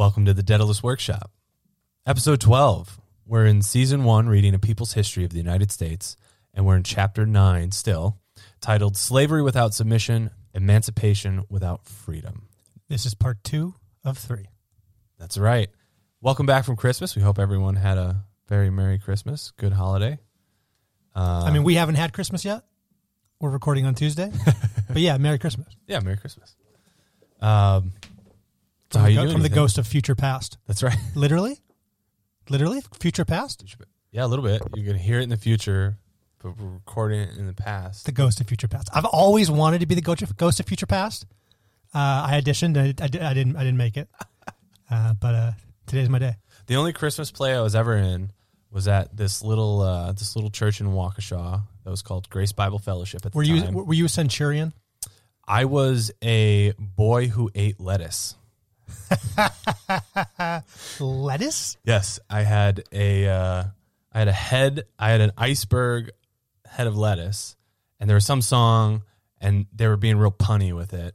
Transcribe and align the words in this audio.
Welcome 0.00 0.24
to 0.24 0.32
the 0.32 0.42
Daedalus 0.42 0.82
Workshop. 0.82 1.30
Episode 2.06 2.40
12. 2.40 2.98
We're 3.26 3.44
in 3.44 3.60
season 3.60 4.02
one, 4.04 4.30
reading 4.30 4.54
a 4.54 4.58
people's 4.58 4.94
history 4.94 5.26
of 5.26 5.30
the 5.30 5.36
United 5.36 5.70
States, 5.70 6.16
and 6.54 6.64
we're 6.64 6.76
in 6.76 6.84
chapter 6.84 7.26
nine 7.26 7.70
still, 7.70 8.16
titled 8.62 8.96
Slavery 8.96 9.42
Without 9.42 9.74
Submission, 9.74 10.30
Emancipation 10.54 11.44
Without 11.50 11.84
Freedom. 11.84 12.48
This 12.88 13.04
is 13.04 13.12
part 13.12 13.44
two 13.44 13.74
of 14.02 14.16
three. 14.16 14.46
That's 15.18 15.36
right. 15.36 15.68
Welcome 16.22 16.46
back 16.46 16.64
from 16.64 16.76
Christmas. 16.76 17.14
We 17.14 17.20
hope 17.20 17.38
everyone 17.38 17.76
had 17.76 17.98
a 17.98 18.24
very 18.48 18.70
Merry 18.70 18.98
Christmas, 18.98 19.52
good 19.58 19.74
holiday. 19.74 20.18
I 21.14 21.50
mean, 21.52 21.62
we 21.62 21.74
haven't 21.74 21.96
had 21.96 22.14
Christmas 22.14 22.42
yet. 22.42 22.64
We're 23.38 23.50
recording 23.50 23.84
on 23.84 23.94
Tuesday, 23.94 24.32
but 24.88 25.02
yeah, 25.02 25.18
Merry 25.18 25.38
Christmas 25.38 25.68
Yeah, 25.86 26.00
Merry 26.00 26.16
Christmas. 26.16 26.56
Um, 27.42 27.92
from, 28.90 29.04
the, 29.04 29.14
go- 29.14 29.32
from 29.32 29.42
the 29.42 29.48
ghost 29.48 29.78
of 29.78 29.86
future 29.86 30.14
past. 30.14 30.58
That's 30.66 30.82
right. 30.82 30.96
Literally, 31.14 31.58
literally, 32.48 32.82
future 32.98 33.24
past. 33.24 33.64
Yeah, 34.12 34.24
a 34.24 34.28
little 34.28 34.44
bit. 34.44 34.62
You're 34.74 34.86
gonna 34.86 34.98
hear 34.98 35.20
it 35.20 35.22
in 35.22 35.28
the 35.28 35.36
future, 35.36 35.96
but 36.42 36.58
we're 36.58 36.68
recording 36.68 37.20
it 37.20 37.36
in 37.36 37.46
the 37.46 37.52
past. 37.54 38.06
The 38.06 38.12
ghost 38.12 38.40
of 38.40 38.48
future 38.48 38.68
past. 38.68 38.88
I've 38.92 39.04
always 39.04 39.50
wanted 39.50 39.80
to 39.80 39.86
be 39.86 39.94
the 39.94 40.00
ghost 40.00 40.22
of, 40.22 40.36
ghost 40.36 40.58
of 40.60 40.66
future 40.66 40.86
past. 40.86 41.26
Uh, 41.94 42.26
I 42.28 42.40
auditioned. 42.42 42.76
I, 42.76 42.94
I, 43.02 43.30
I 43.30 43.34
didn't. 43.34 43.56
I 43.56 43.60
didn't 43.60 43.76
make 43.78 43.96
it. 43.96 44.08
Uh, 44.90 45.14
but 45.14 45.34
uh, 45.34 45.52
today's 45.86 46.08
my 46.08 46.18
day. 46.18 46.34
The 46.66 46.76
only 46.76 46.92
Christmas 46.92 47.30
play 47.30 47.54
I 47.54 47.60
was 47.60 47.76
ever 47.76 47.96
in 47.96 48.32
was 48.72 48.88
at 48.88 49.16
this 49.16 49.42
little 49.42 49.80
uh, 49.80 50.12
this 50.12 50.34
little 50.34 50.50
church 50.50 50.80
in 50.80 50.88
Waukesha 50.88 51.62
that 51.84 51.90
was 51.90 52.02
called 52.02 52.28
Grace 52.28 52.52
Bible 52.52 52.78
Fellowship 52.78 53.24
at 53.24 53.32
the 53.32 53.36
Were 53.36 53.44
you 53.44 53.60
time. 53.60 53.74
Were 53.74 53.94
you 53.94 54.06
a 54.06 54.08
centurion? 54.08 54.72
I 55.46 55.64
was 55.64 56.12
a 56.22 56.72
boy 56.78 57.28
who 57.28 57.50
ate 57.54 57.80
lettuce. 57.80 58.36
Lettuce. 61.00 61.76
Yes, 61.84 62.20
I 62.28 62.42
had 62.42 62.84
a 62.92 63.28
uh, 63.28 63.64
I 64.12 64.18
had 64.18 64.28
a 64.28 64.32
head. 64.32 64.84
I 64.98 65.10
had 65.10 65.20
an 65.20 65.32
iceberg 65.36 66.10
head 66.66 66.86
of 66.86 66.96
lettuce, 66.96 67.56
and 67.98 68.08
there 68.08 68.14
was 68.14 68.26
some 68.26 68.42
song, 68.42 69.02
and 69.40 69.66
they 69.74 69.86
were 69.86 69.96
being 69.96 70.18
real 70.18 70.32
punny 70.32 70.74
with 70.74 70.94
it. 70.94 71.14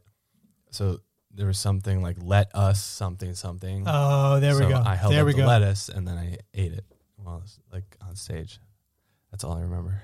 So 0.70 1.00
there 1.32 1.46
was 1.46 1.58
something 1.58 2.02
like 2.02 2.16
"Let 2.20 2.54
us 2.54 2.82
something 2.82 3.34
something." 3.34 3.84
Oh, 3.86 4.40
there 4.40 4.58
we 4.58 4.66
go. 4.66 4.82
I 4.84 4.96
held 4.96 5.12
there 5.12 5.22
up 5.22 5.26
we 5.26 5.32
the 5.32 5.42
go. 5.42 5.46
lettuce, 5.46 5.88
and 5.88 6.06
then 6.06 6.16
I 6.16 6.38
ate 6.54 6.72
it 6.72 6.84
while 7.16 7.36
I 7.36 7.38
was 7.38 7.58
like 7.72 7.96
on 8.06 8.16
stage. 8.16 8.58
That's 9.30 9.44
all 9.44 9.52
I 9.52 9.62
remember. 9.62 10.00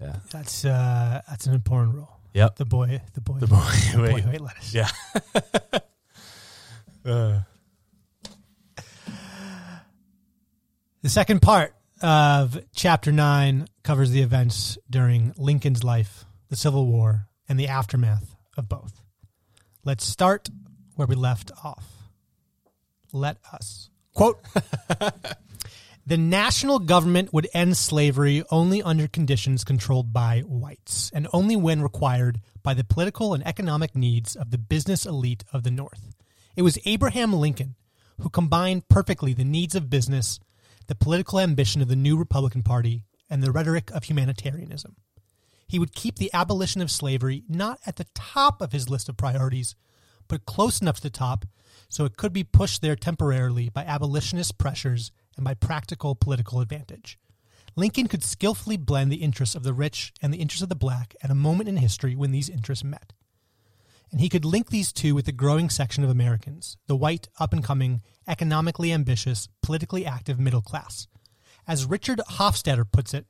Yeah. 0.00 0.16
That's 0.32 0.64
uh, 0.64 1.22
that's 1.28 1.46
an 1.46 1.54
important 1.54 1.96
role. 1.96 2.10
Yep. 2.34 2.56
The 2.56 2.64
boy. 2.66 3.00
The 3.14 3.20
boy. 3.20 3.38
The 3.38 3.46
boy 3.46 3.56
who 3.56 3.98
boy 4.10 4.20
who 4.20 4.32
ate 4.32 4.40
lettuce. 4.40 4.74
Yeah. 4.74 4.88
Uh, 7.06 7.40
The 11.06 11.10
second 11.10 11.40
part 11.40 11.72
of 12.02 12.58
chapter 12.74 13.12
nine 13.12 13.68
covers 13.84 14.10
the 14.10 14.22
events 14.22 14.76
during 14.90 15.32
Lincoln's 15.36 15.84
life, 15.84 16.24
the 16.48 16.56
Civil 16.56 16.84
War, 16.88 17.28
and 17.48 17.60
the 17.60 17.68
aftermath 17.68 18.34
of 18.56 18.68
both. 18.68 19.04
Let's 19.84 20.04
start 20.04 20.48
where 20.96 21.06
we 21.06 21.14
left 21.14 21.52
off. 21.62 21.86
Let 23.12 23.36
us. 23.52 23.88
Quote 24.14 24.40
The 26.06 26.16
national 26.16 26.80
government 26.80 27.32
would 27.32 27.46
end 27.54 27.76
slavery 27.76 28.42
only 28.50 28.82
under 28.82 29.06
conditions 29.06 29.62
controlled 29.62 30.12
by 30.12 30.40
whites, 30.40 31.12
and 31.14 31.28
only 31.32 31.54
when 31.54 31.82
required 31.82 32.40
by 32.64 32.74
the 32.74 32.82
political 32.82 33.32
and 33.32 33.46
economic 33.46 33.94
needs 33.94 34.34
of 34.34 34.50
the 34.50 34.58
business 34.58 35.06
elite 35.06 35.44
of 35.52 35.62
the 35.62 35.70
North. 35.70 36.15
It 36.56 36.62
was 36.62 36.78
Abraham 36.86 37.34
Lincoln 37.34 37.76
who 38.18 38.30
combined 38.30 38.88
perfectly 38.88 39.34
the 39.34 39.44
needs 39.44 39.74
of 39.74 39.90
business, 39.90 40.40
the 40.86 40.94
political 40.94 41.38
ambition 41.38 41.82
of 41.82 41.88
the 41.88 41.96
new 41.96 42.16
Republican 42.16 42.62
Party, 42.62 43.02
and 43.28 43.42
the 43.42 43.52
rhetoric 43.52 43.90
of 43.90 44.04
humanitarianism. 44.04 44.96
He 45.68 45.78
would 45.78 45.94
keep 45.94 46.16
the 46.16 46.30
abolition 46.32 46.80
of 46.80 46.90
slavery 46.90 47.42
not 47.48 47.80
at 47.84 47.96
the 47.96 48.06
top 48.14 48.62
of 48.62 48.72
his 48.72 48.88
list 48.88 49.08
of 49.08 49.16
priorities, 49.16 49.74
but 50.28 50.46
close 50.46 50.80
enough 50.80 50.96
to 50.96 51.02
the 51.02 51.10
top 51.10 51.44
so 51.88 52.04
it 52.04 52.16
could 52.16 52.32
be 52.32 52.44
pushed 52.44 52.80
there 52.80 52.96
temporarily 52.96 53.68
by 53.68 53.84
abolitionist 53.84 54.56
pressures 54.56 55.12
and 55.36 55.44
by 55.44 55.54
practical 55.54 56.14
political 56.14 56.60
advantage. 56.60 57.18
Lincoln 57.74 58.06
could 58.06 58.24
skillfully 58.24 58.78
blend 58.78 59.12
the 59.12 59.16
interests 59.16 59.54
of 59.54 59.62
the 59.62 59.74
rich 59.74 60.14
and 60.22 60.32
the 60.32 60.38
interests 60.38 60.62
of 60.62 60.70
the 60.70 60.74
black 60.74 61.14
at 61.22 61.30
a 61.30 61.34
moment 61.34 61.68
in 61.68 61.76
history 61.76 62.16
when 62.16 62.30
these 62.30 62.48
interests 62.48 62.84
met. 62.84 63.12
And 64.16 64.22
he 64.22 64.30
could 64.30 64.46
link 64.46 64.70
these 64.70 64.94
two 64.94 65.14
with 65.14 65.26
the 65.26 65.30
growing 65.30 65.68
section 65.68 66.02
of 66.02 66.08
Americans, 66.08 66.78
the 66.86 66.96
white, 66.96 67.28
up 67.38 67.52
and 67.52 67.62
coming, 67.62 68.00
economically 68.26 68.90
ambitious, 68.90 69.46
politically 69.60 70.06
active 70.06 70.40
middle 70.40 70.62
class. 70.62 71.06
As 71.68 71.84
Richard 71.84 72.22
Hofstadter 72.26 72.90
puts 72.90 73.12
it, 73.12 73.26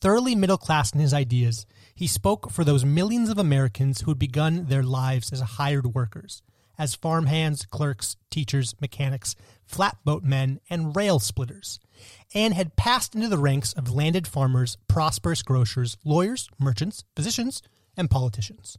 thoroughly 0.00 0.36
middle 0.36 0.56
class 0.56 0.92
in 0.92 1.00
his 1.00 1.12
ideas, 1.12 1.66
he 1.96 2.06
spoke 2.06 2.52
for 2.52 2.62
those 2.62 2.84
millions 2.84 3.28
of 3.28 3.38
Americans 3.38 4.02
who 4.02 4.12
had 4.12 4.20
begun 4.20 4.66
their 4.66 4.84
lives 4.84 5.32
as 5.32 5.40
hired 5.40 5.96
workers, 5.96 6.42
as 6.78 6.94
farmhands, 6.94 7.66
clerks, 7.66 8.16
teachers, 8.30 8.76
mechanics, 8.80 9.34
flatboat 9.66 10.22
men, 10.22 10.60
and 10.70 10.94
rail 10.94 11.18
splitters, 11.18 11.80
and 12.32 12.54
had 12.54 12.76
passed 12.76 13.16
into 13.16 13.26
the 13.26 13.36
ranks 13.36 13.72
of 13.72 13.92
landed 13.92 14.28
farmers, 14.28 14.78
prosperous 14.86 15.42
grocers, 15.42 15.96
lawyers, 16.04 16.48
merchants, 16.56 17.02
physicians, 17.16 17.62
and 17.96 18.08
politicians. 18.08 18.78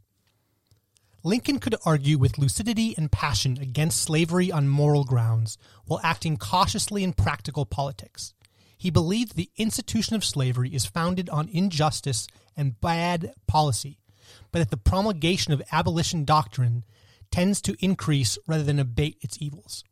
Lincoln 1.24 1.60
could 1.60 1.76
argue 1.84 2.18
with 2.18 2.36
lucidity 2.36 2.94
and 2.96 3.12
passion 3.12 3.56
against 3.60 4.02
slavery 4.02 4.50
on 4.50 4.68
moral 4.68 5.04
grounds 5.04 5.56
while 5.84 6.00
acting 6.02 6.36
cautiously 6.36 7.04
in 7.04 7.12
practical 7.12 7.64
politics. 7.64 8.34
He 8.76 8.90
believed 8.90 9.36
the 9.36 9.50
institution 9.56 10.16
of 10.16 10.24
slavery 10.24 10.70
is 10.70 10.84
founded 10.84 11.30
on 11.30 11.48
injustice 11.48 12.26
and 12.56 12.80
bad 12.80 13.32
policy, 13.46 14.00
but 14.50 14.58
that 14.58 14.70
the 14.70 14.76
promulgation 14.76 15.52
of 15.52 15.62
abolition 15.70 16.24
doctrine 16.24 16.84
tends 17.30 17.62
to 17.62 17.76
increase 17.78 18.36
rather 18.48 18.64
than 18.64 18.80
abate 18.80 19.18
its 19.20 19.38
evils. 19.40 19.84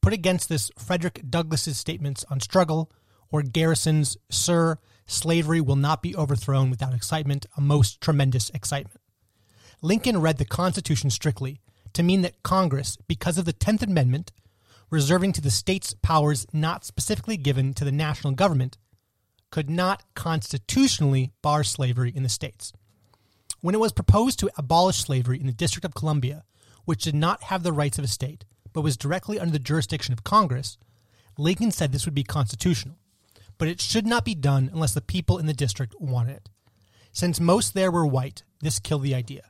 Put 0.00 0.12
against 0.12 0.48
this 0.48 0.72
Frederick 0.76 1.22
Douglass's 1.30 1.78
statements 1.78 2.24
on 2.28 2.40
struggle 2.40 2.90
or 3.30 3.42
Garrison's 3.42 4.16
Sir, 4.28 4.78
slavery 5.06 5.60
will 5.60 5.76
not 5.76 6.02
be 6.02 6.16
overthrown 6.16 6.68
without 6.68 6.94
excitement, 6.94 7.46
a 7.56 7.60
most 7.60 8.00
tremendous 8.00 8.50
excitement. 8.50 9.00
Lincoln 9.84 10.22
read 10.22 10.38
the 10.38 10.46
Constitution 10.46 11.10
strictly 11.10 11.60
to 11.92 12.02
mean 12.02 12.22
that 12.22 12.42
Congress, 12.42 12.96
because 13.06 13.36
of 13.36 13.44
the 13.44 13.52
10th 13.52 13.82
Amendment, 13.82 14.32
reserving 14.88 15.34
to 15.34 15.42
the 15.42 15.50
states 15.50 15.94
powers 16.00 16.46
not 16.54 16.86
specifically 16.86 17.36
given 17.36 17.74
to 17.74 17.84
the 17.84 17.92
national 17.92 18.32
government, 18.32 18.78
could 19.50 19.68
not 19.68 20.02
constitutionally 20.14 21.32
bar 21.42 21.62
slavery 21.62 22.10
in 22.16 22.22
the 22.22 22.30
states. 22.30 22.72
When 23.60 23.74
it 23.74 23.80
was 23.80 23.92
proposed 23.92 24.38
to 24.38 24.50
abolish 24.56 24.96
slavery 24.96 25.38
in 25.38 25.44
the 25.44 25.52
District 25.52 25.84
of 25.84 25.92
Columbia, 25.92 26.44
which 26.86 27.04
did 27.04 27.14
not 27.14 27.42
have 27.42 27.62
the 27.62 27.70
rights 27.70 27.98
of 27.98 28.04
a 28.04 28.08
state, 28.08 28.46
but 28.72 28.80
was 28.80 28.96
directly 28.96 29.38
under 29.38 29.52
the 29.52 29.58
jurisdiction 29.58 30.14
of 30.14 30.24
Congress, 30.24 30.78
Lincoln 31.36 31.70
said 31.70 31.92
this 31.92 32.06
would 32.06 32.14
be 32.14 32.24
constitutional, 32.24 32.96
but 33.58 33.68
it 33.68 33.82
should 33.82 34.06
not 34.06 34.24
be 34.24 34.34
done 34.34 34.70
unless 34.72 34.94
the 34.94 35.02
people 35.02 35.36
in 35.36 35.44
the 35.44 35.52
district 35.52 35.94
wanted 36.00 36.36
it. 36.36 36.48
Since 37.12 37.38
most 37.38 37.74
there 37.74 37.90
were 37.90 38.06
white, 38.06 38.44
this 38.62 38.78
killed 38.78 39.02
the 39.02 39.14
idea. 39.14 39.42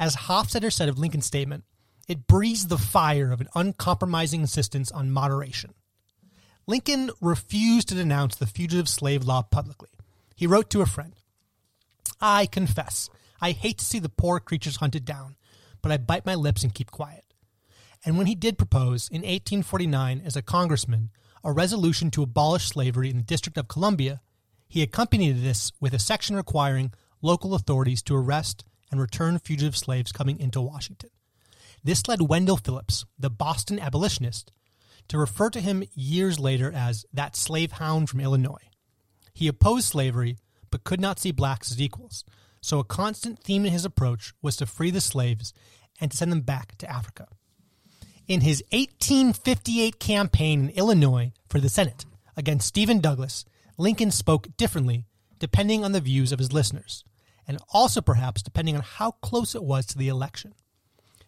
As 0.00 0.16
Hofstadter 0.16 0.72
said 0.72 0.88
of 0.88 0.98
Lincoln's 0.98 1.26
statement, 1.26 1.64
it 2.08 2.26
breathes 2.26 2.68
the 2.68 2.78
fire 2.78 3.30
of 3.30 3.42
an 3.42 3.48
uncompromising 3.54 4.40
insistence 4.40 4.90
on 4.90 5.10
moderation. 5.10 5.74
Lincoln 6.66 7.10
refused 7.20 7.88
to 7.90 7.94
denounce 7.94 8.34
the 8.34 8.46
fugitive 8.46 8.88
slave 8.88 9.24
law 9.24 9.42
publicly. 9.42 9.90
He 10.34 10.46
wrote 10.46 10.70
to 10.70 10.80
a 10.80 10.86
friend 10.86 11.12
I 12.18 12.46
confess, 12.46 13.10
I 13.42 13.50
hate 13.50 13.76
to 13.78 13.84
see 13.84 13.98
the 13.98 14.08
poor 14.08 14.40
creatures 14.40 14.76
hunted 14.76 15.04
down, 15.04 15.36
but 15.82 15.92
I 15.92 15.98
bite 15.98 16.24
my 16.24 16.34
lips 16.34 16.62
and 16.62 16.74
keep 16.74 16.90
quiet. 16.90 17.24
And 18.02 18.16
when 18.16 18.26
he 18.26 18.34
did 18.34 18.56
propose, 18.56 19.06
in 19.08 19.20
1849, 19.20 20.22
as 20.24 20.34
a 20.34 20.42
congressman, 20.42 21.10
a 21.44 21.52
resolution 21.52 22.10
to 22.12 22.22
abolish 22.22 22.68
slavery 22.68 23.10
in 23.10 23.18
the 23.18 23.22
District 23.22 23.58
of 23.58 23.68
Columbia, 23.68 24.22
he 24.66 24.82
accompanied 24.82 25.42
this 25.42 25.72
with 25.78 25.92
a 25.92 25.98
section 25.98 26.36
requiring 26.36 26.94
local 27.20 27.54
authorities 27.54 28.02
to 28.04 28.16
arrest 28.16 28.64
and 28.90 29.00
return 29.00 29.38
fugitive 29.38 29.76
slaves 29.76 30.12
coming 30.12 30.38
into 30.40 30.60
Washington. 30.60 31.10
This 31.82 32.06
led 32.08 32.22
Wendell 32.22 32.58
Phillips, 32.58 33.04
the 33.18 33.30
Boston 33.30 33.78
abolitionist, 33.78 34.52
to 35.08 35.18
refer 35.18 35.50
to 35.50 35.60
him 35.60 35.84
years 35.94 36.38
later 36.38 36.72
as 36.74 37.04
that 37.12 37.36
slave 37.36 37.72
hound 37.72 38.08
from 38.08 38.20
Illinois. 38.20 38.68
He 39.32 39.48
opposed 39.48 39.88
slavery, 39.88 40.36
but 40.70 40.84
could 40.84 41.00
not 41.00 41.18
see 41.18 41.32
blacks 41.32 41.70
as 41.70 41.80
equals, 41.80 42.24
so 42.60 42.78
a 42.78 42.84
constant 42.84 43.42
theme 43.42 43.64
in 43.64 43.72
his 43.72 43.84
approach 43.84 44.32
was 44.42 44.56
to 44.56 44.66
free 44.66 44.90
the 44.90 45.00
slaves 45.00 45.52
and 46.00 46.10
to 46.10 46.16
send 46.16 46.30
them 46.30 46.42
back 46.42 46.76
to 46.78 46.90
Africa. 46.90 47.26
In 48.28 48.42
his 48.42 48.62
1858 48.70 49.98
campaign 49.98 50.64
in 50.64 50.70
Illinois 50.70 51.32
for 51.48 51.58
the 51.58 51.68
Senate 51.68 52.04
against 52.36 52.68
Stephen 52.68 53.00
Douglas, 53.00 53.44
Lincoln 53.76 54.10
spoke 54.10 54.56
differently 54.56 55.06
depending 55.40 55.84
on 55.84 55.92
the 55.92 56.00
views 56.00 56.30
of 56.30 56.38
his 56.38 56.52
listeners, 56.52 57.02
and 57.46 57.58
also 57.72 58.00
perhaps 58.00 58.42
depending 58.42 58.76
on 58.76 58.82
how 58.82 59.12
close 59.12 59.54
it 59.54 59.64
was 59.64 59.86
to 59.86 59.98
the 59.98 60.08
election. 60.08 60.54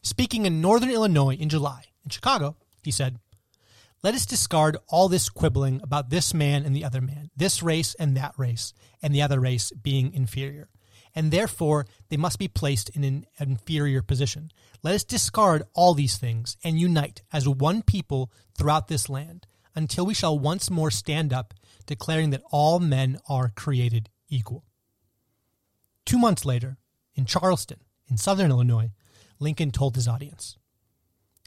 Speaking 0.02 0.46
in 0.46 0.60
northern 0.60 0.90
Illinois 0.90 1.36
in 1.36 1.48
July, 1.48 1.84
in 2.04 2.10
Chicago, 2.10 2.56
He 2.82 2.90
said, 2.90 3.18
Let 4.02 4.14
us 4.14 4.26
discard 4.26 4.76
all 4.88 5.08
this 5.08 5.28
quibbling 5.28 5.80
about 5.82 6.10
this 6.10 6.34
man 6.34 6.64
and 6.64 6.74
the 6.74 6.84
other 6.84 7.00
man, 7.00 7.30
this 7.36 7.62
race 7.62 7.94
and 7.94 8.16
that 8.16 8.34
race, 8.36 8.74
and 9.00 9.14
the 9.14 9.22
other 9.22 9.38
race 9.38 9.70
being 9.70 10.12
inferior. 10.12 10.68
And 11.14 11.30
therefore, 11.30 11.86
they 12.08 12.16
must 12.16 12.38
be 12.38 12.48
placed 12.48 12.88
in 12.90 13.04
an 13.04 13.26
inferior 13.38 14.02
position. 14.02 14.50
Let 14.82 14.94
us 14.94 15.04
discard 15.04 15.62
all 15.74 15.94
these 15.94 16.16
things 16.16 16.56
and 16.64 16.80
unite 16.80 17.22
as 17.32 17.48
one 17.48 17.82
people 17.82 18.32
throughout 18.56 18.88
this 18.88 19.08
land 19.08 19.46
until 19.74 20.06
we 20.06 20.14
shall 20.14 20.38
once 20.38 20.70
more 20.70 20.90
stand 20.90 21.32
up, 21.32 21.54
declaring 21.86 22.30
that 22.30 22.42
all 22.50 22.80
men 22.80 23.18
are 23.28 23.52
created 23.54 24.08
equal. 24.28 24.64
Two 26.04 26.18
months 26.18 26.44
later, 26.44 26.78
in 27.14 27.26
Charleston, 27.26 27.80
in 28.08 28.16
southern 28.16 28.50
Illinois, 28.50 28.90
Lincoln 29.38 29.70
told 29.70 29.94
his 29.94 30.08
audience 30.08 30.56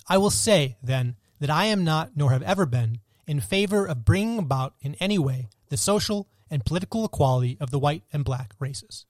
I 0.08 0.18
will 0.18 0.30
say, 0.30 0.78
then, 0.84 1.16
that 1.40 1.50
I 1.50 1.66
am 1.66 1.84
not, 1.84 2.12
nor 2.16 2.32
have 2.32 2.44
ever 2.44 2.66
been, 2.66 3.00
in 3.28 3.40
favor 3.40 3.86
of 3.86 4.06
bringing 4.06 4.40
about 4.40 4.76
in 4.82 4.96
any 4.96 5.18
way 5.18 5.50
the 5.70 5.78
social 5.78 6.30
and 6.50 6.66
political 6.66 7.04
equality 7.06 7.58
of 7.60 7.72
the 7.72 7.80
white 7.80 8.04
and 8.14 8.24
black 8.24 8.54
races. 8.60 9.06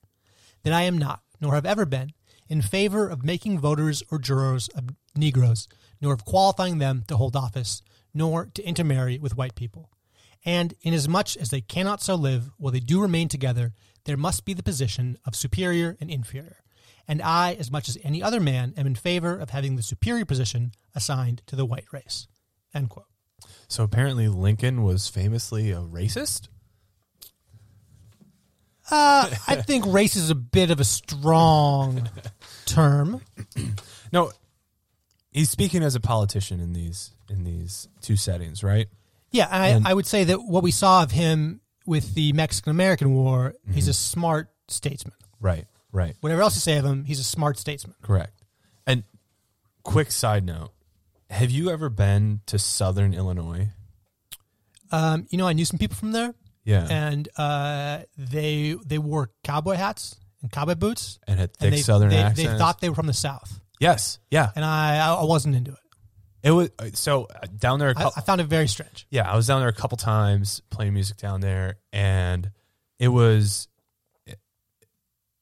That 0.63 0.73
I 0.73 0.83
am 0.83 0.97
not, 0.97 1.21
nor 1.41 1.53
have 1.53 1.65
ever 1.65 1.85
been, 1.85 2.13
in 2.47 2.61
favor 2.61 3.07
of 3.07 3.25
making 3.25 3.59
voters 3.59 4.03
or 4.09 4.19
jurors 4.19 4.69
of 4.69 4.89
Negroes, 5.15 5.67
nor 6.01 6.13
of 6.13 6.25
qualifying 6.25 6.77
them 6.77 7.03
to 7.07 7.17
hold 7.17 7.35
office, 7.35 7.81
nor 8.13 8.45
to 8.53 8.63
intermarry 8.63 9.19
with 9.19 9.37
white 9.37 9.55
people. 9.55 9.89
And 10.45 10.75
inasmuch 10.83 11.35
as 11.37 11.49
they 11.49 11.61
cannot 11.61 12.03
so 12.03 12.15
live 12.15 12.51
while 12.57 12.71
they 12.71 12.79
do 12.79 13.01
remain 13.01 13.27
together, 13.27 13.73
there 14.05 14.17
must 14.17 14.45
be 14.45 14.53
the 14.53 14.63
position 14.63 15.17
of 15.25 15.35
superior 15.35 15.97
and 15.99 16.09
inferior. 16.09 16.57
And 17.07 17.21
I, 17.21 17.53
as 17.53 17.71
much 17.71 17.89
as 17.89 17.97
any 18.03 18.21
other 18.21 18.39
man, 18.39 18.73
am 18.77 18.87
in 18.87 18.95
favor 18.95 19.37
of 19.37 19.49
having 19.49 19.75
the 19.75 19.83
superior 19.83 20.25
position 20.25 20.71
assigned 20.93 21.41
to 21.47 21.55
the 21.55 21.65
white 21.65 21.85
race. 21.91 22.27
End 22.73 22.89
quote. 22.89 23.07
So 23.67 23.83
apparently 23.83 24.27
Lincoln 24.27 24.83
was 24.83 25.07
famously 25.07 25.71
a 25.71 25.79
racist. 25.79 26.47
Uh, 28.89 29.29
I 29.47 29.55
think 29.55 29.85
race 29.87 30.15
is 30.15 30.29
a 30.29 30.35
bit 30.35 30.69
of 30.69 30.79
a 30.79 30.83
strong 30.83 32.07
term. 32.65 33.21
No, 34.11 34.31
he's 35.31 35.49
speaking 35.49 35.83
as 35.83 35.95
a 35.95 35.99
politician 35.99 36.59
in 36.59 36.73
these 36.73 37.11
in 37.29 37.43
these 37.43 37.87
two 38.01 38.15
settings, 38.15 38.63
right? 38.63 38.87
Yeah, 39.35 39.47
and 39.51 39.85
I, 39.85 39.91
I 39.91 39.93
would 39.93 40.05
say 40.07 40.23
that 40.25 40.41
what 40.41 40.63
we 40.63 40.71
saw 40.71 41.03
of 41.03 41.11
him 41.11 41.59
with 41.85 42.13
the 42.15 42.31
Mexican 42.33 42.71
American 42.71 43.13
War, 43.13 43.53
he's 43.73 43.87
a 43.89 43.93
smart 43.93 44.49
statesman. 44.69 45.13
Right, 45.41 45.65
right, 45.91 46.15
Whatever 46.21 46.41
else 46.41 46.55
you 46.55 46.61
say 46.61 46.77
of 46.77 46.85
him, 46.85 47.03
he's 47.03 47.19
a 47.19 47.23
smart 47.23 47.59
statesman. 47.59 47.95
correct. 48.01 48.31
And 48.87 49.03
quick 49.83 50.11
side 50.11 50.45
note: 50.45 50.71
Have 51.29 51.51
you 51.51 51.69
ever 51.69 51.89
been 51.89 52.39
to 52.45 52.57
Southern 52.57 53.13
Illinois? 53.13 53.69
Um, 54.91 55.27
you 55.29 55.37
know, 55.37 55.47
I 55.47 55.53
knew 55.53 55.65
some 55.65 55.79
people 55.79 55.97
from 55.97 56.11
there, 56.13 56.33
Yeah, 56.63 56.87
and 56.89 57.27
uh, 57.37 57.99
they 58.17 58.75
they 58.85 58.97
wore 58.99 59.31
cowboy 59.43 59.75
hats 59.75 60.15
and 60.41 60.51
cowboy 60.51 60.75
boots, 60.75 61.19
and 61.27 61.39
had 61.39 61.53
thick 61.57 61.67
and 61.67 61.73
they, 61.73 61.81
Southern 61.81 62.09
they, 62.09 62.17
accents. 62.17 62.51
they 62.51 62.57
thought 62.57 62.79
they 62.79 62.89
were 62.89 62.95
from 62.95 63.07
the 63.07 63.13
South, 63.13 63.59
yes, 63.79 64.19
yeah. 64.31 64.51
and 64.55 64.63
I 64.63 65.15
I 65.19 65.23
wasn't 65.25 65.55
into 65.55 65.71
it. 65.71 65.79
It 66.45 66.51
was 66.51 66.69
so 66.93 67.25
uh, 67.25 67.47
down 67.57 67.79
there. 67.79 67.87
A 67.87 67.91
I, 67.91 67.93
couple, 67.95 68.13
I 68.17 68.21
found 68.21 68.39
it 68.39 68.45
very 68.45 68.67
strange. 68.67 69.07
yeah, 69.09 69.29
I 69.29 69.35
was 69.35 69.47
down 69.47 69.61
there 69.61 69.67
a 69.67 69.73
couple 69.73 69.97
times 69.97 70.61
playing 70.69 70.93
music 70.93 71.17
down 71.17 71.41
there, 71.41 71.77
and 71.91 72.51
it 72.99 73.07
was 73.07 73.67
it, 74.27 74.37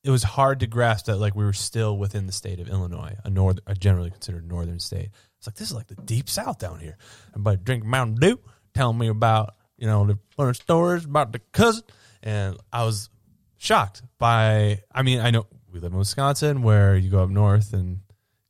it 0.05 0.11
was 0.11 0.23
hard 0.23 0.61
to 0.61 0.67
grasp 0.67 1.07
that 1.07 1.17
like 1.17 1.35
we 1.35 1.43
were 1.43 1.51
still 1.51 1.97
within 1.97 2.25
the 2.25 2.31
state 2.31 2.61
of 2.61 2.69
Illinois, 2.69 3.17
a 3.25 3.29
north, 3.29 3.59
a 3.67 3.75
generally 3.75 4.11
considered 4.11 4.47
northern 4.47 4.79
state. 4.79 5.09
It's 5.39 5.45
like 5.45 5.55
this 5.55 5.71
is 5.71 5.75
like 5.75 5.87
the 5.87 5.95
deep 5.95 6.29
south 6.29 6.57
down 6.57 6.79
here. 6.79 6.97
Everybody 7.31 7.57
drinking 7.57 7.89
Mountain 7.89 8.15
Dew, 8.21 8.39
telling 8.73 8.97
me 8.97 9.09
about 9.09 9.55
you 9.77 9.87
know 9.87 10.05
the 10.05 10.17
funny 10.37 10.53
stories 10.53 11.03
about 11.03 11.33
the 11.33 11.39
cousin, 11.51 11.83
and 12.23 12.55
I 12.71 12.85
was 12.85 13.09
shocked 13.57 14.03
by. 14.19 14.81
I 14.89 15.01
mean, 15.01 15.19
I 15.19 15.31
know 15.31 15.47
we 15.69 15.81
live 15.81 15.91
in 15.91 15.99
Wisconsin, 15.99 16.61
where 16.61 16.95
you 16.95 17.09
go 17.09 17.21
up 17.21 17.29
north 17.29 17.73
and 17.73 17.99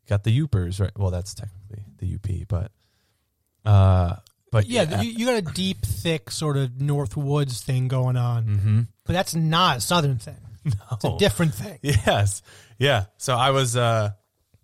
got 0.07 0.23
the 0.23 0.39
Upers, 0.39 0.79
right? 0.79 0.91
Well, 0.95 1.09
that's 1.09 1.33
technically 1.33 1.62
the 2.03 2.15
UP, 2.15 2.47
but 2.47 2.71
uh, 3.69 4.15
but 4.51 4.65
Yeah, 4.67 5.01
You, 5.01 5.09
you 5.11 5.25
got 5.25 5.35
a 5.35 5.53
deep, 5.53 5.81
thick 5.81 6.29
sort 6.31 6.57
of 6.57 6.79
North 6.79 7.15
Woods 7.17 7.61
thing 7.61 7.87
going 7.87 8.17
on, 8.17 8.43
hmm 8.43 8.81
but 9.05 9.13
that's 9.13 9.35
not 9.35 9.77
a 9.77 9.81
Southern 9.81 10.17
thing. 10.17 10.37
No. 10.65 10.71
It's 10.93 11.03
a 11.03 11.17
different 11.17 11.53
thing. 11.53 11.77
Yes. 11.81 12.41
Yeah. 12.77 13.05
So 13.17 13.35
I 13.35 13.49
was 13.51 13.75
uh 13.75 14.11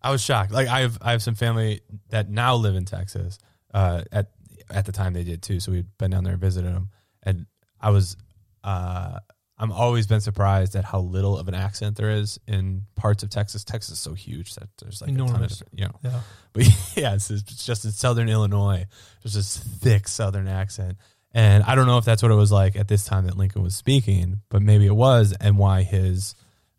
I 0.02 0.12
was 0.12 0.22
shocked. 0.22 0.52
Like 0.52 0.68
I 0.70 0.82
have 0.82 0.98
I 1.02 1.12
have 1.12 1.22
some 1.22 1.36
family 1.36 1.82
that 2.10 2.30
now 2.30 2.56
live 2.56 2.76
in 2.76 2.86
Texas. 2.86 3.38
Uh 3.74 4.04
at 4.12 4.32
at 4.70 4.86
the 4.86 4.92
time 4.94 5.12
they 5.14 5.26
did 5.26 5.42
too. 5.42 5.60
So 5.60 5.72
we'd 5.74 5.98
been 5.98 6.12
down 6.12 6.24
there 6.24 6.34
and 6.34 6.42
visited 6.42 6.74
them. 6.74 6.90
And 7.24 7.48
I 7.82 7.90
was 7.90 8.16
uh 8.64 9.20
I'm 9.60 9.74
always 9.74 10.08
been 10.08 10.22
surprised 10.22 10.76
at 10.76 10.86
how 10.86 11.00
little 11.00 11.38
of 11.38 11.50
an 11.50 11.54
accent 11.54 11.98
there 11.98 12.12
is 12.12 12.40
in 12.48 12.84
parts 12.96 13.24
of 13.24 13.30
Texas. 13.30 13.66
Texas 13.66 13.94
is 13.94 14.00
so 14.00 14.14
huge 14.14 14.56
that 14.56 14.70
there's 14.82 15.02
like 15.02 15.12
a 15.12 15.14
ton 15.14 15.22
of 15.22 15.30
Enormous. 15.32 15.64
you 15.74 15.86
know. 15.86 15.96
Yeah. 16.04 16.20
But 16.54 16.64
yeah, 16.96 17.14
it's, 17.14 17.30
it's 17.30 17.64
just 17.64 17.86
in 17.86 17.92
Southern 17.92 18.28
Illinois. 18.28 18.86
There's 19.22 19.36
this 19.36 19.58
thick 19.58 20.08
Southern 20.08 20.48
accent. 20.48 20.98
And 21.32 21.64
I 21.64 21.76
don't 21.76 21.86
know 21.86 22.00
if 22.00 22.06
that's 22.06 22.24
what 22.24 22.32
it 22.32 22.36
was 22.36 22.52
like 22.52 22.76
at 22.76 22.88
this 22.88 23.06
time 23.06 23.28
that 23.28 23.38
Lincoln 23.38 23.62
was 23.62 23.76
speaking, 23.76 24.42
but 24.50 24.64
maybe 24.64 24.88
it 24.88 24.96
was, 24.96 25.32
and 25.40 25.60
why 25.60 25.84
his 25.84 26.34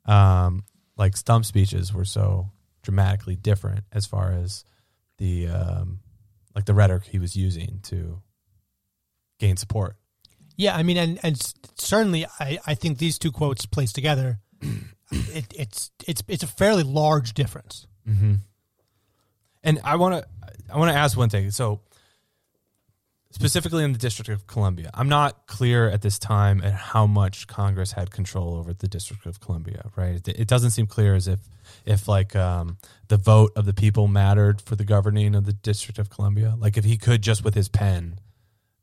um, 0.06 0.64
like 0.96 1.16
stump 1.16 1.44
speeches 1.44 1.94
were 1.94 2.04
so 2.04 2.50
dramatically 2.82 3.36
different 3.36 3.84
as 3.92 4.06
far 4.06 4.32
as 4.32 4.64
the 5.18 5.48
um, 5.48 6.00
like 6.56 6.64
the 6.64 6.74
rhetoric 6.74 7.04
he 7.04 7.20
was 7.20 7.36
using 7.36 7.78
to 7.84 8.20
gain 9.38 9.56
support. 9.56 9.96
Yeah, 10.60 10.76
I 10.76 10.82
mean, 10.82 10.98
and 10.98 11.18
and 11.22 11.40
certainly, 11.76 12.26
I, 12.38 12.58
I 12.66 12.74
think 12.74 12.98
these 12.98 13.18
two 13.18 13.32
quotes 13.32 13.64
placed 13.64 13.94
together, 13.94 14.40
it, 15.10 15.46
it's 15.56 15.90
it's 16.06 16.22
it's 16.28 16.42
a 16.42 16.46
fairly 16.46 16.82
large 16.82 17.32
difference. 17.32 17.86
Mm-hmm. 18.06 18.34
And 19.64 19.80
I 19.82 19.96
want 19.96 20.22
to 20.22 20.28
I 20.70 20.76
want 20.76 20.92
to 20.92 20.98
ask 20.98 21.16
one 21.16 21.30
thing. 21.30 21.50
So 21.50 21.80
specifically 23.30 23.84
in 23.84 23.92
the 23.92 23.98
District 23.98 24.28
of 24.28 24.46
Columbia, 24.46 24.90
I'm 24.92 25.08
not 25.08 25.46
clear 25.46 25.88
at 25.88 26.02
this 26.02 26.18
time 26.18 26.60
at 26.62 26.74
how 26.74 27.06
much 27.06 27.46
Congress 27.46 27.92
had 27.92 28.10
control 28.10 28.56
over 28.56 28.74
the 28.74 28.86
District 28.86 29.24
of 29.24 29.40
Columbia. 29.40 29.90
Right? 29.96 30.16
It, 30.16 30.40
it 30.40 30.46
doesn't 30.46 30.72
seem 30.72 30.86
clear 30.86 31.14
as 31.14 31.26
if 31.26 31.40
if 31.86 32.06
like 32.06 32.36
um, 32.36 32.76
the 33.08 33.16
vote 33.16 33.52
of 33.56 33.64
the 33.64 33.72
people 33.72 34.08
mattered 34.08 34.60
for 34.60 34.76
the 34.76 34.84
governing 34.84 35.34
of 35.34 35.46
the 35.46 35.54
District 35.54 35.98
of 35.98 36.10
Columbia. 36.10 36.54
Like 36.58 36.76
if 36.76 36.84
he 36.84 36.98
could 36.98 37.22
just 37.22 37.42
with 37.42 37.54
his 37.54 37.70
pen, 37.70 38.20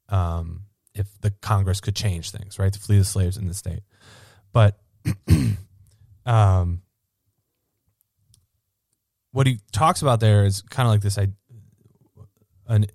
um, 0.10 0.64
if 0.98 1.08
the 1.22 1.32
Congress 1.32 1.80
could 1.82 1.96
change 1.96 2.32
things, 2.32 2.60
right, 2.60 2.72
to 2.72 2.80
flee 2.80 2.98
the 2.98 3.06
slaves 3.06 3.38
in 3.38 3.48
the 3.48 3.54
state. 3.54 3.82
But 4.54 4.80
um, 6.26 6.82
what 9.32 9.48
he 9.48 9.60
talks 9.72 10.02
about 10.02 10.20
there 10.20 10.46
is 10.46 10.62
kind 10.64 10.88
of 10.88 10.94
like 10.94 11.02
this, 11.02 11.18
I, 11.18 11.28
an, 12.68 12.86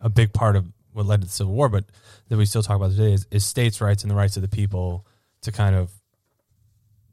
a 0.00 0.08
big 0.08 0.32
part 0.32 0.56
of 0.56 0.66
what 0.92 1.06
led 1.06 1.20
to 1.20 1.26
the 1.26 1.32
Civil 1.32 1.52
War, 1.52 1.68
but 1.68 1.84
that 2.28 2.36
we 2.36 2.46
still 2.46 2.62
talk 2.62 2.76
about 2.76 2.90
today 2.90 3.12
is, 3.12 3.26
is 3.30 3.44
states' 3.44 3.80
rights 3.80 4.02
and 4.02 4.10
the 4.10 4.14
rights 4.14 4.36
of 4.36 4.42
the 4.42 4.48
people 4.48 5.06
to 5.42 5.52
kind 5.52 5.76
of 5.76 5.90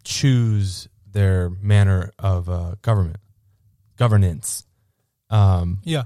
choose 0.03 0.87
their 1.11 1.49
manner 1.49 2.11
of 2.17 2.49
uh, 2.49 2.75
government, 2.81 3.17
governance. 3.97 4.65
Um, 5.29 5.79
Yeah, 5.83 6.03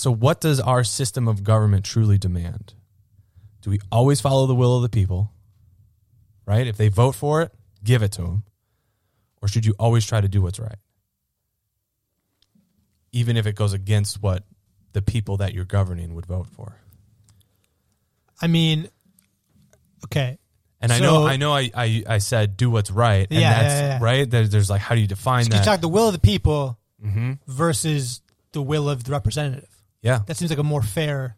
so, 0.00 0.10
what 0.10 0.40
does 0.40 0.60
our 0.60 0.82
system 0.82 1.28
of 1.28 1.44
government 1.44 1.84
truly 1.84 2.16
demand? 2.16 2.72
Do 3.60 3.68
we 3.68 3.80
always 3.92 4.18
follow 4.18 4.46
the 4.46 4.54
will 4.54 4.76
of 4.76 4.80
the 4.82 4.88
people? 4.88 5.30
Right? 6.46 6.66
If 6.66 6.78
they 6.78 6.88
vote 6.88 7.14
for 7.14 7.42
it, 7.42 7.52
give 7.84 8.02
it 8.02 8.12
to 8.12 8.22
them. 8.22 8.44
Or 9.42 9.48
should 9.48 9.66
you 9.66 9.74
always 9.78 10.06
try 10.06 10.22
to 10.22 10.26
do 10.28 10.40
what's 10.40 10.58
right? 10.58 10.78
Even 13.12 13.36
if 13.36 13.44
it 13.44 13.54
goes 13.54 13.74
against 13.74 14.22
what 14.22 14.44
the 14.94 15.02
people 15.02 15.36
that 15.36 15.52
you're 15.52 15.66
governing 15.66 16.14
would 16.14 16.24
vote 16.24 16.46
for. 16.46 16.76
I 18.40 18.46
mean, 18.46 18.88
okay, 20.06 20.38
And 20.80 20.90
I 20.90 20.98
know, 20.98 21.26
I 21.26 21.36
know, 21.36 21.52
I, 21.52 21.70
I, 21.74 22.02
I 22.08 22.18
said 22.18 22.56
do 22.56 22.70
what's 22.70 22.90
right, 22.90 23.26
and 23.30 23.38
Yeah, 23.38 23.50
that's 23.50 23.74
yeah, 23.74 23.86
yeah. 23.86 23.98
right. 24.00 24.30
There, 24.30 24.46
there's 24.46 24.70
like, 24.70 24.80
how 24.80 24.94
do 24.94 25.00
you 25.02 25.06
define 25.06 25.44
you 25.44 25.50
that? 25.50 25.64
talk 25.66 25.82
the 25.82 25.88
will 25.88 26.06
of 26.06 26.14
the 26.14 26.18
people 26.20 26.78
hmm 27.02 27.32
versus 27.46 28.22
the 28.52 28.62
will 28.62 28.88
of 28.88 29.04
the 29.04 29.12
representative. 29.12 29.68
Yeah, 30.02 30.20
That 30.26 30.36
seems 30.36 30.50
like 30.50 30.58
a 30.58 30.62
more 30.62 30.82
fair. 30.82 31.36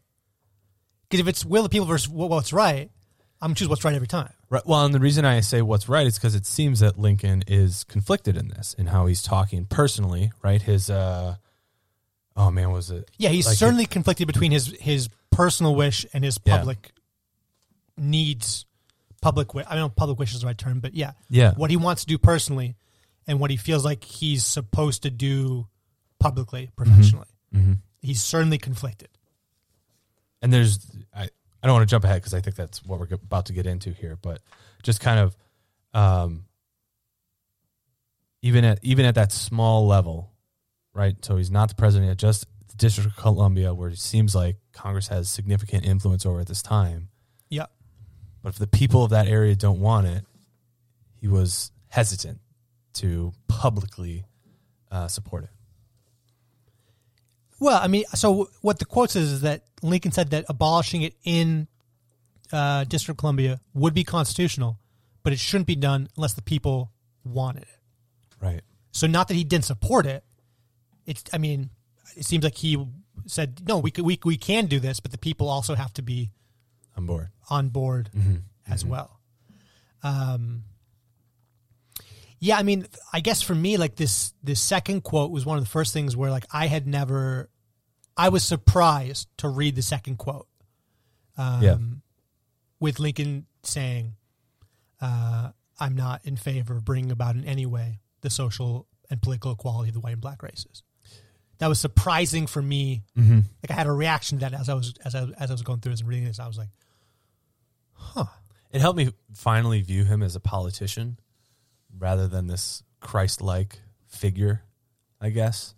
Because 1.09 1.21
if 1.21 1.29
it's 1.29 1.45
will 1.45 1.63
the 1.65 1.69
people 1.69 1.87
versus 1.87 2.09
what- 2.09 2.31
what's 2.31 2.53
right, 2.53 2.91
I'm 3.41 3.49
gonna 3.49 3.55
choose 3.57 3.69
what's 3.69 3.85
right 3.85 3.95
every 3.95 4.07
time. 4.07 4.33
Right. 4.51 4.65
Well, 4.65 4.85
and 4.85 4.95
the 4.95 5.01
reason 5.01 5.25
I 5.25 5.41
say 5.41 5.63
what's 5.63 5.89
right 5.89 6.07
is 6.07 6.15
because 6.15 6.35
it 6.35 6.47
seems 6.47 6.81
that 6.81 6.99
Lincoln 6.99 7.43
is 7.49 7.83
conflicted 7.85 8.37
in 8.37 8.49
this, 8.49 8.75
and 8.79 8.89
how 8.91 9.07
he's 9.07 9.23
talking 9.23 9.65
personally. 9.67 10.31
Right. 10.43 10.63
His, 10.63 10.89
uh, 10.91 11.37
oh 12.37 12.51
man, 12.53 12.71
was 12.71 12.91
it? 12.91 13.11
Yeah, 13.19 13.31
he's 13.31 13.47
Like 13.47 13.57
certainly 13.57 13.85
conflicted 13.87 14.27
between 14.29 14.53
his 14.53 14.69
his 14.81 15.09
personal 15.31 15.75
wish 15.75 16.07
and 16.13 16.23
his 16.25 16.39
Yeah. 16.45 16.59
public 16.59 16.93
needs. 17.97 18.65
Public, 19.21 19.55
I 19.55 19.61
don't 19.63 19.77
know 19.79 19.87
if 19.87 19.95
public 19.97 20.19
wish 20.19 20.35
is 20.35 20.41
the 20.41 20.47
right 20.49 20.59
term, 20.59 20.81
but 20.81 20.95
yeah, 20.95 21.13
Yeah. 21.31 21.53
what 21.55 21.71
he 21.71 21.77
wants 21.77 22.03
to 22.03 22.09
do 22.09 22.19
personally, 22.19 22.75
and 23.27 23.39
what 23.39 23.51
he 23.53 23.57
feels 23.57 23.85
like 23.85 24.03
he's 24.03 24.45
supposed 24.45 25.03
to 25.05 25.11
do 25.11 25.69
publicly, 26.19 26.71
professionally. 26.77 27.29
hmm 27.53 27.75
he's 28.03 28.23
certainly 28.23 28.59
conflicted. 28.59 29.09
and 30.43 30.53
there's 30.53 30.79
I, 31.15 31.29
I 31.63 31.67
don't 31.67 31.75
want 31.75 31.89
to 31.89 31.91
jump 31.91 32.05
ahead 32.05 32.21
because 32.21 32.35
I 32.35 32.41
think 32.41 32.57
that's 32.57 32.85
what 32.85 32.99
we're 32.99 33.07
about 33.15 33.47
to 33.47 33.53
get 33.53 33.67
into 33.67 33.91
here, 33.91 34.19
but 34.21 34.41
just 34.83 35.01
kind 35.01 35.21
of 35.21 35.37
um, 35.95 36.45
even 38.43 38.65
at 38.65 38.81
even 38.83 39.07
at 39.07 39.15
that 39.15 39.33
small 39.33 39.87
level, 39.87 40.33
right? 40.93 41.17
So 41.25 41.37
he's 41.37 41.51
not 41.51 41.69
the 41.69 41.75
president 41.77 42.09
yet, 42.09 42.19
just 42.19 42.47
the 42.69 42.77
District 42.77 43.09
of 43.09 43.17
Columbia, 43.17 43.73
where 43.73 43.91
it 43.91 43.99
seems 43.99 44.35
like 44.35 44.57
Congress 44.73 45.09
has 45.09 45.29
significant 45.29 45.85
influence 45.85 46.27
over 46.27 46.41
at 46.41 46.49
this 46.49 46.63
time. 46.63 47.09
Yeah. 47.49 47.67
But 48.43 48.51
if 48.51 48.59
the 48.59 48.67
people 48.67 49.05
of 49.05 49.11
that 49.11 49.29
area 49.29 49.55
don't 49.55 49.81
want 49.81 50.09
it, 50.09 50.25
he 51.21 51.29
was 51.29 51.71
hesitant 51.89 52.41
to 52.95 53.33
publicly 53.47 54.25
uh, 54.91 55.07
support 55.07 55.45
it. 55.45 55.51
Well, 57.63 57.81
I 57.81 57.87
mean, 57.87 58.03
so 58.15 58.51
what 58.61 58.81
the 58.81 58.85
quote 58.85 59.11
says 59.11 59.31
is 59.31 59.41
that 59.43 59.63
Lincoln 59.83 60.11
said 60.11 60.31
that 60.31 60.45
abolishing 60.49 61.03
it 61.03 61.15
in 61.23 61.69
uh, 62.53 62.83
District 62.85 63.17
of 63.17 63.21
Columbia 63.21 63.61
would 63.73 63.95
be 63.95 64.03
constitutional, 64.03 64.79
but 65.23 65.33
it 65.33 65.39
shouldn't 65.39 65.69
be 65.69 65.77
done 65.77 66.09
unless 66.17 66.35
the 66.35 66.43
people 66.43 66.91
wanted 67.25 67.63
it. 67.63 67.79
Right. 68.41 68.63
So 68.91 69.07
not 69.07 69.29
that 69.29 69.35
he 69.35 69.45
didn't 69.45 69.65
support 69.65 70.07
it. 70.07 70.25
It's 71.07 71.23
I 71.33 71.39
mean, 71.39 71.71
it 72.17 72.25
seems 72.25 72.43
like 72.43 72.57
he 72.57 72.85
said 73.27 73.63
no, 73.69 73.79
we 73.79 73.93
could, 73.93 74.05
we 74.05 74.19
we 74.25 74.37
can 74.37 74.67
do 74.67 74.81
this, 74.81 74.99
but 74.99 75.13
the 75.13 75.19
people 75.19 75.49
also 75.49 75.77
have 75.77 75.93
to 75.95 76.03
be 76.03 76.33
On 76.97 77.07
board. 77.07 77.29
on 77.49 77.69
board 77.69 78.11
as 78.69 78.85
well. 78.85 79.21
Um, 80.03 80.65
yeah, 82.41 82.59
I 82.59 82.65
mean, 82.65 82.89
I 83.13 83.21
guess 83.21 83.41
for 83.41 83.55
me, 83.55 83.77
like 83.77 83.95
this 83.95 84.35
this 84.43 84.61
second 84.61 85.03
quote 85.05 85.31
was 85.31 85.47
one 85.47 85.59
of 85.59 85.65
the 85.65 85.71
first 85.71 85.93
things 85.93 86.17
where 86.17 86.31
like 86.33 86.45
I 86.53 86.67
had 86.67 86.89
never, 86.89 87.49
I 88.17 88.29
was 88.29 88.45
surprised 88.45 89.29
to 89.39 89.49
read 89.49 89.75
the 89.77 89.83
second 89.83 90.17
quote. 90.19 90.49
Um, 91.37 91.63
Yeah. 91.63 91.79
with 92.81 92.99
Lincoln 93.01 93.47
saying, 93.63 94.17
uh, 95.01 95.53
"I'm 95.81 95.95
not 95.95 96.25
in 96.25 96.37
favor 96.37 96.77
of 96.77 96.85
bringing 96.85 97.11
about 97.11 97.37
in 97.37 97.45
any 97.45 97.65
way 97.67 98.01
the 98.21 98.31
social 98.31 98.87
and 99.09 99.21
political 99.23 99.53
equality 99.53 99.89
of 99.91 99.95
the 99.95 100.01
white 100.01 100.13
and 100.13 100.21
black 100.21 100.43
races." 100.43 100.83
That 101.59 101.69
was 101.69 101.79
surprising 101.81 102.47
for 102.47 102.61
me. 102.61 103.05
Mm-hmm. 103.17 103.37
Like 103.63 103.71
I 103.71 103.75
had 103.75 103.87
a 103.87 103.93
reaction 103.93 104.39
to 104.39 104.51
that 104.51 104.55
as 104.61 104.69
I 104.69 104.75
was 104.75 104.95
as 105.05 105.15
I 105.15 105.23
as 105.39 105.51
I 105.51 105.55
was 105.55 105.63
going 105.63 105.81
through 105.81 105.93
this 105.93 106.01
and 106.01 106.09
reading 106.09 106.25
this. 106.27 106.39
I 106.41 106.47
was 106.49 106.59
like, 106.59 106.71
"Huh." 107.93 108.27
It 108.71 108.81
helped 108.81 108.97
me 108.97 109.13
finally 109.35 109.81
view 109.83 110.05
him 110.05 110.23
as 110.23 110.35
a 110.35 110.41
politician 110.41 111.19
rather 111.99 112.27
than 112.27 112.47
this 112.47 112.83
Christ-like 113.01 113.81
figure, 114.09 114.65
I 115.21 115.29
guess. 115.31 115.75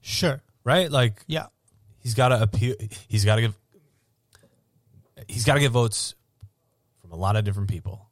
"Sure, 0.00 0.42
Right? 0.64 0.90
Like 0.90 1.22
yeah." 1.26 1.46
he's 2.00 2.14
got 2.14 2.28
to 2.28 2.42
appeal. 2.42 2.74
He's 3.08 3.24
got 3.24 3.36
to 3.36 3.42
give. 3.42 3.54
He's 5.28 5.44
got 5.44 5.54
to 5.54 5.60
get 5.60 5.70
votes 5.70 6.14
from 7.00 7.12
a 7.12 7.16
lot 7.16 7.36
of 7.36 7.44
different 7.44 7.68
people, 7.68 8.08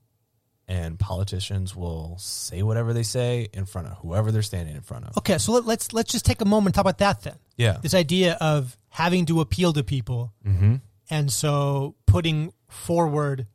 and 0.68 0.98
politicians 0.98 1.74
will 1.74 2.16
say 2.18 2.62
whatever 2.62 2.92
they 2.92 3.02
say 3.02 3.48
in 3.52 3.64
front 3.66 3.88
of 3.88 3.94
whoever 3.98 4.30
they're 4.30 4.42
standing 4.42 4.76
in 4.76 4.82
front 4.82 5.06
of. 5.06 5.18
Okay, 5.18 5.38
so 5.38 5.52
let, 5.52 5.64
let's 5.66 5.92
let's 5.92 6.12
just 6.12 6.24
take 6.24 6.40
a 6.40 6.44
moment 6.44 6.66
and 6.68 6.74
talk 6.74 6.82
about 6.82 6.98
that 6.98 7.22
then. 7.22 7.36
Yeah. 7.56 7.78
This 7.82 7.94
idea 7.94 8.36
of 8.40 8.76
having 8.88 9.26
to 9.26 9.40
appeal 9.40 9.72
to 9.72 9.82
people, 9.82 10.32
Mm-hmm. 10.46 10.76
and 11.10 11.32
so 11.32 11.96
putting 12.06 12.52
forward 12.68 13.46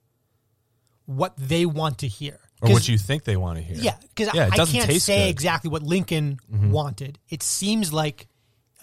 what 1.06 1.34
they 1.38 1.66
want 1.66 2.00
to 2.00 2.08
hear, 2.08 2.40
Or 2.62 2.72
what 2.72 2.88
you 2.90 2.98
think 2.98 3.24
they 3.24 3.38
want 3.38 3.58
to 3.58 3.64
hear. 3.64 3.78
yeah, 3.78 3.96
because 4.16 4.34
Yeah, 4.34 4.50
I, 4.52 4.62
I 4.62 4.66
can't 4.66 4.92
say. 5.02 5.20
Mm-hmm. 5.22 5.30
exactly 5.30 5.70
what 5.70 5.82
Lincoln 5.84 6.40
wanted. 6.50 7.20
It 7.30 7.42
seems 7.44 7.94
like 7.94 8.28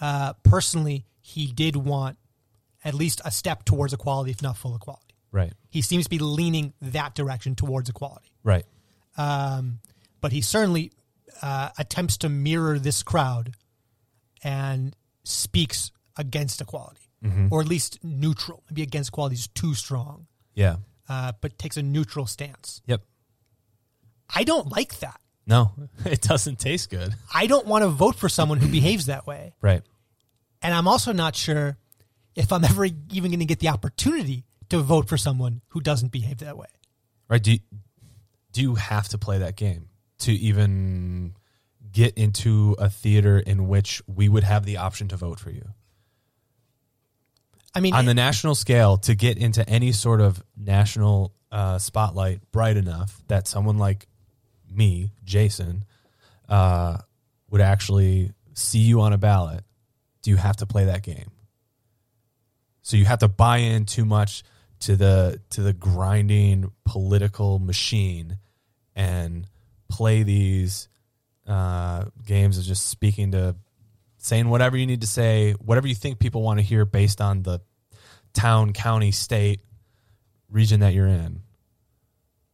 uh, 0.03 0.33
personally 0.43 1.05
he 1.21 1.47
did 1.47 1.75
want 1.75 2.17
at 2.83 2.93
least 2.93 3.21
a 3.23 3.31
step 3.31 3.63
towards 3.63 3.93
equality, 3.93 4.31
if 4.31 4.41
not 4.41 4.57
full 4.57 4.75
equality. 4.75 5.15
Right. 5.31 5.53
He 5.69 5.81
seems 5.81 6.03
to 6.03 6.09
be 6.09 6.19
leaning 6.19 6.73
that 6.81 7.15
direction 7.15 7.55
towards 7.55 7.89
equality. 7.89 8.29
Right. 8.43 8.65
um, 9.17 9.79
but 10.21 10.31
he 10.33 10.41
certainly 10.41 10.91
uh, 11.41 11.69
attempts 11.77 12.17
to 12.17 12.29
mirror 12.29 12.77
this 12.79 13.03
crowd 13.03 13.55
and 14.43 14.95
speaks 15.23 15.91
against 16.17 16.59
equality, 16.61 17.01
or 17.51 17.61
at 17.61 17.67
least 17.67 17.99
neutral. 18.03 18.63
Maybe 18.69 18.83
against 18.83 19.09
equality 19.09 19.35
is 19.35 19.47
too 19.47 19.73
strong, 19.73 20.27
Yeah. 20.55 20.77
uh, 21.09 21.31
but 21.41 21.57
takes 21.57 21.77
a 21.77 21.83
neutral 21.83 22.25
stance. 22.27 22.81
Yep. 22.85 23.01
I 24.35 24.43
don't 24.43 24.67
like 24.71 24.99
that. 24.99 25.19
No, 25.45 25.71
it 26.05 26.21
doesn't 26.21 26.59
taste 26.59 26.89
good. 26.89 27.13
I 27.33 27.47
don't 27.47 27.65
want 27.67 27.83
to 27.83 27.89
vote 27.89 28.15
for 28.15 28.29
someone 28.29 28.59
who 28.59 28.67
behaves 28.69 29.05
that 29.07 29.25
way, 29.27 29.53
Right. 29.61 29.83
And 30.63 30.73
I'm 30.73 30.87
also 30.87 31.11
not 31.11 31.35
sure 31.35 31.77
if 32.35 32.51
I'm 32.51 32.63
ever 32.63 32.85
even 32.85 33.31
going 33.31 33.39
to 33.39 33.45
get 33.45 33.59
the 33.59 33.69
opportunity 33.69 34.45
to 34.69 34.79
vote 34.79 35.07
for 35.07 35.17
someone 35.17 35.61
who 35.67 35.81
doesn't 35.81 36.11
behave 36.11 36.39
that 36.39 36.57
way. 36.57 36.67
Right. 37.29 37.43
Do 37.43 37.51
you, 37.51 37.59
do 38.51 38.61
you 38.61 38.75
have 38.75 39.09
to 39.09 39.17
play 39.17 39.39
that 39.39 39.55
game 39.55 39.89
to 40.19 40.31
even 40.31 41.35
get 41.91 42.17
into 42.17 42.75
a 42.79 42.89
theater 42.89 43.37
in 43.37 43.67
which 43.67 44.01
we 44.07 44.29
would 44.29 44.43
have 44.43 44.65
the 44.65 44.77
option 44.77 45.09
to 45.09 45.17
vote 45.17 45.39
for 45.39 45.51
you? 45.51 45.69
I 47.75 47.79
mean, 47.79 47.93
on 47.93 48.05
the 48.05 48.13
national 48.13 48.55
scale 48.55 48.97
to 48.97 49.15
get 49.15 49.37
into 49.37 49.67
any 49.67 49.91
sort 49.91 50.21
of 50.21 50.43
national 50.55 51.33
uh, 51.51 51.79
spotlight 51.79 52.39
bright 52.51 52.77
enough 52.77 53.21
that 53.27 53.47
someone 53.47 53.77
like 53.77 54.07
me, 54.71 55.11
Jason, 55.23 55.85
uh, 56.49 56.97
would 57.49 57.61
actually 57.61 58.31
see 58.53 58.79
you 58.79 59.01
on 59.01 59.13
a 59.13 59.17
ballot, 59.17 59.63
do 60.23 60.31
you 60.31 60.37
have 60.37 60.57
to 60.57 60.65
play 60.65 60.85
that 60.85 61.03
game? 61.03 61.29
So 62.81 62.97
you 62.97 63.05
have 63.05 63.19
to 63.19 63.27
buy 63.27 63.57
in 63.57 63.85
too 63.85 64.05
much 64.05 64.43
to 64.81 64.95
the 64.95 65.39
to 65.51 65.61
the 65.61 65.73
grinding 65.73 66.71
political 66.85 67.59
machine 67.59 68.39
and 68.95 69.47
play 69.89 70.23
these 70.23 70.89
uh, 71.47 72.05
games 72.25 72.57
of 72.57 72.63
just 72.63 72.87
speaking 72.87 73.31
to 73.31 73.55
saying 74.17 74.49
whatever 74.49 74.77
you 74.77 74.85
need 74.85 75.01
to 75.01 75.07
say, 75.07 75.53
whatever 75.53 75.87
you 75.87 75.95
think 75.95 76.19
people 76.19 76.41
want 76.41 76.59
to 76.59 76.65
hear 76.65 76.85
based 76.85 77.21
on 77.21 77.43
the 77.43 77.61
town, 78.33 78.73
county, 78.73 79.11
state, 79.11 79.61
region 80.49 80.79
that 80.81 80.93
you're 80.93 81.07
in. 81.07 81.41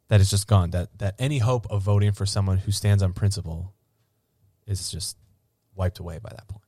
That 0.10 0.22
is 0.22 0.30
just 0.30 0.48
gone. 0.48 0.72
That 0.72 0.98
that 1.00 1.16
any 1.20 1.38
hope 1.38 1.68
of 1.70 1.84
voting 1.84 2.12
for 2.12 2.26
someone 2.26 2.58
who 2.58 2.72
stands 2.72 3.04
on 3.04 3.14
principle 3.14 3.74
is 4.66 4.92
just 4.92 5.18
wiped 5.76 6.00
away 6.00 6.20
by 6.20 6.30
that 6.30 6.48
point. 6.48 6.64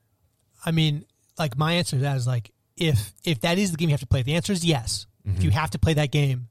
I 0.64 0.70
mean, 0.70 1.04
like 1.38 1.56
my 1.56 1.74
answer 1.74 1.96
to 1.96 2.02
that 2.02 2.16
is 2.16 2.26
like 2.26 2.50
if 2.76 3.12
if 3.24 3.40
that 3.40 3.58
is 3.58 3.70
the 3.70 3.76
game 3.76 3.88
you 3.88 3.94
have 3.94 4.00
to 4.00 4.06
play, 4.06 4.20
if 4.20 4.26
the 4.26 4.34
answer 4.34 4.52
is 4.52 4.64
yes. 4.64 5.06
If 5.24 5.34
mm-hmm. 5.34 5.42
you 5.42 5.50
have 5.50 5.70
to 5.70 5.78
play 5.78 5.94
that 5.94 6.10
game, 6.10 6.48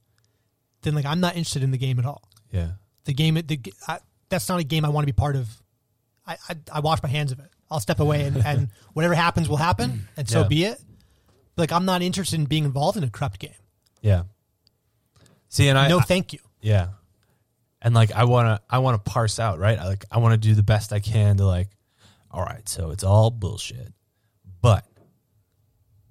then 0.82 0.96
like 0.96 1.06
I'm 1.06 1.20
not 1.20 1.36
interested 1.36 1.64
in 1.64 1.72
the 1.72 1.78
game 1.78 2.00
at 2.00 2.06
all. 2.06 2.24
Yeah. 2.52 2.72
The 3.06 3.14
game, 3.14 3.36
the 3.36 3.60
I, 3.88 4.00
that's 4.30 4.48
not 4.48 4.60
a 4.60 4.64
game 4.64 4.86
I 4.86 4.90
want 4.90 5.08
to 5.08 5.14
be 5.14 5.16
part 5.16 5.36
of. 5.36 5.48
I, 6.26 6.38
I 6.50 6.56
I 6.74 6.80
wash 6.80 7.02
my 7.04 7.10
hands 7.10 7.32
of 7.32 7.40
it. 7.40 7.50
I'll 7.70 7.80
step 7.80 8.00
away 8.00 8.26
and, 8.26 8.38
and 8.46 8.70
whatever 8.94 9.14
happens 9.14 9.50
will 9.50 9.58
happen, 9.58 10.08
and 10.18 10.30
so 10.30 10.42
Yeah. 10.42 10.48
be 10.48 10.64
it. 10.66 10.82
Like 11.58 11.72
I'm 11.72 11.86
not 11.86 12.02
interested 12.02 12.40
in 12.40 12.46
being 12.46 12.66
involved 12.66 12.98
in 12.98 13.04
a 13.04 13.10
corrupt 13.10 13.40
game. 13.40 13.52
Yeah. 14.02 14.24
See, 15.50 15.68
and 15.68 15.78
I 15.78 15.90
no, 15.90 16.00
thank 16.00 16.34
you. 16.34 16.40
Yeah. 16.62 16.90
And 17.82 17.94
like 17.94 18.12
I 18.12 18.26
want 18.26 18.48
to 18.48 18.62
I 18.70 18.80
want 18.80 19.04
to 19.04 19.12
parse 19.12 19.40
out, 19.40 19.60
right? 19.60 19.78
I 19.78 19.88
like 19.88 20.06
I 20.12 20.20
want 20.20 20.34
to 20.34 20.38
do 20.38 20.56
the 20.56 20.64
best 20.64 20.94
I 20.94 21.00
can 21.00 21.38
to 21.38 21.46
like 21.46 21.70
all 22.30 22.44
right, 22.44 22.68
so 22.70 22.92
it's 22.92 23.04
all 23.04 23.30
bullshit. 23.30 23.94
But 24.62 24.86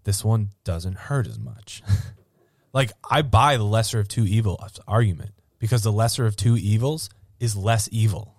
this 0.05 0.25
one 0.25 0.51
doesn't 0.65 0.97
hurt 0.97 1.27
as 1.27 1.39
much. 1.39 1.83
like 2.73 2.91
I 3.09 3.23
buy 3.23 3.57
the 3.57 3.65
lesser 3.65 4.01
of 4.01 4.09
two 4.09 4.25
evils 4.25 4.81
argument 4.89 5.31
because 5.59 5.83
the 5.83 5.93
lesser 5.93 6.27
of 6.27 6.37
two 6.37 6.57
evils 6.57 7.11
is 7.39 7.57
less 7.57 7.89
evil. 7.93 8.35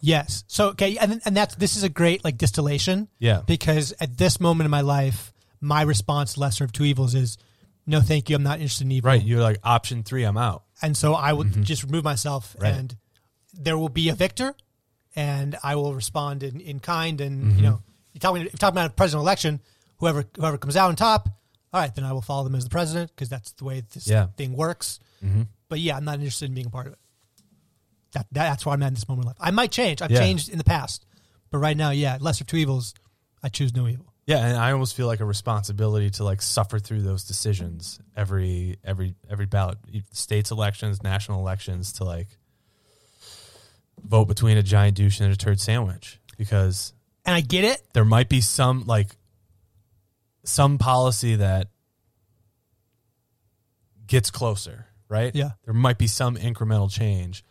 Yes. 0.00 0.42
So 0.48 0.68
okay, 0.70 0.96
and 0.98 1.20
and 1.24 1.36
that's 1.36 1.54
this 1.56 1.76
is 1.76 1.84
a 1.84 1.88
great 1.88 2.24
like 2.24 2.36
distillation. 2.36 3.08
Yeah. 3.18 3.42
Because 3.46 3.94
at 4.00 4.16
this 4.18 4.40
moment 4.40 4.66
in 4.66 4.70
my 4.70 4.80
life, 4.80 5.32
my 5.60 5.82
response, 5.82 6.36
lesser 6.36 6.64
of 6.64 6.72
two 6.72 6.84
evils, 6.84 7.14
is 7.14 7.38
no, 7.86 8.00
thank 8.00 8.28
you. 8.28 8.36
I'm 8.36 8.42
not 8.42 8.58
interested 8.58 8.84
in 8.84 8.92
evil. 8.92 9.08
Right, 9.08 9.22
you're 9.22 9.40
like 9.40 9.58
option 9.64 10.02
3 10.04 10.22
I'm 10.24 10.36
out. 10.36 10.62
and 10.82 10.96
so 10.96 11.14
I 11.14 11.32
will 11.32 11.44
just 11.44 11.82
remove 11.84 12.04
myself, 12.04 12.52
Mm-hmm. 12.54 12.62
Right. 12.62 12.74
and 12.74 12.96
there 13.54 13.76
will 13.78 13.88
be 13.88 14.08
a 14.08 14.14
victor, 14.14 14.54
and 15.16 15.56
I 15.62 15.74
will 15.76 15.94
respond 15.94 16.42
in, 16.42 16.60
in 16.60 16.78
kind. 16.80 17.20
And 17.20 17.42
Mm-hmm. 17.44 17.56
you 17.56 17.62
know, 17.62 17.82
you 18.12 18.20
talking 18.20 18.42
if 18.46 18.52
you're 18.52 18.58
talking 18.58 18.74
about 18.76 18.90
a 18.90 18.94
presidential 18.94 19.24
election, 19.24 19.60
whoever 19.98 20.24
whoever 20.36 20.58
comes 20.58 20.76
out 20.76 20.88
on 20.88 20.96
top, 20.96 21.28
all 21.72 21.80
right, 21.80 21.94
then 21.94 22.04
I 22.04 22.12
will 22.12 22.22
follow 22.22 22.44
them 22.44 22.54
as 22.54 22.64
the 22.64 22.70
president 22.70 23.10
because 23.14 23.28
that's 23.28 23.52
the 23.52 23.64
way 23.64 23.82
this 23.92 24.06
Yeah. 24.06 24.26
thing 24.36 24.54
works. 24.54 24.98
Mhm. 25.24 25.46
But 25.68 25.80
yeah, 25.80 25.96
I'm 25.96 26.04
not 26.04 26.16
interested 26.16 26.46
in 26.48 26.54
being 26.54 26.66
a 26.66 26.70
part 26.70 26.86
of 26.86 26.92
it. 26.94 26.98
That, 28.12 28.26
that 28.32 28.50
that's 28.50 28.66
where 28.66 28.74
I'm 28.74 28.82
at 28.82 28.88
in 28.88 28.94
this 28.94 29.08
moment 29.08 29.24
in 29.24 29.28
life. 29.28 29.36
I 29.40 29.50
might 29.52 29.72
change. 29.72 30.02
I've 30.02 30.10
Yeah. 30.10 30.18
changed 30.18 30.48
in 30.50 30.58
the 30.58 30.64
past, 30.64 31.06
but 31.50 31.58
right 31.58 31.76
now, 31.76 31.90
yeah, 31.90 32.18
lesser 32.20 32.42
of 32.42 32.48
two 32.48 32.58
evils. 32.58 32.92
I 33.42 33.48
choose 33.48 33.74
no 33.74 33.88
evil. 33.88 34.06
Yeah, 34.26 34.46
and 34.46 34.56
I 34.56 34.70
almost 34.70 34.94
feel 34.94 35.06
like 35.08 35.18
a 35.20 35.24
responsibility 35.24 36.08
to 36.10 36.24
like 36.24 36.42
suffer 36.42 36.78
through 36.78 37.02
those 37.02 37.24
decisions 37.24 37.98
every 38.14 38.78
every 38.84 39.14
every 39.28 39.46
ballot, 39.46 39.78
states 40.12 40.50
elections, 40.52 41.02
national 41.02 41.40
elections, 41.40 41.92
to 41.94 42.04
like 42.04 42.28
vote 44.04 44.26
between 44.26 44.56
a 44.56 44.62
giant 44.62 44.96
douche 44.96 45.20
and 45.20 45.32
a 45.32 45.36
turd 45.36 45.60
sandwich 45.60 46.20
because 46.36 46.92
And 47.24 47.34
I 47.34 47.40
get 47.40 47.64
it. 47.64 47.82
there 47.92 48.04
might 48.04 48.28
be 48.28 48.40
some 48.40 48.84
like 48.86 49.16
some 50.44 50.78
policy 50.78 51.36
that 51.36 51.68
gets 54.06 54.30
closer, 54.30 54.86
right? 55.08 55.34
Yeah. 55.34 55.50
There 55.64 55.74
might 55.74 55.98
be 55.98 56.06
some 56.06 56.36
incremental 56.36 56.90
change. 56.90 57.44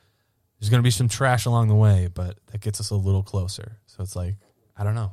There's 0.60 0.70
going 0.70 0.80
to 0.80 0.84
be 0.84 0.92
some 0.92 1.08
trash 1.08 1.46
along 1.46 1.70
the 1.70 1.76
way, 1.76 2.10
but 2.14 2.38
that 2.52 2.62
gets 2.62 2.80
us 2.80 2.92
a 2.92 2.96
little 2.96 3.24
closer. 3.24 3.80
So 3.88 4.04
it's 4.04 4.16
like, 4.16 4.36
I 4.78 4.84
don't 4.84 4.94
know. 4.94 5.12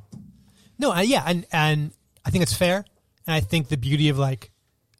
No, 0.79 0.93
uh, 0.93 1.00
yeah, 1.00 1.25
and 1.27 1.47
and 1.53 1.93
I 2.25 2.31
think 2.31 2.43
it's 2.43 2.55
fair, 2.55 2.85
and 3.27 3.35
I 3.35 3.41
think 3.41 3.69
the 3.69 3.77
beauty 3.77 4.11
of 4.11 4.19
like 4.19 4.50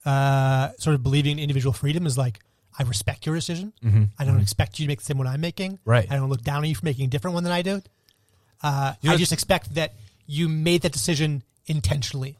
uh, 0.05 0.71
sort 0.79 0.95
of 0.95 1.03
believing 1.03 1.33
in 1.33 1.39
individual 1.39 1.73
freedom 1.73 2.07
is 2.07 2.17
like 2.17 2.41
I 2.79 2.85
respect 2.85 3.27
your 3.27 3.35
decision. 3.35 3.73
I 4.19 4.25
don't 4.25 4.41
expect 4.41 4.79
you 4.79 4.87
to 4.87 4.89
make 4.89 5.01
the 5.01 5.05
same 5.05 5.19
one 5.19 5.27
I'm 5.27 5.41
making. 5.41 5.73
Mm-hmm. 5.73 5.91
Right. 5.91 6.07
I 6.11 6.17
don't 6.17 6.31
look 6.31 6.43
down 6.43 6.59
on 6.59 6.65
you 6.65 6.75
for 6.75 6.85
making 6.85 7.07
a 7.07 7.09
different 7.09 7.35
one 7.35 7.45
than 7.45 7.53
I 7.53 7.63
do. 7.63 7.83
Uh, 8.63 8.95
You 9.01 9.11
know, 9.11 9.15
I 9.15 9.19
just 9.19 9.33
expect 9.33 9.75
that 9.75 9.95
you 10.27 10.49
made 10.49 10.83
that 10.83 10.93
decision 10.93 11.43
intentionally. 11.67 12.37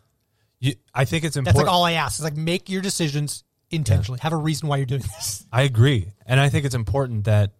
You, 0.61 0.75
I 0.95 1.05
think 1.05 1.25
it's 1.25 1.37
important. 1.37 1.57
That's 1.57 1.67
like 1.67 1.73
all 1.73 1.85
I 1.85 1.93
ask. 1.93 2.19
Is 2.19 2.25
like 2.25 2.37
make 2.37 2.69
your 2.69 2.83
decisions 2.83 3.45
intentionally. 3.71 4.19
Have 4.23 4.33
a 4.33 4.37
reason 4.37 4.69
why 4.69 4.79
you're 4.79 4.87
doing 4.87 5.03
this. 5.03 5.45
I 5.53 5.63
agree. 5.63 6.11
And 6.27 6.41
I 6.41 6.49
think 6.49 6.65
it's 6.65 6.75
important 6.75 7.25
that 7.25 7.53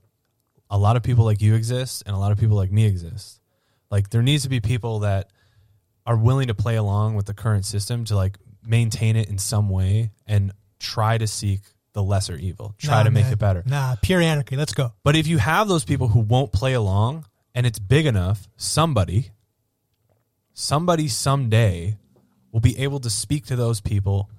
a 0.71 0.77
lot 0.79 0.97
of 0.97 1.03
people 1.03 1.25
like 1.25 1.41
you 1.41 1.55
exist 1.55 2.03
and 2.07 2.15
a 2.15 2.19
lot 2.19 2.33
of 2.33 2.39
people 2.39 2.57
like 2.57 2.73
me 2.73 2.85
exist. 2.87 3.41
Like 3.91 4.11
there 4.11 4.23
needs 4.23 4.43
to 4.43 4.49
be 4.49 4.61
people 4.61 5.01
that 5.01 5.31
are 6.05 6.17
willing 6.17 6.49
to 6.49 6.55
play 6.55 6.77
along 6.77 7.15
with 7.15 7.27
the 7.27 7.35
current 7.35 7.65
system 7.65 8.05
to 8.07 8.17
like 8.17 8.39
maintain 8.67 9.17
it 9.17 9.29
in 9.29 9.39
some 9.39 9.69
way 9.71 10.11
and 10.27 10.53
try 10.81 11.17
to 11.19 11.27
seek 11.27 11.61
the 11.93 12.03
lesser 12.03 12.37
evil, 12.37 12.75
try 12.79 12.99
Nah, 12.99 13.03
to 13.05 13.11
make 13.11 13.25
man. 13.25 13.33
it 13.33 13.39
better. 13.39 13.63
Nah, 13.67 13.97
pure 14.03 14.21
anarchy. 14.21 14.57
Let's 14.57 14.75
go. 14.75 14.93
But 15.05 15.17
if 15.17 15.27
you 15.27 15.39
have 15.39 15.69
those 15.69 15.85
people 15.85 16.09
who 16.09 16.21
won't 16.21 16.53
play 16.53 16.75
along 16.75 17.25
and 17.59 17.67
it's 17.67 17.81
big 17.81 18.07
enough, 18.07 18.47
somebody, 18.57 19.33
somebody 20.53 21.09
someday 21.09 21.97
will 22.53 22.61
be 22.61 22.79
able 22.79 23.01
to 23.01 23.11
speak 23.11 23.47
to 23.47 23.57
those 23.57 23.81
people 23.81 24.31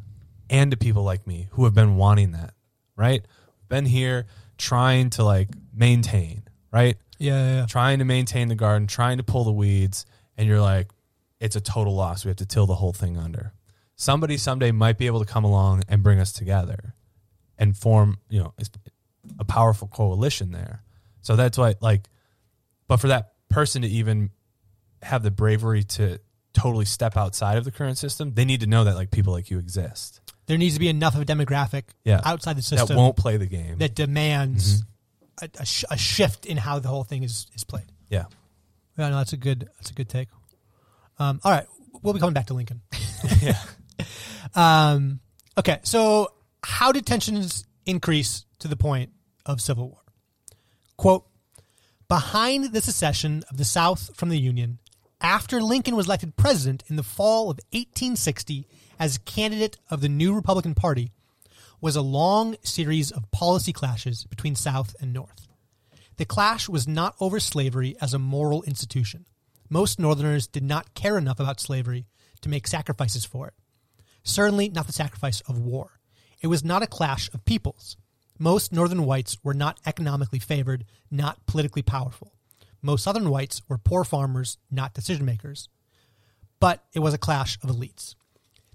and 0.50 0.72
to 0.72 0.78
people 0.78 1.04
like 1.04 1.28
me 1.28 1.50
who 1.52 1.66
have 1.66 1.74
been 1.74 1.98
wanting 1.98 2.32
that, 2.32 2.54
right? 2.96 3.26
Been 3.68 3.84
here 3.84 4.26
trying 4.58 5.10
to 5.10 5.26
like 5.26 5.50
maintain, 5.74 6.44
right? 6.72 6.96
Yeah, 7.18 7.34
yeah, 7.34 7.56
yeah. 7.56 7.66
Trying 7.66 8.00
to 8.00 8.06
maintain 8.06 8.48
the 8.48 8.56
garden, 8.56 8.88
trying 8.88 9.18
to 9.18 9.24
pull 9.24 9.44
the 9.44 9.52
weeds, 9.52 10.06
and 10.38 10.48
you're 10.48 10.62
like, 10.62 10.88
it's 11.42 11.58
a 11.58 11.62
total 11.62 11.94
loss. 11.94 12.24
We 12.24 12.30
have 12.30 12.38
to 12.38 12.46
till 12.46 12.68
the 12.68 12.76
whole 12.76 12.94
thing 12.94 13.18
under. 13.18 13.52
Somebody 13.98 14.38
someday 14.38 14.72
might 14.72 14.98
be 14.98 15.08
able 15.08 15.20
to 15.20 15.30
come 15.30 15.44
along 15.44 15.84
and 15.90 16.02
bring 16.02 16.22
us 16.22 16.32
together 16.32 16.96
and 17.58 17.76
form, 17.76 18.20
you 18.30 18.40
know, 18.40 18.54
a 19.38 19.44
powerful 19.44 19.90
coalition 19.90 20.52
there. 20.54 20.84
So 21.22 21.36
that's 21.36 21.58
why, 21.58 21.76
like, 21.82 22.08
but 22.89 22.98
for 22.98 23.08
that 23.08 23.31
person 23.48 23.84
to 23.84 23.88
even 23.88 24.31
have 25.01 25.24
the 25.24 25.31
bravery 25.31 25.84
to 25.86 26.19
totally 26.53 26.84
step 26.86 27.15
outside 27.15 27.58
of 27.58 27.63
the 27.63 27.72
current 27.72 27.98
system, 27.98 28.34
they 28.34 28.43
need 28.43 28.60
to 28.60 28.67
know 28.67 28.84
that 28.84 28.96
like 28.96 29.12
people 29.12 29.31
like 29.31 29.50
you 29.50 29.60
exist 29.60 30.19
There 30.48 30.58
needs 30.58 30.74
to 30.74 30.79
be 30.81 30.89
enough 30.89 31.15
of 31.15 31.22
a 31.22 31.25
demographic 31.25 31.84
Yeah. 32.03 32.19
outside 32.25 32.58
the 32.58 32.62
system 32.62 32.88
that 32.89 32.98
won't 32.98 33.15
play 33.15 33.38
the 33.38 33.46
game. 33.48 33.77
that 33.77 33.96
demands 33.96 34.81
Mm-hmm. 34.81 35.46
a, 35.60 35.62
a, 35.62 35.65
sh- 35.65 35.86
a 35.89 35.98
shift 35.98 36.46
in 36.46 36.58
how 36.58 36.79
the 36.79 36.89
whole 36.89 37.05
thing 37.05 37.24
is, 37.24 37.48
is 37.55 37.63
played. 37.63 37.86
yeah. 38.10 38.25
Yeah, 38.98 39.10
no, 39.10 39.17
that's 39.17 39.31
a 39.31 39.38
good 39.38 39.69
that's 39.77 39.91
a 39.91 39.93
good 39.93 40.10
take. 40.10 40.27
Um, 41.19 41.39
all 41.46 41.51
right, 41.53 41.65
we'll 42.01 42.13
be 42.13 42.19
coming 42.19 42.34
back 42.34 42.48
to 42.48 42.53
Lincoln. 42.53 42.81
Yeah. 43.41 43.58
Um, 44.55 45.19
okay, 45.58 45.79
so 45.84 46.34
how 46.63 46.91
did 46.91 47.05
tensions 47.05 47.65
increase 47.86 48.46
to 48.60 48.67
the 48.67 48.75
point 48.75 49.12
of 49.46 49.62
civil 49.62 49.89
war? 49.89 50.00
Quote: 50.98 51.25
Behind 52.10 52.74
the 52.74 52.82
secession 52.82 53.44
of 53.51 53.58
the 53.58 53.63
South 53.63 54.18
from 54.18 54.30
the 54.30 54.39
Union, 54.39 54.80
after 55.22 55.62
Lincoln 55.62 55.96
was 55.96 56.08
elected 56.08 56.36
president 56.36 56.84
in 56.88 56.96
the 56.96 57.04
fall 57.04 57.51
of 57.51 57.60
1860 57.72 58.66
as 58.98 59.20
candidate 59.20 59.78
of 59.92 60.01
the 60.01 60.10
new 60.10 60.34
Republican 60.34 60.74
Party, 60.74 61.12
was 61.80 61.95
a 61.95 62.02
long 62.02 62.56
series 62.63 63.12
of 63.12 63.30
policy 63.30 63.72
clashes 63.72 64.24
between 64.24 64.56
South 64.56 64.95
and 65.00 65.13
North. 65.13 65.48
The 66.17 66.26
clash 66.26 66.67
was 66.67 66.88
not 66.88 67.13
over 67.19 67.39
slavery 67.39 67.95
as 68.02 68.15
a 68.15 68.19
moral 68.19 68.63
institution. 68.63 69.28
Most 69.69 70.00
Northerners 70.00 70.48
did 70.48 70.63
not 70.63 70.95
care 70.95 71.15
enough 71.15 71.39
about 71.39 71.60
slavery 71.60 72.08
to 72.41 72.50
make 72.50 72.65
sacrifices 72.65 73.24
for 73.24 73.50
it. 73.50 73.54
Certainly 74.24 74.69
not 74.69 74.88
the 74.88 74.93
sacrifice 74.93 75.41
of 75.41 75.60
war. 75.60 76.00
It 76.41 76.48
was 76.48 76.63
not 76.63 76.82
a 76.82 76.88
clash 76.88 77.32
of 77.36 77.45
peoples. 77.45 77.98
Most 78.39 78.71
Northern 78.71 79.06
whites 79.06 79.38
were 79.43 79.54
not 79.54 79.80
economically 79.86 80.39
favored, 80.39 80.86
not 81.12 81.45
politically 81.45 81.82
powerful. 81.82 82.34
Most 82.82 83.04
Southern 83.04 83.30
whites 83.30 83.62
were 83.67 83.78
poor 83.78 84.06
farmers, 84.06 84.58
not 84.71 84.93
decision 84.93 85.25
makers. 85.25 85.67
But 86.62 86.86
it 86.93 86.99
was 86.99 87.13
a 87.13 87.17
clash 87.17 87.58
of 87.62 87.69
elites. 87.69 88.15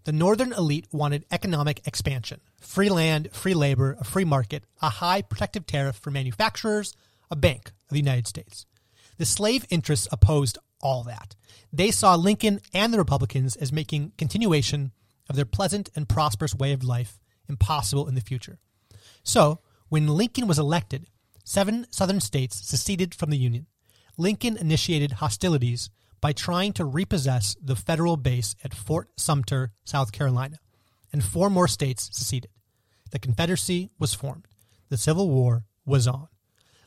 The 0.05 0.12
Northern 0.12 0.53
elite 0.53 0.87
wanted 0.92 1.24
economic 1.31 1.87
expansion 1.87 2.40
free 2.61 2.90
land, 2.90 3.31
free 3.33 3.55
labor, 3.55 3.96
a 3.98 4.05
free 4.05 4.24
market, 4.24 4.64
a 4.83 4.90
high 4.90 5.22
protective 5.22 5.66
tariff 5.66 5.96
for 5.96 6.11
manufacturers, 6.11 6.94
a 7.31 7.37
bank 7.37 7.68
of 7.68 7.90
the 7.90 7.98
United 7.98 8.27
States. 8.27 8.66
The 9.16 9.24
slave 9.24 9.64
interests 9.70 10.09
opposed 10.12 10.59
all 10.83 11.05
that. 11.05 11.35
They 11.72 11.90
saw 11.90 12.14
Lincoln 12.14 12.61
and 12.74 12.92
the 12.92 12.98
Republicans 12.98 13.57
as 13.57 13.72
making 13.72 14.12
continuation 14.18 14.92
of 15.31 15.37
their 15.37 15.46
pleasant 15.46 15.88
and 15.96 16.09
prosperous 16.09 16.55
way 16.55 16.72
of 16.72 16.85
life 16.85 17.18
impossible 17.48 18.07
in 18.07 18.14
the 18.14 18.20
future. 18.20 18.59
So, 19.25 19.61
when 19.89 20.07
Lincoln 20.07 20.47
was 20.47 20.59
elected, 20.59 21.07
seven 21.43 21.87
Southern 21.91 22.21
states 22.21 22.57
seceded 22.69 23.15
from 23.15 23.31
the 23.31 23.39
Union. 23.39 23.67
Lincoln 24.17 24.57
initiated 24.57 25.13
hostilities 25.13 25.91
by 26.21 26.33
trying 26.33 26.73
to 26.75 26.85
repossess 26.85 27.57
the 27.61 27.77
federal 27.77 28.17
base 28.17 28.55
at 28.63 28.75
Fort 28.75 29.09
Sumter, 29.17 29.73
South 29.85 30.13
Carolina, 30.13 30.59
and 31.13 31.25
four 31.25 31.51
more 31.51 31.69
states 31.69 32.09
seceded. 32.13 32.51
The 33.11 33.19
Confederacy 33.19 33.91
was 33.99 34.15
formed. 34.15 34.47
The 34.89 34.97
Civil 34.97 35.29
War 35.29 35.65
was 35.85 36.07
on. 36.07 36.29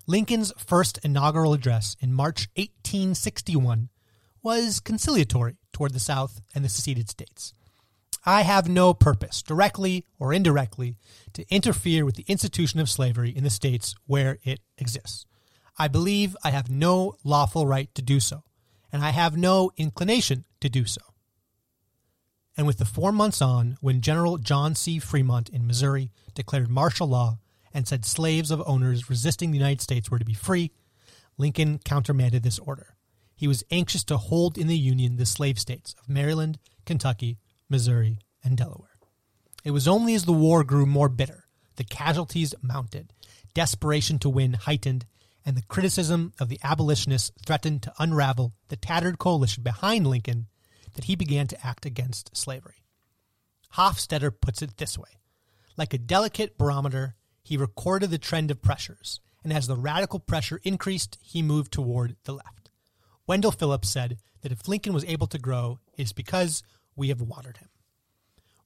Lincoln's 0.06 0.54
first 0.58 1.00
inaugural 1.04 1.54
address 1.54 1.96
in 2.00 2.14
March 2.14 2.48
1861 2.56 3.90
was 4.42 4.80
conciliatory 4.80 5.58
toward 5.74 5.94
the 5.94 6.00
South 6.00 6.42
and 6.56 6.64
the 6.64 6.70
seceded 6.70 7.10
states. 7.10 7.54
I 8.26 8.42
have 8.42 8.68
no 8.68 8.94
purpose, 8.94 9.42
directly 9.42 10.06
or 10.20 10.34
indirectly, 10.34 10.98
to 11.34 11.46
interfere 11.50 12.04
with 12.04 12.16
the 12.16 12.26
institution 12.28 12.80
of 12.80 12.90
slavery 12.90 13.30
in 13.30 13.44
the 13.44 13.50
states 13.50 13.96
where 14.06 14.38
it 14.44 14.60
exists. 14.78 15.26
I 15.78 15.88
believe 15.88 16.36
I 16.44 16.50
have 16.50 16.70
no 16.70 17.16
lawful 17.24 17.66
right 17.66 17.94
to 17.96 18.02
do 18.02 18.20
so, 18.20 18.44
and 18.92 19.04
I 19.04 19.12
have 19.12 19.38
no 19.38 19.72
inclination 19.78 20.44
to 20.60 20.70
do 20.70 20.86
so. 20.86 21.02
And 22.58 22.66
with 22.66 22.80
the 22.80 22.86
four 22.86 23.12
months 23.12 23.42
on, 23.42 23.78
when 23.82 24.02
General 24.02 24.38
John 24.40 24.74
C. 24.74 24.98
Fremont 24.98 25.48
in 25.50 25.68
Missouri 25.68 26.12
declared 26.34 26.70
martial 26.70 27.08
law 27.08 27.38
and 27.74 27.88
said 27.88 28.04
slaves 28.04 28.50
of 28.50 28.64
owners 28.66 29.10
resisting 29.10 29.52
the 29.52 29.58
United 29.58 29.82
States 29.82 30.10
were 30.10 30.20
to 30.20 30.26
be 30.26 30.34
free, 30.34 30.72
Lincoln 31.38 31.80
countermanded 31.86 32.42
this 32.42 32.58
order. 32.58 32.96
He 33.36 33.48
was 33.48 33.64
anxious 33.70 34.04
to 34.06 34.18
hold 34.18 34.58
in 34.58 34.66
the 34.66 34.78
Union 34.78 35.18
the 35.18 35.26
slave 35.28 35.60
states 35.60 35.96
of 36.00 36.10
Maryland, 36.10 36.58
Kentucky, 36.86 37.38
Missouri, 37.70 38.20
and 38.44 38.58
Delaware. 38.58 38.98
It 39.64 39.72
was 39.72 39.88
only 39.88 40.14
as 40.14 40.26
the 40.26 40.34
war 40.34 40.64
grew 40.64 40.86
more 40.86 41.10
bitter, 41.10 41.46
the 41.76 41.84
casualties 41.84 42.54
mounted, 42.62 43.12
desperation 43.54 44.20
to 44.20 44.30
win 44.30 44.54
heightened, 44.54 45.06
and 45.46 45.56
the 45.56 45.64
criticism 45.64 46.34
of 46.40 46.50
the 46.50 46.60
abolitionists 46.64 47.32
threatened 47.46 47.84
to 47.84 47.94
unravel 48.00 48.54
the 48.70 48.76
tattered 48.76 49.18
coalition 49.20 49.64
behind 49.64 50.08
Lincoln 50.08 50.48
that 50.94 51.06
he 51.06 51.16
began 51.16 51.48
to 51.48 51.66
act 51.66 51.86
against 51.86 52.36
slavery. 52.36 52.84
Hofstadter 53.74 54.32
puts 54.32 54.62
it 54.62 54.78
this 54.78 54.98
way 54.98 55.18
like 55.78 55.94
a 55.94 56.00
delicate 56.00 56.58
barometer, 56.58 57.16
he 57.44 57.56
recorded 57.56 58.10
the 58.10 58.18
trend 58.18 58.50
of 58.50 58.62
pressures, 58.62 59.22
and 59.44 59.54
as 59.54 59.68
the 59.68 59.76
radical 59.76 60.20
pressure 60.20 60.60
increased, 60.64 61.18
he 61.22 61.42
moved 61.42 61.72
toward 61.72 62.18
the 62.24 62.34
left. 62.34 62.72
Wendell 63.28 63.52
Phillips 63.52 63.90
said 63.90 64.18
that 64.42 64.52
if 64.52 64.68
Lincoln 64.68 64.94
was 64.94 65.06
able 65.06 65.28
to 65.28 65.38
grow, 65.38 65.80
it 65.96 66.04
is 66.04 66.14
because 66.14 66.64
we 66.98 67.08
have 67.10 67.22
watered 67.22 67.58
him. 67.58 67.70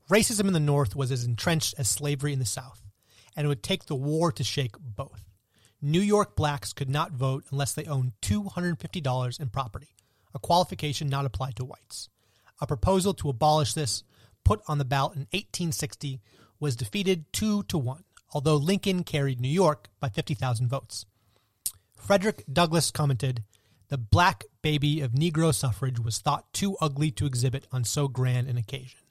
Racism 0.09 0.47
in 0.47 0.53
the 0.53 0.59
North 0.59 0.95
was 0.95 1.11
as 1.11 1.23
entrenched 1.23 1.75
as 1.77 1.87
slavery 1.87 2.33
in 2.33 2.39
the 2.39 2.45
South, 2.45 2.81
and 3.35 3.45
it 3.45 3.47
would 3.47 3.61
take 3.61 3.85
the 3.85 3.95
war 3.95 4.31
to 4.31 4.43
shake 4.43 4.75
both. 4.79 5.29
New 5.81 6.01
York 6.01 6.35
blacks 6.35 6.73
could 6.73 6.89
not 6.89 7.11
vote 7.11 7.45
unless 7.51 7.73
they 7.73 7.85
owned 7.85 8.13
$250 8.21 9.39
in 9.39 9.49
property, 9.49 9.95
a 10.33 10.39
qualification 10.39 11.07
not 11.07 11.25
applied 11.25 11.55
to 11.55 11.65
whites. 11.65 12.09
A 12.59 12.67
proposal 12.67 13.13
to 13.15 13.29
abolish 13.29 13.73
this, 13.73 14.03
put 14.43 14.61
on 14.67 14.77
the 14.77 14.85
ballot 14.85 15.15
in 15.15 15.21
1860, 15.31 16.19
was 16.59 16.75
defeated 16.75 17.25
2 17.33 17.63
to 17.63 17.77
1, 17.77 18.03
although 18.33 18.55
Lincoln 18.55 19.03
carried 19.03 19.41
New 19.41 19.49
York 19.49 19.89
by 19.99 20.09
50,000 20.09 20.67
votes. 20.67 21.05
Frederick 21.97 22.43
Douglass 22.51 22.91
commented, 22.91 23.43
The 23.91 23.99
black 23.99 24.45
baby 24.63 25.01
of 25.01 25.11
Negro 25.11 25.53
suffrage 25.53 25.99
was 25.99 26.17
thought 26.17 26.51
too 26.53 26.77
ugly 26.81 27.11
to 27.11 27.27
exhibit 27.27 27.67
on 27.71 27.83
so 27.83 28.07
grand 28.07 28.47
an 28.47 28.57
occasion. 28.57 29.01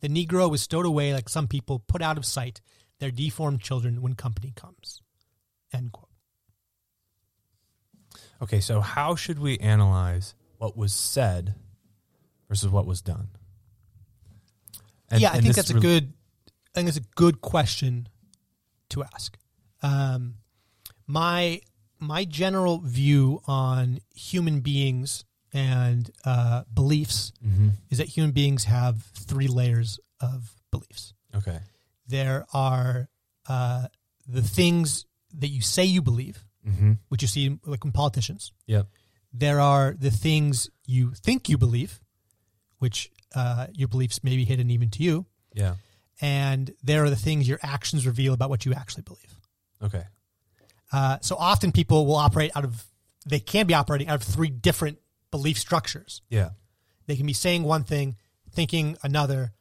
The 0.00 0.08
Negro 0.08 0.50
was 0.50 0.62
stowed 0.62 0.86
away 0.86 1.12
like 1.12 1.28
some 1.28 1.48
people 1.48 1.80
put 1.80 2.00
out 2.00 2.16
of 2.16 2.24
sight 2.24 2.62
their 3.00 3.10
deformed 3.10 3.60
children 3.60 4.00
when 4.00 4.14
company 4.14 4.54
comes. 4.56 5.02
End 5.74 5.92
quote. 5.92 6.08
Okay, 8.40 8.60
so 8.60 8.80
how 8.80 9.14
should 9.16 9.38
we 9.38 9.58
analyze 9.58 10.34
what 10.58 10.76
was 10.76 10.92
said 10.92 11.54
versus 12.48 12.68
what 12.68 12.86
was 12.86 13.00
done. 13.00 13.28
And- 15.10 15.20
yeah, 15.20 15.30
I 15.32 15.40
think 15.40 15.54
that's 15.54 15.70
a 15.70 15.74
good. 15.74 16.12
I 16.74 16.80
think 16.80 16.88
it's 16.88 16.98
a 16.98 17.12
good 17.16 17.40
question 17.40 18.08
to 18.90 19.02
ask. 19.02 19.36
Um, 19.82 20.34
my 21.06 21.60
my 22.00 22.24
general 22.24 22.78
view 22.78 23.40
on 23.46 24.00
human 24.14 24.60
beings 24.60 25.24
and 25.52 26.10
uh, 26.24 26.64
beliefs 26.72 27.32
Mhm. 27.44 27.72
is 27.90 27.98
that 27.98 28.08
human 28.08 28.32
beings 28.32 28.64
have 28.64 29.02
three 29.14 29.48
layers 29.48 29.98
of 30.20 30.54
beliefs. 30.70 31.14
Okay. 31.34 31.60
There 32.06 32.46
are 32.52 33.08
uh, 33.48 33.88
the 34.26 34.42
things 34.42 35.06
that 35.32 35.48
you 35.48 35.62
say 35.62 35.84
you 35.84 36.02
believe, 36.02 36.44
Mm-hmm. 36.66 36.92
which 37.08 37.22
you 37.22 37.28
see 37.28 37.58
like 37.64 37.84
in 37.84 37.92
politicians. 37.92 38.52
Yep. 38.66 38.88
There 39.32 39.58
are 39.60 39.94
the 39.98 40.10
things 40.10 40.68
you 40.86 41.12
think 41.14 41.48
you 41.48 41.56
believe, 41.56 42.00
which 42.78 43.10
uh, 43.34 43.68
your 43.72 43.88
beliefs 43.88 44.22
may 44.22 44.36
be 44.36 44.44
hidden 44.44 44.70
even 44.70 44.90
to 44.90 45.02
you. 45.02 45.24
Yeah. 45.54 45.76
And 46.20 46.72
there 46.82 47.04
are 47.04 47.10
the 47.10 47.16
things 47.16 47.48
your 47.48 47.60
actions 47.62 48.06
reveal 48.06 48.34
about 48.34 48.50
what 48.50 48.66
you 48.66 48.74
actually 48.74 49.02
believe. 49.04 49.34
Okay. 49.80 50.04
Uh, 50.92 51.18
so 51.20 51.36
often 51.36 51.72
people 51.72 52.06
will 52.06 52.16
operate 52.16 52.50
out 52.54 52.64
of, 52.64 52.84
they 53.26 53.40
can 53.40 53.66
be 53.66 53.74
operating 53.74 54.08
out 54.08 54.16
of 54.16 54.22
three 54.22 54.48
different 54.48 54.98
belief 55.30 55.58
structures. 55.58 56.22
Yeah. 56.30 56.50
They 57.06 57.16
can 57.16 57.26
be 57.26 57.32
saying 57.32 57.62
one 57.62 57.84
thing, 57.84 58.16
thinking 58.52 58.96
another, 59.02 59.52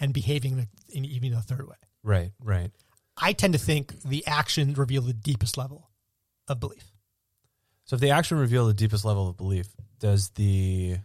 and 0.00 0.12
behaving 0.12 0.68
in 0.88 1.04
even 1.04 1.32
a 1.32 1.40
third 1.40 1.68
way. 1.68 1.76
Right. 2.02 2.32
Right. 2.42 2.70
I 3.16 3.32
tend 3.32 3.52
to 3.52 3.58
think 3.58 4.02
the 4.02 4.26
actions 4.26 4.76
reveal 4.76 5.02
the 5.02 5.12
deepest 5.12 5.56
level 5.56 5.90
of 6.48 6.58
belief. 6.60 6.92
So 7.84 7.94
if 7.94 8.00
the 8.00 8.10
action 8.10 8.38
reveal 8.38 8.66
the 8.66 8.74
deepest 8.74 9.04
level 9.04 9.28
of 9.28 9.36
belief, 9.36 9.68
does 9.98 10.30
the 10.30 10.96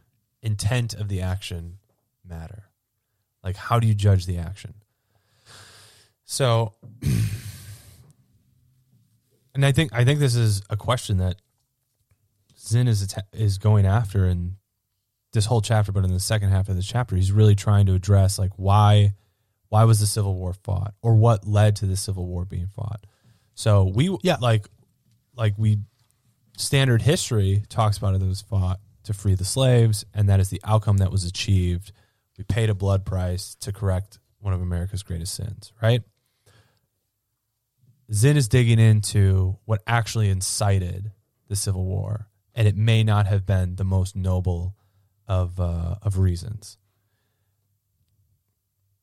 intent 0.42 0.94
of 0.94 1.10
the 1.10 1.22
action 1.22 1.80
matter? 2.28 2.64
Like 3.44 3.56
how 3.56 3.80
do 3.80 3.88
you 3.88 3.94
judge 3.94 4.26
the 4.26 4.38
action? 4.38 4.74
So 6.26 6.74
and 9.58 9.66
I 9.66 9.72
think 9.74 9.92
I 9.92 10.06
think 10.06 10.20
this 10.20 10.36
is 10.36 10.62
a 10.70 10.78
question 10.78 11.18
that 11.18 11.36
Zinn 12.60 12.88
is 12.88 13.14
is 13.34 13.58
going 13.58 13.86
after 13.86 14.26
in 14.28 14.56
this 15.34 15.46
whole 15.48 15.62
chapter, 15.62 15.92
but 15.92 16.06
in 16.06 16.14
the 16.14 16.20
second 16.20 16.50
half 16.50 16.70
of 16.70 16.76
the 16.76 16.82
chapter, 16.82 17.16
he's 17.16 17.32
really 17.32 17.56
trying 17.56 17.86
to 17.88 17.94
address 17.94 18.40
like 18.40 18.52
why 18.56 19.14
why 19.70 19.84
was 19.84 20.00
the 20.00 20.06
Civil 20.08 20.36
War 20.36 20.54
fought, 20.54 20.94
or 21.02 21.16
what 21.16 21.46
led 21.46 21.76
to 21.78 21.86
the 21.86 21.98
Civil 21.98 22.26
War 22.26 22.46
being 22.46 22.68
fought. 22.68 23.06
So 23.56 23.84
we 23.84 24.16
Yeah. 24.24 24.38
like 24.40 24.68
like 25.36 25.56
we 25.58 25.80
standard 26.58 27.02
history 27.02 27.64
talks 27.68 27.98
about 27.98 28.16
it 28.16 28.20
that 28.20 28.26
was 28.28 28.42
fought 28.42 28.80
to 29.04 29.14
free 29.14 29.36
the 29.36 29.46
slaves, 29.46 30.06
and 30.14 30.30
that 30.30 30.40
is 30.40 30.50
the 30.50 30.62
outcome 30.64 30.98
that 30.98 31.12
was 31.12 31.24
achieved. 31.26 31.92
We 32.38 32.44
paid 32.44 32.70
a 32.70 32.76
blood 32.76 33.06
price 33.06 33.56
to 33.62 33.72
correct 33.74 34.20
one 34.40 34.54
of 34.54 34.62
America's 34.62 35.02
greatest 35.02 35.34
sins, 35.34 35.74
right? 35.82 36.04
Zinn 38.14 38.38
is 38.38 38.48
digging 38.48 38.80
into 38.80 39.58
what 39.66 39.82
actually 39.86 40.30
incited 40.30 41.12
the 41.48 41.56
Civil 41.56 41.86
War, 41.86 42.28
and 42.56 42.68
it 42.68 42.76
may 42.76 43.04
not 43.04 43.28
have 43.28 43.46
been 43.46 43.76
the 43.76 43.84
most 43.84 44.16
noble 44.16 44.76
of 45.28 45.60
uh, 45.60 45.96
of 46.02 46.18
reasons. 46.18 46.78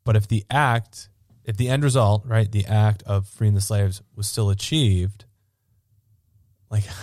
But 0.05 0.17
if 0.17 0.27
the 0.29 0.45
act, 0.51 1.09
if 1.45 1.57
the 1.57 1.69
end 1.69 1.85
result, 1.85 2.25
right, 2.27 2.51
the 2.51 2.67
act 2.67 3.03
of 3.05 3.29
freeing 3.29 3.55
the 3.55 3.61
slaves 3.61 4.03
was 4.17 4.27
still 4.27 4.51
achieved, 4.51 5.25
like 6.71 6.85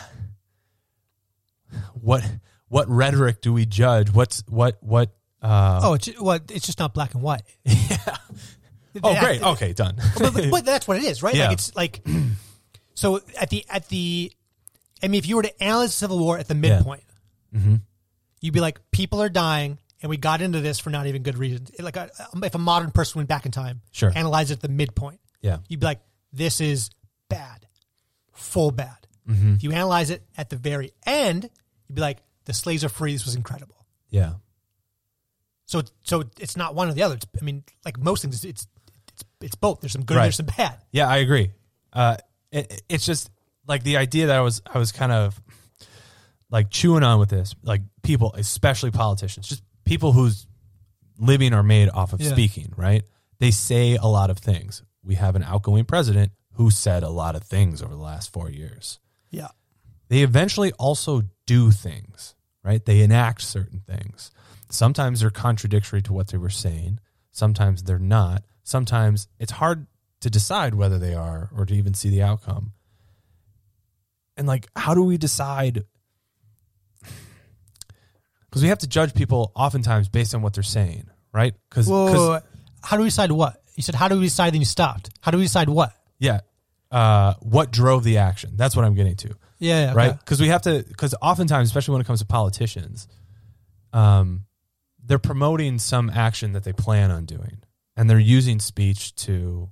what 1.94 2.24
what 2.68 2.90
rhetoric 2.90 3.42
do 3.42 3.54
we 3.54 3.66
judge? 3.66 4.12
What's 4.12 4.44
what 4.48 4.78
what? 4.82 5.12
Uh, 5.42 5.80
Oh, 5.84 5.94
it's 5.96 6.10
well, 6.22 6.40
it's 6.50 6.66
just 6.66 6.80
not 6.80 6.94
black 6.94 7.14
and 7.14 7.24
white. 7.24 7.42
yeah. 7.64 8.18
Oh, 9.04 9.12
Yeah. 9.12 9.19
great. 9.23 9.41
Okay, 9.41 9.73
done. 9.73 9.95
but, 10.17 10.34
but, 10.34 10.51
but 10.51 10.65
that's 10.65 10.88
what 10.88 10.97
it 10.97 11.04
is, 11.04 11.23
right? 11.23 11.34
Yeah. 11.36 11.45
Like 11.45 11.54
it's 11.54 11.75
like 11.75 12.01
so 12.93 13.21
at 13.39 13.49
the 13.49 13.65
at 13.69 13.88
the 13.89 14.32
I 15.04 15.08
mean, 15.08 15.17
if 15.19 15.27
you 15.27 15.36
were 15.36 15.43
to 15.43 15.63
analyze 15.63 15.89
the 15.89 15.93
Civil 15.97 16.19
War 16.19 16.38
at 16.38 16.47
the 16.47 16.56
midpoint, 16.56 17.04
hmm 17.54 17.75
you'd 18.43 18.54
be 18.56 18.60
like, 18.60 18.80
people 18.91 19.21
are 19.21 19.30
dying, 19.30 19.77
and 20.01 20.10
we 20.10 20.17
got 20.17 20.41
into 20.41 20.60
this 20.62 20.80
for 20.80 20.89
not 20.89 21.06
even 21.06 21.21
good 21.21 21.38
reasons. 21.38 21.69
Like 21.80 21.95
a, 21.95 22.10
if 22.43 22.56
a 22.56 22.58
modern 22.58 22.89
person 22.89 23.19
went 23.19 23.30
back 23.30 23.45
in 23.45 23.51
time, 23.51 23.82
Sure. 23.91 24.12
analyze 24.15 24.49
it 24.49 24.56
at 24.56 24.62
the 24.62 24.67
midpoint, 24.69 25.19
Yeah. 25.41 25.58
you'd 25.69 25.80
be 25.80 25.86
like, 25.86 25.99
this 26.34 26.60
is 26.60 26.89
bad, 27.30 27.67
full 28.34 28.71
bad. 28.71 28.97
hmm 29.27 29.54
If 29.54 29.63
you 29.63 29.71
analyze 29.73 30.10
it 30.10 30.23
at 30.38 30.49
the 30.49 30.56
very 30.56 30.91
end, 31.06 31.51
you'd 31.88 31.93
be 31.95 32.01
like, 32.01 32.17
the 32.45 32.54
slaves 32.54 32.84
are 32.84 32.89
free. 32.89 33.13
This 33.13 33.25
was 33.25 33.36
incredible. 33.36 33.86
Yeah. 34.10 34.34
So, 35.67 35.80
it's- 35.80 35.93
so 36.04 36.23
it's 36.39 36.58
not 36.58 36.73
one 36.73 36.89
or 36.89 36.93
the 36.93 37.04
other. 37.04 37.15
It's, 37.15 37.27
I 37.39 37.43
mean, 37.45 37.63
like 37.86 37.99
most 37.99 38.23
things, 38.23 38.43
it's 38.43 38.65
it's 39.41 39.55
both. 39.55 39.81
There's 39.81 39.91
some 39.93 40.03
good, 40.03 40.15
Right. 40.17 40.23
there's 40.23 40.38
some 40.38 40.45
bad. 40.57 40.77
Yeah, 40.91 41.07
I 41.07 41.17
agree. 41.17 41.51
Uh, 41.93 42.17
it, 42.51 42.81
it's 42.89 43.05
just 43.05 43.29
like 43.67 43.84
the 43.84 43.97
idea 43.97 44.27
that 44.27 44.38
I 44.38 44.41
was 44.41 44.62
I 44.71 44.77
was 44.77 44.91
kind 44.91 45.12
of 45.12 45.39
like 46.49 46.69
chewing 46.69 47.03
on 47.03 47.19
with 47.19 47.29
this, 47.29 47.55
like 47.63 47.81
people, 48.03 48.34
especially 48.36 48.91
politicians, 48.91 49.47
just 49.47 49.63
people 49.86 50.12
whose 50.12 50.47
living 51.17 51.53
are 51.53 51.63
made 51.63 51.89
off 51.89 52.13
of 52.13 52.21
Yeah. 52.21 52.31
speaking, 52.31 52.73
right? 52.75 53.03
They 53.39 53.51
say 53.51 53.95
a 53.95 54.05
lot 54.07 54.29
of 54.29 54.38
things. 54.38 54.84
We 55.03 55.15
have 55.15 55.36
an 55.36 55.43
outgoing 55.43 55.86
president 55.86 56.31
who 56.53 56.69
said 56.69 57.03
a 57.03 57.10
lot 57.10 57.36
of 57.36 57.43
things 57.43 57.81
over 57.81 57.93
the 57.95 58.01
last 58.01 58.31
four 58.34 58.49
years. 58.49 58.99
Yeah. 59.29 59.47
They 60.10 60.21
eventually 60.23 60.73
also 60.73 61.23
do 61.47 61.71
things, 61.71 62.36
right? 62.63 62.84
They 62.84 63.01
enact 63.01 63.41
certain 63.41 63.79
things. 63.79 64.31
Sometimes 64.69 65.21
they're 65.21 65.29
contradictory 65.29 66.01
to 66.03 66.13
what 66.13 66.27
they 66.27 66.38
were 66.38 66.49
saying. 66.49 66.99
Sometimes 67.31 67.84
they're 67.84 67.97
not. 67.99 68.43
Sometimes 68.63 69.28
it's 69.39 69.52
hard 69.52 69.88
to 70.21 70.30
decide 70.30 70.76
whether 70.76 71.00
they 71.00 71.13
are 71.13 71.50
or 71.56 71.65
to 71.65 71.74
even 71.74 71.93
see 71.93 72.10
the 72.10 72.21
outcome. 72.21 72.74
And 74.38 74.47
like, 74.47 74.67
how 74.76 74.93
do 74.93 75.04
we 75.04 75.17
decide? 75.17 75.84
Because 78.50 78.62
we 78.62 78.69
have 78.69 78.80
to 78.80 78.88
judge 78.88 79.13
people 79.13 79.52
oftentimes 79.56 80.10
based 80.10 80.36
on 80.36 80.41
what 80.41 80.54
they're 80.54 80.63
saying, 80.63 81.10
right? 81.34 81.54
Because, 81.69 81.88
how 82.84 82.97
do 82.97 83.04
we 83.04 83.08
decide 83.08 83.32
what? 83.32 83.62
You 83.76 83.84
said, 83.84 83.95
how 83.95 84.08
do 84.08 84.15
we 84.15 84.26
decide? 84.26 84.54
Then 84.54 84.62
you 84.62 84.65
stopped. 84.65 85.10
How 85.21 85.32
do 85.32 85.38
we 85.38 85.43
decide 85.43 85.69
what? 85.69 85.93
yeah, 86.21 86.41
uh, 86.91 87.34
what 87.39 87.71
drove 87.71 88.04
the 88.04 88.19
action? 88.19 88.52
That's 88.56 88.76
what 88.76 88.86
I'm 88.86 88.93
getting 88.93 89.15
to. 89.17 89.36
Yeah, 89.58 89.88
yeah 89.88 89.93
right? 89.93 90.17
Because 90.17 90.39
we 90.39 90.47
have 90.47 90.62
to. 90.62 90.86
Because 90.88 91.15
oftentimes, 91.21 91.67
especially 91.67 91.93
when 91.93 92.02
it 92.02 92.08
comes 92.08 92.19
to 92.19 92.28
politicians, 92.28 93.08
um, 93.91 94.45
they're 95.04 95.19
promoting 95.19 95.80
some 95.80 96.12
action 96.12 96.54
that 96.54 96.63
they 96.63 96.74
plan 96.74 97.10
on 97.10 97.26
doing, 97.26 97.61
and 97.95 98.10
they're 98.10 98.19
using 98.19 98.60
speech 98.60 99.15
to 99.15 99.69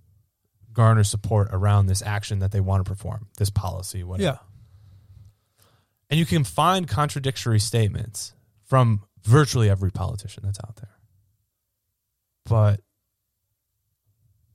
garner 0.74 1.04
support 1.04 1.50
around 1.52 1.88
this 1.88 2.02
action 2.02 2.40
that 2.40 2.52
they 2.52 2.60
want 2.60 2.86
to 2.86 2.90
perform, 2.90 3.28
this 3.38 3.50
policy, 3.50 4.04
whatever. 4.04 4.24
Yeah. 4.24 5.66
And 6.10 6.20
you 6.20 6.26
can 6.26 6.44
find 6.44 6.88
contradictory 6.88 7.60
statements 7.60 8.34
from 8.66 9.04
virtually 9.24 9.70
every 9.70 9.92
politician 9.92 10.44
that's 10.46 10.60
out 10.60 10.76
there. 10.78 10.96
But 12.46 12.82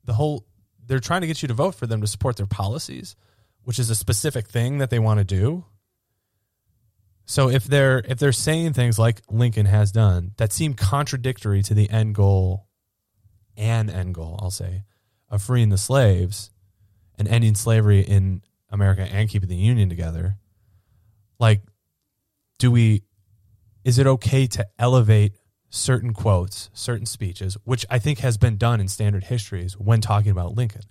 the 0.03 0.13
whole 0.13 0.45
they're 0.85 0.99
trying 0.99 1.21
to 1.21 1.27
get 1.27 1.41
you 1.41 1.47
to 1.47 1.53
vote 1.53 1.75
for 1.75 1.87
them 1.87 2.01
to 2.01 2.07
support 2.07 2.37
their 2.37 2.45
policies, 2.45 3.15
which 3.63 3.79
is 3.79 3.89
a 3.89 3.95
specific 3.95 4.47
thing 4.47 4.77
that 4.79 4.89
they 4.89 4.99
want 4.99 5.19
to 5.19 5.23
do. 5.23 5.65
So 7.25 7.49
if 7.49 7.65
they're 7.65 8.03
if 8.07 8.19
they're 8.19 8.31
saying 8.31 8.73
things 8.73 8.99
like 8.99 9.21
Lincoln 9.29 9.65
has 9.65 9.91
done 9.91 10.31
that 10.37 10.51
seem 10.51 10.73
contradictory 10.73 11.63
to 11.63 11.73
the 11.73 11.89
end 11.89 12.15
goal 12.15 12.67
and 13.57 13.89
end 13.89 14.13
goal, 14.15 14.39
I'll 14.41 14.51
say, 14.51 14.83
of 15.29 15.41
freeing 15.41 15.69
the 15.69 15.77
slaves 15.77 16.51
and 17.17 17.27
ending 17.27 17.55
slavery 17.55 18.01
in 18.01 18.41
America 18.69 19.01
and 19.03 19.29
keeping 19.29 19.49
the 19.49 19.55
Union 19.55 19.89
together, 19.89 20.37
like 21.39 21.61
do 22.59 22.71
we 22.71 23.03
is 23.83 23.99
it 23.99 24.07
okay 24.07 24.47
to 24.47 24.65
elevate 24.79 25.33
certain 25.69 26.13
quotes, 26.13 26.69
certain 26.73 27.05
speeches, 27.05 27.57
which 27.65 27.85
I 27.89 27.99
think 27.99 28.19
has 28.19 28.37
been 28.37 28.57
done 28.57 28.79
in 28.79 28.87
standard 28.87 29.25
histories 29.25 29.73
when 29.77 30.01
talking 30.01 30.31
about 30.31 30.55
Lincoln. 30.55 30.81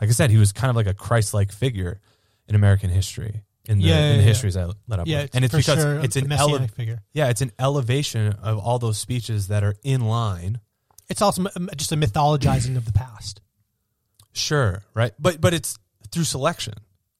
Like 0.00 0.10
I 0.10 0.12
said, 0.12 0.30
he 0.30 0.36
was 0.36 0.52
kind 0.52 0.68
of 0.70 0.76
like 0.76 0.86
a 0.86 0.92
Christ-like 0.94 1.50
figure 1.50 2.00
in 2.46 2.54
American 2.54 2.90
history 2.90 3.42
in 3.66 3.78
the, 3.78 3.84
Yeah, 3.84 3.94
yeah, 3.98 4.04
in 4.10 4.16
the 4.18 4.22
yeah. 4.22 4.28
histories 4.28 4.56
I 4.56 4.70
let 4.86 5.00
up. 5.00 5.06
Yeah, 5.06 5.26
and 5.32 5.44
it's 5.44 5.54
because 5.54 5.80
sure 5.80 5.98
it's 6.00 6.16
an 6.16 6.30
ele- 6.30 6.68
figure. 6.68 7.02
yeah, 7.14 7.30
it's 7.30 7.40
an 7.40 7.50
elevation 7.58 8.28
of 8.42 8.58
all 8.58 8.78
those 8.78 8.98
speeches 8.98 9.48
that 9.48 9.64
are 9.64 9.74
in 9.82 10.02
line. 10.02 10.60
It's 11.08 11.22
also 11.22 11.46
just 11.76 11.92
a 11.92 11.96
mythologizing 11.96 12.76
of 12.76 12.84
the 12.84 12.92
past. 12.92 13.40
Sure, 14.32 14.82
right, 14.94 15.12
but 15.18 15.40
but 15.40 15.54
it's 15.54 15.78
through 16.10 16.24
selection, 16.24 16.74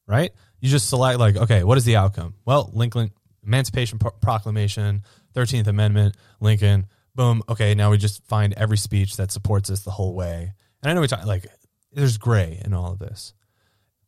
right? 0.07 0.33
You 0.61 0.69
just 0.69 0.89
select 0.89 1.19
like, 1.19 1.37
okay, 1.37 1.65
what 1.65 1.79
is 1.79 1.85
the 1.85 1.97
outcome? 1.97 2.35
Well, 2.45 2.71
Lincoln 2.73 3.11
Emancipation 3.45 3.99
Proclamation, 3.99 5.03
Thirteenth 5.35 5.69
Amendment, 5.69 6.17
Lincoln. 6.41 6.87
Boom. 7.15 7.43
Okay, 7.49 7.75
now 7.75 7.91
we 7.91 7.97
just 7.97 8.27
find 8.27 8.53
every 8.55 8.77
speech 8.77 9.17
that 9.17 9.33
supports 9.33 9.71
us 9.71 9.83
the 9.83 9.91
whole 9.91 10.15
way. 10.15 10.53
And 10.83 10.91
I 10.91 10.95
know 10.95 11.01
we 11.01 11.09
talk 11.09 11.25
like 11.25 11.47
there's 11.93 12.19
gray 12.19 12.61
in 12.65 12.75
all 12.75 12.93
of 12.93 12.99
this, 12.99 13.33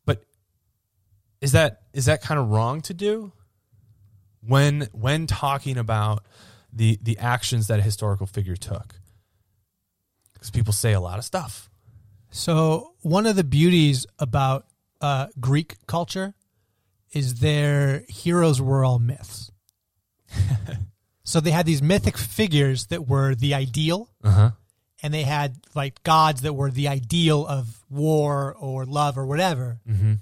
but 0.05 0.25
is 1.41 1.53
that 1.53 1.83
is 1.95 2.07
that 2.07 2.21
kind 2.21 2.39
of 2.39 2.51
wrong 2.51 2.83
to 2.83 2.95
do, 2.95 3.33
when 4.43 4.89
when 4.93 5.27
talking 5.27 5.79
about 5.79 6.27
the 6.73 6.99
the 7.01 7.17
actions 7.19 7.69
that 7.69 7.79
a 7.79 7.83
historical 7.83 8.27
figure 8.27 8.57
took. 8.57 8.98
Because 10.39 10.51
people 10.51 10.73
say 10.73 10.93
a 10.93 11.01
lot 11.01 11.19
of 11.19 11.25
stuff. 11.25 11.69
So 12.31 12.93
one 13.03 13.27
of 13.27 13.35
the 13.37 13.45
beauties 13.45 14.07
about 14.19 14.67
uh, 15.01 15.27
Greek 15.41 15.75
culture 15.87 16.35
is 17.13 17.41
their 17.41 18.05
heroes 18.09 18.61
were 18.61 18.85
all 18.85 18.99
myths. 18.99 19.51
so 21.25 21.41
they 21.41 21.51
had 21.51 21.67
these 21.67 21.83
mythic 21.83 22.17
figures 22.17 22.87
that 22.87 23.09
were 23.09 23.35
the 23.35 23.55
ideal, 23.55 24.11
Uh 24.23 24.31
huh. 24.31 24.51
and 25.03 25.13
they 25.13 25.23
had 25.23 25.57
like 25.75 26.03
gods 26.03 26.43
that 26.43 26.53
were 26.53 26.71
the 26.71 26.89
ideal 26.89 27.47
of 27.47 27.83
war 27.91 28.55
or 28.59 28.85
love 28.85 29.17
or 29.19 29.27
whatever, 29.27 29.81
Mm-hmm. 29.89 30.15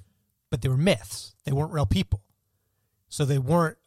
but 0.51 0.63
they 0.63 0.69
were 0.69 0.77
myths. 0.77 1.35
They 1.45 1.53
weren't 1.53 1.73
real 1.73 1.87
people. 1.87 2.23
So 3.09 3.25
they 3.25 3.39
weren't 3.39 3.79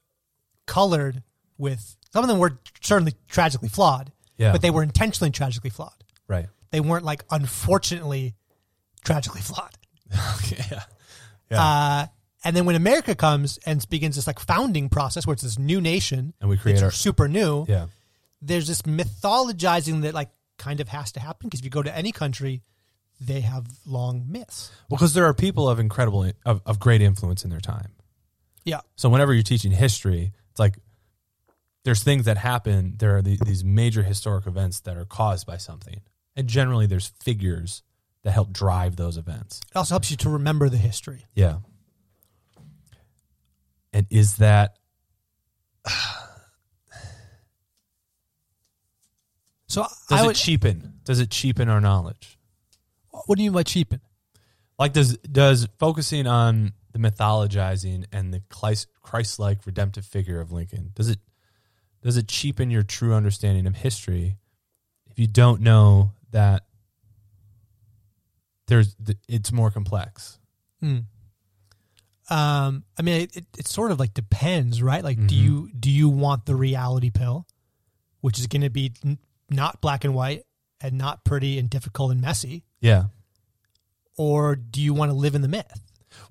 colored 0.65 1.24
with 1.58 1.96
some 2.12 2.24
of 2.24 2.28
them 2.30 2.39
were 2.39 2.60
certainly 2.82 3.13
tragically 3.28 3.70
flawed, 3.70 4.12
Yeah. 4.38 4.52
but 4.52 4.62
they 4.62 4.72
were 4.72 4.84
intentionally 4.84 5.32
tragically 5.32 5.70
flawed. 5.70 5.99
Right. 6.30 6.48
They 6.72 6.80
weren't 6.80 7.04
like 7.04 7.26
unfortunately 7.30 8.36
tragically 9.04 9.42
flawed. 9.42 9.74
Okay. 10.38 10.63
Yeah. 10.72 10.84
Yeah. 11.52 11.62
Uh, 11.63 12.06
and 12.46 12.56
then 12.56 12.65
when 12.65 12.76
America 12.76 13.15
comes 13.15 13.60
and 13.65 13.88
begins 13.89 14.15
this 14.15 14.28
like 14.28 14.39
founding 14.39 14.88
process 14.89 15.28
where 15.28 15.34
it's 15.34 15.44
this 15.44 15.60
new 15.60 15.82
nation 15.82 16.34
and 16.39 16.50
we 16.50 16.58
create 16.58 16.82
our. 16.82 16.89
super 16.92 17.28
new, 17.28 17.65
Yeah. 17.68 17.88
there's 18.42 18.68
this 18.68 18.84
mythologizing 18.84 20.04
that 20.04 20.13
like 20.13 20.30
kind 20.58 20.80
of 20.80 20.88
has 20.89 21.12
to 21.13 21.20
happen 21.20 21.48
because 21.50 21.60
if 21.60 21.65
you 21.65 21.70
go 21.72 21.84
to 21.84 21.96
any 21.96 22.12
country, 22.12 22.62
they 23.20 23.42
have 23.42 23.65
long 23.86 24.26
myths. 24.30 24.72
Well, 24.89 24.98
Because 24.98 25.13
there 25.13 25.26
are 25.26 25.34
people 25.34 25.68
of 25.68 25.80
incredible, 25.80 26.32
of, 26.46 26.62
of 26.65 26.80
great 26.80 27.02
influence 27.02 27.44
in 27.44 27.50
their 27.50 27.60
time. 27.60 27.92
Yeah. 28.63 28.82
So 28.96 29.10
whenever 29.10 29.34
you're 29.34 29.44
teaching 29.44 29.72
history, 29.72 30.32
it's 30.52 30.60
like 30.60 30.78
there's 31.84 32.04
things 32.04 32.26
that 32.26 32.38
happen. 32.38 32.96
There 32.98 33.18
are 33.18 33.22
the, 33.22 33.38
these 33.46 33.63
major 33.63 34.04
historic 34.04 34.48
events 34.48 34.80
that 34.82 34.96
are 34.98 35.06
caused 35.06 35.46
by 35.48 35.58
something, 35.58 36.02
and 36.36 36.48
generally 36.48 36.86
there's 36.86 37.08
figures 37.08 37.84
that 38.24 38.32
help 38.32 38.52
drive 38.52 38.96
those 38.96 39.18
events. 39.18 39.62
It 39.70 39.78
also 39.78 39.94
helps 39.94 40.12
you 40.12 40.18
to 40.18 40.30
remember 40.30 40.70
the 40.70 40.78
history. 40.78 41.26
Yeah. 41.34 41.60
And 43.94 44.06
is 44.10 44.38
that 44.38 44.78
So 49.68 49.86
does 50.10 50.22
I 50.22 50.30
it 50.30 50.36
cheapen? 50.36 50.96
Does 51.04 51.20
it 51.20 51.30
cheapen 51.30 51.70
our 51.70 51.80
knowledge? 51.80 52.39
what 53.26 53.38
do 53.38 53.44
you 53.44 53.52
mean 53.52 53.56
by 53.56 53.63
cheapen? 53.63 54.02
Like 54.78 54.94
does 54.94 55.18
does 55.18 55.68
focusing 55.78 56.26
on 56.26 56.74
the 56.92 57.00
mythologizing 57.00 58.06
and 58.12 58.34
the 58.34 58.42
Christ 58.50 59.39
like 59.39 59.65
redemptive 59.65 60.06
figure 60.06 60.39
of 60.39 60.52
Lincoln 60.52 60.92
does 60.96 61.10
it 61.10 61.20
does 62.02 62.18
it 62.18 62.28
cheapen 62.28 62.72
your 62.72 62.84
true 62.84 63.13
understanding 63.13 63.68
of 63.68 63.76
history 63.76 64.38
if 65.10 65.20
you 65.20 65.28
don't 65.28 65.62
know 65.62 66.13
that 66.32 66.63
there's 68.68 68.96
it's 69.28 69.52
more 69.52 69.72
complex? 69.72 70.39
Hmm. 70.82 71.00
Um, 72.30 72.84
I 72.98 73.02
mean, 73.02 73.22
it, 73.22 73.36
it, 73.38 73.46
it 73.58 73.68
sort 73.68 73.92
of 73.92 74.00
like 74.00 74.13
depends, 74.13 74.84
right? 74.84 75.04
Like, 75.04 75.18
do 75.18 75.36
Mhm. 75.36 75.42
you 75.44 75.70
do 75.80 75.89
you 75.89 76.10
want 76.10 76.46
the 76.46 76.56
reality 76.56 77.10
pill, 77.10 77.48
which 78.22 78.38
is 78.39 78.46
going 78.48 78.62
to 78.62 78.70
be 78.70 78.94
n- 79.04 79.18
not 79.50 79.82
black 79.82 80.04
and 80.06 80.13
white 80.13 80.44
and 80.80 80.98
not 80.98 81.26
pretty 81.26 81.58
and 81.58 81.70
difficult 81.70 82.12
and 82.12 82.22
messy, 82.22 82.63
Yeah. 82.82 83.06
or 84.15 84.56
do 84.56 84.80
you 84.80 84.94
want 84.94 85.10
to 85.10 85.15
live 85.15 85.34
in 85.34 85.42
the 85.42 85.48
myth? 85.48 85.82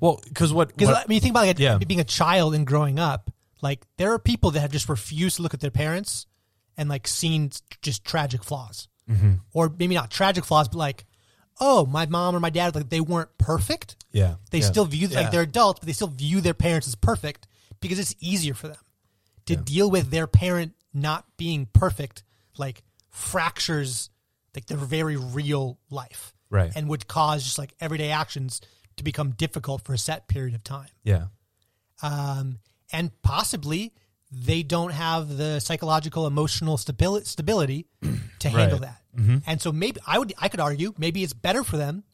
Well, 0.01 0.21
because 0.23 0.53
what, 0.53 0.69
Because 0.69 0.91
I 0.95 1.05
mean, 1.09 1.17
you 1.17 1.21
think 1.21 1.33
about 1.33 1.47
like, 1.47 1.59
Yeah. 1.59 1.79
being 1.79 2.01
a 2.01 2.05
child 2.05 2.55
and 2.55 2.67
growing 2.67 2.99
up. 3.01 3.31
Like, 3.61 3.85
there 3.97 4.13
are 4.13 4.19
people 4.21 4.53
that 4.53 4.61
have 4.61 4.71
just 4.71 4.89
refused 4.89 5.37
to 5.37 5.43
look 5.43 5.53
at 5.55 5.59
their 5.61 5.71
parents 5.73 6.27
and 6.77 6.89
like 6.89 7.09
seen 7.09 7.51
just 7.83 8.05
tragic 8.05 8.45
flaws, 8.45 8.87
Mhm. 9.09 9.41
or 9.53 9.69
maybe 9.79 9.95
not 9.95 10.11
tragic 10.11 10.45
flaws, 10.45 10.69
but 10.69 10.77
like, 10.79 11.07
oh, 11.61 11.87
my 11.87 12.07
mom 12.07 12.37
or 12.37 12.41
my 12.41 12.51
dad, 12.51 12.75
like 12.75 12.89
they 12.91 13.01
weren't 13.01 13.37
perfect. 13.39 13.97
yeah, 14.13 14.37
They 14.51 14.59
yeah. 14.61 14.67
still 14.67 14.85
view 14.85 15.09
Yeah. 15.09 15.21
like 15.21 15.31
they're 15.31 15.43
adults, 15.43 15.81
but 15.81 15.87
they 15.87 15.93
still 15.93 16.09
view 16.09 16.41
their 16.41 16.55
parents 16.55 16.87
as 16.89 16.95
perfect 16.95 17.47
because 17.81 17.99
it's 17.99 18.15
easier 18.21 18.55
for 18.55 18.69
them 18.69 18.77
to 19.47 19.55
Yeah. 19.55 19.61
deal 19.65 19.91
with 19.91 20.11
their 20.11 20.27
parent 20.27 20.75
not 20.93 21.25
being 21.37 21.67
perfect. 21.67 22.23
Like 22.57 22.83
fractures, 23.11 24.11
like 24.55 24.67
their 24.67 24.79
very 24.79 25.17
real 25.17 25.79
life, 25.91 26.35
right. 26.51 26.73
and 26.75 26.89
would 26.89 27.07
cause 27.09 27.45
just 27.45 27.59
like 27.59 27.75
everyday 27.81 28.11
actions 28.11 28.61
to 28.97 29.05
become 29.05 29.31
difficult 29.33 29.83
for 29.85 29.93
a 29.95 29.99
set 29.99 30.27
period 30.29 30.55
of 30.55 30.65
time. 30.65 30.89
yeah, 31.05 31.27
Um, 32.03 32.61
and 32.93 33.11
possibly 33.23 33.93
they 34.31 34.63
don't 34.63 34.93
have 34.93 35.37
the 35.37 35.59
psychological, 35.61 36.27
emotional 36.27 36.77
stability 36.77 37.25
stability 37.27 37.87
to 38.41 38.49
handle 38.51 38.79
Right. 38.79 38.89
that. 38.89 39.03
Mhm. 39.19 39.43
And 39.47 39.61
so 39.61 39.73
maybe 39.73 40.01
I 40.07 40.19
would 40.19 40.35
I 40.39 40.49
could 40.49 40.61
argue 40.61 40.93
maybe 40.99 41.23
it's 41.25 41.33
better 41.33 41.65
for 41.65 41.77
them. 41.77 42.05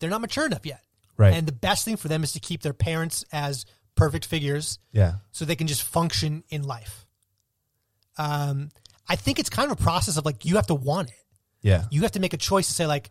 They're 0.00 0.10
not 0.10 0.20
mature 0.20 0.46
enough 0.46 0.66
yet. 0.66 0.82
right. 1.16 1.32
And 1.34 1.46
the 1.46 1.52
best 1.52 1.84
thing 1.84 1.96
for 1.96 2.08
them 2.08 2.22
is 2.24 2.32
to 2.32 2.40
keep 2.40 2.62
their 2.62 2.72
parents 2.72 3.24
as 3.32 3.64
perfect 3.94 4.24
figures 4.24 4.78
yeah, 4.92 5.14
so 5.32 5.44
they 5.44 5.56
can 5.56 5.66
just 5.66 5.82
function 5.82 6.42
in 6.48 6.62
life. 6.62 7.06
Um, 8.18 8.70
I 9.08 9.16
think 9.16 9.38
it's 9.38 9.50
kind 9.50 9.70
of 9.70 9.78
a 9.78 9.82
process 9.82 10.16
of 10.16 10.24
like 10.24 10.44
you 10.44 10.56
have 10.56 10.66
to 10.68 10.74
want 10.74 11.08
it. 11.10 11.14
yeah, 11.62 11.84
You 11.90 12.02
have 12.02 12.12
to 12.12 12.20
make 12.20 12.32
a 12.32 12.36
choice 12.38 12.66
to 12.68 12.72
say 12.72 12.86
like, 12.86 13.10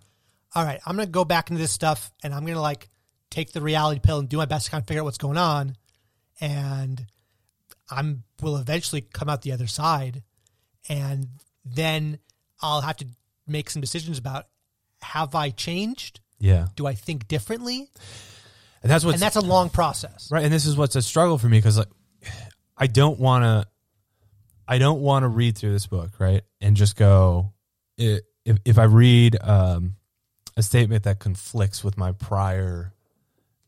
all 0.55 0.63
right, 0.63 0.79
I'm 0.85 0.95
gonna 0.95 1.07
go 1.07 1.25
back 1.25 1.49
into 1.49 1.61
this 1.61 1.71
stuff 1.71 2.11
and 2.23 2.33
I'm 2.33 2.45
gonna 2.45 2.61
like 2.61 2.89
take 3.29 3.51
the 3.51 3.61
reality 3.61 3.99
pill 3.99 4.19
and 4.19 4.27
do 4.27 4.37
my 4.37 4.45
best 4.45 4.65
to 4.65 4.71
kind 4.71 4.81
of 4.81 4.87
figure 4.87 5.01
out 5.01 5.05
what's 5.05 5.17
going 5.19 5.37
on, 5.37 5.75
and 6.41 7.05
I'm 7.91 8.23
will 8.41 8.57
eventually 8.57 9.01
come 9.01 9.29
out 9.29 9.41
the 9.41 9.51
other 9.51 9.67
side, 9.67 10.23
and 10.87 11.27
then 11.65 12.19
I'll 12.61 12.81
have 12.81 12.97
to 12.97 13.07
make 13.47 13.69
some 13.69 13.81
decisions 13.81 14.17
about 14.17 14.45
have 15.01 15.33
I 15.35 15.49
changed? 15.49 16.19
yeah. 16.39 16.67
Do 16.75 16.87
I 16.87 16.93
think 16.93 17.27
differently? 17.27 17.89
And 18.81 18.89
that's 18.89 19.03
what's 19.03 19.15
and 19.15 19.21
that's 19.21 19.35
a 19.35 19.41
long 19.41 19.69
process. 19.69 20.29
Right, 20.31 20.43
and 20.43 20.53
this 20.53 20.65
is 20.65 20.77
what's 20.77 20.95
a 20.95 21.01
struggle 21.01 21.37
for 21.37 21.47
me 21.47 21.57
because 21.57 21.77
like, 21.77 21.87
I 22.77 22.87
don't 22.87 23.19
want 23.19 23.43
to, 23.43 23.67
I 24.67 24.77
don't 24.77 25.01
want 25.01 25.23
to 25.23 25.27
read 25.27 25.57
through 25.57 25.73
this 25.73 25.87
book, 25.87 26.19
right, 26.19 26.43
and 26.61 26.77
just 26.77 26.95
go, 26.95 27.53
if 27.97 28.21
if 28.45 28.77
I 28.77 28.83
read 28.85 29.37
um, 29.41 29.95
a 30.55 30.63
statement 30.63 31.03
that 31.03 31.19
conflicts 31.19 31.83
with 31.83 31.97
my 31.97 32.13
prior 32.13 32.93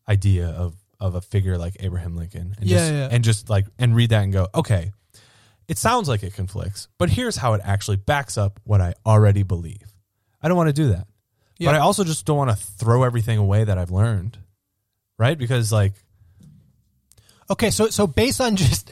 idea 0.08 0.48
of 0.48 0.76
of 1.02 1.16
a 1.16 1.22
figure 1.22 1.58
like 1.58 1.76
Abraham 1.82 2.16
Lincoln, 2.16 2.56
and 2.58 2.66
Yeah, 2.70 2.78
just, 2.78 2.94
yeah. 2.94 3.08
and 3.12 3.24
just 3.24 3.50
like 3.50 3.66
and 3.78 3.96
read 3.96 4.12
that 4.12 4.24
and 4.24 4.32
go, 4.32 4.48
okay, 4.56 4.92
it 5.68 5.78
sounds 5.78 6.08
like 6.08 6.24
it 6.24 6.34
conflicts, 6.34 6.88
but 6.98 7.10
here's 7.10 7.36
how 7.36 7.54
it 7.54 7.62
actually 7.64 7.98
backs 7.98 8.38
up 8.38 8.60
what 8.64 8.80
I 8.82 8.94
already 9.06 9.44
believe. 9.44 9.94
I 10.42 10.48
don't 10.48 10.58
want 10.58 10.70
to 10.70 10.74
do 10.74 10.90
that, 10.90 11.08
Yeah. 11.58 11.70
but 11.72 11.76
I 11.76 11.80
also 11.80 12.04
just 12.04 12.26
don't 12.26 12.38
want 12.38 12.50
to 12.52 12.56
throw 12.56 13.04
everything 13.04 13.38
away 13.38 13.64
that 13.66 13.78
I've 13.78 13.92
learned, 13.92 14.38
right? 15.18 15.38
Because 15.38 15.72
like. 15.72 15.94
Okay, 17.50 17.70
so 17.70 17.90
so 17.90 18.08
based 18.08 18.40
on 18.40 18.56
just 18.56 18.92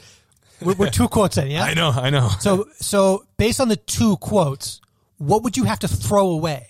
we're, 0.60 0.74
we're 0.74 0.90
two 0.90 1.08
quotes 1.08 1.38
in, 1.38 1.48
yeah. 1.50 1.62
I 1.70 1.74
know, 1.74 1.90
I 1.90 2.10
know. 2.10 2.28
So 2.40 2.66
so 2.78 3.24
based 3.38 3.60
on 3.60 3.68
the 3.68 3.76
two 3.76 4.16
quotes, 4.18 4.80
what 5.16 5.42
would 5.44 5.56
you 5.56 5.64
have 5.64 5.78
to 5.80 5.88
throw 5.88 6.28
away 6.28 6.66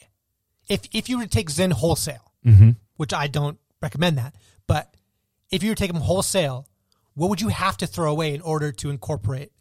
if 0.69 0.83
if 0.93 1.09
you 1.09 1.19
were 1.19 1.25
to 1.25 1.31
take 1.31 1.51
Zinn 1.51 1.71
wholesale? 1.73 2.33
Mm-hmm. 2.47 2.71
Which 2.97 3.13
I 3.13 3.27
don't 3.27 3.59
recommend 3.83 4.19
that, 4.19 4.35
but 4.67 4.95
if 5.51 5.63
you 5.63 5.71
were 5.71 5.75
to 5.75 5.83
take 5.83 5.93
them 5.93 6.03
wholesale, 6.03 6.67
what 7.15 7.31
would 7.31 7.41
you 7.41 7.49
have 7.49 7.77
to 7.79 7.87
throw 7.87 8.11
away 8.11 8.35
in 8.35 8.41
order 8.41 8.73
to 8.73 8.91
incorporate 8.91 9.53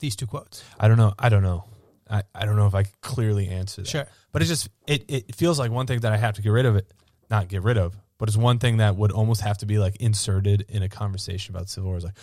these 0.00 0.16
two 0.16 0.26
quotes? 0.26 0.62
I 0.78 0.88
don't 0.88 0.98
know. 0.98 1.14
I 1.18 1.28
don't 1.28 1.42
know. 1.42 1.64
I, 2.08 2.22
I 2.34 2.44
don't 2.44 2.56
know 2.56 2.66
if 2.66 2.74
I 2.74 2.84
could 2.84 3.00
clearly 3.00 3.48
answer 3.48 3.82
that. 3.82 3.88
Sure. 3.88 4.06
But 4.32 4.42
it 4.42 4.46
just 4.46 4.68
it, 4.86 5.04
it 5.08 5.34
feels 5.34 5.58
like 5.58 5.70
one 5.70 5.86
thing 5.86 6.00
that 6.00 6.12
I 6.12 6.16
have 6.16 6.34
to 6.34 6.42
get 6.42 6.50
rid 6.50 6.66
of 6.66 6.76
it. 6.76 6.92
Not 7.28 7.48
get 7.48 7.62
rid 7.62 7.76
of, 7.76 7.96
but 8.18 8.28
it's 8.28 8.36
one 8.36 8.58
thing 8.58 8.76
that 8.76 8.96
would 8.96 9.10
almost 9.10 9.40
have 9.40 9.58
to 9.58 9.66
be 9.66 9.78
like 9.78 9.96
inserted 9.96 10.64
in 10.68 10.82
a 10.82 10.88
conversation 10.88 11.54
about 11.54 11.68
Civil 11.68 11.88
War. 11.88 11.96
It's 11.96 12.04
like, 12.04 12.18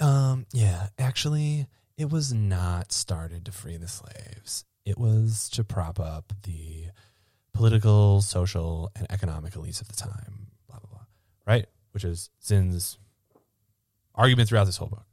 um, 0.00 0.44
yeah, 0.52 0.88
actually 0.98 1.66
it 1.96 2.10
was 2.10 2.32
not 2.32 2.92
started 2.92 3.46
to 3.46 3.52
free 3.52 3.78
the 3.78 3.88
slaves. 3.88 4.64
It 4.84 4.98
was 4.98 5.48
to 5.50 5.64
prop 5.64 5.98
up 5.98 6.32
the 6.42 6.86
political, 7.54 8.20
social, 8.20 8.90
and 8.94 9.06
economic 9.10 9.54
elites 9.54 9.80
of 9.80 9.88
the 9.88 9.96
time. 9.96 10.48
Blah 10.68 10.80
blah 10.80 10.90
blah. 10.90 11.06
Right? 11.46 11.66
Which 11.98 12.04
is 12.04 12.30
Zinn's 12.44 12.96
argument 14.14 14.48
throughout 14.48 14.66
this 14.66 14.76
whole 14.76 14.86
book. 14.86 15.04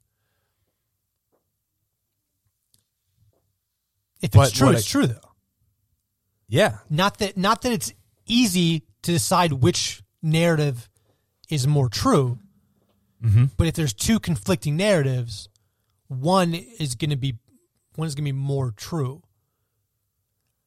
If 4.21 4.29
But 4.29 4.49
it's 4.49 4.57
true, 4.59 4.67
what 4.67 4.75
it's 4.75 4.87
I- 4.87 4.91
true 4.91 5.07
though. 5.07 5.31
Yeah. 6.47 6.77
Not 6.91 7.17
that 7.17 7.37
not 7.37 7.63
that 7.63 7.71
it's 7.71 7.91
easy 8.27 8.83
to 9.01 9.11
decide 9.11 9.51
which 9.51 10.03
narrative 10.21 10.87
is 11.49 11.65
more 11.65 11.89
true, 11.89 12.37
Mm-hmm. 13.23 13.45
but 13.57 13.65
if 13.65 13.73
there's 13.73 13.93
two 13.93 14.19
conflicting 14.19 14.77
narratives, 14.77 15.49
one 16.07 16.53
is 16.53 16.93
going 16.93 17.09
to 17.09 17.15
be 17.15 17.39
one 17.95 18.07
is 18.07 18.13
going 18.13 18.25
to 18.25 18.31
be 18.31 18.37
more 18.37 18.69
true. 18.77 19.23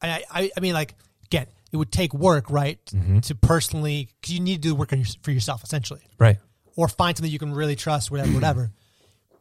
And 0.03 0.11
I, 0.11 0.25
I, 0.33 0.51
I 0.57 0.61
mean, 0.61 0.75
like 0.75 0.97
again, 1.27 1.47
it 1.73 1.77
would 1.77 1.93
take 1.93 2.13
work, 2.15 2.51
right, 2.51 2.85
Mhm. 2.87 3.23
to 3.27 3.35
personally 3.35 4.09
because 4.21 4.35
you 4.35 4.41
need 4.41 4.57
to 4.57 4.61
do 4.61 4.69
the 4.71 4.75
work 4.75 4.93
on 4.93 4.99
your, 5.01 5.09
for 5.23 5.31
yourself 5.31 5.63
essentially, 5.65 6.03
Right. 6.19 6.39
or 6.77 6.89
find 6.89 7.17
something 7.17 7.31
you 7.33 7.39
can 7.39 7.53
really 7.53 7.77
trust, 7.77 8.11
whatever, 8.11 8.33
whatever. 8.35 8.73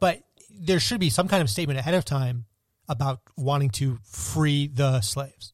but 0.00 0.22
there 0.50 0.80
should 0.80 1.00
be 1.00 1.10
some 1.10 1.28
kind 1.28 1.40
of 1.42 1.48
statement 1.50 1.78
ahead 1.78 1.94
of 1.94 2.04
time 2.04 2.44
about 2.88 3.20
wanting 3.36 3.70
to 3.70 3.98
free 4.04 4.66
the 4.66 5.00
slaves. 5.00 5.52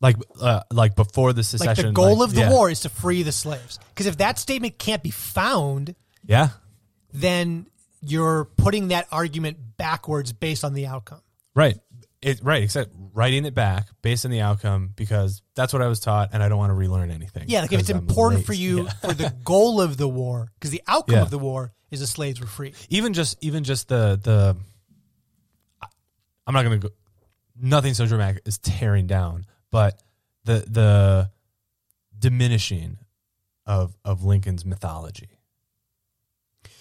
Like 0.00 0.16
uh, 0.40 0.62
like 0.72 0.96
before 0.96 1.32
the 1.32 1.44
secession. 1.44 1.68
Like 1.86 1.86
the 1.86 1.92
goal 1.92 2.18
like- 2.18 2.28
of 2.28 2.34
the 2.34 2.40
yeah. 2.42 2.50
war 2.50 2.70
is 2.70 2.80
to 2.80 2.88
free 2.88 3.22
the 3.22 3.30
slaves. 3.32 3.78
Because 3.90 4.06
if 4.06 4.16
that 4.18 4.38
statement 4.38 4.78
can't 4.78 5.02
be 5.02 5.12
found, 5.12 5.94
Yeah. 6.24 6.50
then 7.12 7.66
you're 8.00 8.46
putting 8.56 8.88
that 8.88 9.06
argument 9.12 9.58
backwards 9.76 10.32
based 10.32 10.64
on 10.64 10.74
the 10.74 10.88
outcome. 10.88 11.20
Right. 11.54 11.78
It, 12.22 12.40
right. 12.42 12.62
Except 12.62 12.94
writing 13.12 13.44
it 13.46 13.54
back 13.54 13.88
based 14.00 14.24
on 14.24 14.30
the 14.30 14.40
outcome 14.40 14.92
because 14.94 15.42
that's 15.56 15.72
what 15.72 15.82
I 15.82 15.88
was 15.88 15.98
taught 15.98 16.30
and 16.32 16.40
I 16.42 16.48
don't 16.48 16.58
want 16.58 16.70
to 16.70 16.74
relearn 16.74 17.10
anything. 17.10 17.46
Yeah, 17.48 17.62
like 17.62 17.72
if 17.72 17.80
it's 17.80 17.90
I'm 17.90 17.96
important 17.98 18.40
late. 18.42 18.46
for 18.46 18.52
you 18.52 18.84
Yeah. 18.84 18.90
for 18.92 19.12
the 19.12 19.34
goal 19.44 19.80
of 19.80 19.96
the 19.96 20.08
war, 20.08 20.52
because 20.54 20.70
the 20.70 20.82
outcome 20.86 21.16
Yeah. 21.16 21.22
of 21.22 21.30
the 21.30 21.38
war 21.38 21.72
is 21.90 21.98
the 22.00 22.06
slaves 22.06 22.40
were 22.40 22.46
free. 22.46 22.74
even 22.90 23.12
just 23.12 23.36
even 23.42 23.64
just 23.64 23.88
the 23.88 24.18
the 24.22 24.56
I'm 26.46 26.54
not 26.54 26.62
gonna 26.62 26.78
go 26.78 26.88
nothing 27.60 27.94
so 27.94 28.06
dramatic 28.06 28.42
is 28.46 28.58
tearing 28.58 29.06
down, 29.06 29.44
but 29.70 30.00
the 30.44 30.64
the 30.68 31.30
diminishing 32.18 32.98
of 33.66 33.96
of 34.04 34.22
Lincoln's 34.24 34.64
mythology. 34.64 35.30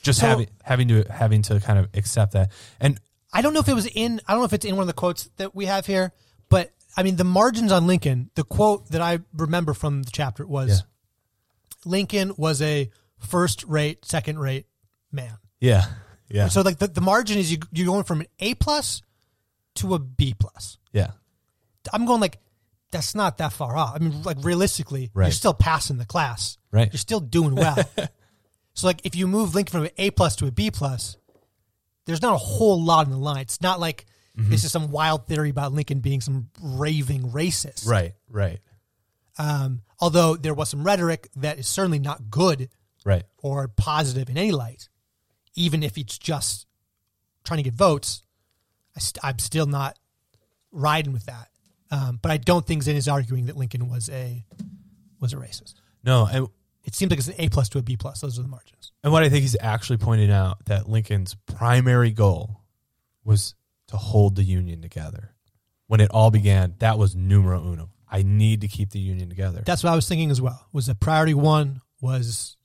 Just 0.03 0.19
So- 0.19 0.27
having 0.27 0.47
having 0.63 0.87
to 0.89 1.03
having 1.11 1.41
to 1.43 1.59
kind 1.59 1.79
of 1.79 1.89
accept 1.95 2.33
that. 2.33 2.51
And 2.79 2.99
I 3.33 3.41
don't 3.41 3.53
know 3.53 3.59
if 3.61 3.69
it 3.69 3.73
was 3.73 3.85
in. 3.87 4.19
I 4.27 4.33
don't 4.33 4.41
know 4.41 4.45
if 4.45 4.53
it's 4.53 4.65
in 4.65 4.75
one 4.75 4.83
of 4.83 4.87
the 4.87 4.93
quotes 4.93 5.29
that 5.37 5.55
we 5.55 5.65
have 5.65 5.85
here, 5.85 6.11
but 6.49 6.71
I 6.97 7.03
mean 7.03 7.15
the 7.15 7.23
margins 7.23 7.71
on 7.71 7.87
Lincoln. 7.87 8.29
The 8.35 8.43
quote 8.43 8.89
that 8.89 9.01
I 9.01 9.19
remember 9.33 9.73
from 9.73 10.03
the 10.03 10.11
chapter 10.11 10.45
was, 10.45 10.69
Yeah. 10.69 10.77
"Lincoln 11.85 12.33
was 12.37 12.61
a 12.61 12.89
first-rate, 13.19 14.05
second-rate 14.05 14.65
man." 15.11 15.37
yeah. 15.59 15.85
Yeah. 16.29 16.47
So 16.47 16.61
like 16.61 16.79
the, 16.79 16.87
the 16.87 17.01
margin 17.01 17.37
is 17.37 17.51
you 17.51 17.57
you're 17.73 17.87
going 17.87 18.05
from 18.05 18.21
an 18.21 18.27
A 18.39 18.53
plus 18.55 19.01
to 19.75 19.93
a 19.95 19.99
B 19.99 20.33
plus. 20.37 20.77
yeah. 20.93 21.11
I'm 21.91 22.05
going 22.05 22.21
like 22.21 22.37
that's 22.91 23.15
not 23.15 23.37
that 23.39 23.51
far 23.53 23.75
off. 23.75 23.95
I 23.95 23.99
mean, 23.99 24.21
like 24.23 24.37
realistically, 24.41 25.11
you're 25.15 25.31
still 25.31 25.53
passing 25.53 25.97
the 25.97 26.05
class. 26.05 26.57
Right. 26.71 26.91
You're 26.91 26.99
still 26.99 27.19
doing 27.21 27.55
well. 27.55 27.77
so 28.73 28.87
like 28.87 29.01
if 29.05 29.15
you 29.15 29.27
move 29.27 29.55
Lincoln 29.55 29.71
from 29.71 29.83
an 29.85 29.91
A 29.97 30.11
plus 30.11 30.35
to 30.37 30.47
a 30.47 30.51
B 30.51 30.71
plus, 30.71 31.17
there's 32.05 32.21
not 32.21 32.33
a 32.33 32.37
whole 32.37 32.81
lot 32.81 33.05
in 33.05 33.11
the 33.11 33.17
line. 33.17 33.41
It's 33.41 33.61
not 33.61 33.79
like 33.79 34.05
Mm-hmm. 34.37 34.49
this 34.49 34.63
is 34.63 34.71
some 34.71 34.91
wild 34.91 35.27
theory 35.27 35.49
about 35.49 35.73
Lincoln 35.73 35.99
being 35.99 36.21
some 36.21 36.47
raving 36.61 37.31
racist. 37.31 37.85
Right. 37.85 38.13
Right. 38.29 38.59
Um, 39.37 39.81
although 39.99 40.37
there 40.37 40.53
was 40.53 40.69
some 40.69 40.85
rhetoric 40.85 41.27
that 41.35 41.59
is 41.59 41.67
certainly 41.67 41.99
not 41.99 42.29
good 42.29 42.69
Right. 43.03 43.23
or 43.39 43.67
positive 43.67 44.29
in 44.29 44.37
any 44.37 44.51
light, 44.53 44.87
even 45.55 45.83
if 45.83 45.97
it's 45.97 46.17
just 46.17 46.65
trying 47.43 47.57
to 47.57 47.63
get 47.63 47.73
votes. 47.73 48.23
I 48.95 48.99
st- 49.01 49.19
I'm 49.21 49.37
still 49.39 49.65
not 49.65 49.99
riding 50.71 51.11
with 51.11 51.25
that. 51.25 51.49
Um, 51.91 52.17
but 52.21 52.31
I 52.31 52.37
don't 52.37 52.65
think 52.65 52.83
Zinn 52.83 52.95
is 52.95 53.09
arguing 53.09 53.47
that 53.47 53.57
Lincoln 53.57 53.89
was 53.89 54.09
a 54.09 54.45
was 55.19 55.33
a 55.33 55.35
racist. 55.35 55.73
No, 56.05 56.25
and 56.25 56.47
It 56.83 56.95
seems 56.95 57.11
like 57.11 57.19
it's 57.19 57.27
an 57.27 57.35
A 57.37 57.49
plus 57.49 57.69
to 57.69 57.77
a 57.77 57.81
B 57.81 57.95
plus. 57.95 58.21
Those 58.21 58.39
are 58.39 58.41
the 58.41 58.47
margins. 58.47 58.91
And 59.03 59.13
what 59.13 59.23
I 59.23 59.29
think 59.29 59.41
he's 59.41 59.57
actually 59.59 59.97
pointing 59.97 60.31
out 60.31 60.65
that 60.65 60.89
Lincoln's 60.89 61.35
primary 61.45 62.11
goal 62.11 62.61
was 63.23 63.55
to 63.87 63.97
hold 63.97 64.35
the 64.35 64.43
Union 64.43 64.81
together. 64.81 65.33
When 65.87 65.99
it 65.99 66.09
all 66.09 66.31
began, 66.31 66.75
that 66.79 66.97
was 66.97 67.15
numero 67.15 67.61
uno. 67.61 67.89
I 68.09 68.23
need 68.23 68.61
to 68.61 68.67
keep 68.67 68.91
the 68.91 68.99
Union 68.99 69.29
together. 69.29 69.61
That's 69.65 69.83
what 69.83 69.91
I 69.91 69.95
was 69.95 70.07
thinking 70.07 70.31
as 70.31 70.41
well. 70.41 70.65
Was 70.73 70.87
that 70.87 70.99
priority 70.99 71.33
one 71.33 71.81
was 72.01 72.57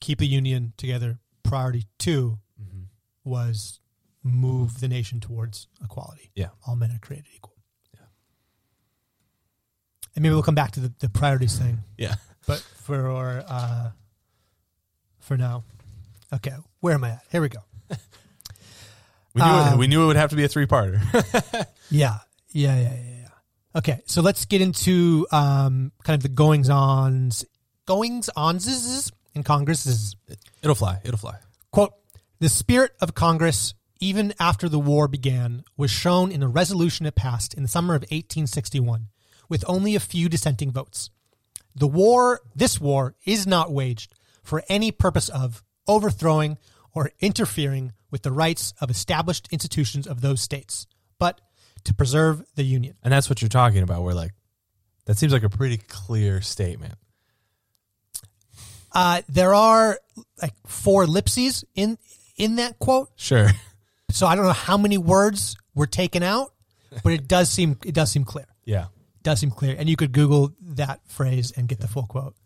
keep 0.00 0.18
the 0.18 0.26
union 0.26 0.72
together. 0.76 1.18
Priority 1.42 1.84
2 1.98 2.38
mm-hmm. 2.60 2.80
was 3.24 3.80
move 4.22 4.80
the 4.80 4.88
nation 4.88 5.20
towards 5.20 5.68
equality. 5.84 6.30
Yeah. 6.34 6.48
all 6.66 6.76
men 6.76 6.90
are 6.90 6.98
created 6.98 7.26
equal. 7.34 7.54
Yeah, 7.94 8.06
And 10.14 10.22
maybe 10.22 10.34
we'll 10.34 10.42
come 10.42 10.54
back 10.56 10.72
to 10.72 10.80
the, 10.80 10.92
the 10.98 11.08
priorities 11.08 11.58
thing. 11.58 11.78
yeah. 11.96 12.16
But 12.46 12.60
for 12.60 13.44
uh, 13.46 13.90
for 15.20 15.36
now, 15.36 15.64
okay. 16.32 16.54
Where 16.80 16.94
am 16.94 17.04
I 17.04 17.10
at? 17.10 17.22
Here 17.30 17.40
we 17.42 17.48
go. 17.48 17.60
We 19.34 19.42
knew, 19.42 19.48
it, 19.48 19.72
Um, 19.72 19.78
we 19.78 19.86
knew 19.86 20.02
it 20.02 20.06
would 20.06 20.16
have 20.16 20.30
to 20.30 20.36
be 20.36 20.44
a 20.44 20.48
three 20.48 20.64
parter. 20.66 20.98
Yeah, 21.90 22.18
yeah, 22.52 22.74
yeah, 22.80 22.94
yeah, 22.94 23.20
yeah. 23.20 23.28
Okay, 23.76 24.00
so 24.06 24.22
let's 24.22 24.46
get 24.46 24.62
into 24.62 25.26
um, 25.30 25.92
kind 26.04 26.18
of 26.18 26.22
the 26.22 26.30
goings 26.30 26.70
ons, 26.70 27.44
goings 27.84 28.30
ons 28.34 29.12
in 29.34 29.42
Congress. 29.42 30.16
It'll 30.62 30.74
fly. 30.74 31.00
It'll 31.04 31.18
fly. 31.18 31.36
Quote: 31.70 31.92
The 32.40 32.48
spirit 32.48 32.92
of 33.00 33.14
Congress, 33.14 33.74
even 34.00 34.32
after 34.40 34.70
the 34.70 34.78
war 34.78 35.06
began, 35.06 35.64
was 35.76 35.90
shown 35.90 36.32
in 36.32 36.42
a 36.42 36.48
resolution 36.48 37.04
it 37.04 37.14
passed 37.14 37.52
in 37.52 37.62
the 37.62 37.68
summer 37.68 37.94
of 37.94 38.02
1861, 38.02 39.08
with 39.50 39.64
only 39.68 39.94
a 39.94 40.00
few 40.00 40.30
dissenting 40.30 40.72
votes. 40.72 41.10
The 41.76 41.86
war, 41.86 42.40
this 42.54 42.80
war, 42.80 43.14
is 43.24 43.46
not 43.46 43.70
waged 43.70 44.14
for 44.42 44.62
any 44.68 44.90
purpose 44.90 45.28
of 45.28 45.62
overthrowing 45.86 46.56
or 46.92 47.10
interfering 47.20 47.92
with 48.10 48.22
the 48.22 48.32
rights 48.32 48.72
of 48.80 48.90
established 48.90 49.48
institutions 49.52 50.06
of 50.06 50.20
those 50.22 50.40
states, 50.40 50.86
but 51.18 51.40
to 51.84 51.94
preserve 51.94 52.42
the 52.54 52.62
Union. 52.64 52.96
And 53.02 53.12
that's 53.12 53.28
what 53.28 53.42
you're 53.42 53.48
talking 53.50 53.82
about. 53.82 54.02
Where 54.02 54.14
like, 54.14 54.32
that 55.04 55.18
seems 55.18 55.32
like 55.32 55.42
a 55.42 55.50
pretty 55.50 55.76
clear 55.76 56.40
statement. 56.40 56.94
Uh, 58.92 59.20
there 59.28 59.54
are 59.54 59.98
like 60.40 60.54
four 60.66 61.04
ellipses 61.04 61.64
in 61.74 61.98
in 62.36 62.56
that 62.56 62.78
quote, 62.78 63.10
Sure. 63.16 63.50
so 64.10 64.26
I 64.26 64.34
don't 64.34 64.46
know 64.46 64.52
how 64.52 64.78
many 64.78 64.96
words 64.98 65.56
were 65.74 65.86
taken 65.86 66.22
out, 66.22 66.52
but 67.04 67.12
it 67.12 67.28
does 67.28 67.50
seem 67.50 67.78
it 67.84 67.94
does 67.94 68.10
seem 68.10 68.24
clear. 68.24 68.46
Yeah. 68.64 68.86
Does 69.26 69.40
seem 69.40 69.50
clear, 69.50 69.74
and 69.76 69.88
you 69.90 69.96
could 69.96 70.12
Google 70.12 70.54
that 70.60 71.00
phrase 71.08 71.50
and 71.56 71.66
get 71.68 71.80
the 71.80 71.88
full 71.88 72.06
quote. 72.06 72.36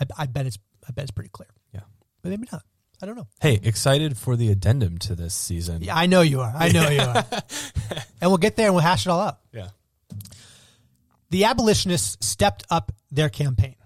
I, 0.00 0.06
I 0.22 0.26
bet 0.26 0.46
it's 0.46 0.58
I 0.88 0.90
bet 0.92 1.02
it's 1.02 1.10
pretty 1.10 1.28
clear, 1.28 1.50
Yeah. 1.74 1.80
but 2.22 2.30
maybe 2.30 2.48
not. 2.50 2.62
I 3.02 3.06
don't 3.06 3.16
know. 3.16 3.26
Hey, 3.40 3.60
excited 3.62 4.16
for 4.16 4.34
the 4.36 4.50
addendum 4.50 4.96
to 4.98 5.14
this 5.14 5.34
season. 5.34 5.82
Yeah, 5.82 5.94
I 5.94 6.06
know 6.06 6.22
you 6.22 6.40
are. 6.40 6.52
I 6.56 6.70
know 6.70 6.88
you 6.88 7.00
are. 7.00 7.24
and 8.20 8.30
we'll 8.30 8.38
get 8.38 8.56
there 8.56 8.66
and 8.66 8.74
we'll 8.74 8.82
hash 8.82 9.04
it 9.06 9.10
all 9.10 9.20
up. 9.20 9.42
Yeah. 9.52 9.68
The 11.30 11.44
abolitionists 11.44 12.26
stepped 12.26 12.64
up 12.70 12.92
their 13.10 13.28
campaign. 13.28 13.76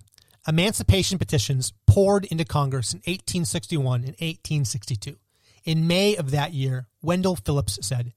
Emancipation 0.46 1.18
petitions 1.18 1.72
poured 1.87 2.26
into 2.26 2.44
Congress 2.44 2.92
in 2.92 2.98
1861 2.98 4.00
and 4.00 4.11
1862. 4.20 5.16
In 5.64 5.87
May 5.88 6.14
of 6.16 6.30
that 6.30 6.52
year, 6.54 6.87
Wendell 7.02 7.37
Phillips 7.37 7.78
said, 7.82 8.12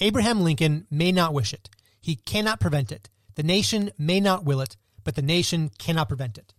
Abraham 0.00 0.40
Lincoln 0.40 0.86
may 0.90 1.12
not 1.12 1.32
wish 1.34 1.52
it. 1.52 1.68
He 2.00 2.16
cannot 2.16 2.58
prevent 2.58 2.90
it. 2.90 3.08
The 3.38 3.44
nation 3.44 3.92
may 3.96 4.18
not 4.18 4.44
will 4.44 4.60
it, 4.60 4.76
but 5.04 5.14
the 5.14 5.22
nation 5.22 5.70
cannot 5.78 6.08
prevent 6.08 6.38
it. 6.38 6.54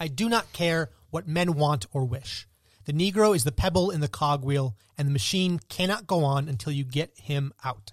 I 0.00 0.08
do 0.08 0.26
not 0.26 0.54
care 0.54 0.88
what 1.10 1.28
men 1.28 1.52
want 1.52 1.84
or 1.92 2.06
wish. 2.06 2.48
The 2.86 2.94
Negro 2.94 3.36
is 3.36 3.44
the 3.44 3.52
pebble 3.52 3.90
in 3.90 4.00
the 4.00 4.08
cogwheel, 4.08 4.74
and 4.96 5.06
the 5.06 5.12
machine 5.12 5.60
cannot 5.68 6.06
go 6.06 6.24
on 6.24 6.48
until 6.48 6.72
you 6.72 6.82
get 6.82 7.12
him 7.18 7.52
out. 7.62 7.92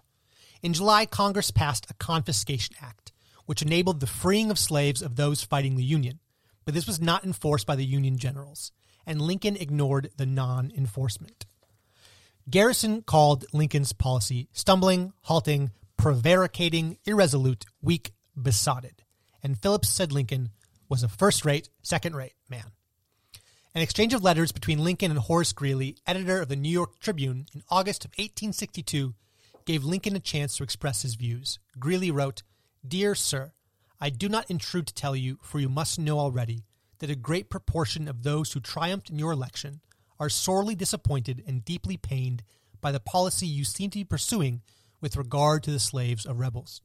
In 0.62 0.72
July, 0.72 1.06
Congress 1.06 1.52
passed 1.52 1.86
a 1.90 1.94
Confiscation 1.96 2.74
Act, 2.82 3.12
which 3.48 3.62
enabled 3.62 4.00
the 4.00 4.08
freeing 4.08 4.50
of 4.50 4.58
slaves 4.58 5.02
of 5.02 5.18
those 5.18 5.44
fighting 5.44 5.76
the 5.76 5.84
Union. 5.84 6.22
But 6.64 6.74
this 6.74 6.88
was 6.88 7.02
not 7.02 7.26
enforced 7.26 7.68
by 7.68 7.76
the 7.76 7.84
Union 7.84 8.18
generals, 8.18 8.72
and 9.06 9.22
Lincoln 9.22 9.58
ignored 9.58 10.10
the 10.16 10.26
non 10.26 10.72
enforcement. 10.78 11.46
Garrison 12.50 13.02
called 13.02 13.44
Lincoln's 13.52 13.92
policy 13.92 14.48
stumbling, 14.54 15.12
halting, 15.24 15.72
prevaricating, 15.98 16.98
irresolute, 17.06 17.66
weak, 17.82 18.14
besotted. 18.36 19.04
And 19.44 19.60
Phillips 19.60 19.90
said 19.90 20.12
Lincoln 20.12 20.50
was 20.90 21.04
a 21.04 21.08
first 21.08 21.46
rate, 21.46 21.70
second 21.82 22.16
rate 22.16 22.34
man. 22.50 22.72
An 23.74 23.82
exchange 23.82 24.14
of 24.14 24.24
letters 24.24 24.52
between 24.52 24.84
Lincoln 24.84 25.12
and 25.12 25.20
Horace 25.20 25.54
Greeley, 25.54 25.96
editor 26.06 26.42
of 26.42 26.50
the 26.50 26.58
New 26.58 26.70
York 26.70 27.00
Tribune, 27.00 27.46
in 27.56 27.64
August 27.70 28.04
of 28.04 28.12
1862, 28.12 29.14
gave 29.66 29.86
Lincoln 29.86 30.16
a 30.16 30.20
chance 30.20 30.58
to 30.58 30.64
express 30.64 31.04
his 31.04 31.16
views. 31.16 31.60
Greeley 31.80 32.12
wrote, 32.12 32.44
Dear 32.86 33.16
Sir, 33.16 33.54
I 34.02 34.10
do 34.10 34.28
not 34.28 34.50
intrude 34.50 34.88
to 34.88 34.94
tell 34.94 35.16
you, 35.16 35.38
for 35.42 35.60
you 35.60 35.70
must 35.70 36.00
know 36.00 36.20
already, 36.20 36.66
that 37.00 37.10
a 37.10 37.16
great 37.16 37.50
proportion 37.50 38.08
of 38.08 38.24
those 38.24 38.52
who 38.52 38.60
triumphed 38.60 39.10
in 39.10 39.18
your 39.18 39.32
election 39.32 39.80
are 40.20 40.30
sorely 40.30 40.76
disappointed 40.76 41.42
and 41.48 41.64
deeply 41.64 41.98
pained 41.98 42.44
by 42.82 42.92
the 42.92 43.00
policy 43.00 43.48
you 43.48 43.64
seem 43.64 43.90
to 43.92 44.00
be 44.00 44.04
pursuing 44.04 44.62
with 45.00 45.16
regard 45.16 45.64
to 45.64 45.72
the 45.72 45.80
slaves 45.80 46.26
of 46.26 46.40
rebels. 46.40 46.82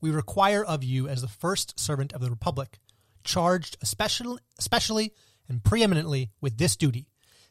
We 0.00 0.10
require 0.10 0.64
of 0.64 0.82
you, 0.82 1.08
as 1.08 1.20
the 1.20 1.28
first 1.28 1.78
servant 1.78 2.12
of 2.12 2.20
the 2.20 2.30
Republic, 2.30 2.78
charged 3.24 3.76
especially, 3.82 4.38
especially 4.58 5.12
and 5.48 5.62
preeminently 5.62 6.30
with 6.40 6.58
this 6.58 6.76
duty, 6.76 7.08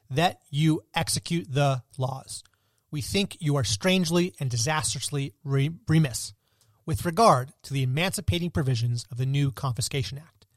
that 0.10 0.40
you 0.50 0.82
execute 0.96 1.52
the 1.52 1.84
laws. 1.98 2.44
We 2.92 3.02
think 3.02 3.38
you 3.40 3.56
are 3.56 3.64
strangely 3.64 4.34
and 4.40 4.50
disastrously 4.50 5.36
re- 5.44 5.72
remiss 5.88 6.34
with 6.86 7.06
regard 7.06 7.54
to 7.62 7.74
the 7.74 7.84
emancipating 7.84 8.50
provisions 8.50 9.06
of 9.12 9.18
the 9.18 9.26
new 9.28 9.52
Confiscation 9.52 10.18
Act. 10.18 10.48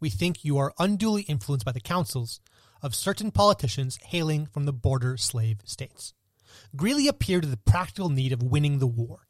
We 0.00 0.10
think 0.10 0.44
you 0.44 0.58
are 0.58 0.74
unduly 0.78 1.22
influenced 1.22 1.64
by 1.64 1.72
the 1.72 1.80
counsels 1.80 2.40
of 2.82 2.94
certain 2.94 3.30
politicians 3.30 3.98
hailing 4.02 4.46
from 4.46 4.64
the 4.64 4.72
border 4.72 5.16
slave 5.16 5.60
states. 5.64 6.12
Greeley 6.76 7.08
appeared 7.08 7.44
to 7.44 7.48
the 7.48 7.56
practical 7.56 8.10
need 8.10 8.32
of 8.32 8.42
winning 8.42 8.78
the 8.78 8.86
war. 8.86 9.27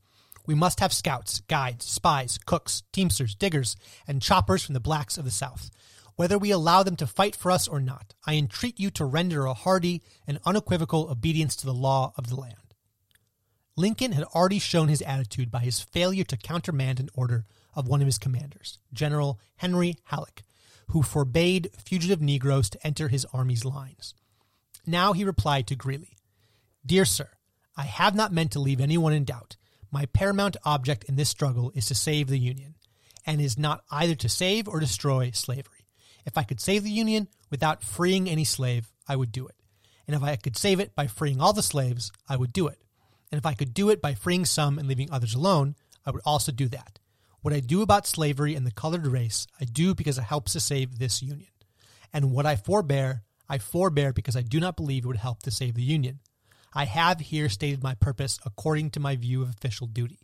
We 0.49 0.55
must 0.55 0.81
have 0.81 0.95
scouts, 0.95 1.41
guides, 1.41 1.85
spies, 1.85 2.39
cooks, 2.47 2.83
teamsters, 2.91 3.35
diggers, 3.35 3.77
and 4.07 4.23
choppers 4.23 4.65
from 4.65 4.73
the 4.73 4.81
blacks 4.81 5.19
of 5.19 5.27
the 5.27 5.31
South. 5.31 5.71
Whether 6.17 6.39
we 6.39 6.51
allow 6.51 6.83
them 6.83 6.97
to 6.97 7.07
fight 7.07 7.37
for 7.37 7.51
us 7.51 7.69
or 7.69 7.81
not, 7.81 8.15
I 8.27 8.37
entreat 8.37 8.81
you 8.81 8.91
to 8.93 9.05
render 9.05 9.45
a 9.45 9.53
hearty 9.53 10.03
and 10.27 10.41
unequivocal 10.47 11.11
obedience 11.11 11.55
to 11.57 11.67
the 11.67 11.75
law 11.75 12.15
of 12.17 12.31
the 12.31 12.35
land. 12.35 12.75
Lincoln 13.77 14.13
had 14.13 14.25
already 14.25 14.59
shown 14.59 14.89
his 14.89 15.03
attitude 15.03 15.51
by 15.51 15.59
his 15.59 15.81
failure 15.81 16.25
to 16.25 16.37
countermand 16.39 16.99
an 16.99 17.11
order 17.13 17.45
of 17.75 17.87
one 17.87 18.01
of 18.01 18.07
his 18.07 18.17
commanders, 18.17 18.79
General 18.91 19.39
Henry 19.57 19.97
Halleck, 20.05 20.45
who 20.89 21.03
forbade 21.03 21.69
fugitive 21.77 22.23
Negroes 22.23 22.71
to 22.71 22.87
enter 22.87 23.09
his 23.09 23.27
army's 23.35 23.67
lines. 23.67 24.15
Now 24.87 25.13
he 25.13 25.25
replied 25.25 25.67
to 25.67 25.77
Greeley 25.77 26.17
Dear 26.87 27.05
sir, 27.05 27.29
I 27.77 27.83
have 27.83 28.15
not 28.15 28.33
meant 28.33 28.53
to 28.53 28.61
leave 28.61 28.81
anyone 28.81 29.13
in 29.13 29.25
doubt. 29.25 29.59
My 29.91 30.07
paramount 30.07 30.57
object 30.65 31.05
in 31.05 31.17
this 31.17 31.31
struggle 31.31 31.73
is 31.75 31.87
to 31.87 31.95
save 31.95 32.29
the 32.29 32.39
Union, 32.39 32.75
and 33.27 33.41
is 33.41 33.59
not 33.59 33.85
either 33.91 34.15
to 34.17 34.29
save 34.29 34.69
or 34.69 34.81
destroy 34.81 35.31
slavery. 35.33 35.87
If 36.27 36.37
I 36.37 36.43
could 36.43 36.61
save 36.61 36.83
the 36.83 36.91
Union 36.91 37.29
without 37.51 37.83
freeing 37.83 38.29
any 38.29 38.45
slave, 38.45 38.91
I 39.07 39.17
would 39.17 39.33
do 39.33 39.47
it. 39.47 39.55
And 40.07 40.15
if 40.15 40.23
I 40.23 40.37
could 40.37 40.57
save 40.57 40.81
it 40.81 40.95
by 40.95 41.07
freeing 41.07 41.41
all 41.41 41.53
the 41.53 41.63
slaves, 41.63 42.11
I 42.29 42.37
would 42.37 42.53
do 42.53 42.67
it. 42.69 42.79
And 43.31 43.39
if 43.39 43.47
I 43.47 43.55
could 43.55 43.75
do 43.75 43.91
it 43.91 44.01
by 44.01 44.15
freeing 44.15 44.45
some 44.45 44.79
and 44.79 44.89
leaving 44.89 45.11
others 45.11 45.35
alone, 45.35 45.75
I 46.07 46.11
would 46.11 46.23
also 46.25 46.53
do 46.53 46.69
that. 46.69 46.99
What 47.43 47.55
I 47.55 47.61
do 47.61 47.83
about 47.83 48.07
slavery 48.07 48.55
and 48.55 48.67
the 48.67 48.73
colored 48.73 49.07
race, 49.07 49.47
I 49.61 49.65
do 49.65 49.95
because 49.95 50.19
it 50.19 50.23
helps 50.23 50.53
to 50.53 50.61
save 50.61 50.99
this 50.99 51.23
Union. 51.23 51.51
And 52.13 52.33
what 52.33 52.47
I 52.47 52.57
forbear, 52.57 53.23
I 53.49 53.59
forbear 53.59 54.13
because 54.13 54.37
I 54.37 54.43
do 54.43 54.61
not 54.61 54.77
believe 54.77 55.05
it 55.05 55.09
would 55.09 55.17
help 55.17 55.43
to 55.43 55.51
save 55.51 55.75
the 55.75 55.83
Union. 55.83 56.21
I 56.75 56.85
have 56.85 57.21
here 57.21 57.49
stated 57.49 57.83
my 57.83 57.95
purpose 57.95 58.39
according 58.45 58.91
to 58.91 59.01
my 59.01 59.17
view 59.17 59.43
of 59.43 59.51
official 59.51 59.87
duty, 59.87 60.21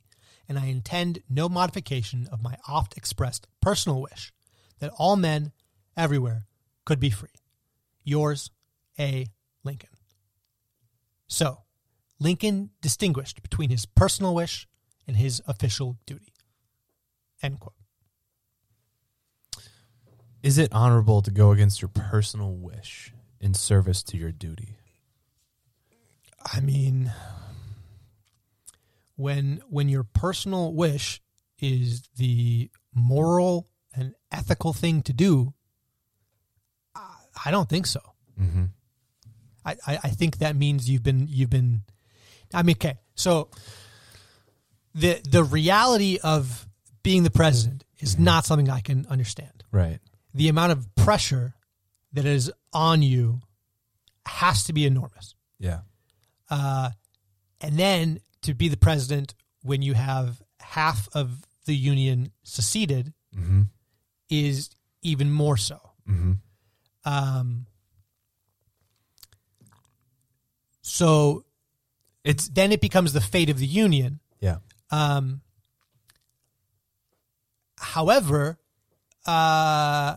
and 0.48 0.58
I 0.58 0.66
intend 0.66 1.22
no 1.28 1.48
modification 1.48 2.28
of 2.30 2.42
my 2.42 2.56
oft 2.68 2.96
expressed 2.96 3.46
personal 3.60 4.02
wish 4.02 4.32
that 4.78 4.92
all 4.98 5.16
men 5.16 5.52
everywhere 5.96 6.46
could 6.84 7.00
be 7.00 7.10
free. 7.10 7.30
Yours, 8.02 8.50
A. 8.98 9.26
Lincoln. 9.62 9.90
So, 11.26 11.62
Lincoln 12.20 12.70
distinguished 12.80 13.42
between 13.42 13.70
his 13.70 13.86
personal 13.86 14.34
wish 14.34 14.68
and 15.06 15.16
his 15.16 15.42
official 15.46 15.98
duty. 16.06 16.32
End 17.42 17.60
quote. 17.60 17.74
Is 20.42 20.58
it 20.58 20.72
honorable 20.72 21.22
to 21.22 21.30
go 21.30 21.52
against 21.52 21.80
your 21.80 21.88
personal 21.88 22.52
wish 22.52 23.12
in 23.40 23.54
service 23.54 24.02
to 24.04 24.18
your 24.18 24.30
duty? 24.30 24.76
I 26.52 26.60
mean, 26.60 27.12
when 29.16 29.62
when 29.68 29.88
your 29.88 30.04
personal 30.04 30.72
wish 30.72 31.20
is 31.58 32.02
the 32.16 32.70
moral 32.94 33.68
and 33.94 34.14
ethical 34.30 34.72
thing 34.72 35.02
to 35.02 35.12
do, 35.12 35.54
I, 36.94 37.14
I 37.46 37.50
don't 37.50 37.68
think 37.68 37.86
so. 37.86 38.00
Mm-hmm. 38.40 38.64
I, 39.64 39.76
I, 39.86 39.98
I 40.04 40.08
think 40.10 40.38
that 40.38 40.56
means 40.56 40.90
you've 40.90 41.02
been 41.02 41.26
you've 41.28 41.50
been. 41.50 41.82
I 42.52 42.62
mean, 42.62 42.76
okay, 42.76 42.98
so 43.14 43.48
the 44.94 45.20
the 45.28 45.42
reality 45.42 46.18
of 46.22 46.68
being 47.02 47.22
the 47.22 47.30
president 47.30 47.84
is 47.98 48.18
not 48.18 48.44
something 48.44 48.68
I 48.68 48.80
can 48.80 49.06
understand. 49.08 49.64
Right. 49.72 50.00
The 50.34 50.48
amount 50.48 50.72
of 50.72 50.94
pressure 50.94 51.54
that 52.12 52.24
is 52.26 52.50
on 52.72 53.02
you 53.02 53.40
has 54.26 54.64
to 54.64 54.72
be 54.72 54.86
enormous. 54.86 55.34
Yeah. 55.58 55.80
Uh, 56.50 56.90
and 57.60 57.76
then 57.78 58.20
to 58.42 58.54
be 58.54 58.68
the 58.68 58.76
president 58.76 59.34
when 59.62 59.80
you 59.82 59.94
have 59.94 60.42
half 60.60 61.08
of 61.14 61.44
the 61.66 61.74
union 61.74 62.30
seceded 62.42 63.12
Mm-hmm. 63.36 63.62
is 64.30 64.70
even 65.02 65.30
more 65.30 65.56
so. 65.56 65.80
Mm-hmm. 66.08 66.32
Um, 67.04 67.66
so 70.82 71.44
It's 72.22 72.48
then 72.48 72.72
it 72.72 72.80
becomes 72.80 73.12
the 73.12 73.20
fate 73.20 73.50
of 73.50 73.58
the 73.58 73.66
union. 73.66 74.20
yeah. 74.40 74.58
Um, 74.90 75.40
however, 77.78 78.58
uh, 79.26 80.16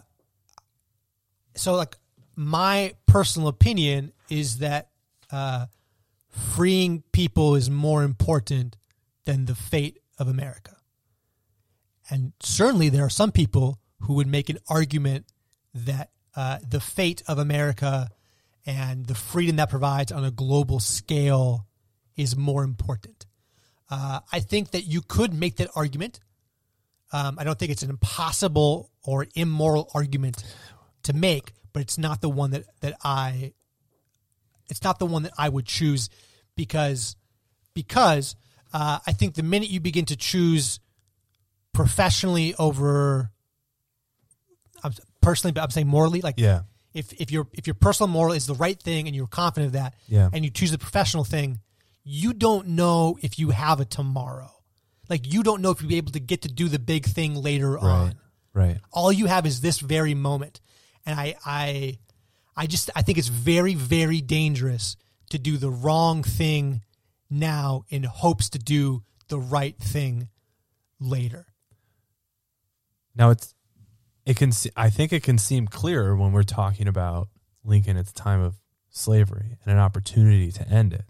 so 1.56 1.74
like 1.76 1.98
my 2.36 2.94
personal 3.08 3.48
opinion 3.48 4.14
is 4.30 4.60
that 4.60 4.90
uh, 5.32 5.66
freeing 6.30 7.04
people 7.12 7.56
is 7.56 7.70
more 7.70 8.04
important 8.04 8.78
than 9.26 9.46
the 9.46 9.56
fate 9.56 10.00
of 10.18 10.28
America. 10.28 10.76
And 12.10 12.34
certainly 12.42 12.90
there 12.90 13.04
are 13.04 13.10
some 13.10 13.32
people 13.32 13.80
who 14.02 14.14
would 14.16 14.28
make 14.28 14.50
an 14.50 14.58
argument 14.70 15.26
that 15.74 16.12
uh, 16.36 16.60
the 16.68 16.80
fate 16.80 17.24
of 17.28 17.38
America 17.38 18.10
and 18.66 19.06
the 19.06 19.16
freedom 19.16 19.56
that 19.58 19.70
provides 19.70 20.12
on 20.12 20.24
a 20.24 20.32
global 20.32 20.80
scale 20.80 21.66
is 22.16 22.36
more 22.36 22.64
important. 22.64 23.26
Uh, 23.90 24.20
I 24.32 24.40
think 24.40 24.72
that 24.72 24.84
you 24.84 25.02
could 25.02 25.34
make 25.34 25.58
that 25.58 25.70
argument. 25.76 26.20
Um, 27.14 27.38
I 27.40 27.44
don't 27.44 27.58
think 27.58 27.72
it's 27.72 27.84
an 27.84 27.90
impossible 27.90 28.92
or 29.04 29.28
immoral 29.36 29.90
argument 29.94 30.44
to 31.04 31.14
make, 31.14 31.54
but 31.72 31.82
it's 31.82 31.98
not 31.98 32.22
the 32.22 32.30
one 32.30 32.52
that, 32.52 32.66
that 32.82 32.98
I 33.04 33.54
it's 34.70 34.84
not 34.84 35.00
the 35.00 35.06
one 35.06 35.24
that 35.24 35.34
I 35.38 35.50
would 35.50 35.66
choose 35.66 36.10
because 36.56 37.16
because 37.74 38.36
uh, 38.74 39.00
I 39.06 39.14
think 39.14 39.36
the 39.36 39.44
minute 39.44 39.70
you 39.70 39.80
begin 39.80 40.06
to 40.06 40.16
choose 40.16 40.80
professionally 41.74 42.56
over 42.58 43.32
I'm, 44.84 44.94
personally, 45.22 45.52
but 45.54 45.64
I'm 45.64 45.70
saying 45.72 45.88
morally, 45.88 46.22
like 46.22 46.36
Yeah. 46.38 46.62
if 46.94 47.14
if 47.14 47.32
your 47.32 47.48
if 47.54 47.68
your 47.68 47.74
personal 47.74 48.08
moral 48.08 48.34
is 48.34 48.46
the 48.46 48.56
right 48.56 48.80
thing 48.82 49.08
and 49.08 49.16
you're 49.16 49.28
confident 49.28 49.68
of 49.68 49.74
that, 49.74 49.96
Yeah. 50.08 50.30
and 50.32 50.44
you 50.46 50.52
choose 50.52 50.72
the 50.72 50.78
professional 50.78 51.24
thing, 51.24 51.60
you 52.04 52.34
don't 52.34 52.70
know 52.70 53.18
if 53.22 53.40
you 53.40 53.50
have 53.50 53.80
a 53.80 53.86
tomorrow. 53.86 54.52
Like 55.10 55.32
you 55.32 55.44
don't 55.44 55.62
know 55.62 55.72
if 55.72 55.82
you'll 55.82 55.90
be 55.90 55.98
able 55.98 56.12
to 56.12 56.20
get 56.20 56.42
to 56.44 56.50
do 56.50 56.68
the 56.68 56.80
big 56.80 57.06
thing 57.06 57.36
later 57.42 57.72
Right. 57.74 57.84
on. 57.84 58.16
Right. 58.54 58.78
All 58.92 59.12
you 59.12 59.26
have 59.28 59.46
is 59.46 59.62
this 59.62 59.80
very 59.80 60.14
moment, 60.14 60.62
and 61.06 61.20
I 61.20 61.36
I 61.46 62.00
I 62.58 62.66
just 62.66 62.90
I 62.96 63.04
think 63.04 63.18
it's 63.18 63.28
very 63.28 63.76
very 63.76 64.20
dangerous 64.20 64.98
to 65.30 65.38
do 65.38 65.58
the 65.58 65.70
wrong 65.70 66.24
thing 66.24 66.82
now 67.30 67.84
in 67.90 68.04
hopes 68.04 68.50
to 68.50 68.60
do 68.60 69.04
the 69.28 69.40
right 69.40 69.78
thing 69.78 70.30
later. 71.00 71.46
Now 73.16 73.30
it's 73.30 73.54
it 74.26 74.36
can 74.36 74.52
se- 74.52 74.72
I 74.76 74.90
think 74.90 75.14
it 75.14 75.24
can 75.24 75.38
seem 75.38 75.68
clearer 75.68 76.16
when 76.16 76.32
we're 76.32 76.44
talking 76.44 76.88
about 76.88 77.30
Lincoln 77.64 77.96
at 77.96 78.08
the 78.08 78.14
time 78.14 78.42
of 78.42 78.56
slavery 78.90 79.58
and 79.64 79.72
an 79.72 79.80
opportunity 79.80 80.52
to 80.52 80.68
end 80.68 80.94
it. 80.94 81.06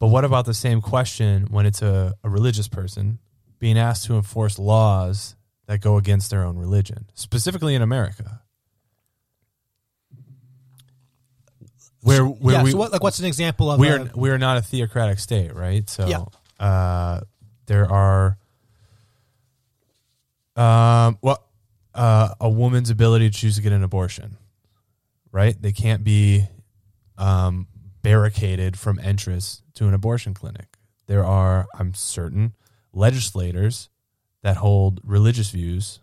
But 0.00 0.08
what 0.08 0.24
about 0.24 0.44
the 0.44 0.54
same 0.54 0.80
question 0.80 1.46
when 1.50 1.66
it's 1.66 1.82
a, 1.82 2.14
a 2.24 2.28
religious 2.28 2.68
person 2.68 3.18
being 3.58 3.78
asked 3.78 4.06
to 4.06 4.16
enforce 4.16 4.58
laws 4.58 5.36
that 5.66 5.80
go 5.80 5.96
against 5.96 6.30
their 6.30 6.42
own 6.44 6.56
religion, 6.56 7.10
specifically 7.14 7.74
in 7.74 7.82
America? 7.82 8.42
Where 12.04 12.24
where 12.24 12.56
yeah. 12.56 12.62
we 12.62 12.70
so 12.72 12.76
what 12.76 12.92
like 12.92 13.02
what's 13.02 13.18
an 13.18 13.24
example 13.24 13.70
of 13.70 13.80
we 13.80 13.88
a- 13.88 14.02
are 14.02 14.10
we 14.14 14.28
are 14.30 14.38
not 14.38 14.58
a 14.58 14.62
theocratic 14.62 15.18
state, 15.18 15.54
right? 15.54 15.88
So 15.88 16.06
Yeah. 16.06 16.24
uh, 16.64 17.20
there 17.66 17.90
are 17.90 18.36
um 20.54 21.18
well 21.22 21.44
uh, 21.94 22.34
a 22.40 22.48
woman's 22.50 22.90
ability 22.90 23.30
to 23.30 23.36
choose 23.36 23.56
to 23.56 23.62
get 23.62 23.72
an 23.72 23.82
abortion, 23.82 24.36
right? 25.32 25.60
They 25.60 25.72
can't 25.72 26.04
be 26.04 26.44
um, 27.16 27.68
barricaded 28.02 28.78
from 28.78 28.98
entrance 28.98 29.62
to 29.74 29.86
an 29.86 29.94
abortion 29.94 30.34
clinic. 30.34 30.76
There 31.06 31.24
are, 31.24 31.66
I'm 31.78 31.94
certain, 31.94 32.54
legislators 32.92 33.88
that 34.42 34.56
hold 34.56 35.00
religious 35.04 35.50
views 35.50 36.00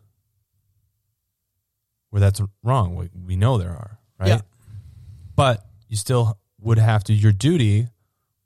where 2.09 2.21
that's 2.21 2.41
wrong. 2.63 2.95
We, 2.95 3.09
we 3.25 3.35
know 3.35 3.57
there 3.57 3.71
are, 3.71 3.99
right? 4.19 4.29
Yeah. 4.29 4.41
But 5.35 5.65
you 5.91 5.97
still 5.97 6.39
would 6.61 6.77
have 6.77 7.03
to, 7.03 7.13
your 7.13 7.33
duty 7.33 7.89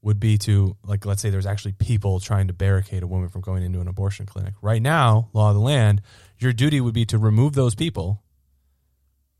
would 0.01 0.19
be 0.19 0.35
to, 0.39 0.75
like, 0.83 1.05
let's 1.05 1.21
say 1.21 1.29
there's 1.29 1.45
actually 1.45 1.73
people 1.73 2.19
trying 2.19 2.47
to 2.47 2.53
barricade 2.53 3.03
a 3.03 3.07
woman 3.07 3.29
from 3.29 3.41
going 3.41 3.61
into 3.61 3.79
an 3.79 3.87
abortion 3.87 4.25
clinic. 4.25 4.55
Right 4.63 4.81
now, 4.81 5.29
law 5.31 5.49
of 5.49 5.55
the 5.55 5.61
land, 5.61 6.01
your 6.39 6.53
duty 6.53 6.81
would 6.81 6.95
be 6.95 7.05
to 7.05 7.19
remove 7.19 7.53
those 7.53 7.75
people 7.75 8.23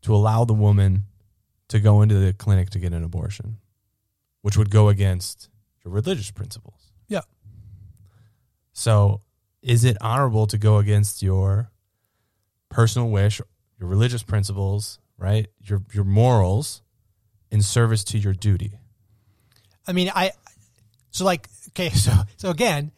to 0.02 0.14
allow 0.14 0.44
the 0.44 0.54
woman 0.54 1.02
to 1.66 1.80
go 1.80 2.00
into 2.00 2.14
the 2.14 2.32
clinic 2.32 2.70
to 2.70 2.78
get 2.78 2.92
an 2.92 3.02
abortion, 3.02 3.56
which 4.42 4.56
would 4.56 4.70
go 4.70 4.88
against 4.88 5.48
your 5.84 5.92
religious 5.92 6.30
principles. 6.30 6.92
Yeah. 7.08 7.22
So, 8.72 9.22
is 9.62 9.82
it 9.82 9.96
honorable 10.00 10.46
to 10.46 10.58
go 10.58 10.76
against 10.76 11.24
your 11.24 11.72
personal 12.68 13.08
wish, 13.08 13.40
your 13.80 13.88
religious 13.88 14.22
principles, 14.22 15.00
right? 15.18 15.48
Your 15.60 15.82
your 15.92 16.04
morals 16.04 16.82
in 17.50 17.62
service 17.62 18.04
to 18.04 18.18
your 18.18 18.32
duty. 18.32 18.78
I 19.86 19.92
mean, 19.92 20.10
I 20.14 20.32
so 21.10 21.24
like 21.24 21.48
okay, 21.70 21.90
so 21.94 22.12
so 22.36 22.50
again, 22.50 22.92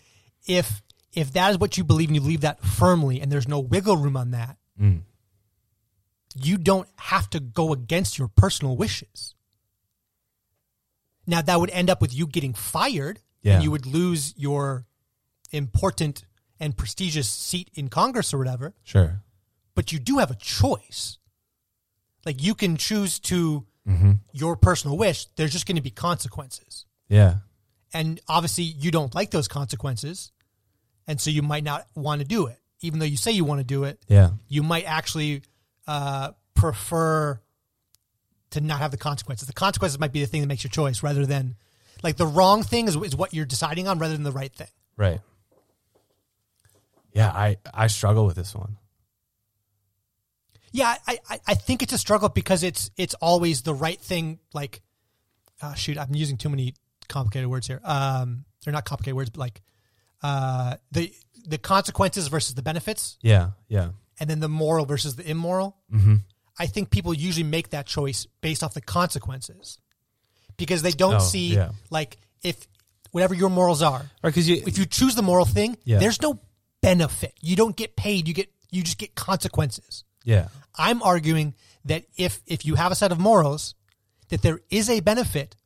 if 0.47 0.83
if 1.13 1.33
that 1.33 1.51
is 1.51 1.59
what 1.59 1.77
you 1.79 1.85
believe 1.85 2.09
and 2.09 2.17
you 2.17 2.21
believe 2.23 2.43
that 2.43 2.63
firmly, 2.65 3.21
and 3.21 3.31
there's 3.33 3.49
no 3.49 3.61
wiggle 3.61 3.97
room 3.97 4.17
on 4.17 4.31
that, 4.33 4.57
Mm. 4.81 5.01
you 6.37 6.57
don't 6.57 6.89
have 6.97 7.29
to 7.31 7.41
go 7.41 7.73
against 7.73 8.17
your 8.19 8.29
personal 8.29 8.77
wishes. 8.77 9.35
Now 11.27 11.43
that 11.43 11.59
would 11.61 11.71
end 11.71 11.91
up 11.91 12.01
with 12.01 12.15
you 12.15 12.27
getting 12.27 12.55
fired, 12.55 13.21
Yeah. 13.43 13.55
and 13.55 13.65
you 13.65 13.71
would 13.71 13.87
lose 13.87 14.35
your 14.37 14.87
important 15.51 16.25
and 16.61 16.77
prestigious 16.77 17.29
seat 17.29 17.71
in 17.75 17.89
Congress 17.89 18.33
or 18.33 18.39
whatever. 18.39 18.75
Sure. 18.83 19.23
But 19.75 19.93
you 19.93 19.99
do 19.99 20.19
have 20.19 20.31
a 20.31 20.35
choice. 20.37 21.19
Like 22.25 22.43
you 22.43 22.55
can 22.55 22.77
choose 22.77 23.19
to 23.21 23.67
Mm-hmm. 23.89 24.13
your 24.33 24.55
personal 24.57 24.99
wish. 24.99 25.27
There's 25.37 25.51
just 25.53 25.67
going 25.67 25.77
to 25.77 25.83
be 25.83 25.91
consequences. 25.91 26.85
Yeah. 27.09 27.37
and 27.95 28.21
obviously 28.29 28.65
you 28.65 28.91
don't 28.91 29.15
like 29.15 29.31
those 29.31 29.49
consequences 29.49 30.31
and 31.07 31.19
so 31.19 31.31
you 31.31 31.41
might 31.41 31.65
not 31.65 31.87
want 31.95 32.21
to 32.21 32.27
do 32.27 32.47
it 32.49 32.59
even 32.83 32.99
though 32.99 33.07
you 33.07 33.17
say 33.17 33.31
you 33.33 33.45
want 33.45 33.61
to 33.61 33.65
do 33.65 33.85
it 33.85 33.99
Yeah. 34.09 34.31
you 34.47 34.63
might 34.63 34.85
actually 34.85 35.41
uh, 35.87 36.33
prefer 36.55 37.41
to 38.51 38.61
not 38.61 38.81
have 38.81 38.91
the 38.91 38.99
consequences 38.99 39.47
the 39.49 39.55
consequences 39.55 39.99
might 39.99 40.13
be 40.13 40.21
the 40.21 40.27
thing 40.27 40.43
that 40.43 40.49
makes 40.49 40.63
your 40.63 40.71
choice 40.71 41.03
rather 41.03 41.25
than 41.25 41.57
like 42.03 42.17
the 42.19 42.27
wrong 42.27 42.63
thing 42.63 42.89
is, 42.89 42.97
is 42.97 43.17
what 43.17 43.33
you're 43.33 43.47
deciding 43.47 43.89
on 43.89 43.99
rather 43.99 44.13
than 44.15 44.23
the 44.25 44.33
right 44.33 44.53
thing 44.53 44.69
Right. 44.99 45.21
Yeah, 47.15 47.31
I 47.31 47.57
I 47.73 47.87
struggle 47.87 48.27
with 48.27 48.37
this 48.37 48.55
one. 48.55 48.77
Yeah 50.73 50.95
I, 51.07 51.19
I, 51.31 51.41
I 51.49 51.55
think 51.55 51.83
it's 51.83 51.93
a 51.93 51.99
struggle 51.99 52.29
because 52.29 52.63
it's 52.63 52.91
it's 52.97 53.15
always 53.15 53.63
the 53.63 53.75
right 53.75 54.01
thing 54.01 54.39
like 54.55 54.81
uh, 55.63 55.75
shoot 55.75 55.99
i'm 55.99 56.15
using 56.15 56.37
too 56.37 56.49
many 56.49 56.75
complicated 57.09 57.49
words 57.49 57.67
here 57.67 57.81
um 57.85 58.45
they're 58.65 58.73
not 58.73 58.85
complicated 58.85 59.17
words 59.17 59.31
but 59.31 59.41
like 59.41 59.63
uh 60.23 60.77
the 60.93 61.13
the 61.47 61.59
consequences 61.59 62.29
versus 62.29 62.55
the 62.55 62.63
benefits 62.63 63.17
Yeah. 63.23 63.51
Yeah. 63.69 63.91
and 64.21 64.29
then 64.29 64.41
the 64.41 64.49
moral 64.49 64.85
versus 64.85 65.17
the 65.17 65.29
immoral. 65.31 65.77
Mm-hmm. 65.93 66.17
I 66.59 66.67
think 66.67 66.91
people 66.91 67.15
usually 67.15 67.45
make 67.49 67.71
that 67.71 67.87
choice 67.87 68.27
based 68.43 68.63
off 68.65 68.75
the 68.75 68.81
consequences 68.83 69.79
because 70.57 70.83
they 70.83 70.91
don't 70.91 71.15
Oh, 71.15 71.19
see 71.21 71.55
yeah. 71.55 71.71
like 71.91 72.19
if 72.43 72.67
whatever 73.13 73.33
your 73.35 73.49
morals 73.49 73.81
are, 73.81 74.01
Right, 74.01 74.11
because 74.25 74.49
you 74.49 74.57
if 74.67 74.77
you 74.77 74.85
choose 74.85 75.15
the 75.15 75.23
moral 75.23 75.47
thing, 75.47 75.79
Yeah. 75.85 75.99
there's 76.01 76.21
no 76.21 76.41
benefit. 76.83 77.33
You 77.41 77.57
don't 77.57 77.77
get 77.77 77.97
paid. 77.97 78.27
You 78.29 78.35
get 78.35 78.51
you 78.71 78.83
just 78.83 78.99
get 78.99 79.15
consequences. 79.15 80.05
Yeah 80.33 80.49
I'm 80.77 81.03
arguing 81.03 81.55
that 81.85 82.03
if 82.17 82.41
if 82.47 82.65
you 82.67 82.75
have 82.77 82.93
a 82.93 82.95
set 82.95 83.11
of 83.13 83.19
morals, 83.19 83.75
that 84.29 84.43
there 84.43 84.61
is 84.71 84.89
a 84.91 85.01
benefit 85.01 85.57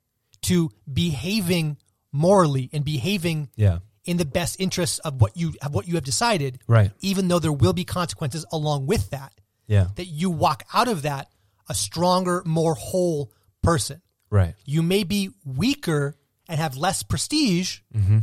to 0.48 0.70
behaving 0.90 1.76
morally 2.12 2.70
and 2.72 2.84
behaving 2.84 3.48
yeah 3.56 3.78
in 4.04 4.16
the 4.16 4.24
best 4.24 4.60
interests 4.60 4.98
of 5.06 5.20
what 5.20 5.36
you 5.36 5.52
of 5.62 5.74
what 5.74 5.86
you 5.88 5.94
have 5.94 6.04
decided, 6.04 6.58
Right. 6.66 6.90
Even 7.00 7.28
though 7.28 7.38
there 7.38 7.52
will 7.64 7.72
be 7.72 7.84
consequences 7.84 8.44
along 8.52 8.86
with 8.86 9.10
that, 9.10 9.32
yeah 9.66 9.88
that 9.96 10.06
you 10.06 10.30
walk 10.30 10.62
out 10.72 10.88
of 10.88 11.02
that 11.02 11.28
a 11.68 11.74
stronger, 11.74 12.42
more 12.44 12.74
whole 12.74 13.30
person. 13.62 14.00
right 14.30 14.54
You 14.64 14.82
may 14.82 15.04
be 15.04 15.30
weaker 15.44 16.16
and 16.48 16.58
have 16.58 16.76
less 16.76 17.02
prestige, 17.02 17.80
Mm-hmm. 17.94 18.18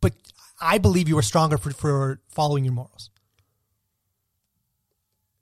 but 0.00 0.12
I 0.60 0.78
believe 0.78 1.08
you 1.08 1.18
are 1.18 1.22
stronger 1.32 1.58
for, 1.58 1.70
for 1.72 2.20
following 2.28 2.64
your 2.64 2.72
morals. 2.74 3.10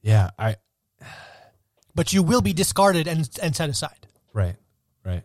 Yeah 0.03 0.31
I 0.39 0.57
But 1.95 2.13
you 2.13 2.23
will 2.23 2.41
be 2.41 2.53
discarded 2.53 3.07
and, 3.07 3.29
and 3.43 3.55
set 3.55 3.69
aside. 3.69 4.07
right 4.33 4.57
right 5.05 5.23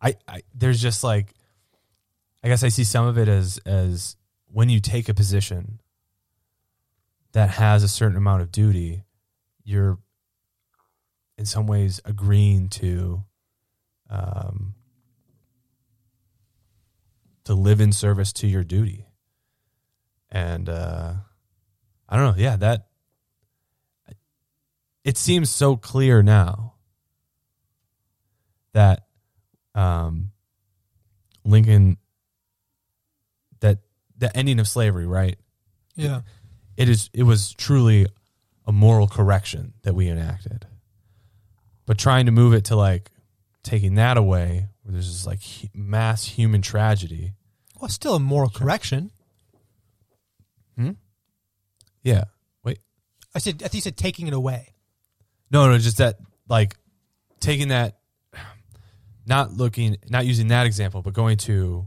I 0.00 0.16
I 0.26 0.42
there's 0.54 0.80
just 0.80 1.02
like 1.04 1.34
I 2.42 2.48
guess 2.48 2.62
I 2.62 2.68
see 2.68 2.84
some 2.84 3.06
of 3.06 3.18
it 3.18 3.28
as 3.28 3.58
as 3.66 4.16
when 4.46 4.68
you 4.68 4.80
take 4.80 5.08
a 5.08 5.14
position 5.14 5.80
that 7.32 7.50
has 7.50 7.82
a 7.82 7.88
certain 7.88 8.16
amount 8.16 8.42
of 8.42 8.50
duty, 8.50 9.04
you're 9.64 9.98
in 11.36 11.44
some 11.44 11.66
ways 11.66 12.00
agreeing 12.04 12.68
to 12.68 13.22
um, 14.10 14.74
to 17.44 17.54
live 17.54 17.80
in 17.80 17.92
service 17.92 18.32
to 18.32 18.46
your 18.46 18.64
duty. 18.64 19.06
And 20.30 20.68
uh, 20.68 21.14
I 22.08 22.16
don't 22.16 22.36
know, 22.36 22.42
yeah, 22.42 22.56
that 22.56 22.87
it 25.08 25.16
seems 25.16 25.48
so 25.48 25.74
clear 25.74 26.22
now 26.22 26.74
that 28.74 29.06
um, 29.74 30.32
Lincoln 31.46 31.96
that 33.60 33.78
the 34.18 34.36
ending 34.36 34.60
of 34.60 34.68
slavery, 34.68 35.06
right? 35.06 35.38
Yeah. 35.94 36.20
it 36.76 36.90
is 36.90 37.08
it 37.14 37.22
was 37.22 37.54
truly 37.54 38.06
a 38.66 38.70
moral 38.72 39.08
correction 39.08 39.72
that 39.82 39.94
we 39.94 40.08
enacted 40.08 40.66
but 41.86 41.96
trying 41.96 42.26
to 42.26 42.32
move 42.32 42.52
it 42.52 42.66
to 42.66 42.76
like 42.76 43.10
taking 43.62 43.94
that 43.94 44.18
away 44.18 44.68
where 44.82 44.92
there's 44.92 45.08
this 45.08 45.26
like 45.26 45.40
mass 45.74 46.24
human 46.26 46.60
tragedy 46.60 47.32
Well, 47.80 47.88
still 47.88 48.14
a 48.14 48.20
moral 48.20 48.50
correction. 48.50 49.10
Hmm? 50.76 50.90
Yeah 52.02 52.24
wait 52.62 52.78
I 53.34 53.38
said, 53.38 53.54
I 53.56 53.68
think 53.68 53.74
you 53.74 53.80
said 53.80 53.96
taking 53.96 54.26
it 54.26 54.34
away. 54.34 54.74
No 55.50 55.68
no 55.68 55.78
just 55.78 55.98
that 55.98 56.16
like 56.48 56.76
taking 57.40 57.68
that 57.68 57.98
not 59.26 59.52
looking 59.52 59.96
not 60.08 60.24
using 60.26 60.48
that 60.48 60.66
example 60.66 61.02
but 61.02 61.12
going 61.14 61.36
to 61.36 61.86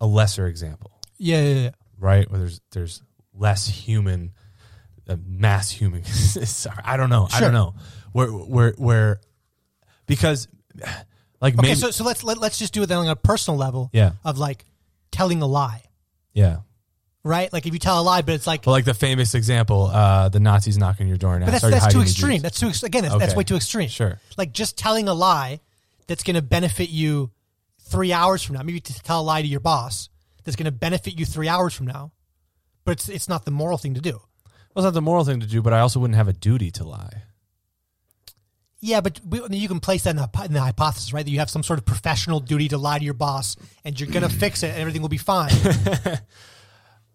a 0.00 0.06
lesser 0.06 0.46
example 0.46 0.90
Yeah, 1.18 1.42
yeah, 1.42 1.54
yeah. 1.54 1.70
right? 1.98 2.28
Where 2.30 2.40
there's 2.40 2.60
there's 2.72 3.02
less 3.34 3.66
human, 3.68 4.32
uh, 5.08 5.16
mass 5.24 5.70
human. 5.70 6.04
Sorry, 6.04 6.82
I 6.84 6.96
don't 6.96 7.08
know. 7.08 7.28
I 7.32 7.40
don't 7.40 7.52
know. 7.52 7.74
Where 8.12 8.28
where 8.28 8.72
where 8.76 9.20
because 10.06 10.48
like 11.40 11.54
Okay, 11.54 11.68
maybe 11.68 11.74
so 11.76 11.90
so 11.92 12.02
let's 12.04 12.24
let, 12.24 12.38
let's 12.38 12.58
just 12.58 12.74
do 12.74 12.82
it 12.82 12.86
then 12.86 12.98
on 12.98 13.06
a 13.06 13.16
personal 13.16 13.56
level. 13.58 13.90
Yeah. 13.92 14.12
Of 14.24 14.38
like 14.38 14.64
telling 15.12 15.40
a 15.40 15.46
lie, 15.46 15.84
yeah. 16.34 16.58
Right? 17.24 17.52
Like 17.52 17.66
if 17.66 17.72
you 17.72 17.78
tell 17.78 18.00
a 18.00 18.02
lie, 18.02 18.22
but 18.22 18.34
it's 18.34 18.46
like, 18.46 18.66
Well, 18.66 18.72
like 18.72 18.84
the 18.84 18.94
famous 18.94 19.34
example, 19.34 19.84
uh, 19.86 20.28
the 20.28 20.40
Nazis 20.40 20.78
knocking 20.78 21.08
your 21.08 21.16
door 21.16 21.34
and 21.34 21.44
but 21.44 21.52
that's 21.52 21.62
that's 21.62 21.92
too 21.92 22.00
extreme. 22.00 22.42
That's 22.42 22.58
too 22.58 22.68
ex- 22.68 22.82
again. 22.82 23.02
That's, 23.02 23.18
that's 23.18 23.34
way 23.36 23.44
too 23.44 23.56
extreme. 23.56 23.88
Sure. 23.88 24.18
Like 24.36 24.52
just 24.52 24.76
telling 24.76 25.08
a 25.08 25.14
lie 25.14 25.60
that's 26.06 26.22
going 26.22 26.36
to 26.36 26.42
benefit 26.42 26.90
you 26.90 27.30
three 27.80 28.12
hours 28.12 28.42
from 28.42 28.56
now. 28.56 28.62
Maybe 28.62 28.80
to 28.80 29.02
tell 29.02 29.20
a 29.20 29.22
lie 29.22 29.42
to 29.42 29.48
your 29.48 29.60
boss 29.60 30.08
that's 30.44 30.56
going 30.56 30.66
to 30.66 30.72
benefit 30.72 31.18
you 31.18 31.24
three 31.24 31.48
hours 31.48 31.74
from 31.74 31.86
now, 31.86 32.12
but 32.84 32.92
it's 32.92 33.08
it's 33.08 33.28
not 33.28 33.44
the 33.44 33.50
moral 33.50 33.78
thing 33.78 33.94
to 33.94 34.00
do. 34.00 34.20
Well, 34.74 34.84
it's 34.84 34.84
not 34.84 34.94
the 34.94 35.02
moral 35.02 35.24
thing 35.24 35.40
to 35.40 35.46
do, 35.46 35.60
but 35.62 35.72
I 35.72 35.80
also 35.80 36.00
wouldn't 36.00 36.16
have 36.16 36.28
a 36.28 36.32
duty 36.32 36.70
to 36.72 36.84
lie. 36.84 37.24
Yeah, 38.84 39.00
but 39.00 39.20
we, 39.24 39.40
I 39.40 39.46
mean, 39.46 39.60
you 39.60 39.68
can 39.68 39.78
place 39.78 40.02
that 40.04 40.10
in 40.10 40.16
the, 40.16 40.28
in 40.44 40.54
the 40.54 40.60
hypothesis, 40.60 41.12
right? 41.12 41.24
That 41.24 41.30
you 41.30 41.38
have 41.38 41.50
some 41.50 41.62
sort 41.62 41.78
of 41.78 41.84
professional 41.84 42.40
duty 42.40 42.66
to 42.68 42.78
lie 42.78 42.98
to 42.98 43.04
your 43.04 43.14
boss, 43.14 43.54
and 43.84 43.98
you're 43.98 44.10
going 44.10 44.24
to 44.24 44.28
fix 44.28 44.64
it, 44.64 44.70
and 44.70 44.78
everything 44.78 45.02
will 45.02 45.08
be 45.08 45.18
fine. 45.18 45.52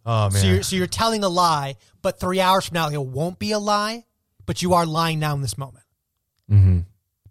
Oh 0.09 0.29
man, 0.29 0.31
So 0.31 0.47
you're, 0.47 0.63
so 0.63 0.75
you're 0.77 0.87
telling 0.87 1.23
a 1.23 1.29
lie, 1.29 1.75
but 2.01 2.19
three 2.19 2.39
hours 2.39 2.65
from 2.67 2.75
now 2.75 2.89
it 2.89 2.99
won't 3.01 3.37
be 3.39 3.51
a 3.51 3.59
lie, 3.59 4.05
but 4.45 4.61
you 4.61 4.73
are 4.73 4.85
lying 4.85 5.19
now 5.19 5.33
in 5.35 5.41
this 5.41 5.57
moment. 5.57 5.83
mm-hmm. 6.49 6.79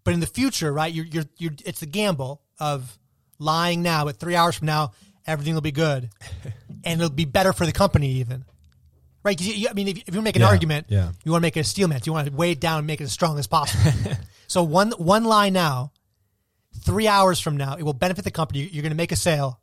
But 0.04 0.14
in 0.14 0.20
the 0.20 0.26
future, 0.26 0.72
right? 0.72 0.92
You're 0.92 1.06
you're 1.06 1.24
you're. 1.38 1.52
It's 1.64 1.80
the 1.80 1.86
gamble 1.86 2.40
of 2.60 2.96
lying 3.40 3.82
now, 3.82 4.04
but 4.04 4.18
three 4.18 4.36
hours 4.36 4.54
from 4.56 4.66
now 4.66 4.92
everything 5.26 5.54
will 5.54 5.60
be 5.62 5.72
good, 5.72 6.10
and 6.84 7.00
it'll 7.00 7.10
be 7.10 7.24
better 7.24 7.52
for 7.52 7.66
the 7.66 7.72
company 7.72 8.12
even. 8.20 8.44
Right? 9.24 9.40
you, 9.40 9.52
you- 9.54 9.68
I 9.68 9.72
mean, 9.72 9.88
if, 9.88 9.98
if 10.06 10.14
you 10.14 10.22
make 10.22 10.36
an 10.36 10.42
Yeah, 10.42 10.48
argument, 10.48 10.86
yeah. 10.88 11.10
you 11.24 11.32
want 11.32 11.42
to 11.42 11.46
make 11.46 11.56
it 11.56 11.60
a 11.60 11.64
steel 11.64 11.88
man. 11.88 11.98
You 12.04 12.12
want 12.12 12.28
to 12.28 12.32
weigh 12.32 12.52
it 12.52 12.60
down 12.60 12.78
and 12.78 12.86
make 12.86 13.00
it 13.00 13.04
as 13.04 13.12
strong 13.12 13.36
as 13.40 13.48
possible. 13.48 13.90
so 14.46 14.62
one 14.62 14.92
one 14.92 15.24
lie 15.24 15.48
now, 15.48 15.90
three 16.84 17.08
hours 17.08 17.40
from 17.40 17.56
now, 17.56 17.74
it 17.74 17.82
will 17.82 17.92
benefit 17.92 18.22
the 18.24 18.30
company. 18.30 18.60
You're 18.60 18.82
going 18.82 18.92
to 18.92 18.96
make 18.96 19.10
a 19.10 19.16
sale, 19.16 19.58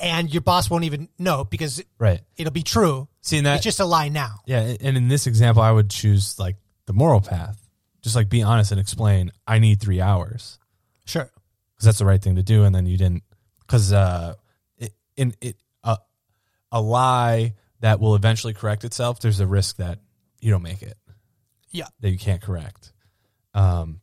and 0.00 0.32
your 0.32 0.40
boss 0.42 0.70
won't 0.70 0.84
even 0.84 1.08
know 1.18 1.44
because 1.44 1.82
right. 1.98 2.20
it'll 2.36 2.52
be 2.52 2.62
true. 2.62 3.08
Seeing 3.20 3.44
that, 3.44 3.56
It's 3.56 3.64
just 3.64 3.80
a 3.80 3.84
lie 3.84 4.08
now. 4.08 4.40
yeah. 4.46 4.60
And 4.80 4.96
in 4.96 5.08
this 5.08 5.26
example, 5.26 5.62
I 5.62 5.70
would 5.70 5.90
choose 5.90 6.38
like 6.38 6.56
the 6.86 6.92
moral 6.92 7.20
path. 7.20 7.58
Just 8.02 8.14
like 8.16 8.28
be 8.28 8.42
honest 8.42 8.70
and 8.70 8.80
explain. 8.80 9.32
I 9.46 9.58
need 9.58 9.80
three 9.80 10.00
hours. 10.00 10.58
Sure. 11.04 11.30
because 11.74 11.84
that's 11.86 11.98
the 11.98 12.04
right 12.06 12.22
thing 12.22 12.36
to 12.36 12.42
do, 12.42 12.64
and 12.64 12.74
then 12.74 12.86
you 12.86 12.96
didn't 12.96 13.22
because 13.60 13.92
uh, 13.92 14.34
it, 14.78 14.92
in 15.16 15.34
it 15.40 15.56
a 15.82 15.98
a 16.70 16.80
lie 16.80 17.54
that 17.80 17.98
will 18.00 18.14
eventually 18.14 18.54
correct 18.54 18.84
itself. 18.84 19.20
There's 19.20 19.40
a 19.40 19.46
risk 19.46 19.76
that 19.78 19.98
you 20.40 20.50
don't 20.50 20.62
make 20.62 20.82
it, 20.82 20.96
Yeah. 21.72 21.86
that 22.00 22.10
you 22.10 22.18
can't 22.18 22.40
correct. 22.40 22.92
Um, 23.54 24.00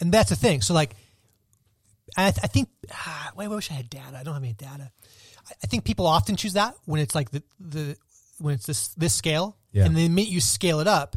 And 0.00 0.12
that's 0.12 0.30
the 0.30 0.36
thing. 0.36 0.60
So 0.60 0.74
like, 0.74 0.94
I, 2.16 2.30
th- 2.30 2.44
I 2.44 2.46
think. 2.46 2.68
Ah, 2.92 3.32
wait, 3.36 3.46
I 3.46 3.48
wish 3.48 3.70
I 3.70 3.74
had 3.74 3.90
data. 3.90 4.16
I 4.16 4.22
don't 4.22 4.34
have 4.34 4.42
any 4.42 4.52
data. 4.52 4.90
I, 5.48 5.52
I 5.62 5.66
think 5.66 5.84
people 5.84 6.06
often 6.06 6.36
choose 6.36 6.52
that 6.54 6.74
when 6.84 7.00
it's 7.00 7.14
like 7.14 7.30
the 7.30 7.42
the 7.58 7.96
when 8.38 8.54
it's 8.54 8.66
this 8.66 8.88
this 8.94 9.14
scale, 9.14 9.56
Yeah. 9.72 9.84
and 9.86 9.96
the 9.96 10.08
minute 10.08 10.30
you 10.30 10.40
scale 10.40 10.80
it 10.80 10.86
up, 10.86 11.16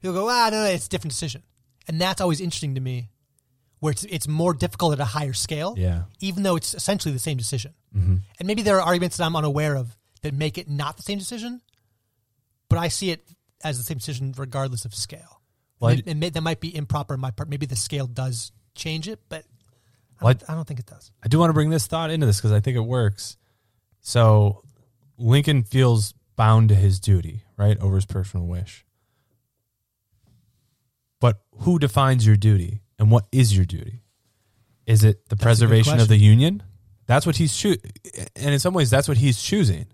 he'll 0.00 0.12
go, 0.12 0.28
ah, 0.28 0.48
no, 0.50 0.64
no, 0.64 0.70
it's 0.70 0.86
a 0.86 0.88
different 0.88 1.12
decision, 1.12 1.42
and 1.88 2.00
that's 2.00 2.20
always 2.20 2.40
interesting 2.40 2.74
to 2.74 2.80
me, 2.80 3.10
where 3.80 3.92
it's 3.92 4.04
it's 4.04 4.28
more 4.28 4.54
difficult 4.54 4.92
at 4.94 5.00
a 5.00 5.04
higher 5.04 5.32
scale, 5.32 5.74
Yeah. 5.76 6.02
even 6.20 6.42
though 6.42 6.56
it's 6.56 6.74
essentially 6.74 7.12
the 7.12 7.18
same 7.20 7.36
decision. 7.36 7.74
Mm-hmm. 7.96 8.16
And 8.38 8.46
maybe 8.46 8.62
there 8.62 8.76
are 8.78 8.82
arguments 8.86 9.16
that 9.16 9.24
I'm 9.24 9.36
unaware 9.36 9.76
of 9.76 9.96
that 10.22 10.34
make 10.34 10.58
it 10.58 10.68
not 10.68 10.96
the 10.96 11.02
same 11.02 11.18
decision, 11.18 11.60
but 12.68 12.78
I 12.78 12.88
see 12.88 13.10
it 13.10 13.26
as 13.64 13.78
the 13.78 13.84
same 13.84 13.98
decision 13.98 14.34
regardless 14.36 14.84
of 14.84 14.94
scale. 14.94 15.40
Well, 15.80 15.90
I 15.90 15.94
and, 15.94 16.02
and 16.08 16.20
may, 16.20 16.28
that 16.30 16.40
might 16.42 16.60
be 16.60 16.74
improper 16.74 17.14
on 17.14 17.20
my 17.20 17.30
part. 17.30 17.48
Maybe 17.48 17.66
the 17.66 17.76
scale 17.76 18.06
does 18.06 18.52
change 18.74 19.08
it, 19.08 19.18
but 19.28 19.44
I 20.20 20.24
don't, 20.32 20.50
I 20.50 20.54
don't 20.54 20.66
think 20.66 20.80
it 20.80 20.86
does. 20.86 21.10
I 21.22 21.28
do 21.28 21.38
want 21.38 21.50
to 21.50 21.54
bring 21.54 21.70
this 21.70 21.86
thought 21.86 22.10
into 22.10 22.26
this 22.26 22.36
because 22.36 22.52
I 22.52 22.60
think 22.60 22.76
it 22.76 22.80
works. 22.80 23.36
So 24.00 24.62
Lincoln 25.18 25.62
feels 25.62 26.14
bound 26.36 26.68
to 26.70 26.74
his 26.74 27.00
duty, 27.00 27.44
right, 27.56 27.78
over 27.80 27.96
his 27.96 28.06
personal 28.06 28.46
wish. 28.46 28.84
But 31.20 31.40
who 31.60 31.78
defines 31.78 32.26
your 32.26 32.36
duty 32.36 32.80
and 32.98 33.10
what 33.10 33.26
is 33.32 33.54
your 33.54 33.64
duty? 33.66 34.02
Is 34.86 35.04
it 35.04 35.28
the 35.28 35.36
good 35.36 35.42
preservation 35.42 36.00
of 36.00 36.08
the 36.08 36.16
union? 36.16 36.62
That's 37.06 37.26
what 37.26 37.36
he's 37.36 37.56
choo- 37.56 37.76
and 38.36 38.54
in 38.54 38.58
some 38.58 38.72
ways 38.74 38.88
that's 38.90 39.08
what 39.08 39.18
he's 39.18 39.42
choosing, 39.42 39.86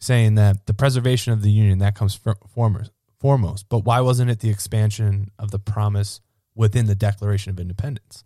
saying 0.00 0.34
that 0.34 0.66
the 0.66 0.74
preservation 0.74 1.32
of 1.32 1.42
the 1.42 1.50
union 1.50 1.78
that 1.78 1.94
comes 1.94 2.18
foremost. 2.48 2.90
Foremost, 3.18 3.70
but 3.70 3.78
why 3.80 4.00
wasn't 4.00 4.30
it 4.30 4.40
the 4.40 4.50
expansion 4.50 5.30
of 5.38 5.50
the 5.50 5.58
promise 5.58 6.20
within 6.54 6.84
the 6.86 6.94
Declaration 6.94 7.50
of 7.50 7.58
Independence? 7.58 8.22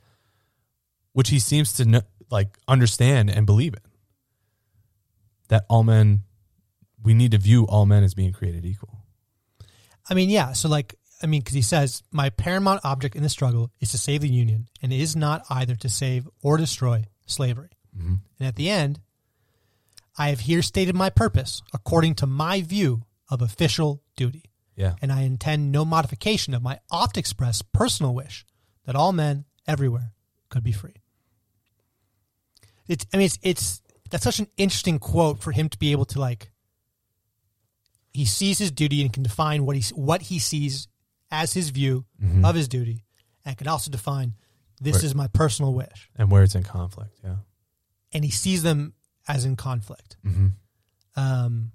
Which 1.18 1.30
he 1.30 1.40
seems 1.40 1.72
to 1.72 1.84
kn- 1.84 2.04
like 2.30 2.56
understand 2.68 3.28
and 3.28 3.44
believe 3.44 3.74
in. 3.74 3.80
That 5.48 5.64
all 5.68 5.82
men, 5.82 6.22
we 7.02 7.12
need 7.12 7.32
to 7.32 7.38
view 7.38 7.66
all 7.66 7.86
men 7.86 8.04
as 8.04 8.14
being 8.14 8.30
created 8.30 8.64
equal. 8.64 9.00
I 10.08 10.14
mean, 10.14 10.30
yeah. 10.30 10.52
So, 10.52 10.68
like, 10.68 10.94
I 11.20 11.26
mean, 11.26 11.40
because 11.40 11.56
he 11.56 11.62
says, 11.62 12.04
my 12.12 12.30
paramount 12.30 12.82
object 12.84 13.16
in 13.16 13.24
the 13.24 13.28
struggle 13.28 13.72
is 13.80 13.90
to 13.90 13.98
save 13.98 14.20
the 14.20 14.28
Union 14.28 14.68
and 14.80 14.92
is 14.92 15.16
not 15.16 15.44
either 15.50 15.74
to 15.74 15.88
save 15.88 16.28
or 16.40 16.56
destroy 16.56 17.06
slavery. 17.26 17.70
Mm-hmm. 17.98 18.14
And 18.38 18.46
at 18.46 18.54
the 18.54 18.70
end, 18.70 19.00
I 20.16 20.28
have 20.28 20.38
here 20.38 20.62
stated 20.62 20.94
my 20.94 21.10
purpose 21.10 21.62
according 21.74 22.14
to 22.14 22.28
my 22.28 22.62
view 22.62 23.02
of 23.28 23.42
official 23.42 24.04
duty. 24.16 24.44
Yeah, 24.76 24.94
and 25.02 25.10
I 25.10 25.22
intend 25.22 25.72
no 25.72 25.84
modification 25.84 26.54
of 26.54 26.62
my 26.62 26.78
oft 26.92 27.18
expressed 27.18 27.72
personal 27.72 28.14
wish 28.14 28.46
that 28.86 28.94
all 28.94 29.10
men 29.10 29.46
everywhere 29.66 30.12
could 30.48 30.62
be 30.62 30.70
free. 30.70 30.97
It's, 32.88 33.06
I 33.12 33.18
mean, 33.18 33.26
it's, 33.26 33.38
it's, 33.42 33.82
that's 34.10 34.24
such 34.24 34.38
an 34.40 34.48
interesting 34.56 34.98
quote 34.98 35.40
for 35.42 35.52
him 35.52 35.68
to 35.68 35.78
be 35.78 35.92
able 35.92 36.06
to 36.06 36.20
like, 36.20 36.50
he 38.12 38.24
sees 38.24 38.58
his 38.58 38.70
duty 38.70 39.02
and 39.02 39.12
can 39.12 39.22
define 39.22 39.64
what 39.66 39.76
he, 39.76 39.82
what 39.94 40.22
he 40.22 40.38
sees 40.38 40.88
as 41.30 41.52
his 41.52 41.70
view 41.70 42.04
of 42.42 42.54
his 42.54 42.66
duty 42.68 43.04
and 43.44 43.56
can 43.56 43.68
also 43.68 43.90
define 43.90 44.34
this 44.80 44.96
Right. 44.96 45.04
is 45.04 45.14
my 45.14 45.26
personal 45.28 45.74
wish. 45.74 46.10
and 46.16 46.30
where 46.30 46.42
it's 46.42 46.54
in 46.54 46.62
conflict. 46.62 47.14
Yeah, 47.22 47.36
And 48.12 48.24
he 48.24 48.30
sees 48.30 48.62
them 48.62 48.94
as 49.28 49.44
in 49.44 49.56
conflict. 49.56 50.16
Mhm. 50.24 50.52
Um, 51.16 51.72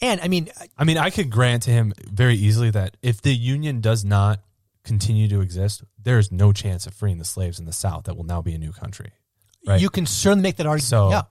and 0.00 0.20
I 0.20 0.28
mean, 0.28 0.48
I 0.78 0.84
mean, 0.84 0.98
I 0.98 1.10
could 1.10 1.30
grant 1.30 1.64
to 1.64 1.70
him 1.70 1.92
very 2.10 2.34
easily 2.36 2.70
that 2.70 2.96
if 3.02 3.20
the 3.20 3.34
union 3.34 3.80
does 3.80 4.04
not 4.04 4.40
continue 4.84 5.28
to 5.28 5.40
exist, 5.42 5.84
there 6.02 6.18
is 6.18 6.32
no 6.32 6.52
chance 6.52 6.86
of 6.86 6.94
freeing 6.94 7.18
the 7.18 7.24
slaves 7.24 7.58
in 7.60 7.66
the 7.66 7.72
South 7.72 8.04
that 8.04 8.16
will 8.16 8.24
now 8.24 8.40
be 8.42 8.54
a 8.54 8.58
new 8.58 8.72
country. 8.72 9.12
Right. 9.66 9.80
you 9.80 9.90
can 9.90 10.06
certainly 10.06 10.42
make 10.42 10.56
that 10.56 10.66
argument. 10.66 10.88
So, 10.88 11.10
yeah. 11.10 11.22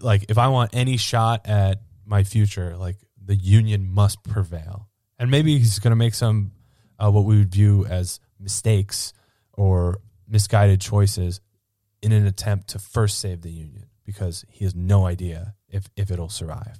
like, 0.00 0.26
if 0.28 0.38
I 0.38 0.48
want 0.48 0.74
any 0.74 0.96
shot 0.96 1.46
at 1.46 1.80
my 2.04 2.24
future, 2.24 2.76
like 2.76 2.96
the 3.24 3.36
union 3.36 3.86
must 3.86 4.22
prevail. 4.24 4.88
And 5.18 5.30
maybe 5.30 5.58
he's 5.58 5.78
going 5.78 5.92
to 5.92 5.96
make 5.96 6.14
some 6.14 6.52
uh, 6.98 7.10
what 7.10 7.24
we 7.24 7.38
would 7.38 7.52
view 7.52 7.86
as 7.86 8.20
mistakes 8.40 9.12
or 9.52 9.98
misguided 10.26 10.80
choices 10.80 11.40
in 12.02 12.12
an 12.12 12.26
attempt 12.26 12.68
to 12.68 12.78
first 12.78 13.18
save 13.18 13.42
the 13.42 13.50
union 13.50 13.86
because 14.04 14.44
he 14.48 14.64
has 14.64 14.74
no 14.74 15.06
idea 15.06 15.54
if 15.68 15.88
if 15.96 16.10
it'll 16.10 16.28
survive. 16.28 16.78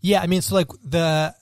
Yeah, 0.00 0.22
I 0.22 0.26
mean, 0.26 0.40
so 0.42 0.54
like 0.54 0.68
the 0.82 1.34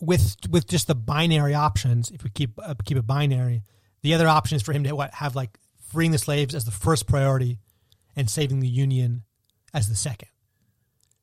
with 0.00 0.36
with 0.50 0.68
just 0.68 0.86
the 0.86 0.94
binary 0.94 1.54
options, 1.54 2.10
if 2.10 2.22
we 2.22 2.30
keep 2.30 2.58
uh, 2.62 2.74
keep 2.84 2.98
it 2.98 3.06
binary, 3.06 3.62
the 4.02 4.14
other 4.14 4.28
option 4.28 4.56
is 4.56 4.62
for 4.62 4.72
him 4.72 4.84
to 4.84 4.94
what 4.94 5.12
have 5.14 5.34
like 5.34 5.58
freeing 5.92 6.12
the 6.12 6.18
slaves 6.18 6.54
as 6.54 6.64
the 6.64 6.70
first 6.70 7.06
priority 7.06 7.58
and 8.14 8.30
saving 8.30 8.60
the 8.60 8.68
union 8.68 9.22
as 9.74 9.88
the 9.88 9.94
second. 9.94 10.28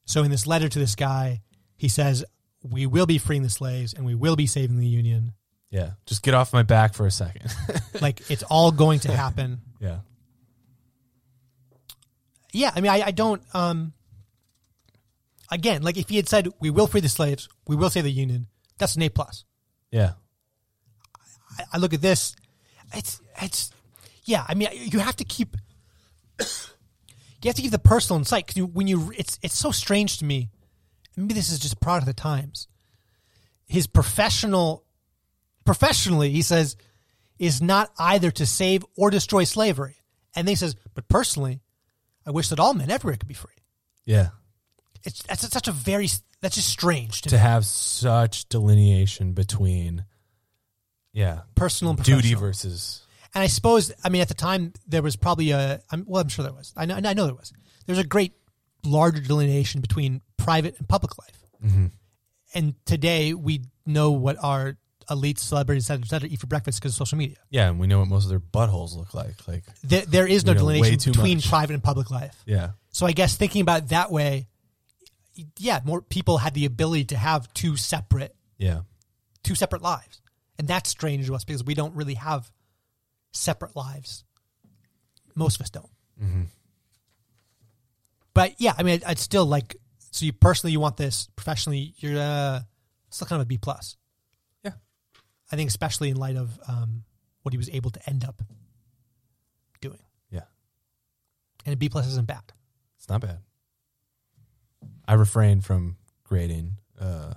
So 0.06 0.24
in 0.24 0.32
this 0.32 0.46
letter 0.46 0.70
to 0.70 0.80
this 0.80 0.96
guy, 0.96 1.42
he 1.78 1.88
says, 1.88 2.24
"We 2.62 2.86
will 2.86 3.06
be 3.06 3.18
freeing 3.18 3.44
the 3.44 3.50
slaves 3.50 3.94
and 3.94 4.06
we 4.06 4.16
will 4.16 4.36
be 4.36 4.48
saving 4.48 4.78
the 4.78 4.88
union. 4.88 5.34
Yeah, 5.70 5.92
just 6.06 6.22
get 6.24 6.34
off 6.34 6.54
my 6.54 6.64
back 6.64 6.94
for 6.94 7.06
a 7.08 7.12
second. 7.12 7.54
like 8.02 8.30
it's 8.30 8.44
all 8.44 8.72
going 8.72 9.00
to 9.02 9.12
happen." 9.12 9.62
yeah, 9.80 10.00
Yeah, 12.52 12.72
I 12.76 12.82
mean, 12.82 12.92
I, 12.92 13.02
I 13.08 13.12
don't. 13.12 13.42
Um, 13.54 13.94
again, 15.50 15.82
like 15.82 15.98
if 15.98 16.10
he 16.10 16.18
had 16.18 16.28
said, 16.28 16.50
"We 16.60 16.70
will 16.70 16.88
free 16.88 17.02
the 17.02 17.10
slaves, 17.10 17.50
we 17.68 17.76
will 17.76 17.90
save 17.90 18.04
the 18.04 18.12
union," 18.12 18.48
that's 18.78 18.96
an 18.96 19.02
A 19.02 19.10
plus. 19.10 19.46
yeah, 19.92 20.14
I, 21.58 21.64
I 21.74 21.78
look 21.78 21.94
at 21.94 22.02
this, 22.02 22.36
it's 22.94 23.22
it's 23.42 23.72
yeah. 24.26 24.46
I 24.48 24.54
mean, 24.54 24.70
you 24.74 25.00
have 25.00 25.16
to 25.18 25.24
keep 25.24 25.56
you 26.40 26.46
have 27.46 27.56
to 27.56 27.62
keep 27.62 27.72
the 27.72 27.80
personal 27.80 28.18
in 28.18 28.26
sight 28.26 28.46
because 28.46 28.58
you, 28.58 28.66
when 28.66 28.88
you 28.88 29.12
it's 29.18 29.40
it's 29.42 29.58
so 29.58 29.72
strange 29.72 30.18
to 30.20 30.26
me. 30.26 30.50
Maybe 31.16 31.34
this 31.36 31.52
is 31.52 31.60
just 31.60 31.76
a 31.76 31.78
product 31.78 32.08
of 32.10 32.16
the 32.16 32.20
times. 32.20 32.68
His 33.68 33.86
professional, 33.86 34.84
professionally, 35.64 36.32
he 36.32 36.42
says, 36.42 36.76
is 37.38 37.62
not 37.62 37.92
either 38.00 38.32
to 38.32 38.46
save 38.48 38.84
or 38.98 39.12
destroy 39.12 39.44
slavery, 39.44 39.98
and 40.36 40.48
then 40.48 40.54
he 40.54 40.56
says, 40.56 40.76
but 40.96 41.08
personally, 41.08 41.62
I 42.26 42.32
wish 42.32 42.50
that 42.50 42.60
all 42.60 42.74
men 42.74 42.90
everywhere 42.90 43.18
could 43.18 43.28
be 43.28 43.34
free. 43.36 43.54
yeah. 44.06 44.30
It's 45.06 45.22
that's 45.24 45.48
such 45.50 45.68
a 45.68 45.74
very 45.74 46.08
that's 46.42 46.56
just 46.56 46.70
strange 46.70 47.22
to, 47.24 47.30
To 47.30 47.38
have 47.38 47.66
such 47.66 48.48
delineation 48.50 49.34
between, 49.34 50.06
yeah, 51.12 51.42
personal 51.56 51.94
and 51.94 52.04
duty 52.04 52.34
versus 52.34 53.03
And 53.36 53.44
I 53.44 53.48
suppose, 53.48 53.92
I 54.04 54.10
mean, 54.10 54.22
at 54.22 54.28
the 54.28 54.34
time 54.36 54.74
there 54.88 55.02
was 55.02 55.16
probably 55.16 55.52
a, 55.52 55.82
I'm, 55.92 56.06
well, 56.08 56.22
I'm 56.22 56.30
sure 56.30 56.44
there 56.44 56.54
was. 56.54 56.74
I 56.78 56.86
know, 56.86 56.96
I 56.96 57.14
know 57.14 57.26
there 57.26 57.34
was. 57.36 57.52
There's 57.86 57.98
a 58.00 58.04
great 58.04 58.34
larger 58.84 59.22
delineation 59.22 59.82
between 59.82 60.22
private 60.38 60.78
and 60.78 60.88
public 60.88 61.18
life. 61.18 61.40
Mm-hmm. 61.66 61.86
And 62.54 62.76
today 62.86 63.34
we 63.34 63.62
know 63.86 64.12
what 64.12 64.38
our 64.42 64.78
elite 65.10 65.40
celebrities, 65.40 65.86
et 65.90 65.94
cetera, 65.96 66.04
et 66.06 66.10
cetera, 66.10 66.30
eat 66.30 66.40
for 66.40 66.48
breakfast 66.48 66.80
because 66.80 66.94
of 66.94 66.98
social 66.98 67.18
media. 67.18 67.38
yeah, 67.50 67.68
and 67.70 67.80
we 67.80 67.88
know 67.88 68.00
what 68.00 68.08
most 68.08 68.24
of 68.26 68.30
their 68.30 68.40
buttholes 68.40 68.96
look 68.96 69.14
like. 69.14 69.36
Like, 69.48 69.64
There, 69.84 70.02
there 70.06 70.28
is 70.28 70.46
no 70.46 70.54
We 70.54 70.58
know 70.60 70.66
way 70.66 70.74
delineation 70.76 71.12
between 71.14 71.38
much. 71.38 71.50
private 71.50 71.74
and 71.74 71.84
public 71.84 72.12
life. 72.12 72.42
yeah, 72.46 72.72
So 72.92 73.06
I 73.06 73.12
guess 73.12 73.36
thinking 73.36 73.62
about 73.62 73.84
it 73.84 73.90
that 73.90 74.12
way, 74.12 74.48
yeah, 75.58 75.80
more 75.84 76.02
people 76.02 76.38
had 76.38 76.54
the 76.54 76.66
ability 76.66 77.06
to 77.06 77.18
have 77.18 77.52
two 77.54 77.76
separate 77.76 78.36
yeah, 78.60 78.82
two 79.44 79.56
separate 79.56 79.82
lives. 79.82 80.22
And 80.60 80.68
that's 80.68 80.90
strange 80.90 81.26
to 81.28 81.36
us 81.36 81.44
because 81.44 81.64
we 81.64 81.74
don't 81.74 81.96
really 81.96 82.14
have 82.14 82.50
separate 83.34 83.76
lives. 83.76 84.24
Most 85.36 85.58
of 85.58 85.64
us 85.64 85.70
don't. 85.70 85.90
Mm-hmm. 86.22 86.44
But 88.34 88.56
yeah, 88.60 88.74
I 88.78 88.84
mean, 88.84 88.96
I'd, 88.96 89.04
I'd 89.04 89.20
still 89.20 89.46
like. 89.46 89.76
So 90.12 90.26
you 90.26 90.34
personally, 90.34 90.72
you 90.72 90.80
want 90.80 90.98
this. 90.98 91.28
Professionally, 91.36 91.94
you're 91.98 92.20
uh, 92.20 92.62
still 93.10 93.28
kind 93.28 93.42
of 93.42 93.46
a 93.46 93.48
B 93.48 93.58
plus. 93.58 93.98
Yeah. 94.64 94.74
I 95.52 95.56
think 95.56 95.70
especially 95.70 96.10
in 96.10 96.18
light 96.18 96.36
of 96.36 96.60
um, 96.68 97.04
what 97.42 97.54
he 97.54 97.58
was 97.58 97.70
able 97.70 97.92
to 97.92 98.10
end 98.10 98.24
up 98.24 98.42
doing, 99.82 100.00
yeah. 100.30 100.44
and 101.66 101.74
a 101.74 101.78
B 101.78 101.90
plus 101.90 102.08
isn't 102.08 102.28
bad. 102.28 102.44
It's 102.98 103.10
not 103.10 103.22
bad. 103.22 103.40
I 105.08 105.14
refrain 105.16 105.62
from 105.62 105.98
grading 106.24 106.74
uh, 107.00 107.34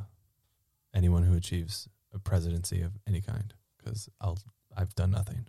anyone 0.94 1.22
who 1.22 1.34
achieves 1.34 1.88
a 2.14 2.18
presidency 2.18 2.82
of 2.82 2.92
any 3.06 3.20
kind 3.20 3.52
because 3.78 4.08
I'll 4.20 4.38
I've 4.76 4.94
done 4.94 5.10
nothing. 5.10 5.46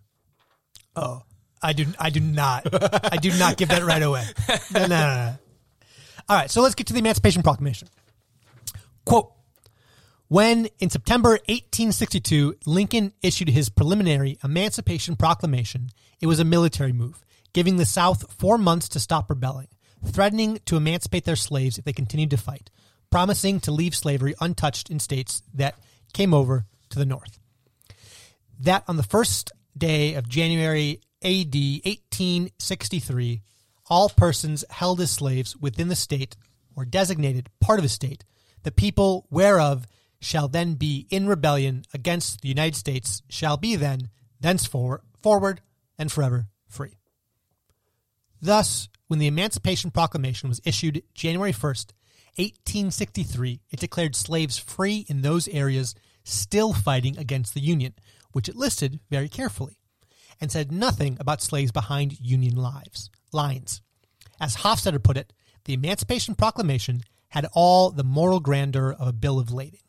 Oh, 0.98 1.22
I 1.62 1.74
do. 1.74 1.86
I 2.00 2.10
do 2.10 2.20
not. 2.20 2.68
I 3.14 3.18
do 3.18 3.32
not 3.38 3.56
give 3.58 3.70
that 3.70 3.84
right 3.84 4.02
away. 4.02 4.24
No, 4.74 4.82
no, 4.82 4.88
no, 4.88 4.98
no. 4.98 5.36
All 6.30 6.36
right, 6.36 6.52
so 6.52 6.62
let's 6.62 6.76
get 6.76 6.88
to 6.88 6.93
the 6.93 7.00
Emancipation 7.00 7.43
Proclamation. 7.43 7.88
Quote: 9.06 9.32
When 10.28 10.68
in 10.80 10.89
September 10.89 11.30
1862 11.30 12.56
Lincoln 12.66 13.14
issued 13.22 13.50
his 13.50 13.70
preliminary 13.70 14.38
Emancipation 14.43 15.16
Proclamation, 15.16 15.89
it 16.20 16.28
was 16.28 16.39
a 16.39 16.45
military 16.45 16.93
move, 16.93 17.24
giving 17.54 17.78
the 17.78 17.86
South 17.86 18.34
four 18.34 18.58
months 18.58 18.89
to 18.89 19.00
stop 19.00 19.30
rebelling, 19.30 19.68
threatening 20.06 20.60
to 20.66 20.78
emancipate 20.78 21.26
their 21.26 21.36
slaves 21.36 21.78
if 21.78 21.86
they 21.86 21.93
continued 21.93 22.32
to 22.32 22.38
fight, 22.38 22.70
promising 23.10 23.60
to 23.62 23.72
leave 23.72 23.95
slavery 23.95 24.34
untouched 24.41 24.89
in 24.89 25.00
states 25.00 25.43
that 25.54 25.76
came 26.14 26.34
over 26.34 26.66
to 26.89 27.00
the 27.00 27.06
North 27.06 27.39
that 28.60 28.84
on 28.88 28.98
the 28.98 29.04
first 29.04 29.52
day 29.80 30.14
of 30.14 30.30
January 30.30 31.02
AD 31.24 31.56
1863, 31.56 33.42
all 33.90 34.10
persons 34.10 34.66
held 34.70 35.02
as 35.02 35.12
slaves 35.12 35.56
within 35.56 35.88
the 35.88 35.96
state 35.96 36.36
or 36.76 36.86
designated 36.86 37.50
part 37.60 37.80
of 37.80 37.86
a 37.86 37.90
state, 37.90 38.24
the 38.64 38.72
people 38.72 39.26
whereof 39.30 39.88
shall 40.20 40.48
then 40.48 40.76
be 40.76 41.08
in 41.10 41.28
rebellion 41.28 41.84
against 41.94 42.42
the 42.42 42.50
United 42.50 42.76
States 42.76 43.22
shall 43.30 43.58
be 43.58 43.76
then 43.76 44.10
thenceforward 44.40 45.02
forward 45.22 45.62
and 45.98 46.12
forever 46.12 46.48
free. 46.68 46.98
Thus, 48.42 48.88
when 49.08 49.20
the 49.20 49.28
Emancipation 49.28 49.92
Proclamation 49.92 50.50
was 50.50 50.62
issued 50.64 51.04
January 51.14 51.54
1st, 51.54 51.92
1863, 52.36 53.62
it 53.72 53.80
declared 53.80 54.16
slaves 54.16 54.58
free 54.58 55.06
in 55.10 55.22
those 55.22 55.48
areas 55.48 55.96
still 56.24 56.74
fighting 56.74 57.18
against 57.18 57.54
the 57.54 57.62
Union, 57.62 57.94
which 58.38 58.48
it 58.48 58.56
listed 58.56 59.00
very 59.10 59.28
carefully, 59.28 59.80
and 60.40 60.52
said 60.52 60.72
nothing 60.72 61.18
about 61.20 61.42
slaves 61.42 61.72
behind 61.72 62.20
Union 62.20 62.56
lives, 62.56 63.10
lines. 63.34 63.82
As 64.40 64.58
Hofstadter 64.58 65.04
put 65.04 65.18
it, 65.18 65.34
the 65.66 65.74
Emancipation 65.74 66.36
Proclamation 66.36 67.02
had 67.30 67.48
all 67.54 67.90
the 67.90 68.04
moral 68.04 68.40
grandeur 68.40 68.92
of 68.92 69.08
a 69.08 69.12
bill 69.12 69.40
of 69.40 69.52
lading. 69.52 69.80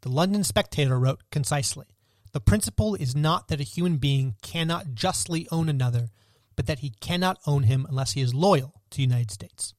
The 0.00 0.08
London 0.08 0.44
Spectator 0.44 0.98
wrote 0.98 1.20
concisely 1.30 1.88
The 2.32 2.40
principle 2.40 2.94
is 2.94 3.14
not 3.14 3.48
that 3.48 3.60
a 3.60 3.64
human 3.64 3.98
being 3.98 4.36
cannot 4.40 4.94
justly 4.94 5.46
own 5.52 5.68
another, 5.68 6.08
but 6.56 6.64
that 6.68 6.78
he 6.78 6.94
cannot 7.02 7.38
own 7.46 7.64
him 7.64 7.84
unless 7.86 8.12
he 8.12 8.22
is 8.22 8.32
loyal 8.32 8.80
to 8.88 8.96
the 8.96 9.02
United 9.02 9.30
States. 9.30 9.74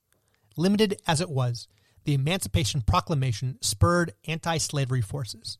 Limited 0.56 1.02
as 1.08 1.22
it 1.22 1.30
was, 1.32 1.68
the 2.04 2.14
Emancipation 2.14 2.82
Proclamation 2.82 3.58
spurred 3.62 4.14
anti 4.28 4.60
slavery 4.60 5.02
forces. 5.02 5.58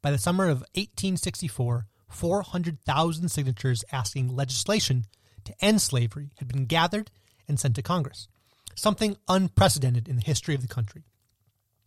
By 0.00 0.12
the 0.12 0.18
summer 0.18 0.44
of 0.44 0.60
1864, 0.76 1.88
400,000 2.08 3.28
signatures 3.28 3.84
asking 3.92 4.34
legislation 4.34 5.04
to 5.44 5.54
end 5.60 5.82
slavery 5.82 6.30
had 6.38 6.48
been 6.48 6.66
gathered 6.66 7.10
and 7.48 7.58
sent 7.58 7.74
to 7.76 7.82
Congress, 7.82 8.28
something 8.74 9.16
unprecedented 9.28 10.08
in 10.08 10.16
the 10.16 10.24
history 10.24 10.54
of 10.54 10.62
the 10.62 10.68
country. 10.68 11.04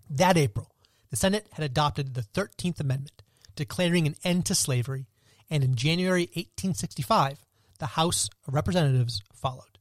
That 0.09 0.37
April, 0.37 0.71
the 1.09 1.15
Senate 1.15 1.47
had 1.53 1.65
adopted 1.65 2.13
the 2.13 2.21
13th 2.21 2.79
Amendment, 2.79 3.23
declaring 3.55 4.07
an 4.07 4.15
end 4.23 4.45
to 4.45 4.55
slavery, 4.55 5.07
and 5.49 5.63
in 5.63 5.75
January 5.75 6.23
1865, 6.33 7.43
the 7.79 7.85
House 7.87 8.29
of 8.47 8.53
Representatives 8.53 9.21
followed. 9.33 9.79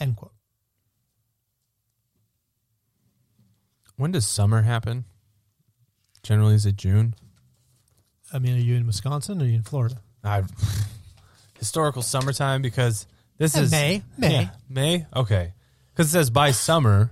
End 0.00 0.16
quote. 0.16 0.32
When 3.96 4.12
does 4.12 4.26
summer 4.26 4.62
happen? 4.62 5.04
Generally, 6.22 6.54
is 6.54 6.66
it 6.66 6.76
June? 6.76 7.14
I 8.32 8.38
mean, 8.38 8.56
are 8.56 8.60
you 8.60 8.74
in 8.76 8.86
Wisconsin 8.86 9.40
or 9.40 9.44
are 9.44 9.48
you 9.48 9.56
in 9.56 9.62
Florida? 9.62 9.96
I 10.24 10.42
historical 11.58 12.02
summertime 12.02 12.62
because 12.62 13.06
this 13.38 13.56
Uh, 13.56 13.60
is 13.62 13.70
May. 13.70 14.02
May. 14.18 14.32
Yeah, 14.42 14.50
May. 14.68 15.06
Okay, 15.14 15.52
because 15.92 16.08
it 16.08 16.12
says 16.12 16.30
by 16.30 16.50
summer, 16.52 17.10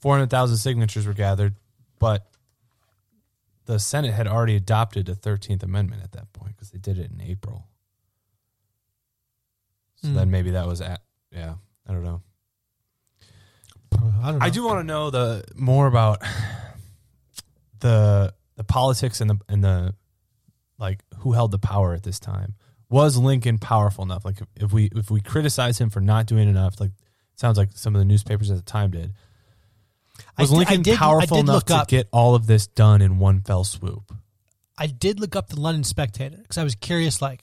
four 0.00 0.14
hundred 0.16 0.30
thousand 0.30 0.56
signatures 0.58 1.06
were 1.06 1.12
gathered, 1.14 1.54
but 1.98 2.26
the 3.66 3.78
Senate 3.78 4.12
had 4.14 4.26
already 4.26 4.56
adopted 4.56 5.06
the 5.06 5.14
Thirteenth 5.14 5.62
Amendment 5.62 6.02
at 6.02 6.12
that 6.12 6.32
point 6.32 6.56
because 6.56 6.70
they 6.70 6.78
did 6.78 6.98
it 6.98 7.10
in 7.10 7.20
April. 7.20 7.66
So 10.02 10.08
Hmm. 10.08 10.14
then 10.14 10.30
maybe 10.30 10.52
that 10.52 10.66
was 10.66 10.80
at 10.80 11.02
yeah. 11.32 11.54
I 11.86 11.92
don't 11.92 12.04
know. 12.04 12.22
Uh, 13.92 14.10
I 14.22 14.30
don't 14.30 14.38
know. 14.38 14.44
I 14.46 14.50
do 14.50 14.64
want 14.64 14.80
to 14.80 14.84
know 14.84 15.10
the 15.10 15.44
more 15.56 15.86
about 15.86 16.22
the 17.80 18.32
the 18.56 18.64
politics 18.64 19.20
and 19.20 19.30
the 19.30 19.38
and 19.48 19.62
the 19.64 19.94
like 20.78 21.00
who 21.18 21.32
held 21.32 21.50
the 21.50 21.58
power 21.58 21.94
at 21.94 22.02
this 22.02 22.18
time. 22.18 22.54
Was 22.90 23.16
Lincoln 23.18 23.58
powerful 23.58 24.04
enough? 24.04 24.24
Like 24.24 24.36
if, 24.56 24.72
we 24.72 24.90
if 24.94 25.10
we 25.10 25.20
criticize 25.20 25.78
him 25.78 25.90
for 25.90 26.00
not 26.00 26.26
doing 26.26 26.48
enough, 26.48 26.80
like 26.80 26.92
sounds 27.36 27.58
like 27.58 27.70
some 27.74 27.94
of 27.94 27.98
the 27.98 28.04
newspapers 28.04 28.50
at 28.50 28.56
the 28.56 28.62
time 28.62 28.90
did. 28.90 29.12
I 30.36 30.42
Was 30.42 30.52
I 30.52 30.56
Lincoln 30.56 30.82
did- 30.82 30.94
I 30.94 30.96
powerful 30.96 31.36
did 31.38 31.48
enough 31.50 31.64
to 31.66 31.74
up- 31.76 31.88
get 31.88 32.08
all 32.12 32.34
of 32.34 32.46
this 32.46 32.66
done 32.66 33.02
in 33.02 33.18
one 33.18 33.40
fell 33.42 33.64
swoop? 33.64 34.12
I 34.76 34.86
did 34.86 35.20
look 35.20 35.34
up 35.36 35.48
the 35.48 35.60
London 35.60 35.84
Spectator 35.84 36.36
because 36.36 36.56
I 36.58 36.64
was 36.64 36.74
curious. 36.76 37.20
Like, 37.20 37.42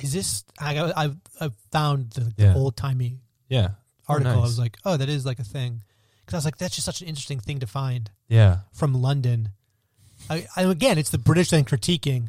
is 0.00 0.12
this? 0.12 0.44
I 0.58 0.78
I, 0.78 1.10
I 1.40 1.50
found 1.72 2.10
the, 2.12 2.20
the 2.20 2.34
Yeah. 2.38 2.54
old 2.54 2.76
timey 2.76 3.18
Yeah. 3.48 3.68
Oh, 4.08 4.14
article. 4.14 4.32
I 4.32 4.36
was 4.36 4.58
like, 4.58 4.76
oh, 4.84 4.96
that 4.96 5.08
is 5.08 5.24
like 5.26 5.38
a 5.40 5.44
thing. 5.44 5.82
Because 6.20 6.34
I 6.34 6.38
was 6.38 6.44
like, 6.46 6.58
that's 6.58 6.74
just 6.74 6.84
such 6.86 7.00
an 7.02 7.08
interesting 7.08 7.38
thing 7.40 7.58
to 7.60 7.66
find 7.66 8.10
yeah. 8.28 8.58
from 8.72 8.94
London. 8.94 9.50
I, 10.30 10.46
I, 10.56 10.62
again, 10.62 10.96
it's 10.96 11.10
the 11.10 11.18
British 11.18 11.50
then 11.50 11.64
critiquing, 11.64 12.28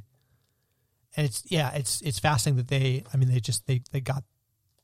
and 1.18 1.26
it's 1.26 1.44
yeah, 1.50 1.72
it's 1.74 2.02
it's 2.02 2.20
fascinating 2.20 2.58
that 2.58 2.68
they. 2.68 3.04
I 3.14 3.18
mean, 3.18 3.30
they 3.32 3.40
just 3.40 3.66
they 3.68 3.82
they 3.92 4.02
got 4.02 4.24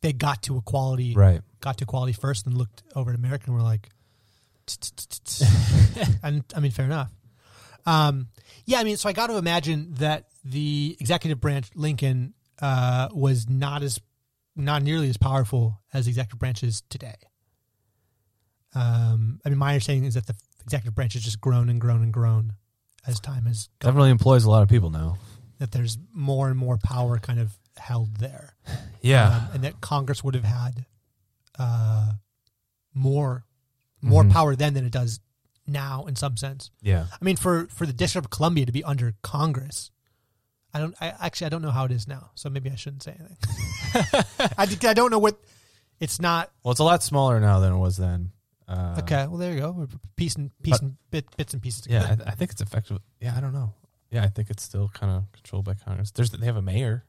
they 0.01 0.13
got 0.13 0.41
to 0.43 0.57
equality, 0.57 1.13
Right. 1.15 1.41
got 1.59 1.77
to 1.79 1.83
equality 1.83 2.13
first, 2.13 2.45
and 2.47 2.57
looked 2.57 2.83
over 2.95 3.11
at 3.11 3.15
America 3.17 3.45
and 3.47 3.55
were 3.55 3.61
like, 3.61 3.89
and 6.23 6.43
I 6.55 6.59
mean, 6.59 6.71
fair 6.71 6.85
enough. 6.85 7.11
Um, 7.85 8.27
yeah, 8.65 8.79
I 8.79 8.83
mean, 8.83 8.97
so 8.97 9.09
I 9.09 9.13
got 9.13 9.27
to 9.27 9.37
imagine 9.37 9.93
that 9.95 10.25
the 10.45 10.95
executive 10.99 11.39
branch, 11.41 11.69
Lincoln, 11.75 12.33
uh, 12.61 13.09
was 13.11 13.49
not 13.49 13.83
as 13.83 13.99
not 14.55 14.83
nearly 14.83 15.09
as 15.09 15.17
powerful 15.17 15.81
as 15.93 16.05
the 16.05 16.11
executive 16.11 16.39
branch 16.39 16.63
is 16.63 16.83
today. 16.89 17.15
Um, 18.73 19.39
I 19.45 19.49
mean, 19.49 19.57
my 19.57 19.73
understanding 19.73 20.05
is 20.05 20.13
that 20.13 20.27
the 20.27 20.35
executive 20.63 20.95
branch 20.95 21.13
has 21.13 21.23
just 21.23 21.41
grown 21.41 21.69
and 21.69 21.81
grown 21.81 22.01
and 22.03 22.13
grown 22.13 22.53
as 23.07 23.19
time 23.19 23.45
has 23.45 23.67
gone. 23.79 23.89
Definitely 23.91 24.11
employs 24.11 24.45
a 24.45 24.49
lot 24.49 24.63
of 24.63 24.69
people 24.69 24.89
now. 24.89 25.17
That 25.61 25.71
there's 25.71 25.97
more 26.11 26.49
and 26.49 26.57
more 26.57 26.77
power 26.77 27.19
kind 27.19 27.39
of 27.39 27.53
held 27.77 28.17
there, 28.17 28.55
Yeah. 29.01 29.29
um, 29.29 29.47
and 29.53 29.63
that 29.63 29.79
Congress 29.79 30.23
would 30.23 30.33
have 30.33 30.43
had 30.43 30.85
uh, 31.59 32.13
more 32.95 33.45
more 34.01 34.23
Mhm. 34.23 34.31
power 34.31 34.55
then 34.55 34.73
than 34.73 34.83
it 34.85 34.91
does 34.91 35.19
now 35.67 36.05
in 36.07 36.15
some 36.15 36.35
sense. 36.35 36.71
yeah. 36.81 37.05
I 37.13 37.23
mean, 37.23 37.35
for 37.37 37.67
for 37.67 37.85
the 37.85 37.93
District 37.93 38.25
of 38.25 38.31
Columbia 38.31 38.65
to 38.65 38.71
be 38.71 38.83
under 38.83 39.13
Congress, 39.21 39.91
I 40.73 40.79
don't. 40.79 40.95
I 40.99 41.13
actually 41.19 41.45
I 41.45 41.49
don't 41.49 41.61
know 41.61 41.69
how 41.71 41.85
it 41.85 41.91
is 41.91 42.07
now, 42.07 42.31
so 42.33 42.49
maybe 42.49 42.71
I 42.71 42.75
shouldn't 42.75 43.03
say 43.03 43.15
anything. 43.19 44.55
I 44.57 44.93
don't 44.95 45.11
know 45.11 45.19
what. 45.19 45.37
It's 45.99 46.19
not 46.19 46.49
Well, 46.63 46.71
it's 46.71 46.79
a 46.79 46.83
lot 46.83 47.03
smaller 47.03 47.39
now 47.39 47.59
than 47.59 47.71
it 47.73 47.77
was 47.77 47.97
then. 47.97 48.31
Uh, 48.67 48.95
okay. 49.03 49.27
Well, 49.27 49.37
there 49.37 49.53
you 49.53 49.59
go. 49.59 49.71
We're 49.71 49.87
piecing 50.15 50.49
piecing 50.63 50.97
bit, 51.11 51.25
bits 51.37 51.53
and 51.53 51.61
pieces. 51.61 51.85
Yeah, 51.87 52.15
I, 52.25 52.31
I 52.31 52.35
think 52.35 52.49
it's 52.51 52.61
effective. 52.61 52.97
Yeah, 53.19 53.35
I 53.37 53.41
don't 53.41 53.53
know. 53.53 53.73
Yeah, 54.11 54.23
I 54.23 54.27
think 54.27 54.49
it's 54.49 54.61
still 54.63 54.89
kind 54.89 55.11
of 55.11 55.31
controlled 55.31 55.65
by 55.65 55.73
Congress. 55.73 56.11
There's 56.11 56.29
they 56.31 56.45
have 56.45 56.57
a 56.57 56.61
mayor. 56.61 57.05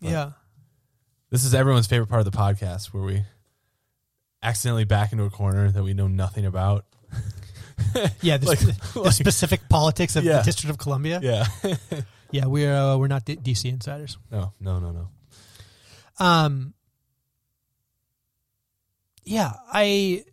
yeah. 0.00 0.32
This 1.30 1.44
is 1.44 1.54
everyone's 1.54 1.86
favorite 1.86 2.08
part 2.08 2.26
of 2.26 2.30
the 2.30 2.36
podcast 2.36 2.86
where 2.88 3.02
we 3.02 3.22
accidentally 4.42 4.84
back 4.84 5.12
into 5.12 5.24
a 5.24 5.30
corner 5.30 5.70
that 5.70 5.82
we 5.82 5.94
know 5.94 6.08
nothing 6.08 6.44
about. 6.46 6.84
Yeah, 8.22 8.36
the, 8.38 8.46
Like- 8.46 8.58
sp- 8.64 8.92
the 8.94 9.00
like- 9.02 9.12
specific 9.12 9.68
politics 9.68 10.14
of 10.16 10.24
Yeah. 10.24 10.38
the 10.38 10.44
District 10.44 10.70
of 10.70 10.78
Columbia. 10.78 11.20
Yeah. 11.22 11.46
Yeah, 12.30 12.46
we're 12.46 12.74
uh, 12.74 12.96
we're 12.96 13.08
not 13.08 13.26
D- 13.26 13.36
DC 13.36 13.66
insiders. 13.66 14.16
no, 14.30 14.54
no, 14.58 14.78
no, 14.80 14.90
no. 14.92 15.08
Um, 16.24 16.72
yeah, 19.24 19.52
I 19.70 20.24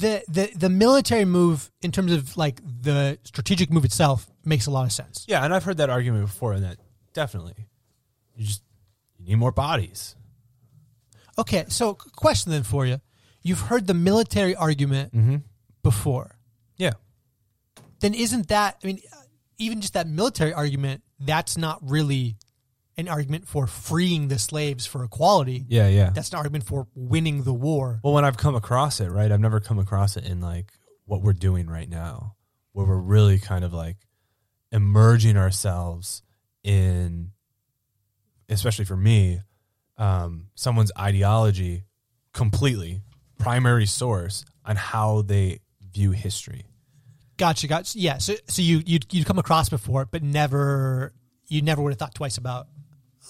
the 0.00 0.22
the 0.28 0.50
the 0.56 0.68
military 0.68 1.24
move 1.24 1.70
in 1.82 1.92
terms 1.92 2.12
of 2.12 2.36
like 2.36 2.60
the 2.82 3.18
strategic 3.24 3.70
move 3.70 3.84
itself 3.84 4.28
makes 4.44 4.66
a 4.66 4.70
lot 4.70 4.84
of 4.86 4.92
sense. 4.92 5.24
Yeah, 5.28 5.44
and 5.44 5.54
I've 5.54 5.64
heard 5.64 5.76
that 5.78 5.90
argument 5.90 6.26
before, 6.26 6.52
and 6.54 6.64
that 6.64 6.76
definitely 7.12 7.54
you 8.34 8.46
just 8.46 8.62
you 9.18 9.26
need 9.26 9.36
more 9.36 9.52
bodies. 9.52 10.16
Okay, 11.38 11.64
so 11.68 11.94
question 11.94 12.52
then 12.52 12.62
for 12.62 12.86
you: 12.86 13.00
You've 13.42 13.60
heard 13.60 13.86
the 13.86 13.94
military 13.94 14.54
argument 14.54 15.14
Mm-hmm. 15.14 15.36
before. 15.82 16.36
Yeah. 16.76 16.92
Then 18.00 18.14
isn't 18.14 18.48
that? 18.48 18.76
I 18.82 18.86
mean, 18.86 19.00
even 19.58 19.80
just 19.80 19.92
that 19.94 20.06
military 20.08 20.52
argument, 20.52 21.02
that's 21.18 21.56
not 21.56 21.78
really 21.82 22.36
an 22.96 23.08
argument 23.08 23.46
for 23.48 23.66
freeing 23.66 24.28
the 24.28 24.38
slaves 24.38 24.86
for 24.86 25.04
equality. 25.04 25.64
Yeah, 25.68 25.88
yeah. 25.88 26.10
That's 26.10 26.30
an 26.30 26.36
argument 26.36 26.64
for 26.64 26.86
winning 26.94 27.42
the 27.44 27.52
war. 27.52 28.00
Well, 28.02 28.12
when 28.12 28.24
I've 28.24 28.36
come 28.36 28.54
across 28.54 29.00
it, 29.00 29.08
right, 29.10 29.30
I've 29.30 29.40
never 29.40 29.60
come 29.60 29.78
across 29.78 30.16
it 30.16 30.24
in 30.24 30.40
like 30.40 30.72
what 31.04 31.22
we're 31.22 31.32
doing 31.32 31.66
right 31.68 31.88
now, 31.88 32.36
where 32.72 32.86
we're 32.86 32.96
really 32.96 33.38
kind 33.38 33.64
of 33.64 33.72
like 33.72 33.96
emerging 34.72 35.36
ourselves 35.36 36.22
in, 36.62 37.32
especially 38.48 38.84
for 38.84 38.96
me, 38.96 39.40
um, 39.96 40.48
someone's 40.54 40.92
ideology 40.98 41.84
completely, 42.32 43.02
primary 43.38 43.86
source 43.86 44.44
on 44.64 44.76
how 44.76 45.22
they 45.22 45.60
view 45.92 46.10
history. 46.12 46.66
Gotcha, 47.36 47.66
gotcha. 47.66 47.98
Yeah, 47.98 48.18
so 48.18 48.34
so 48.46 48.60
you 48.60 48.82
you'd, 48.84 49.06
you'd 49.12 49.26
come 49.26 49.38
across 49.38 49.70
before, 49.70 50.04
but 50.04 50.22
never 50.22 51.14
you 51.50 51.62
never 51.62 51.82
would 51.82 51.90
have 51.90 51.98
thought 51.98 52.14
twice 52.14 52.38
about. 52.38 52.68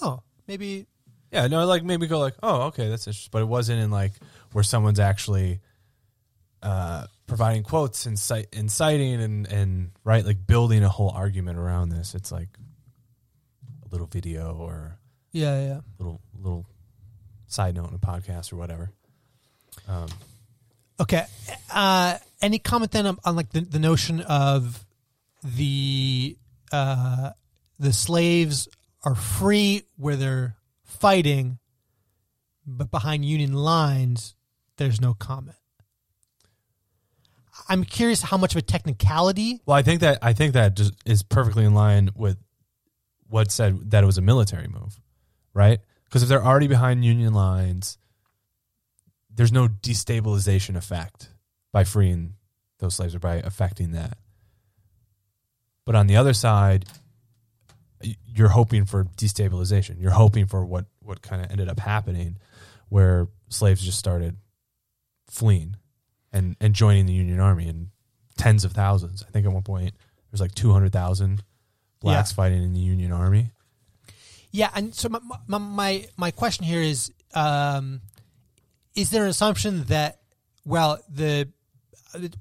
Oh, 0.01 0.21
maybe 0.47 0.85
Yeah, 1.31 1.47
no, 1.47 1.65
like 1.65 1.83
maybe 1.83 2.07
go 2.07 2.19
like, 2.19 2.35
oh, 2.41 2.63
okay, 2.67 2.87
that's 2.87 3.07
interesting, 3.07 3.29
but 3.31 3.41
it 3.41 3.47
wasn't 3.47 3.81
in 3.81 3.91
like 3.91 4.13
where 4.53 4.63
someone's 4.63 4.99
actually 4.99 5.59
uh, 6.63 7.07
providing 7.27 7.63
quotes 7.63 8.05
and 8.05 8.17
cite 8.17 8.47
inciting 8.53 9.21
and 9.21 9.47
and 9.47 9.91
right 10.03 10.25
like 10.25 10.45
building 10.47 10.83
a 10.83 10.89
whole 10.89 11.09
argument 11.09 11.57
around 11.57 11.89
this. 11.89 12.15
It's 12.15 12.31
like 12.31 12.49
a 13.85 13.89
little 13.89 14.07
video 14.07 14.55
or 14.55 14.97
yeah, 15.31 15.61
yeah. 15.61 15.79
little 15.99 16.21
little 16.37 16.65
side 17.47 17.75
note 17.75 17.89
in 17.89 17.95
a 17.95 17.99
podcast 17.99 18.53
or 18.53 18.55
whatever. 18.55 18.91
Um, 19.87 20.07
Okay. 21.01 21.25
Uh, 21.73 22.17
any 22.43 22.59
comment 22.59 22.91
then 22.91 23.07
on, 23.07 23.17
on 23.25 23.35
like 23.35 23.49
the, 23.49 23.61
the 23.61 23.79
notion 23.79 24.21
of 24.21 24.85
the 25.43 26.37
uh, 26.71 27.31
the 27.81 27.91
slaves 27.91 28.67
are 29.03 29.15
free 29.15 29.83
where 29.97 30.15
they're 30.15 30.55
fighting, 30.83 31.57
but 32.65 32.91
behind 32.91 33.25
Union 33.25 33.53
lines, 33.53 34.35
there's 34.77 35.01
no 35.01 35.15
comment. 35.15 35.57
I'm 37.67 37.83
curious 37.83 38.21
how 38.21 38.37
much 38.37 38.53
of 38.53 38.59
a 38.59 38.61
technicality. 38.61 39.61
Well, 39.65 39.75
I 39.75 39.81
think 39.81 40.01
that 40.01 40.19
I 40.21 40.33
think 40.33 40.53
that 40.53 40.75
just 40.75 40.93
is 41.05 41.23
perfectly 41.23 41.65
in 41.65 41.73
line 41.73 42.11
with 42.15 42.37
what 43.27 43.51
said 43.51 43.91
that 43.91 44.03
it 44.03 44.05
was 44.05 44.19
a 44.19 44.21
military 44.21 44.67
move, 44.67 44.99
right? 45.53 45.79
Because 46.05 46.21
if 46.21 46.29
they're 46.29 46.43
already 46.43 46.67
behind 46.67 47.03
Union 47.03 47.33
lines, 47.33 47.97
there's 49.33 49.51
no 49.51 49.67
destabilization 49.67 50.75
effect 50.75 51.29
by 51.71 51.83
freeing 51.83 52.35
those 52.77 52.95
slaves 52.95 53.15
or 53.15 53.19
by 53.19 53.35
affecting 53.35 53.93
that. 53.93 54.17
But 55.85 55.95
on 55.95 56.05
the 56.05 56.17
other 56.17 56.33
side, 56.33 56.85
you're 58.25 58.49
hoping 58.49 58.85
for 58.85 59.05
destabilization. 59.17 60.01
You're 60.01 60.11
hoping 60.11 60.45
for 60.47 60.65
what 60.65 60.85
what 61.01 61.21
kind 61.21 61.43
of 61.43 61.51
ended 61.51 61.67
up 61.69 61.79
happening, 61.79 62.37
where 62.89 63.27
slaves 63.49 63.81
just 63.83 63.97
started 63.99 64.37
fleeing 65.29 65.75
and 66.33 66.55
and 66.59 66.73
joining 66.73 67.05
the 67.05 67.13
Union 67.13 67.39
Army 67.39 67.67
in 67.67 67.89
tens 68.37 68.63
of 68.65 68.71
thousands. 68.73 69.23
I 69.27 69.31
think 69.31 69.45
at 69.45 69.51
one 69.51 69.63
point 69.63 69.93
there's 70.31 70.41
like 70.41 70.55
two 70.55 70.71
hundred 70.71 70.91
thousand 70.93 71.43
blacks 71.99 72.31
Yeah. 72.31 72.35
fighting 72.35 72.63
in 72.63 72.73
the 72.73 72.79
Union 72.79 73.11
Army. 73.11 73.51
Yeah, 74.51 74.69
and 74.75 74.93
so 74.93 75.09
my 75.09 75.19
my 75.47 75.57
my, 75.57 76.05
my 76.17 76.31
question 76.31 76.65
here 76.65 76.81
is: 76.81 77.11
um, 77.33 78.01
Is 78.95 79.09
there 79.09 79.23
an 79.23 79.29
assumption 79.29 79.83
that 79.85 80.19
well 80.65 80.99
the 81.09 81.49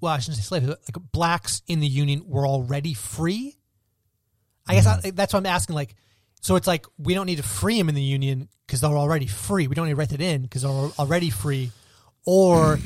well 0.01 0.13
I 0.15 0.19
shouldn't 0.19 0.39
say 0.39 0.43
slaves 0.43 0.67
but 0.67 0.81
like 0.89 1.13
blacks 1.13 1.63
in 1.69 1.79
the 1.81 1.87
Union 1.87 2.25
were 2.27 2.47
already 2.47 2.95
free? 2.95 3.57
I 4.71 4.75
guess 4.75 4.87
I, 4.87 5.11
that's 5.11 5.33
what 5.33 5.41
I'm 5.41 5.47
asking. 5.47 5.75
Like, 5.77 5.95
so 6.41 6.57
it's 6.57 6.67
like 6.67 6.87
we 6.99 7.15
don't 7.15 7.27
need 7.27 7.37
to 7.37 7.43
free 7.43 7.77
them 7.79 7.89
in 7.89 7.95
the 7.95 8.03
Union 8.03 8.49
because 8.67 8.81
they're 8.81 8.91
already 8.91 9.27
free. 9.27 9.67
We 9.67 9.75
don't 9.75 9.87
need 9.87 9.93
to 9.93 9.97
write 9.97 10.13
it 10.13 10.21
in 10.21 10.43
because 10.43 10.63
they're 10.63 10.71
already 10.71 11.31
free, 11.31 11.71
or 12.25 12.79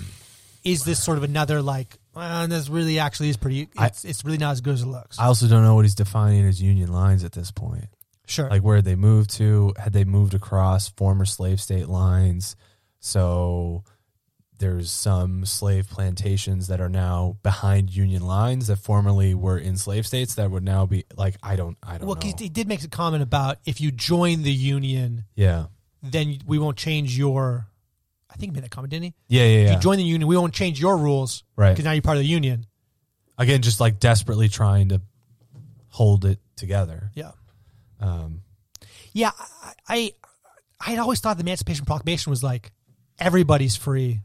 is 0.64 0.85
this 0.85 1.03
sort 1.03 1.18
of 1.18 1.24
another 1.24 1.62
like? 1.62 1.99
Well, 2.14 2.47
this 2.49 2.68
really 2.68 2.99
actually 3.01 3.28
is 3.30 3.37
pretty. 3.37 3.68
I- 3.76 3.87
It's, 3.87 4.05
it's 4.05 4.24
really 4.24 4.39
not 4.39 4.53
as 4.53 4.61
good 4.61 4.74
as 4.74 4.82
it 4.82 4.87
looks. 4.87 5.18
I 5.18 5.26
also 5.26 5.47
don't 5.49 5.62
know 5.64 5.74
what 5.74 5.85
he's 5.85 5.95
defining 5.97 6.47
as 6.47 6.62
Union 6.62 6.93
lines 6.93 7.24
at 7.24 7.32
this 7.32 7.51
point. 7.51 7.87
sure. 8.26 8.49
Like 8.49 8.62
where 8.62 8.76
did 8.76 8.85
they 8.85 8.95
moved 8.97 9.30
to, 9.39 9.72
had 9.76 9.93
they 9.93 10.05
moved 10.05 10.32
across 10.35 10.89
former 10.91 11.24
slave 11.24 11.61
state 11.61 11.89
lines? 11.89 12.55
So 13.01 13.85
there's 14.59 14.90
some 14.90 15.44
slave 15.44 15.88
plantations 15.90 16.68
that 16.68 16.80
are 16.80 16.88
now 16.88 17.36
behind 17.42 17.90
Union 17.94 18.22
lines 18.22 18.68
that 18.68 18.76
formerly 18.76 19.34
were 19.34 19.59
in 19.59 19.76
slave 19.76 20.07
states 20.07 20.36
that 20.36 20.50
would 20.50 20.62
now 20.62 20.86
be 20.86 21.05
like 21.16 21.36
I 21.42 21.57
don't 21.57 21.76
I 21.82 21.98
don't 21.98 22.07
well, 22.07 22.16
know. 22.16 22.32
he 22.38 22.48
did 22.48 22.68
make 22.68 22.82
a 22.84 22.88
comment 22.88 23.22
about 23.22 23.59
if 23.66 23.80
you 23.80 23.90
join 23.90 24.42
the 24.42 24.52
Union. 24.52 25.24
yeah. 25.34 25.66
then 26.02 26.38
we 26.46 26.59
won't 26.59 26.76
change 26.76 27.16
your. 27.18 27.66
I 28.30 28.36
think 28.36 28.52
he 28.52 28.55
made 28.57 28.64
that 28.64 28.70
comment, 28.70 28.90
didn't 28.90 29.05
he? 29.05 29.14
Yeah, 29.28 29.42
yeah, 29.44 29.48
If 29.48 29.66
yeah. 29.68 29.74
you 29.74 29.80
join 29.80 29.96
the 29.96 30.02
union, 30.05 30.26
we 30.28 30.36
won't 30.36 30.52
change 30.55 30.80
your 30.80 30.96
rules 30.98 31.44
Right. 31.57 31.70
because 31.70 31.84
now 31.84 31.92
you're 31.92 32.02
part 32.02 32.16
of 32.16 32.22
the 32.24 32.28
union. 32.28 32.66
Again, 33.38 33.62
just 33.62 33.78
like 33.80 34.00
desperately 34.00 34.48
trying 34.48 34.88
to 34.88 35.00
hold 35.88 36.24
it 36.24 36.40
together. 36.57 37.11
Yeah, 37.14 37.30
Um, 38.00 38.42
yeah. 39.12 39.30
I 39.38 39.72
I 39.88 40.12
I 40.80 40.90
had 40.90 40.98
always 40.98 41.20
thought 41.20 41.36
the 41.36 41.42
Emancipation 41.44 41.84
Proclamation 41.84 42.30
was 42.30 42.42
like 42.42 42.72
everybody's 43.18 43.76
free. 43.76 44.20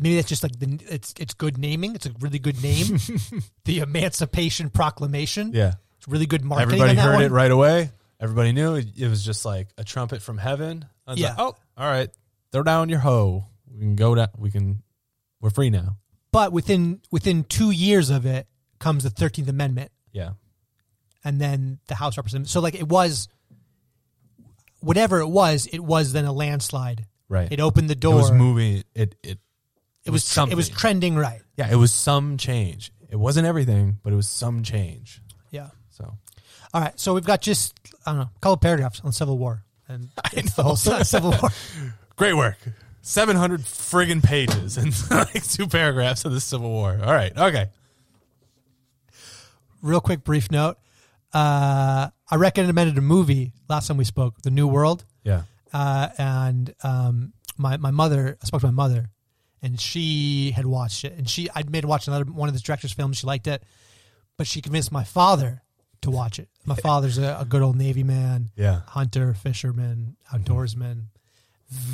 And 0.00 0.04
maybe 0.04 0.16
that's 0.16 0.30
just 0.30 0.42
like 0.42 0.58
the 0.58 0.80
it's 0.88 1.12
it's 1.20 1.34
good 1.34 1.58
naming. 1.58 1.94
It's 1.94 2.06
a 2.06 2.12
really 2.20 2.38
good 2.38 2.62
name, 2.62 2.96
the 3.66 3.80
Emancipation 3.80 4.70
Proclamation. 4.70 5.52
yeah. 5.52 5.74
It's 5.98 6.08
really 6.08 6.24
good 6.24 6.42
marketing. 6.42 6.80
Everybody 6.80 6.98
heard 6.98 7.14
one. 7.16 7.22
it 7.24 7.30
right 7.30 7.50
away. 7.50 7.90
Everybody 8.18 8.52
knew 8.52 8.76
it, 8.76 8.86
it 8.96 9.08
was 9.08 9.22
just 9.22 9.44
like 9.44 9.68
a 9.76 9.84
trumpet 9.84 10.22
from 10.22 10.38
heaven. 10.38 10.86
Yeah. 11.14 11.28
like, 11.28 11.38
oh, 11.38 11.54
all 11.76 11.86
right. 11.86 12.08
Throw 12.52 12.62
down 12.62 12.88
your 12.88 13.00
hoe. 13.00 13.44
We 13.70 13.80
can 13.80 13.96
go 13.96 14.14
down. 14.14 14.28
We 14.38 14.50
can, 14.50 14.82
we're 15.42 15.50
free 15.50 15.68
now. 15.68 15.98
But 16.32 16.52
within 16.52 17.02
within 17.10 17.44
two 17.44 17.70
years 17.70 18.08
of 18.08 18.24
it 18.24 18.46
comes 18.78 19.04
the 19.04 19.10
Thirteenth 19.10 19.50
Amendment, 19.50 19.90
Yeah. 20.12 20.30
and 21.22 21.38
then 21.38 21.80
the 21.88 21.94
House 21.94 22.16
Representatives. 22.16 22.50
So 22.50 22.60
like 22.60 22.74
it 22.74 22.88
was, 22.88 23.28
whatever 24.80 25.20
it 25.20 25.28
was, 25.28 25.66
it 25.66 25.80
was 25.80 26.14
then 26.14 26.24
a 26.24 26.32
landslide. 26.32 27.06
Right. 27.28 27.52
It 27.52 27.60
opened 27.60 27.90
the 27.90 27.94
door. 27.94 28.14
It 28.14 28.16
was 28.16 28.32
moving. 28.32 28.84
It, 28.94 29.14
it, 29.22 29.38
It 30.04 30.10
was 30.10 30.24
something. 30.24 30.52
it 30.52 30.56
was 30.56 30.68
trending 30.68 31.16
right. 31.16 31.42
yeah, 31.56 31.70
it 31.70 31.76
was 31.76 31.92
some 31.92 32.36
change. 32.38 32.92
It 33.10 33.16
wasn't 33.16 33.46
everything, 33.46 33.98
but 34.02 34.12
it 34.12 34.16
was 34.16 34.28
some 34.28 34.62
change. 34.62 35.20
Yeah. 35.50 35.70
So 35.90 36.16
All 36.72 36.80
right. 36.80 36.98
So 36.98 37.14
we've 37.14 37.24
got 37.24 37.40
just 37.42 37.74
I 38.06 38.10
don't 38.12 38.18
know 38.20 38.30
a 38.34 38.38
couple 38.40 38.56
paragraphs 38.58 39.00
on 39.04 39.12
Civil 39.12 39.36
War, 39.38 39.62
and 39.88 40.08
it's 40.32 40.54
the 40.54 40.62
whole 40.62 40.76
Civil 40.76 41.30
War. 41.32 41.50
great 42.16 42.34
work. 42.34 42.56
700 43.02 43.62
friggin' 43.62 44.22
pages 44.22 44.76
and 44.76 44.94
like 45.10 45.42
two 45.48 45.66
paragraphs 45.66 46.24
of 46.26 46.32
the 46.32 46.40
Civil 46.40 46.70
War. 46.70 46.98
All 47.02 47.12
right. 47.12 47.36
Okay. 47.36 47.68
Real 49.82 50.00
quick, 50.00 50.24
brief 50.24 50.50
note. 50.50 50.76
Uh, 51.32 52.08
I 52.30 52.36
recommended 52.36 52.98
a 52.98 53.00
movie 53.00 53.52
last 53.68 53.88
time 53.88 53.96
we 53.96 54.04
spoke, 54.04 54.42
The 54.42 54.50
New 54.50 54.66
World, 54.68 55.04
Yeah. 55.24 55.42
uh, 55.72 56.08
and 56.18 56.74
um, 56.82 57.32
my 57.56 57.76
my 57.78 57.90
mother. 57.90 58.36
I 58.42 58.46
spoke 58.46 58.60
to 58.62 58.66
my 58.66 58.72
mother, 58.72 59.10
and 59.62 59.80
she 59.80 60.52
had 60.52 60.66
watched 60.66 61.04
it, 61.04 61.12
and 61.16 61.28
she 61.28 61.48
I'd 61.54 61.70
made 61.70 61.84
her 61.84 61.88
watch 61.88 62.06
another 62.08 62.24
one 62.24 62.48
of 62.48 62.54
this 62.54 62.62
director's 62.62 62.92
films. 62.92 63.18
She 63.18 63.26
liked 63.26 63.46
it, 63.46 63.62
but 64.36 64.46
she 64.46 64.60
convinced 64.62 64.90
my 64.92 65.04
father 65.04 65.62
to 66.02 66.10
watch 66.10 66.38
it. 66.38 66.48
My 66.64 66.74
father's 66.82 67.18
a, 67.18 67.38
a 67.40 67.44
good 67.44 67.62
old 67.62 67.76
Navy 67.76 68.02
man. 68.02 68.50
Yeah. 68.56 68.80
hunter, 68.86 69.34
fisherman, 69.34 70.16
outdoorsman. 70.32 71.04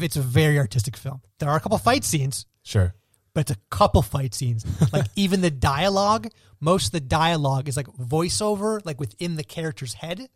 It's 0.01 0.17
a 0.17 0.23
very 0.23 0.59
artistic 0.59 0.97
film. 0.97 1.21
There 1.39 1.49
are 1.51 1.57
a 1.57 1.61
couple 1.61 1.77
fight 1.79 2.03
scenes, 2.05 2.47
Sure. 2.63 2.95
but 3.35 3.41
it's 3.43 3.51
a 3.51 3.61
couple 3.69 4.01
fight 4.01 4.33
scenes. 4.33 4.65
Like 4.93 5.07
even 5.17 5.41
the 5.43 5.51
dialogue, 5.51 6.29
most 6.61 6.87
of 6.87 6.93
the 6.93 7.01
dialogue 7.01 7.69
is 7.69 7.77
like 7.77 7.89
voiceover, 7.89 8.81
like 8.87 8.99
within 9.01 9.37
the 9.37 9.45
character's 9.45 9.93
head. 9.95 10.29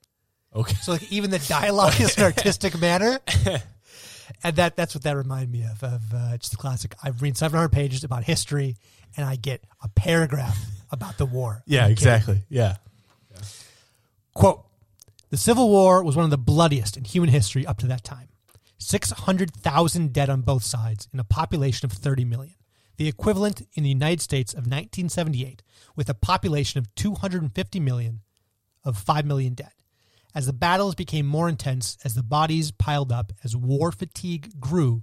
Okay. 0.55 0.75
So 0.83 0.93
like 0.93 1.11
even 1.13 1.31
the 1.31 1.39
dialogue 1.39 1.99
is 2.01 2.19
an 2.19 2.25
artistic 2.35 2.79
manner. 2.81 3.21
And 4.43 4.57
that 4.57 4.77
that's 4.77 4.95
what 4.95 5.05
that 5.05 5.17
reminded 5.17 5.51
me 5.51 5.65
of. 5.65 5.83
Of 5.83 6.03
uh, 6.15 6.37
just 6.39 6.53
the 6.53 6.57
classic. 6.57 6.95
I've 7.03 7.23
read 7.23 7.37
700 7.37 7.69
pages 7.71 8.05
about 8.05 8.25
history, 8.25 8.77
and 9.17 9.27
I 9.27 9.37
get 9.37 9.63
a 9.83 9.89
paragraph 9.89 10.59
about 10.91 11.19
the 11.19 11.27
war. 11.27 11.63
Yeah, 11.67 11.87
exactly. 11.87 12.43
Yeah. 12.49 12.77
Quote 14.35 14.65
The 15.31 15.37
Civil 15.37 15.69
War 15.69 16.03
was 16.03 16.17
one 16.17 16.25
of 16.25 16.31
the 16.31 16.39
bloodiest 16.39 16.97
in 16.97 17.05
human 17.05 17.31
history 17.31 17.67
up 17.67 17.79
to 17.79 17.87
that 17.89 18.05
time. 18.05 18.29
600,000 18.79 20.13
dead 20.13 20.31
on 20.31 20.41
both 20.41 20.65
sides 20.65 21.07
in 21.13 21.21
a 21.21 21.25
population 21.25 21.85
of 21.87 21.93
30 21.93 22.25
million, 22.25 22.55
the 22.97 23.09
equivalent 23.09 23.67
in 23.75 23.83
the 23.83 23.91
United 23.91 24.23
States 24.23 24.53
of 24.53 24.61
1978, 24.61 25.63
with 25.95 26.09
a 26.09 26.15
population 26.15 26.79
of 26.79 26.93
250 26.95 27.79
million, 27.81 28.23
of 28.83 28.97
5 28.97 29.27
million 29.27 29.53
dead. 29.53 29.73
As 30.35 30.47
the 30.47 30.53
battles 30.53 30.95
became 30.95 31.27
more 31.27 31.49
intense, 31.49 31.99
as 32.05 32.15
the 32.15 32.23
bodies 32.23 32.71
piled 32.71 33.11
up, 33.11 33.33
as 33.43 33.57
war 33.57 33.91
fatigue 33.91 34.61
grew, 34.61 35.03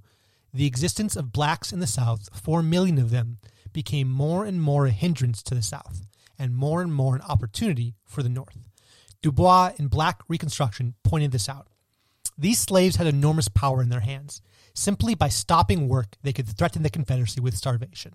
the 0.53 0.65
existence 0.65 1.15
of 1.15 1.33
blacks 1.33 1.73
in 1.73 1.79
the 1.79 1.87
South, 1.87 2.29
4 2.33 2.63
million 2.63 2.97
of 2.97 3.09
them, 3.09 3.39
became 3.73 4.09
more 4.09 4.45
and 4.45 4.61
more 4.61 4.85
a 4.85 4.91
hindrance 4.91 5.43
to 5.43 5.53
the 5.53 5.61
South, 5.61 6.07
and 6.39 6.55
more 6.55 6.81
and 6.81 6.93
more 6.93 7.15
an 7.15 7.21
opportunity 7.21 7.95
for 8.05 8.23
the 8.23 8.29
North. 8.29 8.57
Du 9.21 9.31
Bois 9.31 9.71
in 9.77 9.87
Black 9.87 10.21
Reconstruction 10.27 10.95
pointed 11.03 11.31
this 11.31 11.49
out. 11.49 11.67
These 12.37 12.59
slaves 12.59 12.95
had 12.95 13.07
enormous 13.07 13.49
power 13.49 13.81
in 13.81 13.89
their 13.89 14.01
hands. 14.01 14.41
Simply 14.73 15.15
by 15.15 15.29
stopping 15.29 15.87
work, 15.87 16.17
they 16.21 16.33
could 16.33 16.47
threaten 16.47 16.83
the 16.83 16.89
Confederacy 16.89 17.41
with 17.41 17.57
starvation. 17.57 18.13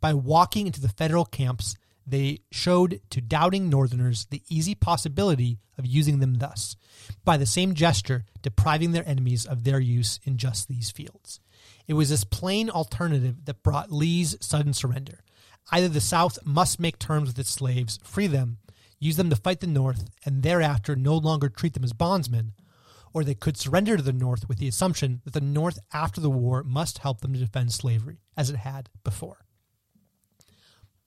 By 0.00 0.14
walking 0.14 0.66
into 0.66 0.80
the 0.80 0.88
federal 0.88 1.26
camps, 1.26 1.76
they 2.10 2.40
showed 2.50 3.00
to 3.10 3.20
doubting 3.20 3.68
Northerners 3.68 4.26
the 4.26 4.42
easy 4.48 4.74
possibility 4.74 5.58
of 5.78 5.86
using 5.86 6.20
them 6.20 6.34
thus, 6.34 6.76
by 7.24 7.36
the 7.36 7.46
same 7.46 7.74
gesture, 7.74 8.24
depriving 8.42 8.92
their 8.92 9.08
enemies 9.08 9.46
of 9.46 9.64
their 9.64 9.80
use 9.80 10.20
in 10.24 10.36
just 10.36 10.68
these 10.68 10.90
fields. 10.90 11.40
It 11.86 11.94
was 11.94 12.10
this 12.10 12.24
plain 12.24 12.70
alternative 12.70 13.44
that 13.46 13.62
brought 13.62 13.90
Lee's 13.90 14.36
sudden 14.40 14.72
surrender. 14.72 15.20
Either 15.72 15.88
the 15.88 16.00
South 16.00 16.38
must 16.44 16.80
make 16.80 16.98
terms 16.98 17.28
with 17.28 17.38
its 17.38 17.50
slaves, 17.50 17.98
free 18.02 18.26
them, 18.26 18.58
use 18.98 19.16
them 19.16 19.30
to 19.30 19.36
fight 19.36 19.60
the 19.60 19.66
North, 19.66 20.08
and 20.24 20.42
thereafter 20.42 20.94
no 20.94 21.16
longer 21.16 21.48
treat 21.48 21.74
them 21.74 21.84
as 21.84 21.92
bondsmen, 21.92 22.52
or 23.12 23.24
they 23.24 23.34
could 23.34 23.56
surrender 23.56 23.96
to 23.96 24.02
the 24.02 24.12
North 24.12 24.48
with 24.48 24.58
the 24.58 24.68
assumption 24.68 25.20
that 25.24 25.32
the 25.32 25.40
North 25.40 25.78
after 25.92 26.20
the 26.20 26.30
war 26.30 26.62
must 26.62 26.98
help 26.98 27.20
them 27.20 27.32
to 27.32 27.40
defend 27.40 27.72
slavery, 27.72 28.20
as 28.36 28.50
it 28.50 28.56
had 28.56 28.88
before. 29.02 29.38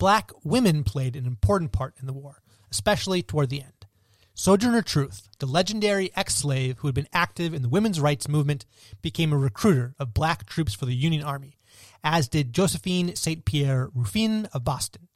Black 0.03 0.33
women 0.43 0.83
played 0.83 1.15
an 1.15 1.25
important 1.25 1.71
part 1.71 1.95
in 1.97 2.07
the 2.07 2.11
war, 2.11 2.41
especially 2.69 3.23
toward 3.23 3.49
the 3.49 3.61
end. 3.61 3.85
Sojourner 4.33 4.81
Truth, 4.81 5.29
the 5.39 5.45
legendary 5.45 6.11
ex 6.13 6.35
slave 6.35 6.79
who 6.79 6.89
had 6.89 6.93
been 6.93 7.07
active 7.13 7.53
in 7.53 7.61
the 7.61 7.69
women's 7.69 8.01
rights 8.01 8.27
movement, 8.27 8.65
became 9.01 9.31
a 9.31 9.37
recruiter 9.37 9.95
of 9.97 10.13
black 10.13 10.45
troops 10.45 10.73
for 10.73 10.85
the 10.85 10.93
Union 10.93 11.23
Army, 11.23 11.57
as 12.03 12.27
did 12.27 12.51
Josephine 12.51 13.15
St. 13.15 13.45
Pierre 13.45 13.91
Ruffin 13.95 14.49
of 14.53 14.65
Boston. 14.65 15.07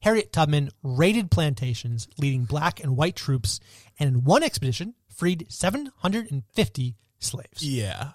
Harriet 0.00 0.34
Tubman 0.34 0.68
raided 0.82 1.30
plantations, 1.30 2.06
leading 2.18 2.44
black 2.44 2.78
and 2.78 2.94
white 2.94 3.16
troops, 3.16 3.58
and 3.98 4.10
in 4.10 4.24
one 4.24 4.42
expedition 4.42 4.92
freed 5.08 5.46
750 5.48 6.94
slaves. 7.20 7.62
Yeah. 7.62 8.10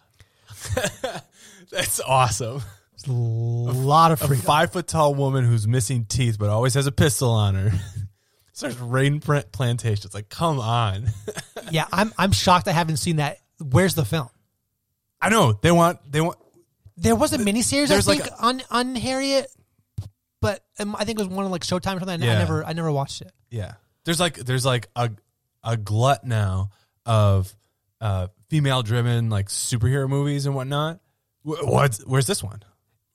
That's 1.71 1.99
awesome. 1.99 2.61
It's 3.07 3.77
a 3.77 3.81
lot 3.81 4.11
of 4.11 4.21
A 4.21 4.35
five 4.35 4.71
foot 4.71 4.87
tall 4.87 5.13
woman 5.15 5.43
who's 5.45 5.67
missing 5.67 6.05
teeth 6.05 6.37
but 6.39 6.49
always 6.49 6.73
has 6.75 6.87
a 6.87 6.91
pistol 6.91 7.31
on 7.31 7.55
her 7.55 7.71
starts 8.53 8.77
raiding 8.77 9.19
plantations. 9.19 10.13
Like, 10.13 10.29
come 10.29 10.59
on. 10.59 11.07
yeah, 11.71 11.85
I'm 11.91 12.13
I'm 12.17 12.31
shocked 12.31 12.67
I 12.67 12.71
haven't 12.71 12.97
seen 12.97 13.17
that. 13.17 13.37
Where's 13.59 13.95
the 13.95 14.05
film? 14.05 14.29
I 15.21 15.29
know 15.29 15.53
they 15.53 15.71
want 15.71 15.99
they 16.11 16.21
want 16.21 16.37
There 16.97 17.15
was 17.15 17.33
a 17.33 17.37
miniseries 17.37 17.83
I 17.83 17.87
There's 17.87 18.07
like 18.07 18.23
think 18.23 18.35
on 18.39 18.61
on 18.71 18.95
Harriet, 18.95 19.47
but 20.41 20.63
um, 20.79 20.95
I 20.95 21.05
think 21.05 21.19
it 21.19 21.23
was 21.27 21.29
one 21.35 21.45
on 21.45 21.51
like 21.51 21.61
Showtime 21.63 21.95
or 21.97 21.99
something. 21.99 22.21
I 22.21 22.25
Yeah. 22.25 22.37
never 22.39 22.63
I 22.63 22.73
never 22.73 22.91
watched 22.91 23.21
it. 23.21 23.31
yeah. 23.49 23.73
There's 24.05 24.19
like 24.19 24.35
there's 24.37 24.65
like 24.65 24.87
a 24.95 25.11
a 25.63 25.77
glut 25.77 26.23
now 26.25 26.69
of 27.05 27.55
uh 27.99 28.27
female 28.49 28.81
driven 28.83 29.29
like 29.29 29.47
superhero 29.47 30.09
movies 30.09 30.45
and 30.47 30.55
whatnot. 30.55 30.99
Wh- 31.43 31.63
What's 31.65 31.99
where's 32.05 32.25
this 32.25 32.43
one? 32.43 32.61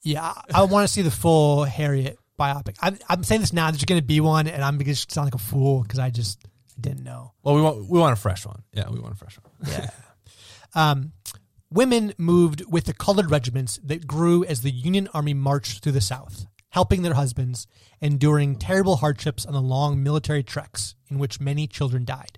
Yeah, 0.03 0.33
I 0.53 0.63
want 0.63 0.87
to 0.87 0.93
see 0.93 1.01
the 1.01 1.11
full 1.11 1.63
Harriet 1.63 2.17
biopic. 2.39 2.77
I'm, 2.81 2.97
I'm 3.09 3.23
saying 3.23 3.41
this 3.41 3.53
now. 3.53 3.65
That 3.67 3.73
there's 3.73 3.85
going 3.85 3.99
to 3.99 4.05
be 4.05 4.19
one, 4.21 4.47
and 4.47 4.63
I'm 4.63 4.77
going 4.77 4.85
to 4.85 4.95
sound 4.95 5.25
like 5.25 5.35
a 5.35 5.39
fool 5.39 5.81
because 5.81 5.99
I 5.99 6.09
just 6.09 6.39
didn't 6.79 7.03
know. 7.03 7.33
Well, 7.43 7.55
we 7.55 7.61
want 7.61 7.89
we 7.89 7.99
want 7.99 8.13
a 8.13 8.21
fresh 8.21 8.45
one. 8.45 8.63
Yeah, 8.73 8.89
we 8.89 8.99
want 8.99 9.13
a 9.13 9.17
fresh 9.17 9.37
one. 9.39 9.71
Yeah. 9.71 9.89
um, 10.75 11.11
women 11.71 12.13
moved 12.17 12.63
with 12.69 12.85
the 12.85 12.93
colored 12.93 13.31
regiments 13.31 13.79
that 13.83 14.07
grew 14.07 14.45
as 14.45 14.61
the 14.61 14.71
Union 14.71 15.07
Army 15.13 15.33
marched 15.33 15.83
through 15.83 15.93
the 15.93 16.01
South, 16.01 16.45
helping 16.69 17.01
their 17.01 17.15
husbands, 17.15 17.67
enduring 18.01 18.55
terrible 18.55 18.97
hardships 18.97 19.45
on 19.45 19.53
the 19.53 19.61
long 19.61 20.01
military 20.03 20.43
treks 20.43 20.95
in 21.09 21.19
which 21.19 21.39
many 21.39 21.67
children 21.67 22.05
died. 22.05 22.37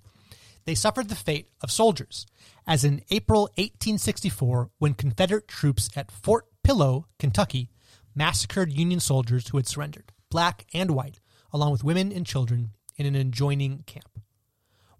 They 0.64 0.74
suffered 0.74 1.08
the 1.08 1.14
fate 1.14 1.48
of 1.62 1.70
soldiers, 1.70 2.26
as 2.66 2.84
in 2.84 3.02
April 3.10 3.42
1864, 3.56 4.70
when 4.78 4.94
Confederate 4.94 5.48
troops 5.48 5.88
at 5.96 6.10
Fort 6.10 6.46
Pillow, 6.62 7.06
Kentucky, 7.18 7.70
massacred 8.14 8.72
Union 8.72 9.00
soldiers 9.00 9.48
who 9.48 9.56
had 9.56 9.66
surrendered, 9.66 10.12
black 10.30 10.66
and 10.72 10.92
white, 10.92 11.20
along 11.52 11.72
with 11.72 11.84
women 11.84 12.12
and 12.12 12.26
children, 12.26 12.72
in 12.96 13.06
an 13.06 13.14
adjoining 13.14 13.82
camp. 13.86 14.20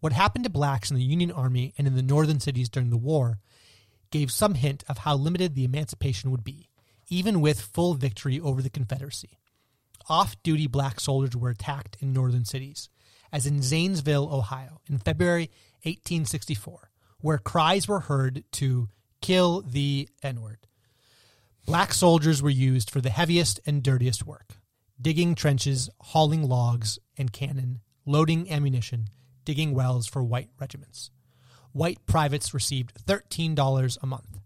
What 0.00 0.12
happened 0.12 0.44
to 0.44 0.50
blacks 0.50 0.90
in 0.90 0.96
the 0.96 1.02
Union 1.02 1.30
Army 1.30 1.74
and 1.76 1.86
in 1.86 1.94
the 1.94 2.02
northern 2.02 2.40
cities 2.40 2.68
during 2.70 2.90
the 2.90 2.96
war 2.96 3.38
gave 4.10 4.30
some 4.30 4.54
hint 4.54 4.82
of 4.88 4.98
how 4.98 5.14
limited 5.14 5.54
the 5.54 5.64
emancipation 5.64 6.30
would 6.30 6.42
be, 6.42 6.70
even 7.08 7.40
with 7.40 7.60
full 7.60 7.94
victory 7.94 8.40
over 8.40 8.62
the 8.62 8.70
Confederacy. 8.70 9.38
Off 10.08 10.42
duty 10.42 10.66
black 10.66 10.98
soldiers 10.98 11.36
were 11.36 11.50
attacked 11.50 11.96
in 12.00 12.12
northern 12.12 12.44
cities, 12.44 12.88
as 13.32 13.46
in 13.46 13.62
Zanesville, 13.62 14.32
Ohio, 14.32 14.80
in 14.88 14.98
February 14.98 15.50
1864, 15.82 16.90
where 17.20 17.38
cries 17.38 17.86
were 17.86 18.00
heard 18.00 18.44
to 18.52 18.88
kill 19.20 19.60
the 19.60 20.08
N 20.22 20.40
word. 20.40 20.66
Black 21.70 21.94
soldiers 21.94 22.42
were 22.42 22.50
used 22.50 22.90
for 22.90 23.00
the 23.00 23.10
heaviest 23.10 23.60
and 23.64 23.80
dirtiest 23.80 24.26
work 24.26 24.56
digging 25.00 25.36
trenches, 25.36 25.88
hauling 26.00 26.42
logs 26.42 26.98
and 27.16 27.32
cannon, 27.32 27.78
loading 28.04 28.50
ammunition, 28.50 29.06
digging 29.44 29.72
wells 29.72 30.08
for 30.08 30.24
white 30.24 30.48
regiments. 30.58 31.12
White 31.70 32.04
privates 32.06 32.52
received 32.52 32.94
$13 33.06 33.98
a 34.02 34.06
month. 34.06 34.40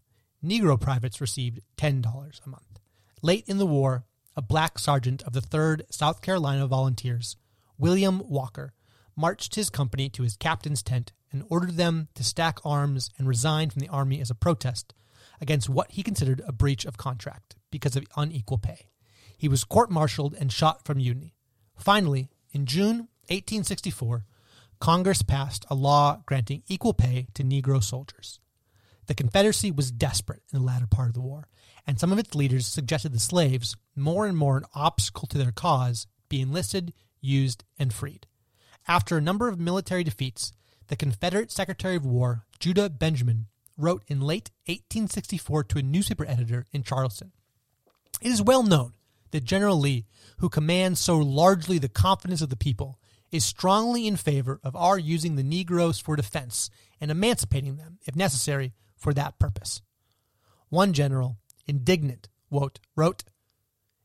Negro 0.44 0.78
privates 0.78 1.18
received 1.18 1.60
$10 1.78 2.02
a 2.44 2.48
month. 2.50 2.78
Late 3.22 3.48
in 3.48 3.56
the 3.56 3.64
war, 3.64 4.04
a 4.36 4.42
black 4.42 4.78
sergeant 4.78 5.22
of 5.22 5.32
the 5.32 5.40
3rd 5.40 5.90
South 5.90 6.20
Carolina 6.20 6.66
Volunteers, 6.66 7.38
William 7.78 8.20
Walker, 8.28 8.74
marched 9.16 9.54
his 9.54 9.70
company 9.70 10.10
to 10.10 10.24
his 10.24 10.36
captain's 10.36 10.82
tent 10.82 11.12
and 11.32 11.42
ordered 11.48 11.78
them 11.78 12.08
to 12.16 12.22
stack 12.22 12.58
arms 12.66 13.08
and 13.16 13.26
resign 13.26 13.70
from 13.70 13.80
the 13.80 13.88
army 13.88 14.20
as 14.20 14.28
a 14.28 14.34
protest 14.34 14.92
against 15.40 15.68
what 15.68 15.90
he 15.90 16.02
considered 16.02 16.42
a 16.46 16.52
breach 16.52 16.84
of 16.84 16.96
contract 16.96 17.56
because 17.70 17.96
of 17.96 18.04
unequal 18.16 18.58
pay. 18.58 18.88
He 19.36 19.48
was 19.48 19.64
court 19.64 19.90
martialed 19.90 20.34
and 20.38 20.52
shot 20.52 20.84
from 20.84 20.98
Union. 20.98 21.32
Finally, 21.76 22.28
in 22.52 22.66
June 22.66 23.08
1864, 23.28 24.24
Congress 24.80 25.22
passed 25.22 25.64
a 25.70 25.74
law 25.74 26.22
granting 26.26 26.62
equal 26.68 26.94
pay 26.94 27.26
to 27.34 27.42
Negro 27.42 27.82
soldiers. 27.82 28.38
The 29.06 29.14
Confederacy 29.14 29.70
was 29.70 29.90
desperate 29.90 30.42
in 30.52 30.58
the 30.58 30.64
latter 30.64 30.86
part 30.86 31.08
of 31.08 31.14
the 31.14 31.20
war, 31.20 31.48
and 31.86 31.98
some 31.98 32.12
of 32.12 32.18
its 32.18 32.34
leaders 32.34 32.66
suggested 32.66 33.12
the 33.12 33.18
slaves, 33.18 33.76
more 33.94 34.26
and 34.26 34.36
more 34.36 34.56
an 34.56 34.64
obstacle 34.74 35.28
to 35.28 35.38
their 35.38 35.52
cause, 35.52 36.06
be 36.28 36.40
enlisted, 36.40 36.94
used, 37.20 37.64
and 37.78 37.92
freed. 37.92 38.26
After 38.86 39.16
a 39.16 39.22
number 39.22 39.48
of 39.48 39.58
military 39.58 40.04
defeats, 40.04 40.52
the 40.88 40.96
Confederate 40.96 41.50
Secretary 41.50 41.96
of 41.96 42.04
War, 42.04 42.46
Judah 42.58 42.90
Benjamin, 42.90 43.46
wrote 43.76 44.04
in 44.08 44.20
late 44.20 44.50
1864 44.66 45.64
to 45.64 45.78
a 45.78 45.82
newspaper 45.82 46.26
editor 46.26 46.66
in 46.72 46.82
Charleston 46.82 47.32
It 48.20 48.28
is 48.28 48.42
well 48.42 48.62
known 48.62 48.94
that 49.30 49.44
General 49.44 49.78
Lee, 49.78 50.06
who 50.38 50.48
commands 50.48 51.00
so 51.00 51.18
largely 51.18 51.78
the 51.78 51.88
confidence 51.88 52.40
of 52.40 52.50
the 52.50 52.56
people, 52.56 53.00
is 53.32 53.44
strongly 53.44 54.06
in 54.06 54.16
favor 54.16 54.60
of 54.62 54.76
our 54.76 54.96
using 54.96 55.34
the 55.34 55.42
Negroes 55.42 55.98
for 55.98 56.14
defense 56.14 56.70
and 57.00 57.10
emancipating 57.10 57.76
them, 57.76 57.98
if 58.06 58.14
necessary, 58.14 58.72
for 58.96 59.12
that 59.12 59.38
purpose. 59.40 59.82
One 60.68 60.92
general, 60.92 61.38
indignant, 61.66 62.28
wrote, 62.50 63.24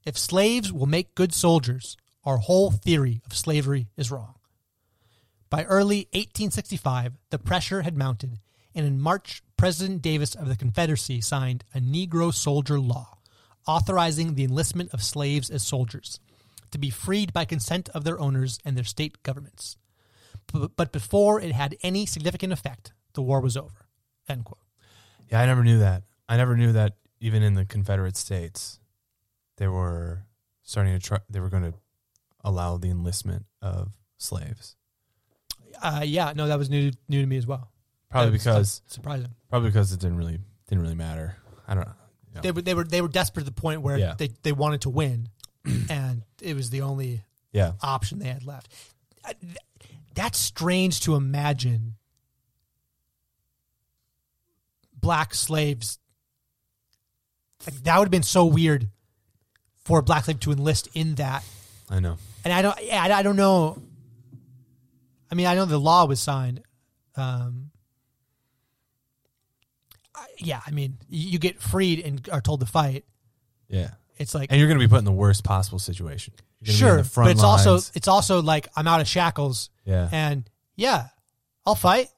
If 0.04 0.18
slaves 0.18 0.74
will 0.74 0.88
make 0.88 1.14
good 1.14 1.34
soldiers, 1.34 1.96
our 2.24 2.38
whole 2.38 2.72
theory 2.72 3.22
of 3.26 3.36
slavery 3.36 3.88
is 3.96 4.12
wrong. 4.12 4.36
By 5.50 5.64
early 5.64 6.08
1865, 6.14 7.14
the 7.30 7.40
pressure 7.40 7.84
had 7.84 7.98
mounted, 7.98 8.40
and 8.80 8.88
in 8.88 9.02
March, 9.02 9.44
President 9.58 10.02
Davis 10.02 10.36
of 10.36 10.48
the 10.48 10.56
Confederacy 10.56 11.20
signed 11.20 11.66
a 11.76 11.82
Negro 11.82 12.34
Soldier 12.34 12.80
Law, 12.80 13.18
authorizing 13.68 14.36
the 14.36 14.46
enlistment 14.46 14.94
of 14.94 15.04
slaves 15.04 15.50
as 15.50 15.68
soldiers, 15.68 16.22
to 16.72 16.78
be 16.78 16.90
freed 16.90 17.34
by 17.34 17.44
consent 17.44 17.90
of 17.90 18.06
their 18.06 18.18
owners 18.22 18.58
and 18.64 18.78
their 18.78 18.86
state 18.86 19.22
governments. 19.22 19.76
But, 20.54 20.94
before 20.94 21.42
it 21.42 21.52
had 21.52 21.76
any 21.84 22.06
significant 22.06 22.54
effect, 22.54 22.94
the 23.16 23.22
war 23.22 23.42
was 23.42 23.58
over. 23.58 23.90
End 24.30 24.46
quote. 24.46 24.64
Yeah, 25.30 25.42
I 25.42 25.46
never 25.46 25.64
knew 25.64 25.80
that. 25.80 26.04
I 26.30 26.38
never 26.38 26.56
knew 26.56 26.72
that 26.72 26.94
even 27.20 27.44
in 27.44 27.56
the 27.56 27.66
Confederate 27.66 28.16
States, 28.16 28.80
they 29.58 29.68
were 29.68 30.24
starting 30.64 30.94
to 30.94 31.00
try. 31.00 31.20
They 31.30 31.42
were 31.42 31.50
going 31.50 31.64
to 31.64 31.74
allow 32.46 32.78
the 32.78 32.90
enlistment 32.90 33.46
of 33.62 33.92
slaves. 34.18 34.78
Uh, 35.84 36.04
yeah, 36.06 36.32
no, 36.34 36.48
that 36.48 36.58
was 36.58 36.70
new 36.70 36.92
new 37.10 37.22
to 37.22 37.28
me 37.28 37.36
as 37.36 37.46
well. 37.46 37.72
Probably 38.10 38.32
because 38.32 38.82
surprising. 38.88 39.30
probably 39.50 39.70
because 39.70 39.92
it 39.94 40.00
didn't 40.00 40.18
really 40.18 40.40
didn't 40.68 40.82
really 40.82 40.96
matter. 40.96 41.36
I 41.68 41.76
don't 41.76 41.86
know. 41.86 41.94
They 42.42 42.52
were 42.52 42.62
they 42.62 42.74
were 42.74 42.84
they 42.84 43.02
were 43.02 43.08
desperate 43.08 43.44
to 43.44 43.46
the 43.50 43.52
point 43.62 43.82
where 43.82 43.98
Yeah. 43.98 44.16
they, 44.18 44.30
they 44.44 44.52
wanted 44.52 44.82
to 44.82 44.90
win, 44.90 45.30
and 45.90 46.24
it 46.42 46.56
was 46.56 46.70
the 46.70 46.82
only 46.82 47.24
Yeah, 47.52 47.74
option 47.82 48.20
they 48.20 48.28
had 48.30 48.46
left. 48.46 48.72
That's 50.16 50.40
strange 50.40 51.02
to 51.02 51.16
imagine 51.16 51.96
black 54.94 55.34
slaves. 55.34 56.00
Like, 57.66 57.76
that 57.84 57.98
would 57.98 58.06
have 58.06 58.12
been 58.12 58.24
so 58.24 58.46
weird 58.46 58.90
for 59.84 60.00
a 60.00 60.04
black 60.04 60.26
slave 60.26 60.40
to 60.42 60.52
enlist 60.52 60.88
in 60.94 61.16
that. 61.16 61.44
I 61.90 62.00
know. 62.00 62.18
And 62.46 62.54
I 62.54 62.62
don't, 62.62 62.78
yeah, 62.84 63.04
I 63.04 63.20
I 63.20 63.24
don't 63.24 63.36
know. 63.36 63.82
I 65.32 65.36
mean, 65.36 65.46
I 65.46 65.56
know 65.56 65.66
the 65.66 65.78
law 65.80 66.06
was 66.06 66.20
signed. 66.22 66.62
Um, 67.16 67.72
yeah, 70.40 70.62
I 70.66 70.72
mean, 70.72 70.98
you 71.10 71.40
get 71.40 71.62
freed 71.62 72.00
and 72.00 72.28
are 72.32 72.42
told 72.42 72.60
to 72.62 72.66
fight. 72.66 73.06
Yeah, 73.68 73.92
It's 74.18 74.34
like 74.34 74.52
and 74.52 74.60
you're 74.60 74.68
going 74.68 74.80
to 74.80 74.86
be 74.86 74.90
put 74.90 75.00
in 75.00 75.06
the 75.06 75.12
worst 75.12 75.44
possible 75.44 75.80
situation. 75.80 76.34
You're 76.60 76.74
gonna 76.74 76.80
be 76.80 76.86
in 76.86 76.90
sure, 76.90 76.98
the 76.98 77.10
front 77.10 77.28
but 77.28 77.32
it's 77.32 77.44
also 77.44 77.76
it's 77.94 78.08
also 78.08 78.42
like 78.42 78.68
I'm 78.76 78.88
out 78.88 79.02
of 79.02 79.08
shackles. 79.08 79.70
yeah, 79.86 80.10
and 80.12 80.50
yeah, 80.76 81.08
I'll 81.66 81.76
fight, 81.76 82.10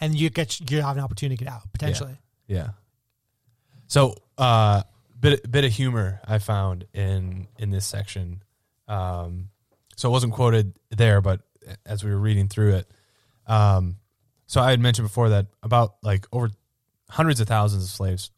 and 0.00 0.14
you 0.14 0.30
get 0.30 0.70
you 0.70 0.82
have 0.82 0.96
an 0.96 1.02
opportunity 1.02 1.36
to 1.36 1.44
get 1.44 1.52
out 1.52 1.62
potentially. 1.72 2.16
Yeah. 2.46 2.70
So, 3.86 4.16
uh, 4.36 4.82
bit 5.18 5.50
bit 5.50 5.64
of 5.64 5.72
humor 5.72 6.20
I 6.26 6.38
found 6.38 6.86
in 6.92 7.46
in 7.58 7.70
this 7.70 7.86
section. 7.86 8.42
Um, 8.88 9.50
so 9.96 10.08
it 10.08 10.12
wasn't 10.12 10.32
quoted 10.32 10.74
there, 10.90 11.20
but 11.20 11.40
as 11.86 12.04
we 12.04 12.10
were 12.10 12.18
reading 12.18 12.48
through 12.48 12.74
it, 12.74 12.90
um, 13.46 13.96
so 14.46 14.60
I 14.60 14.70
had 14.70 14.80
mentioned 14.80 15.08
before 15.08 15.30
that 15.30 15.46
about 15.62 15.94
like 16.02 16.26
over 16.32 16.50
hundreds 17.14 17.40
of 17.40 17.46
thousands 17.48 17.84
of 17.84 17.90
slaves 17.90 18.30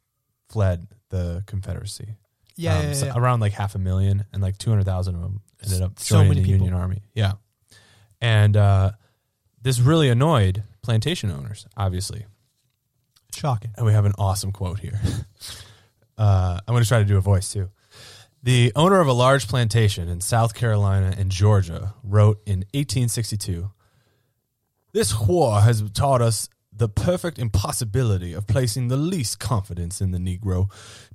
fled 0.49 0.87
the 1.09 1.43
Confederacy. 1.47 2.17
Yeah, 2.57 2.79
Um, 2.79 2.87
yeah, 2.87 2.93
so 2.93 3.07
yeah. 3.07 3.13
around 3.17 3.41
like 3.41 3.53
half 3.53 3.75
a 3.75 3.79
million, 3.79 4.25
and 4.33 4.43
like 4.43 4.59
two 4.59 4.71
hundred 4.71 4.85
thousand 4.85 5.15
of 5.17 5.23
them 5.23 5.41
ended 5.63 5.83
up 5.83 5.99
So 5.99 6.17
joining 6.17 6.29
many 6.29 6.41
the 6.43 6.47
people. 6.47 6.67
Union 6.67 6.75
Army. 6.81 7.03
Yeah, 7.15 7.33
and 8.21 8.57
uh, 8.57 8.93
this 9.61 9.79
really 9.81 10.09
annoyed 10.09 10.63
plantation 10.83 11.31
owners, 11.31 11.67
obviously. 11.77 12.25
shocking. 13.35 13.73
And 13.77 13.85
we 13.85 13.93
have 13.93 14.05
an 14.07 14.13
awesome 14.19 14.53
quote 14.53 14.79
here. 14.79 15.01
uh, 16.19 16.23
uh, 16.23 16.61
I'm 16.67 16.73
going 16.73 16.83
to 16.83 16.89
try 16.89 16.99
to 17.01 17.05
do 17.05 17.17
a 17.19 17.21
voice 17.21 17.53
too. 17.53 17.71
The 18.43 18.73
owner 18.77 19.01
of 19.01 19.09
a 19.09 19.13
large 19.13 19.49
plantation 19.49 20.09
in 20.09 20.21
South 20.21 20.55
Carolina 20.55 21.13
and 21.19 21.31
Georgia 21.31 21.95
wrote 22.05 22.41
in 22.47 22.61
1862 22.73 23.71
This 24.93 25.19
war 25.19 25.61
has 25.61 25.83
taught 25.91 26.23
us 26.23 26.49
the 26.77 26.89
perfect 26.89 27.39
impossibility 27.39 28.33
of 28.33 28.47
placing 28.47 28.89
the 28.89 28.97
least 28.97 29.39
confidence 29.39 30.01
in 30.01 30.11
the 30.11 30.19
Negro. 30.19 30.71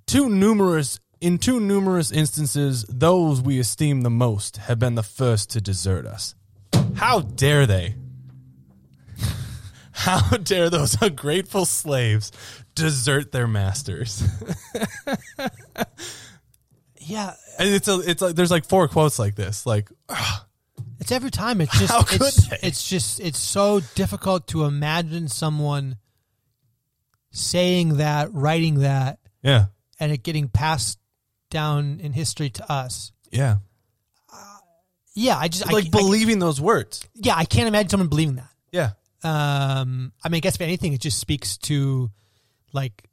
Too 0.08 0.30
numerous. 0.30 1.00
In 1.20 1.38
too 1.38 1.60
numerous 1.60 2.12
instances, 2.12 2.84
those 2.90 3.42
we 3.42 3.60
esteem 3.60 4.02
the 4.02 4.10
most 4.10 4.58
have 4.58 4.80
been 4.80 4.96
the 4.96 5.04
first 5.04 5.52
to 5.52 5.62
desert 5.62 6.08
us. 6.08 6.34
How 6.96 7.20
dare 7.22 7.68
they? 7.68 7.96
How 9.92 10.38
dare 10.38 10.72
those 10.72 10.98
ungrateful 11.02 11.66
slaves 11.66 12.32
desert 12.74 13.32
their 13.32 13.48
masters? 13.48 14.24
Yeah, 17.04 17.34
And 17.58 17.68
it's 17.68 17.88
a, 17.88 18.00
it's 18.00 18.22
like 18.22 18.36
there's 18.36 18.52
like 18.52 18.64
four 18.66 18.88
quotes 18.88 19.18
like 19.18 19.36
this. 19.36 19.66
Like 19.66 19.90
it's 21.02 21.12
every 21.12 21.32
time. 21.32 21.60
It's 21.60 21.78
just 21.80 21.92
How 21.92 22.04
could 22.04 22.22
it's 22.22 22.48
they? 22.48 22.60
it's 22.64 22.88
just 22.88 23.20
it's 23.20 23.40
so 23.40 23.82
difficult 23.96 24.48
to 24.50 24.64
imagine 24.64 25.28
someone 25.28 25.98
saying 27.32 27.98
that, 27.98 28.34
writing 28.34 28.80
that, 28.80 29.20
yeah, 29.42 29.66
and 30.00 30.12
it 30.12 30.24
getting 30.24 30.48
passed 30.50 31.00
down 31.50 32.00
in 32.02 32.14
history 32.14 32.50
to 32.52 32.72
us. 32.72 33.12
yeah, 33.32 33.58
Yeah, 35.16 35.38
I 35.38 35.48
just 35.48 35.72
like 35.72 35.88
I- 35.88 35.90
believing 35.90 36.40
those 36.40 36.60
words. 36.62 37.06
yeah, 37.16 37.36
I 37.36 37.46
can't 37.46 37.68
imagine 37.68 37.90
someone 37.90 38.08
believing 38.10 38.36
that. 38.36 38.50
Yeah, 38.72 38.92
Um, 39.24 40.14
I 40.24 40.30
mean, 40.30 40.38
I 40.38 40.40
guess 40.40 40.56
if 40.56 40.62
anything, 40.62 40.94
it 40.94 41.02
just 41.02 41.20
speaks 41.20 41.58
to 41.60 42.10
like. 42.74 43.04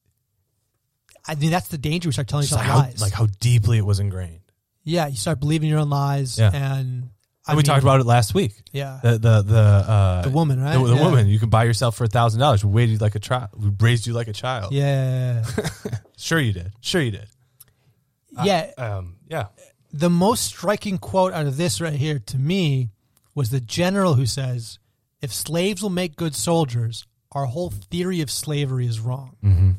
I 1.26 1.34
mean, 1.34 1.50
that's 1.50 1.68
the 1.68 1.76
danger. 1.78 2.08
We 2.08 2.12
start 2.12 2.26
telling 2.28 2.44
yourself 2.44 2.60
like 2.62 2.68
how, 2.70 2.78
lies. 2.78 3.00
like 3.02 3.12
how 3.12 3.26
deeply 3.40 3.76
it 3.78 3.84
was 3.84 3.98
ingrained. 4.00 4.40
yeah, 4.84 5.06
you 5.08 5.16
start 5.16 5.40
believing 5.40 5.68
your 5.68 5.78
own 5.80 5.90
lies, 5.90 6.38
Yeah. 6.38 6.50
and 6.54 7.10
I 7.48 7.52
we 7.52 7.56
mean, 7.58 7.64
talked 7.64 7.82
about 7.82 8.00
it 8.00 8.06
last 8.06 8.34
week. 8.34 8.52
yeah, 8.72 9.00
The 9.02 9.12
the 9.12 9.42
the 9.42 9.58
uh, 9.60 10.22
the 10.22 10.30
woman, 10.30 10.60
right? 10.62 10.76
the, 10.78 10.84
the 10.84 10.94
yeah. 10.96 11.04
woman 11.04 11.26
you 11.28 11.38
can 11.38 11.48
buy 11.48 11.64
yourself 11.64 11.96
for 11.96 12.04
a 12.04 12.08
thousand 12.08 12.40
dollars. 12.40 12.64
We 12.64 12.70
waited 12.70 13.00
like 13.00 13.14
a 13.14 13.18
child. 13.20 13.48
We 13.56 13.70
raised 13.80 14.06
you 14.06 14.12
like 14.12 14.28
a 14.28 14.32
child. 14.32 14.72
Yeah, 14.72 15.44
Sure 16.16 16.38
you 16.38 16.52
did. 16.52 16.72
Sure 16.80 17.00
you 17.00 17.12
did. 17.12 17.28
yeah. 18.44 18.70
Um. 18.76 19.16
Yeah. 19.28 19.46
the 19.92 20.10
most 20.10 20.44
striking 20.44 20.98
quote 20.98 21.32
out 21.32 21.46
of 21.46 21.56
this 21.56 21.80
right 21.80 21.94
here 21.94 22.18
to 22.18 22.38
me 22.38 22.90
was 23.34 23.50
the 23.50 23.60
general 23.60 24.14
who 24.14 24.26
says, 24.26 24.78
"If 25.22 25.32
slaves 25.32 25.82
will 25.82 25.90
make 25.90 26.16
good 26.16 26.34
soldiers, 26.34 27.06
our 27.32 27.46
whole 27.46 27.70
theory 27.70 28.20
of 28.20 28.30
slavery 28.30 28.86
is 28.86 29.00
wrong." 29.00 29.36
Mm-hmm. 29.42 29.70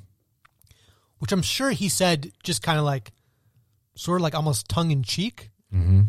Which 1.20 1.32
I'm 1.32 1.42
sure 1.42 1.72
he 1.72 1.90
said 1.90 2.32
just 2.44 2.64
kind 2.64 2.80
of 2.80 2.86
like, 2.86 3.12
sort 3.96 4.20
of 4.20 4.24
like 4.24 4.36
almost 4.36 4.70
tongue 4.70 4.92
in 4.92 5.04
cheek. 5.04 5.50
Mm-hmm. 5.74 6.04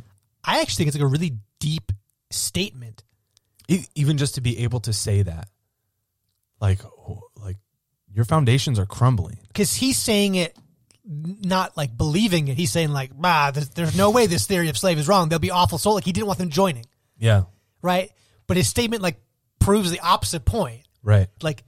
I 0.45 0.61
actually 0.61 0.77
think 0.85 0.89
it's 0.89 0.97
like 0.97 1.03
a 1.03 1.09
really 1.09 1.37
deep 1.61 1.93
statement. 2.31 3.05
Even 3.95 4.19
just 4.19 4.35
to 4.35 4.41
be 4.41 4.59
able 4.65 4.81
to 4.81 4.93
say 4.93 5.23
that, 5.23 5.49
like, 6.61 6.85
oh, 6.85 7.23
like 7.37 7.57
your 8.13 8.25
foundations 8.25 8.81
are 8.81 8.87
crumbling. 8.87 9.39
because 9.47 9.73
he's 9.75 9.97
saying 9.97 10.35
it 10.35 10.57
not 11.05 11.77
like 11.77 11.97
believing 11.97 12.49
it. 12.49 12.57
He's 12.57 12.73
saying 12.73 12.91
like, 12.91 13.13
"Ah, 13.23 13.53
there's, 13.53 13.69
there's 13.71 13.97
no 13.97 14.11
way 14.11 14.27
this 14.27 14.47
theory 14.47 14.69
of 14.69 14.77
slave 14.77 14.99
is 14.99 15.07
wrong. 15.07 15.29
They'll 15.29 15.39
be 15.39 15.53
awful 15.53 15.79
soul." 15.79 15.95
Like 15.95 16.05
he 16.05 16.11
didn't 16.13 16.27
want 16.27 16.39
them 16.41 16.51
joining, 16.51 16.85
Yeah. 17.19 17.45
right? 17.81 18.11
But 18.49 18.57
his 18.57 18.69
statement 18.69 19.03
like 19.03 19.21
proves 19.61 19.91
the 19.93 20.01
opposite 20.01 20.45
point. 20.45 20.83
Right. 21.03 21.29
Like, 21.41 21.63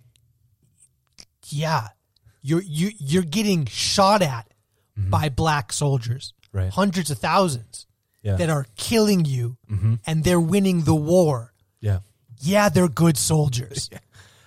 yeah, 1.49 1.89
you're 2.43 2.63
you 2.63 2.91
you're 2.99 3.23
getting 3.23 3.67
shot 3.67 4.23
at 4.23 4.53
by 4.97 5.29
black 5.29 5.73
soldiers, 5.73 6.35
Right. 6.53 6.71
Hundreds 6.71 7.11
of 7.11 7.19
thousands 7.19 7.87
Yeah. 8.23 8.37
that 8.37 8.51
are 8.51 8.67
killing 8.77 9.25
you, 9.25 9.57
Mm-hmm. 9.71 9.95
and 10.07 10.23
they're 10.25 10.41
winning 10.41 10.83
the 10.83 10.95
war. 10.95 11.53
Yeah. 11.81 12.01
Yeah, 12.41 12.69
they're 12.69 12.89
good 12.89 13.17
soldiers. 13.19 13.91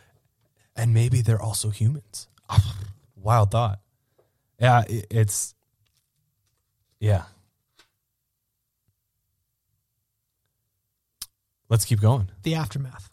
and 0.76 0.94
maybe 0.94 1.22
they're 1.22 1.42
also 1.42 1.70
humans. 1.70 2.28
Wild 3.16 3.52
thought. 3.52 3.80
Yeah, 4.60 4.84
it's 4.88 5.54
yeah. 7.00 7.24
Let's 11.70 11.86
keep 11.86 12.00
going. 12.00 12.30
the 12.44 12.56
aftermath. 12.56 13.10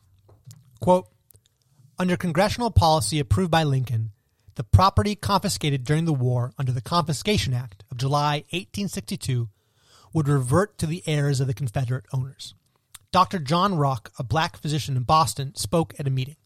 Quote 0.80 1.08
Under 1.98 2.16
congressional 2.16 2.70
policy 2.70 3.18
approved 3.18 3.50
by 3.50 3.64
Lincoln, 3.64 4.10
the 4.56 4.64
property 4.64 5.14
confiscated 5.14 5.84
during 5.84 6.04
the 6.04 6.12
war 6.12 6.52
under 6.58 6.70
the 6.72 6.82
Confiscation 6.82 7.54
Act 7.54 7.84
of 7.90 7.96
July 7.96 8.44
1862 8.50 9.48
would 10.12 10.28
revert 10.28 10.78
to 10.78 10.86
the 10.86 11.02
heirs 11.06 11.40
of 11.40 11.46
the 11.46 11.54
Confederate 11.54 12.06
owners. 12.12 12.54
Dr. 13.12 13.38
John 13.38 13.74
Rock, 13.76 14.10
a 14.18 14.24
black 14.24 14.56
physician 14.56 14.96
in 14.96 15.02
Boston, 15.02 15.54
spoke 15.54 15.94
at 15.98 16.06
a 16.06 16.10
meeting. 16.10 16.36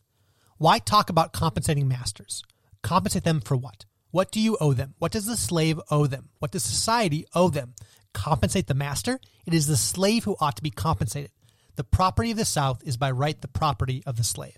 Why 0.59 0.79
talk 0.79 1.11
about 1.11 1.33
compensating 1.33 1.87
masters? 1.87 2.43
Compensate 2.83 3.25
them 3.25 3.41
for 3.41 3.57
what? 3.57 3.85
What 4.11 4.33
do 4.33 4.41
you 4.41 4.57
owe 4.61 4.73
them? 4.73 4.95
What 4.99 5.13
does 5.13 5.27
the 5.27 5.37
slave 5.37 5.81
owe 5.91 6.07
them? 6.07 6.31
What 6.39 6.51
does 6.51 6.65
society 6.65 7.27
owe 7.35 7.51
them? 7.51 7.75
Compensate 8.13 8.67
the 8.67 8.75
master? 8.75 9.21
It 9.45 9.53
is 9.53 9.67
the 9.67 9.77
slave 9.77 10.25
who 10.25 10.37
ought 10.41 10.57
to 10.57 10.63
be 10.63 10.71
compensated. 10.71 11.31
The 11.77 11.85
property 11.85 12.31
of 12.31 12.39
the 12.39 12.45
South 12.45 12.83
is 12.85 12.97
by 12.97 13.11
right 13.11 13.41
the 13.41 13.49
property 13.49 14.03
of 14.07 14.17
the 14.17 14.25
slave. 14.25 14.57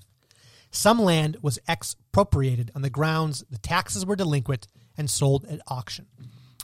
Some 0.71 1.01
land 1.01 1.39
was 1.43 1.59
expropriated 1.69 2.71
on 2.75 2.83
the 2.83 2.91
grounds 2.91 3.45
the 3.51 3.59
taxes 3.59 4.07
were 4.07 4.17
delinquent 4.17 4.69
and 4.97 5.11
sold 5.11 5.45
at 5.47 5.61
auction. 5.67 6.07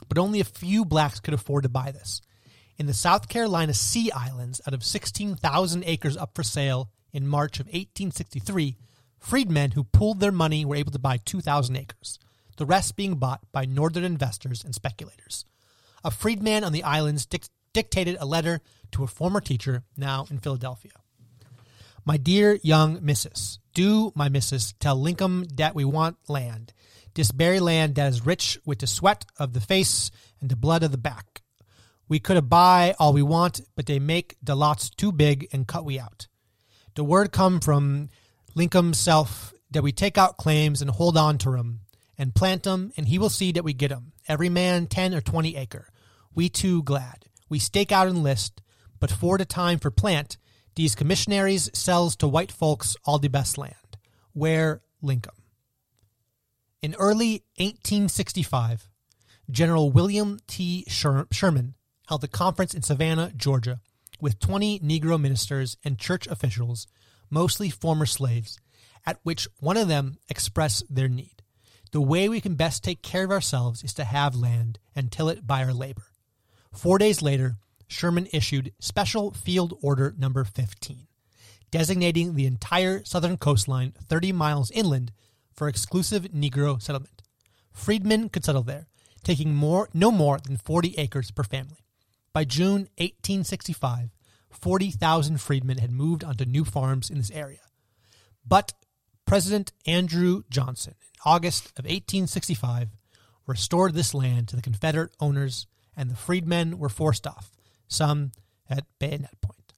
But 0.07 0.17
only 0.17 0.39
a 0.39 0.45
few 0.45 0.85
blacks 0.85 1.19
could 1.19 1.33
afford 1.33 1.63
to 1.63 1.69
buy 1.69 1.91
this. 1.91 2.21
In 2.77 2.87
the 2.87 2.93
South 2.93 3.29
Carolina 3.29 3.73
Sea 3.73 4.11
Islands, 4.11 4.59
out 4.67 4.73
of 4.73 4.83
16,000 4.83 5.83
acres 5.85 6.17
up 6.17 6.35
for 6.35 6.43
sale 6.43 6.89
in 7.13 7.25
March 7.25 7.61
of 7.61 7.67
1863, 7.67 8.75
freedmen 9.17 9.71
who 9.71 9.85
pooled 9.85 10.19
their 10.19 10.31
money 10.31 10.65
were 10.65 10.75
able 10.75 10.91
to 10.91 10.99
buy 10.99 11.17
2,000 11.17 11.77
acres, 11.77 12.19
the 12.57 12.65
rest 12.65 12.97
being 12.97 13.15
bought 13.15 13.39
by 13.53 13.63
northern 13.63 14.03
investors 14.03 14.63
and 14.63 14.75
speculators. 14.75 15.45
A 16.03 16.11
freedman 16.11 16.65
on 16.65 16.73
the 16.73 16.83
islands 16.83 17.25
dic- 17.25 17.47
dictated 17.73 18.17
a 18.19 18.25
letter 18.25 18.59
to 18.91 19.03
a 19.03 19.07
former 19.07 19.39
teacher, 19.39 19.83
now 19.95 20.25
in 20.29 20.39
Philadelphia. 20.39 20.91
My 22.03 22.17
dear 22.17 22.59
young 22.61 22.99
missus, 23.01 23.57
do, 23.73 24.11
my 24.15 24.27
missus, 24.27 24.73
tell 24.79 24.95
Lincoln 24.99 25.47
dat 25.55 25.75
we 25.75 25.85
want 25.85 26.17
land. 26.27 26.73
Dis 27.13 27.31
berry 27.31 27.61
land 27.61 27.95
dat 27.95 28.11
is 28.11 28.25
rich 28.25 28.59
with 28.65 28.79
the 28.79 28.87
sweat 28.87 29.25
of 29.39 29.53
the 29.53 29.61
face 29.61 30.11
and 30.41 30.49
the 30.49 30.57
blood 30.57 30.83
of 30.83 30.91
the 30.91 30.97
back. 30.97 31.41
We 32.07 32.19
could 32.19 32.49
buy 32.49 32.95
all 32.99 33.13
we 33.13 33.23
want, 33.23 33.61
but 33.75 33.85
they 33.87 33.99
make 33.99 34.37
the 34.41 34.55
lots 34.55 34.89
too 34.89 35.11
big 35.11 35.47
and 35.51 35.67
cut 35.67 35.85
we 35.85 35.99
out. 35.99 36.27
The 36.95 37.03
word 37.03 37.31
come 37.31 37.59
from 37.59 38.09
Lincoln 38.53 38.93
self 38.93 39.53
that 39.71 39.83
we 39.83 39.91
take 39.91 40.17
out 40.17 40.37
claims 40.37 40.81
and 40.81 40.91
hold 40.91 41.17
on 41.17 41.37
to 41.39 41.57
'em 41.57 41.81
and 42.17 42.35
plant 42.35 42.65
'em, 42.67 42.91
and 42.95 43.07
he 43.07 43.17
will 43.17 43.29
see 43.29 43.51
that 43.51 43.63
we 43.63 43.73
get 43.73 43.91
'em. 43.91 44.13
Every 44.27 44.49
man 44.49 44.87
ten 44.87 45.13
or 45.13 45.21
twenty 45.21 45.55
acre. 45.55 45.89
We 46.33 46.49
too 46.49 46.83
glad. 46.83 47.25
We 47.49 47.59
stake 47.59 47.91
out 47.91 48.07
and 48.07 48.23
list, 48.23 48.61
but 48.99 49.11
for 49.11 49.37
the 49.37 49.45
time 49.45 49.79
for 49.79 49.91
plant, 49.91 50.37
these 50.75 50.95
commissionaries 50.95 51.69
sells 51.73 52.15
to 52.17 52.27
white 52.27 52.51
folks 52.51 52.95
all 53.05 53.19
the 53.19 53.27
best 53.27 53.57
land. 53.57 53.97
Where 54.33 54.81
Lincoln. 55.01 55.33
In 56.81 56.93
early 56.95 57.43
1865, 57.57 58.89
General 59.49 59.91
William 59.91 60.39
T. 60.47 60.85
Sher- 60.87 61.27
Sherman 61.31 61.75
held 62.07 62.23
a 62.23 62.27
conference 62.27 62.73
in 62.73 62.81
Savannah, 62.81 63.31
Georgia, 63.35 63.79
with 64.21 64.39
20 64.39 64.79
Negro 64.79 65.19
ministers 65.19 65.77
and 65.83 65.99
church 65.99 66.27
officials, 66.27 66.87
mostly 67.29 67.69
former 67.69 68.05
slaves, 68.05 68.59
at 69.05 69.19
which 69.23 69.47
one 69.59 69.77
of 69.77 69.87
them 69.87 70.17
expressed 70.29 70.83
their 70.93 71.07
need. 71.07 71.41
The 71.91 72.01
way 72.01 72.27
we 72.27 72.41
can 72.41 72.55
best 72.55 72.83
take 72.83 73.01
care 73.01 73.23
of 73.23 73.31
ourselves 73.31 73.83
is 73.83 73.93
to 73.93 74.03
have 74.03 74.35
land 74.35 74.79
and 74.95 75.11
till 75.11 75.29
it 75.29 75.47
by 75.47 75.63
our 75.63 75.73
labor. 75.73 76.07
Four 76.73 76.97
days 76.97 77.21
later, 77.21 77.57
Sherman 77.87 78.27
issued 78.33 78.73
Special 78.79 79.31
Field 79.31 79.77
Order 79.81 80.13
Number 80.17 80.43
15, 80.43 81.07
designating 81.71 82.35
the 82.35 82.45
entire 82.45 83.03
southern 83.05 83.37
coastline 83.37 83.93
30 84.09 84.31
miles 84.33 84.71
inland 84.71 85.11
for 85.53 85.67
exclusive 85.67 86.23
Negro 86.23 86.81
settlement. 86.81 87.21
Freedmen 87.71 88.29
could 88.29 88.43
settle 88.43 88.63
there, 88.63 88.87
taking 89.23 89.55
more, 89.55 89.89
no 89.93 90.11
more 90.11 90.39
than 90.39 90.57
40 90.57 90.95
acres 90.97 91.31
per 91.31 91.43
family. 91.43 91.84
By 92.35 92.43
June 92.43 92.89
1865, 92.97 94.09
40,000 94.49 95.39
freedmen 95.39 95.77
had 95.77 95.89
moved 95.89 96.21
onto 96.21 96.43
new 96.43 96.65
farms 96.65 97.09
in 97.09 97.17
this 97.17 97.31
area. 97.31 97.61
But 98.45 98.73
President 99.25 99.71
Andrew 99.85 100.43
Johnson, 100.49 100.95
in 100.99 101.31
August 101.31 101.67
of 101.79 101.85
1865, 101.85 102.89
restored 103.47 103.93
this 103.93 104.13
land 104.13 104.49
to 104.49 104.57
the 104.57 104.61
Confederate 104.61 105.15
owners, 105.21 105.65
and 105.95 106.09
the 106.09 106.15
freedmen 106.17 106.77
were 106.77 106.89
forced 106.89 107.25
off, 107.25 107.53
some 107.87 108.33
at 108.69 108.83
bayonet 108.99 109.39
point. 109.39 109.71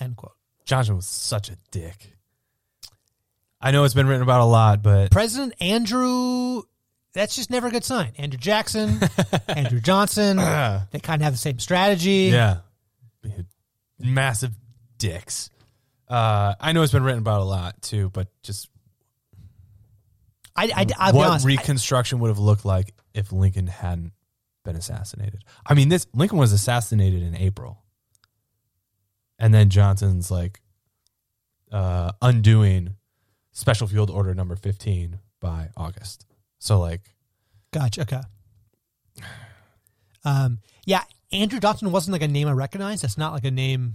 End 0.00 0.16
quote. 0.16 0.34
Johnson 0.64 0.96
was 0.96 1.06
such 1.06 1.48
a 1.48 1.58
dick. 1.70 2.16
I 3.60 3.70
know 3.70 3.84
it's 3.84 3.94
been 3.94 4.08
written 4.08 4.24
about 4.24 4.40
a 4.40 4.46
lot, 4.46 4.82
but 4.82 5.12
President 5.12 5.54
Andrew 5.60 6.62
that's 7.12 7.34
just 7.36 7.50
never 7.50 7.68
a 7.68 7.70
good 7.70 7.84
sign. 7.84 8.12
Andrew 8.18 8.38
Jackson, 8.38 9.00
Andrew 9.48 9.80
Johnson, 9.80 10.36
they 10.90 11.00
kind 11.00 11.20
of 11.20 11.24
have 11.24 11.34
the 11.34 11.38
same 11.38 11.58
strategy. 11.58 12.30
Yeah. 12.32 12.58
Massive 13.98 14.52
dicks. 14.98 15.50
Uh, 16.08 16.54
I 16.58 16.72
know 16.72 16.82
it's 16.82 16.92
been 16.92 17.02
written 17.04 17.20
about 17.20 17.40
a 17.40 17.44
lot 17.44 17.80
too, 17.82 18.10
but 18.10 18.28
just 18.42 18.68
I, 20.56 20.86
I, 20.98 21.12
what 21.12 21.28
honest. 21.28 21.44
I- 21.46 21.48
Reconstruction 21.48 22.18
would 22.20 22.28
have 22.28 22.38
looked 22.38 22.64
like 22.64 22.94
if 23.14 23.32
Lincoln 23.32 23.66
hadn't 23.66 24.12
been 24.64 24.76
assassinated. 24.76 25.42
I 25.64 25.74
mean, 25.74 25.88
this 25.88 26.06
Lincoln 26.14 26.38
was 26.38 26.52
assassinated 26.52 27.22
in 27.22 27.34
April, 27.36 27.82
and 29.38 29.54
then 29.54 29.70
Johnson's 29.70 30.30
like 30.30 30.60
uh, 31.72 32.12
undoing 32.20 32.96
Special 33.52 33.86
Field 33.86 34.10
Order 34.10 34.34
Number 34.34 34.56
Fifteen 34.56 35.18
by 35.40 35.68
August. 35.76 36.26
So 36.60 36.78
like, 36.78 37.00
Gotcha. 37.72 38.02
Okay. 38.02 38.20
Um, 40.24 40.58
yeah, 40.84 41.02
Andrew 41.32 41.60
Johnson 41.60 41.90
wasn't 41.92 42.12
like 42.12 42.22
a 42.22 42.28
name 42.28 42.46
I 42.48 42.52
recognized. 42.52 43.02
That's 43.02 43.16
not 43.18 43.32
like 43.32 43.44
a 43.44 43.50
name. 43.50 43.94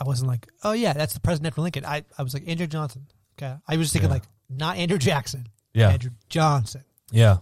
I 0.00 0.04
wasn't 0.04 0.28
like, 0.28 0.46
oh 0.62 0.72
yeah, 0.72 0.92
that's 0.92 1.14
the 1.14 1.20
president 1.20 1.52
after 1.52 1.60
Lincoln. 1.62 1.84
I, 1.84 2.04
I 2.16 2.22
was 2.22 2.34
like 2.34 2.46
Andrew 2.48 2.66
Johnson. 2.66 3.06
Okay, 3.38 3.54
I 3.66 3.76
was 3.76 3.92
thinking 3.92 4.10
Yeah. 4.10 4.14
like 4.14 4.24
not 4.48 4.76
Andrew 4.76 4.98
Jackson. 4.98 5.48
Yeah. 5.74 5.90
Andrew 5.90 6.10
Johnson. 6.28 6.84
yeah, 7.10 7.38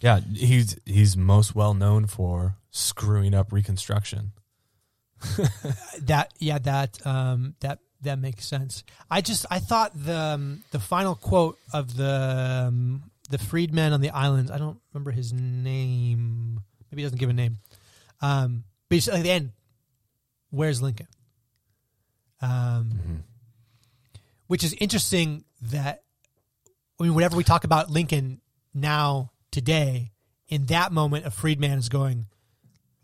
yeah, 0.00 0.20
he's 0.34 0.76
he's 0.84 1.16
most 1.16 1.54
well 1.54 1.74
known 1.74 2.06
for 2.06 2.56
screwing 2.70 3.34
up 3.34 3.52
Reconstruction. 3.52 4.32
That 6.02 6.32
yeah, 6.38 6.58
that 6.58 7.04
um, 7.06 7.54
that 7.60 7.80
that 8.02 8.18
makes 8.18 8.46
sense. 8.46 8.84
I 9.10 9.20
just 9.20 9.46
I 9.50 9.58
thought 9.58 9.92
the 9.94 10.16
um, 10.16 10.64
the 10.70 10.78
final 10.78 11.14
quote 11.14 11.58
of 11.72 11.96
the 11.96 12.66
um, 12.68 13.10
the 13.30 13.38
freedman 13.38 13.92
on 13.92 14.00
the 14.00 14.10
islands. 14.10 14.50
I 14.50 14.58
don't 14.58 14.78
remember 14.92 15.10
his 15.10 15.32
name. 15.32 16.60
Maybe 16.90 17.02
he 17.02 17.06
doesn't 17.06 17.18
give 17.18 17.30
a 17.30 17.34
name. 17.34 17.58
Um, 18.20 18.64
but 18.88 18.96
he's, 18.96 19.08
at 19.08 19.22
the 19.22 19.30
end, 19.30 19.52
where's 20.50 20.80
Lincoln? 20.80 21.08
Um, 22.40 23.24
which 24.46 24.64
is 24.64 24.72
interesting 24.74 25.44
that 25.62 26.02
I 26.98 27.04
mean, 27.04 27.14
whenever 27.14 27.36
we 27.36 27.44
talk 27.44 27.64
about 27.64 27.90
Lincoln 27.90 28.40
now 28.74 29.32
today, 29.50 30.12
in 30.48 30.66
that 30.66 30.92
moment, 30.92 31.26
a 31.26 31.30
freedman 31.30 31.78
is 31.78 31.88
going, 31.88 32.26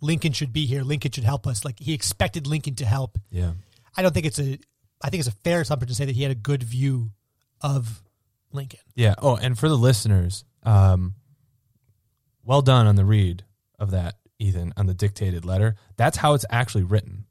Lincoln 0.01 0.33
should 0.33 0.53
be 0.53 0.67
here. 0.67 0.83
Lincoln 0.83 1.13
should 1.13 1.25
help 1.25 1.47
us. 1.47 1.65
Like 1.65 1.79
he 1.79 1.95
expected 1.95 2.47
Lincoln 2.47 2.75
to 2.77 2.87
help. 2.87 3.19
Yeah, 3.31 3.53
I 3.97 4.03
don't 4.03 4.13
think 4.13 4.27
it's 4.27 4.39
a. 4.39 4.59
I 5.05 5.11
think 5.11 5.21
it's 5.21 5.29
a 5.29 5.37
fair 5.45 5.61
assumption 5.61 5.89
to 5.89 5.95
say 5.95 6.07
that 6.07 6.17
he 6.17 6.23
had 6.23 6.33
a 6.33 6.35
good 6.37 6.63
view 6.63 7.11
of 7.61 8.03
Lincoln. 8.53 8.81
Yeah. 8.95 9.15
Oh, 9.19 9.37
and 9.37 9.59
for 9.59 9.69
the 9.69 9.77
listeners, 9.77 10.45
um, 10.63 11.15
well 12.43 12.63
done 12.63 12.87
on 12.87 12.97
the 12.97 13.05
read 13.05 13.45
of 13.79 13.91
that, 13.91 14.15
Ethan, 14.39 14.73
on 14.79 14.87
the 14.87 14.95
dictated 14.95 15.45
letter. 15.45 15.77
That's 15.97 16.17
how 16.17 16.33
it's 16.33 16.47
actually 16.49 16.85
written. 16.85 17.27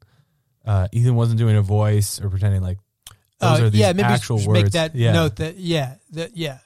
Uh, 0.64 0.86
Ethan 0.92 1.16
wasn't 1.16 1.38
doing 1.38 1.56
a 1.56 1.62
voice 1.62 2.20
or 2.20 2.30
pretending 2.30 2.62
like 2.62 2.78
those 3.40 3.60
Uh, 3.60 3.64
are 3.64 3.70
the 3.70 3.78
yeah, 3.78 3.92
maybe 3.92 4.04
actual 4.04 4.36
words. 4.36 4.48
make 4.62 4.70
that 4.72 4.94
yeah. 4.94 5.12
note 5.12 5.36
that 5.36 5.56
yeah, 5.58 5.96
that 6.12 6.36
yeah. 6.36 6.58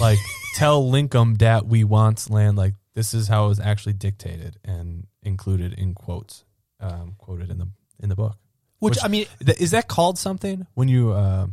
like 0.00 0.18
tell 0.56 0.88
Lincoln 0.88 1.34
that 1.34 1.66
we 1.66 1.84
want 1.84 2.30
land. 2.30 2.56
Like 2.56 2.74
this 2.94 3.12
is 3.12 3.28
how 3.28 3.44
it 3.44 3.48
was 3.48 3.60
actually 3.60 3.92
dictated 3.92 4.58
and 4.64 5.06
included 5.22 5.74
in 5.74 5.94
quotes, 5.94 6.44
um, 6.80 7.14
quoted 7.18 7.50
in 7.50 7.58
the 7.58 7.68
in 8.02 8.08
the 8.08 8.16
book. 8.16 8.36
Which, 8.84 8.94
Which- 8.96 9.04
I 9.04 9.08
mean, 9.08 9.26
Th- 9.44 9.58
Is 9.60 9.70
that 9.72 9.88
called 9.88 10.18
something 10.18 10.66
when 10.74 10.88
you 10.88 11.12
uh, 11.12 11.46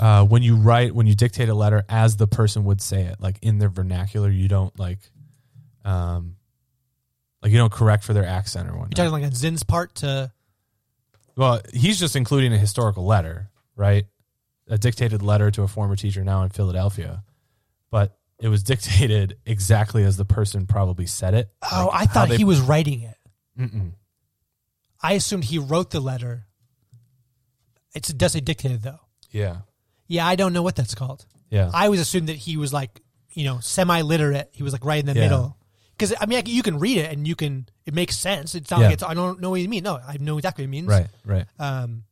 uh, 0.00 0.24
when 0.24 0.42
you 0.42 0.56
write 0.56 0.94
when 0.94 1.06
you 1.06 1.14
dictate 1.14 1.48
a 1.48 1.54
letter 1.54 1.84
as 1.88 2.16
the 2.16 2.26
person 2.26 2.64
would 2.64 2.80
say 2.82 3.02
it, 3.04 3.16
like 3.20 3.38
in 3.42 3.58
their 3.58 3.68
vernacular? 3.70 4.28
You 4.30 4.48
don't 4.48 4.78
like, 4.78 4.98
um, 5.84 6.36
like 7.42 7.52
you 7.52 7.58
don't 7.58 7.72
correct 7.72 8.04
for 8.04 8.12
their 8.12 8.26
accent 8.26 8.68
or 8.68 8.72
one. 8.72 8.88
you're 8.90 8.96
talking 8.96 9.12
like 9.12 9.24
on 9.24 9.32
Zinn's 9.32 9.62
part 9.62 9.94
to 9.96 10.30
well, 11.36 11.60
he's 11.72 11.98
just 11.98 12.16
including 12.16 12.52
a 12.52 12.58
historical 12.58 13.04
letter, 13.04 13.50
right? 13.74 14.06
A 14.68 14.78
dictated 14.78 15.22
letter 15.22 15.50
to 15.52 15.62
a 15.62 15.68
former 15.68 15.94
teacher 15.96 16.24
now 16.24 16.42
in 16.42 16.48
Philadelphia, 16.50 17.22
but 17.90 18.18
it 18.40 18.48
was 18.48 18.62
dictated 18.64 19.38
exactly 19.46 20.02
as 20.02 20.16
the 20.16 20.24
person 20.24 20.66
probably 20.66 21.06
said 21.06 21.34
it. 21.34 21.50
oh, 21.72 21.90
Like, 21.92 22.02
I 22.02 22.06
thought 22.06 22.28
they- 22.30 22.36
he 22.36 22.44
was 22.44 22.60
writing 22.60 23.02
it. 23.02 23.16
Mm-mm. 23.58 23.92
I 25.10 25.12
assumed 25.12 25.44
he 25.44 25.58
wrote 25.58 25.90
the 25.90 26.00
letter. 26.00 26.46
It's 27.94 28.10
it 28.10 28.18
does 28.18 28.32
say 28.32 28.40
dictated 28.40 28.82
though. 28.82 29.00
Yeah, 29.30 29.58
Yeah, 30.06 30.26
I 30.26 30.36
don't 30.36 30.52
know 30.52 30.62
what 30.62 30.76
that's 30.76 30.94
called. 30.94 31.26
yeah, 31.50 31.70
I 31.72 31.84
always 31.86 32.00
assumed 32.00 32.28
that 32.28 32.36
he 32.36 32.56
was 32.56 32.72
like, 32.72 33.00
you 33.32 33.44
know, 33.44 33.58
semi-literate. 33.60 34.50
He 34.52 34.62
was 34.62 34.72
like 34.72 34.84
right 34.84 35.00
in 35.00 35.06
the 35.06 35.14
Yeah. 35.14 35.20
middle. 35.28 35.56
Because 35.92 36.12
I 36.20 36.26
mean, 36.26 36.42
you 36.46 36.62
can 36.62 36.78
read 36.78 36.98
it 36.98 37.10
and 37.12 37.26
you 37.26 37.34
can 37.34 37.68
it 37.86 37.94
makes 37.94 38.16
sense. 38.16 38.54
It's 38.54 38.70
not 38.70 38.80
Yeah. 38.80 38.86
like 38.86 38.94
it's 38.94 39.02
I 39.02 39.14
don't 39.14 39.40
know 39.40 39.50
what 39.50 39.60
you 39.60 39.68
mean. 39.68 39.84
No, 39.84 39.96
I 39.96 40.16
know 40.18 40.36
exactly 40.38 40.64
what 40.64 40.68
it 40.68 40.70
means. 40.70 40.88
right, 40.88 41.08
right. 41.24 41.46
Um, 41.58 42.04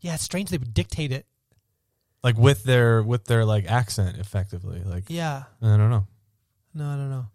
yeah, 0.00 0.14
it's 0.14 0.24
strange 0.24 0.50
they 0.50 0.58
would 0.58 0.74
dictate 0.74 1.12
it. 1.12 1.26
Like 2.24 2.36
with 2.38 2.64
their 2.64 3.02
with 3.02 3.24
their 3.26 3.44
like 3.44 3.66
accent, 3.70 4.18
effectively. 4.18 4.82
Like 4.84 5.04
Yeah. 5.08 5.44
I 5.60 5.76
don't 5.76 5.90
know. 5.90 6.06
No, 6.74 6.88
I 6.88 6.96
don't 6.96 7.10
know. 7.10 7.26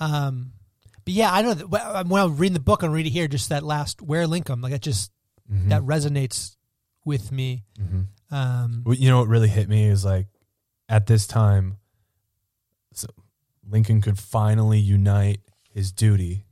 Um, 0.00 0.52
but 1.04 1.14
yeah, 1.14 1.32
I 1.32 1.42
know 1.42 1.54
that 1.54 1.68
when 1.68 2.08
when 2.08 2.22
I'm 2.22 2.36
reading 2.36 2.54
the 2.54 2.60
book 2.60 2.82
and 2.82 2.92
read 2.92 3.06
it 3.06 3.10
here, 3.10 3.28
just 3.28 3.48
that 3.50 3.62
last 3.62 4.00
"Where 4.02 4.26
Lincoln," 4.26 4.60
like 4.60 4.72
that 4.72 4.82
just 4.82 5.10
Mhm. 5.50 5.68
that 5.68 5.82
resonates 5.82 6.56
with 7.04 7.30
me. 7.32 7.64
Mhm. 7.78 8.06
Um, 8.30 8.80
What- 8.84 8.98
You 8.98 9.10
know 9.10 9.18
what 9.18 9.28
really 9.28 9.48
hit 9.48 9.68
me 9.68 9.84
is 9.84 10.04
like 10.04 10.28
at 10.88 11.06
this 11.06 11.26
time, 11.26 11.78
so 12.94 13.06
Lincoln 13.66 14.00
could 14.00 14.18
finally 14.18 14.78
unite 14.80 15.40
his 15.70 15.92
duty 15.92 16.46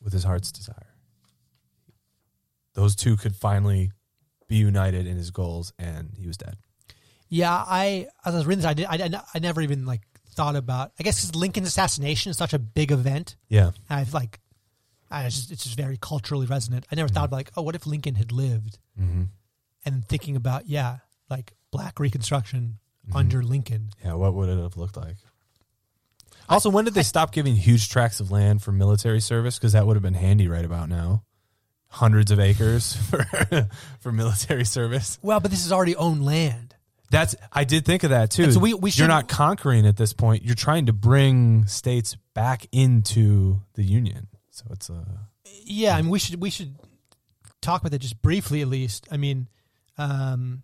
with 0.00 0.12
his 0.12 0.24
heart's 0.24 0.50
desire. 0.52 0.94
Those 2.74 2.96
two 2.96 3.16
could 3.16 3.36
finally 3.36 3.92
be 4.48 4.56
united 4.56 5.06
in 5.06 5.16
his 5.16 5.30
goals, 5.30 5.72
and 5.78 6.12
he 6.16 6.26
was 6.26 6.36
dead. 6.36 6.56
yeah, 7.28 7.52
I 7.66 8.06
as 8.24 8.34
I 8.34 8.38
was 8.38 8.46
reading 8.46 8.62
this, 8.62 8.66
I 8.66 8.74
did, 8.98 9.14
I, 9.14 9.22
I 9.34 9.38
never 9.38 9.60
even 9.60 9.86
like 9.86 10.02
thought 10.34 10.56
about. 10.56 10.92
I 10.98 11.02
guess 11.02 11.20
'cause 11.20 11.34
Lincoln's 11.34 11.68
assassination 11.68 12.30
is 12.30 12.36
such 12.36 12.52
a 12.52 12.58
big 12.58 12.92
event. 12.92 13.36
Yeah, 13.48 13.70
I've 13.88 14.12
like, 14.12 14.40
I 15.10 15.24
it's 15.24 15.36
just, 15.36 15.50
it's 15.52 15.64
just 15.64 15.76
very 15.76 15.96
culturally 16.00 16.46
resonant. 16.46 16.86
I 16.92 16.94
never 16.96 17.08
thought 17.08 17.24
about 17.26 17.36
like, 17.36 17.50
oh, 17.56 17.62
what 17.62 17.74
if 17.74 17.86
Lincoln 17.86 18.14
had 18.16 18.32
lived? 18.32 18.78
hmm 18.98 19.24
And 19.84 20.06
thinking 20.08 20.36
about 20.36 20.66
yeah, 20.68 20.98
like 21.30 21.54
Black 21.70 21.98
Reconstruction 22.00 22.78
Mm-hmm. 23.06 23.16
under 23.18 23.42
Lincoln. 23.42 23.90
yeah. 24.02 24.14
What 24.14 24.32
would 24.32 24.48
it 24.48 24.56
have 24.58 24.78
looked 24.78 24.96
like? 24.96 25.16
Also, 26.48 26.70
when 26.70 26.86
did 26.86 26.94
they 26.94 27.02
stop 27.02 27.32
giving 27.32 27.54
huge 27.54 27.90
tracts 27.90 28.18
of 28.18 28.30
land 28.30 28.62
for 28.62 28.72
military 28.72 29.20
service? 29.20 29.58
Because 29.58 29.72
that 29.74 29.86
would 29.86 29.94
have 29.94 30.02
been 30.02 30.14
handy 30.14 30.48
right 30.48 30.64
about 30.64 30.88
now. 30.88 31.22
Hundreds 31.88 32.30
of 32.30 32.40
acres 32.40 32.94
for 33.10 33.26
for 34.00 34.10
military 34.10 34.64
service. 34.64 35.18
Well, 35.22 35.38
but 35.40 35.50
this 35.50 35.66
is 35.66 35.70
already 35.72 35.94
owned 35.96 36.24
land. 36.24 36.73
That's 37.14 37.34
I 37.52 37.64
did 37.64 37.84
think 37.86 38.02
of 38.04 38.10
that 38.10 38.30
too. 38.30 38.44
And 38.44 38.52
so 38.52 38.60
we- 38.60 38.74
we 38.74 38.90
You're 38.90 39.08
not 39.08 39.28
conquering 39.28 39.86
at 39.86 39.96
this 39.96 40.12
point. 40.12 40.42
You're 40.44 40.54
trying 40.54 40.86
to 40.86 40.92
bring 40.92 41.66
states 41.66 42.16
back 42.34 42.66
into 42.72 43.60
the 43.74 43.82
union. 43.84 44.28
So 44.50 44.64
it's 44.70 44.90
a 44.90 45.04
Yeah, 45.64 45.96
I 45.96 46.02
mean, 46.02 46.10
we 46.10 46.18
should 46.18 46.40
we 46.40 46.50
should 46.50 46.74
talk 47.60 47.80
about 47.80 47.92
that 47.92 48.00
just 48.00 48.20
briefly, 48.20 48.60
at 48.62 48.68
least. 48.68 49.06
I 49.10 49.16
mean, 49.16 49.48
um, 49.96 50.62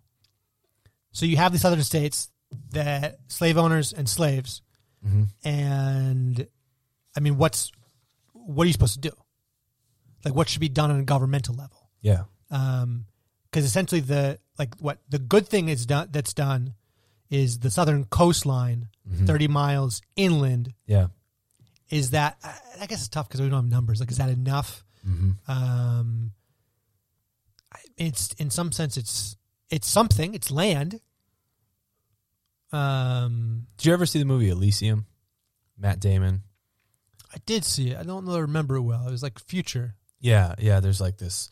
so 1.13 1.25
you 1.27 1.37
have 1.39 1.53
these 1.53 1.63
southern 1.63 1.83
states 1.83 2.29
that 2.73 3.19
slave 3.29 3.57
owners 3.57 3.93
and 3.93 4.09
slaves, 4.09 4.61
and 5.45 6.47
I 7.17 7.21
mean, 7.21 7.37
what's 7.39 7.73
what 8.33 8.65
are 8.65 8.67
you 8.67 8.73
supposed 8.73 8.95
to 8.95 9.01
do? 9.01 9.13
Like, 10.25 10.35
what 10.35 10.49
should 10.49 10.61
be 10.61 10.69
done 10.69 10.91
on 10.91 11.01
a 11.01 11.05
governmental 11.05 11.55
level? 11.55 11.89
yeah, 12.03 12.25
Um, 12.51 13.07
Because 13.51 13.65
essentially, 13.65 14.01
the 14.01 14.39
like 14.61 14.77
what 14.79 14.99
the 15.09 15.19
good 15.19 15.49
thing 15.49 15.71
is 15.71 15.87
done 15.87 16.09
that's 16.13 16.35
done 16.35 16.75
is 17.31 17.61
the 17.61 17.71
southern 17.71 18.05
coastline, 18.05 18.89
thirty 19.25 19.49
miles 19.49 20.03
inland, 20.17 20.75
yeah, 20.87 21.07
is 21.89 22.11
that 22.11 22.37
I 22.79 22.87
guess 22.87 23.01
it's 23.01 23.09
tough 23.09 23.27
because 23.27 23.41
we 23.41 23.49
don't 23.49 23.63
have 23.63 23.71
numbers. 23.71 24.01
Like, 24.01 24.11
is 24.11 24.19
that 24.19 24.29
enough? 24.29 24.85
Um, 25.49 26.33
it's 27.97 28.35
in 28.35 28.51
some 28.51 28.71
sense 28.71 28.99
it's 28.99 29.37
it's 29.71 29.89
something. 29.89 30.35
It's 30.35 30.51
land. 30.51 31.01
Um, 32.71 33.67
Did 33.79 33.87
you 33.87 33.93
ever 33.95 34.05
see 34.05 34.19
the 34.19 34.27
movie 34.27 34.51
Elysium? 34.51 35.07
Matt 35.79 36.01
Damon. 36.01 36.43
I 37.35 37.39
did 37.47 37.65
see 37.65 37.93
it. 37.93 37.99
I 37.99 38.03
don't 38.03 38.27
really 38.27 38.43
remember 38.43 38.77
it 38.77 38.83
well. 38.83 39.09
It 39.09 39.11
was 39.11 39.23
like 39.23 39.39
future. 39.39 39.95
Yeah, 40.21 40.55
yeah. 40.59 40.81
There's 40.81 41.01
like 41.01 41.17
this 41.17 41.49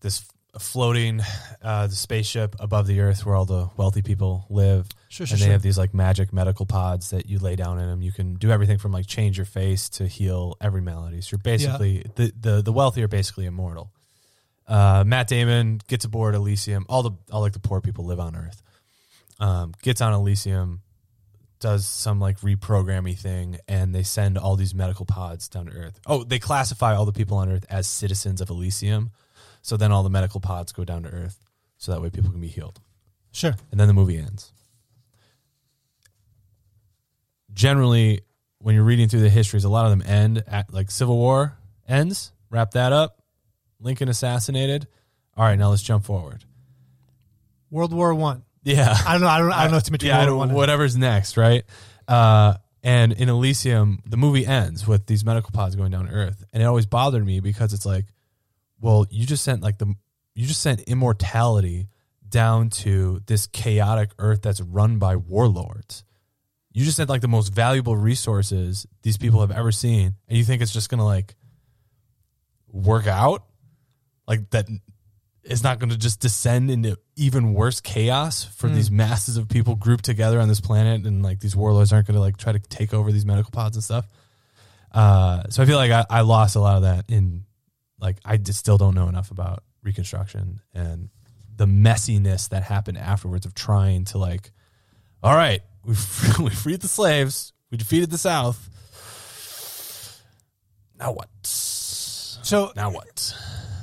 this 0.00 0.24
floating 0.60 1.20
uh, 1.62 1.86
the 1.86 1.94
spaceship 1.94 2.56
above 2.58 2.86
the 2.86 3.00
earth 3.00 3.24
where 3.24 3.34
all 3.34 3.44
the 3.44 3.70
wealthy 3.76 4.02
people 4.02 4.46
live. 4.50 4.88
Sure, 5.08 5.26
sure, 5.26 5.34
and 5.34 5.40
they 5.40 5.46
sure. 5.46 5.52
have 5.52 5.62
these 5.62 5.78
like 5.78 5.94
magic 5.94 6.32
medical 6.32 6.66
pods 6.66 7.10
that 7.10 7.26
you 7.26 7.38
lay 7.38 7.56
down 7.56 7.78
in 7.78 7.88
them. 7.88 8.02
You 8.02 8.12
can 8.12 8.34
do 8.34 8.50
everything 8.50 8.78
from 8.78 8.92
like 8.92 9.06
change 9.06 9.38
your 9.38 9.46
face 9.46 9.88
to 9.90 10.06
heal 10.06 10.56
every 10.60 10.82
malady. 10.82 11.20
So 11.20 11.34
you're 11.34 11.42
basically 11.42 12.04
the, 12.16 12.32
the 12.38 12.62
the 12.62 12.72
wealthy 12.72 13.02
are 13.02 13.08
basically 13.08 13.46
immortal. 13.46 13.90
Uh, 14.66 15.02
Matt 15.06 15.28
Damon 15.28 15.80
gets 15.88 16.04
aboard 16.04 16.34
Elysium. 16.34 16.84
All 16.88 17.02
the 17.02 17.12
all 17.32 17.40
like 17.40 17.52
the 17.52 17.60
poor 17.60 17.80
people 17.80 18.04
live 18.04 18.20
on 18.20 18.36
Earth. 18.36 18.62
Um, 19.40 19.72
gets 19.82 20.00
on 20.00 20.12
Elysium, 20.12 20.82
does 21.60 21.86
some 21.86 22.20
like 22.20 22.40
reprogramming 22.40 23.16
thing 23.16 23.58
and 23.68 23.94
they 23.94 24.02
send 24.02 24.38
all 24.38 24.56
these 24.56 24.74
medical 24.74 25.06
pods 25.06 25.48
down 25.48 25.66
to 25.66 25.72
Earth. 25.72 26.00
Oh, 26.06 26.24
they 26.24 26.38
classify 26.38 26.94
all 26.94 27.04
the 27.04 27.12
people 27.12 27.36
on 27.38 27.50
Earth 27.50 27.66
as 27.70 27.86
citizens 27.86 28.40
of 28.40 28.50
Elysium. 28.50 29.10
So 29.62 29.76
then 29.76 29.92
all 29.92 30.02
the 30.02 30.10
medical 30.10 30.40
pods 30.40 30.72
go 30.72 30.84
down 30.84 31.02
to 31.02 31.08
Earth 31.10 31.44
so 31.76 31.92
that 31.92 32.00
way 32.00 32.10
people 32.10 32.30
can 32.30 32.40
be 32.40 32.48
healed. 32.48 32.80
Sure. 33.32 33.54
And 33.70 33.78
then 33.78 33.88
the 33.88 33.94
movie 33.94 34.16
ends. 34.18 34.52
Generally, 37.52 38.20
when 38.58 38.74
you're 38.74 38.84
reading 38.84 39.08
through 39.08 39.20
the 39.20 39.28
histories, 39.30 39.64
a 39.64 39.68
lot 39.68 39.84
of 39.86 39.90
them 39.90 40.02
end 40.06 40.42
at 40.46 40.72
like 40.72 40.90
Civil 40.90 41.16
War 41.16 41.56
ends, 41.88 42.32
wrap 42.50 42.72
that 42.72 42.92
up, 42.92 43.22
Lincoln 43.80 44.08
assassinated. 44.08 44.86
All 45.36 45.44
right, 45.44 45.58
now 45.58 45.70
let's 45.70 45.82
jump 45.82 46.04
forward. 46.04 46.44
World 47.70 47.92
War 47.92 48.14
One. 48.14 48.44
Yeah. 48.64 48.94
I 49.06 49.12
don't 49.12 49.20
know. 49.22 49.28
I 49.28 49.38
don't. 49.38 49.52
I 49.52 49.62
don't 49.64 49.72
know 49.72 49.80
too 49.84 49.92
much. 49.92 50.02
yeah, 50.02 50.16
I 50.16 50.18
World 50.20 50.28
don't- 50.28 50.36
War 50.38 50.46
One. 50.46 50.54
whatever's 50.56 50.96
next, 50.96 51.36
right? 51.36 51.64
Uh, 52.06 52.54
and 52.82 53.12
in 53.12 53.28
Elysium, 53.28 54.02
the 54.06 54.16
movie 54.16 54.46
ends 54.46 54.86
with 54.86 55.06
these 55.06 55.24
medical 55.24 55.50
pods 55.50 55.74
going 55.76 55.90
down 55.90 56.06
to 56.06 56.12
Earth, 56.12 56.44
and 56.52 56.62
it 56.62 56.66
always 56.66 56.86
bothered 56.86 57.24
me 57.24 57.40
because 57.40 57.72
it's 57.72 57.84
like, 57.86 58.06
well, 58.80 59.06
you 59.10 59.26
just 59.26 59.44
sent 59.44 59.62
like 59.62 59.78
the 59.78 59.94
you 60.34 60.46
just 60.46 60.60
sent 60.60 60.82
immortality 60.82 61.88
down 62.28 62.70
to 62.70 63.20
this 63.26 63.46
chaotic 63.46 64.10
Earth 64.18 64.42
that's 64.42 64.60
run 64.60 64.98
by 64.98 65.16
warlords. 65.16 66.04
You 66.72 66.84
just 66.84 66.96
sent 66.96 67.08
like 67.08 67.22
the 67.22 67.28
most 67.28 67.48
valuable 67.48 67.96
resources 67.96 68.86
these 69.02 69.16
people 69.16 69.40
have 69.40 69.50
ever 69.50 69.72
seen, 69.72 70.14
and 70.28 70.38
you 70.38 70.44
think 70.44 70.62
it's 70.62 70.72
just 70.72 70.90
gonna 70.90 71.04
like 71.04 71.34
work 72.70 73.06
out, 73.06 73.44
like 74.26 74.50
that 74.50 74.68
is 75.48 75.62
not 75.62 75.78
going 75.78 75.88
to 75.88 75.96
just 75.96 76.20
descend 76.20 76.70
into 76.70 76.98
even 77.16 77.54
worse 77.54 77.80
chaos 77.80 78.44
for 78.44 78.68
these 78.68 78.90
masses 78.90 79.38
of 79.38 79.48
people 79.48 79.74
grouped 79.74 80.04
together 80.04 80.40
on 80.40 80.46
this 80.46 80.60
planet 80.60 81.06
and 81.06 81.22
like 81.22 81.40
these 81.40 81.56
warlords 81.56 81.92
aren't 81.92 82.06
going 82.06 82.14
to 82.14 82.20
like 82.20 82.36
try 82.36 82.52
to 82.52 82.58
take 82.58 82.92
over 82.92 83.10
these 83.10 83.24
medical 83.24 83.50
pods 83.50 83.74
and 83.76 83.82
stuff? 83.82 84.06
Uh, 84.92 85.42
so 85.50 85.62
i 85.62 85.66
feel 85.66 85.76
like 85.76 85.90
I, 85.90 86.04
I 86.08 86.20
lost 86.22 86.56
a 86.56 86.60
lot 86.60 86.76
of 86.76 86.82
that 86.82 87.04
in 87.08 87.44
like 88.00 88.18
i 88.24 88.36
just 88.36 88.58
still 88.58 88.78
don't 88.78 88.94
know 88.94 89.08
enough 89.08 89.30
about 89.30 89.62
reconstruction 89.82 90.60
and 90.74 91.08
the 91.56 91.66
messiness 91.66 92.48
that 92.48 92.62
happened 92.62 92.98
afterwards 92.98 93.46
of 93.46 93.54
trying 93.54 94.04
to 94.04 94.18
like 94.18 94.52
all 95.22 95.34
right 95.34 95.62
we, 95.84 95.94
we 96.40 96.50
freed 96.50 96.80
the 96.80 96.88
slaves 96.88 97.52
we 97.70 97.78
defeated 97.78 98.10
the 98.10 98.18
south. 98.18 98.68
Now 100.98 101.12
what? 101.12 101.28
So 101.42 102.72
now 102.74 102.90
what? 102.90 103.34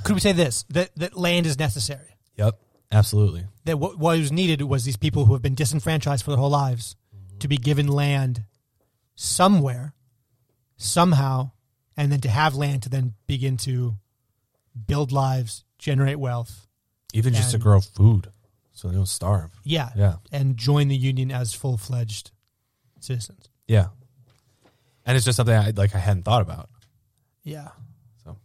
could 0.04 0.14
we 0.14 0.20
say 0.20 0.32
this 0.32 0.64
that 0.70 0.90
that 0.96 1.16
land 1.16 1.46
is 1.46 1.58
necessary? 1.58 2.16
yep 2.36 2.58
absolutely. 2.92 3.46
That 3.64 3.78
what, 3.78 3.98
what 3.98 4.18
was 4.18 4.32
needed 4.32 4.62
was 4.62 4.84
these 4.84 4.96
people 4.96 5.24
who 5.24 5.32
have 5.32 5.42
been 5.42 5.54
disenfranchised 5.54 6.24
for 6.24 6.30
their 6.30 6.38
whole 6.38 6.50
lives 6.50 6.96
mm-hmm. 7.14 7.38
to 7.38 7.48
be 7.48 7.56
given 7.56 7.88
land 7.88 8.44
somewhere, 9.14 9.94
somehow, 10.76 11.52
and 11.96 12.12
then 12.12 12.20
to 12.20 12.28
have 12.28 12.54
land 12.54 12.82
to 12.82 12.88
then 12.88 13.14
begin 13.26 13.56
to 13.58 13.96
build 14.86 15.12
lives, 15.12 15.64
generate 15.78 16.18
wealth. 16.18 16.66
even 17.14 17.32
just 17.34 17.50
to 17.50 17.56
And- 17.56 17.62
grow 17.62 17.80
food 17.80 18.28
so 18.72 18.88
they 18.88 18.94
don't 18.94 19.06
starve 19.06 19.50
Yeah. 19.64 19.90
Yeah. 19.96 20.16
And 20.32 20.56
join 20.56 20.88
the 20.88 20.96
union 20.96 21.30
as 21.30 21.54
full 21.54 21.76
fledged 21.78 22.30
citizens. 23.00 23.48
yeah 23.66 23.88
and 25.06 25.16
it's 25.16 25.24
just 25.24 25.36
something 25.36 25.54
i 25.54 25.70
like 25.70 25.94
i 25.94 25.98
hadn't 25.98 26.24
thought 26.24 26.42
about 26.42 26.68
Yeah. 27.44 27.68
so 28.24 28.36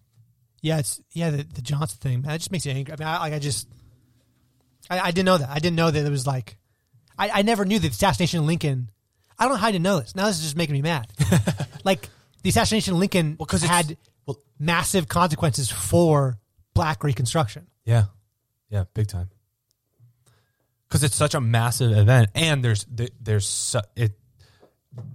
Yeah, 0.62 0.78
it's 0.80 1.02
yeah 1.12 1.32
the, 1.32 1.44
the 1.44 1.62
Johnson 1.62 1.98
thing. 2.00 2.22
Man, 2.22 2.32
it 2.36 2.38
just 2.38 2.52
makes 2.52 2.66
me 2.66 2.72
angry. 2.74 2.94
I 2.94 2.98
mean, 2.98 3.08
I, 3.08 3.18
like 3.20 3.34
I 3.34 3.40
just, 3.40 3.68
I, 4.90 5.00
I 5.00 5.12
didn't 5.12 5.26
know 5.26 5.38
that. 5.40 5.50
I 5.50 5.58
didn't 5.60 5.76
know 5.76 5.90
that 5.90 6.06
it 6.06 6.10
was 6.12 6.28
like, 6.28 6.58
I, 7.18 7.30
I 7.40 7.42
never 7.42 7.66
knew 7.66 7.80
that 7.80 7.88
the 7.88 7.92
assassination 7.94 8.40
of 8.40 8.46
Lincoln. 8.46 8.92
I 9.40 9.46
don't 9.46 9.54
know 9.54 9.58
how 9.58 9.68
I 9.68 9.72
didn't 9.72 9.84
know 9.84 10.00
this. 10.00 10.16
Now 10.16 10.28
this 10.28 10.38
is 10.38 10.44
just 10.44 10.56
making 10.56 10.74
me 10.74 10.82
mad. 10.84 11.08
like 11.84 12.08
the 12.44 12.50
assassination 12.50 12.94
of 12.94 13.00
Lincoln 13.00 13.36
Well, 13.40 13.48
'cause 13.48 13.64
it's- 13.64 13.76
had 13.88 13.98
well- 14.26 14.42
massive 14.60 15.08
consequences 15.08 15.72
for 15.72 16.40
Black 16.74 17.04
Reconstruction. 17.04 17.68
yeah. 17.86 18.06
Yeah 18.70 18.86
big 18.94 19.08
time. 19.08 19.30
Because 20.88 21.04
it's 21.04 21.16
such 21.16 21.36
a 21.36 21.42
massive 21.42 21.92
event 21.92 22.30
and 22.36 22.64
there's 22.64 22.86
there's 23.20 23.48
so, 23.48 23.82
it 23.96 24.14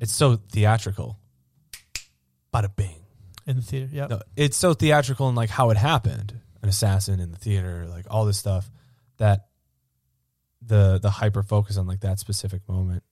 it's 0.01 0.13
so 0.13 0.37
theatrical. 0.37 1.19
Bada 2.53 2.75
bing. 2.75 3.03
In 3.47 3.57
the 3.57 3.63
theater. 3.63 3.89
Yeah, 3.93 4.07
no, 4.07 4.21
it's 4.37 4.57
so 4.57 4.75
theatrical 4.75 5.29
and 5.29 5.37
like 5.37 5.51
how 5.51 5.71
it 5.71 5.77
happened. 5.77 6.35
An 6.63 6.69
assassin 6.69 7.21
in 7.21 7.31
the 7.31 7.39
theater 7.39 7.87
like 7.89 8.07
all 8.11 8.25
this 8.25 8.39
stuff 8.39 8.71
that 9.19 9.47
the 10.63 10.99
the 11.01 11.11
hyper 11.11 11.43
focus 11.43 11.77
on 11.77 11.87
like 11.87 12.01
that 12.01 12.19
specific 12.19 12.61
moment 12.69 13.03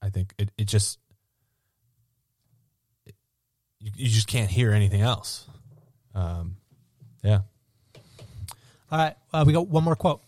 i 0.00 0.08
think 0.08 0.34
it, 0.38 0.50
it 0.58 0.64
just 0.66 0.98
you, 3.82 3.90
you 3.96 4.08
just 4.08 4.28
can't 4.28 4.50
hear 4.50 4.72
anything 4.72 5.02
else 5.02 5.46
um 6.14 6.56
yeah 7.22 7.40
All 8.90 8.98
right, 8.98 9.16
uh, 9.32 9.44
we 9.46 9.54
got 9.54 9.68
one 9.68 9.84
more 9.84 9.96
quote. 9.96 10.20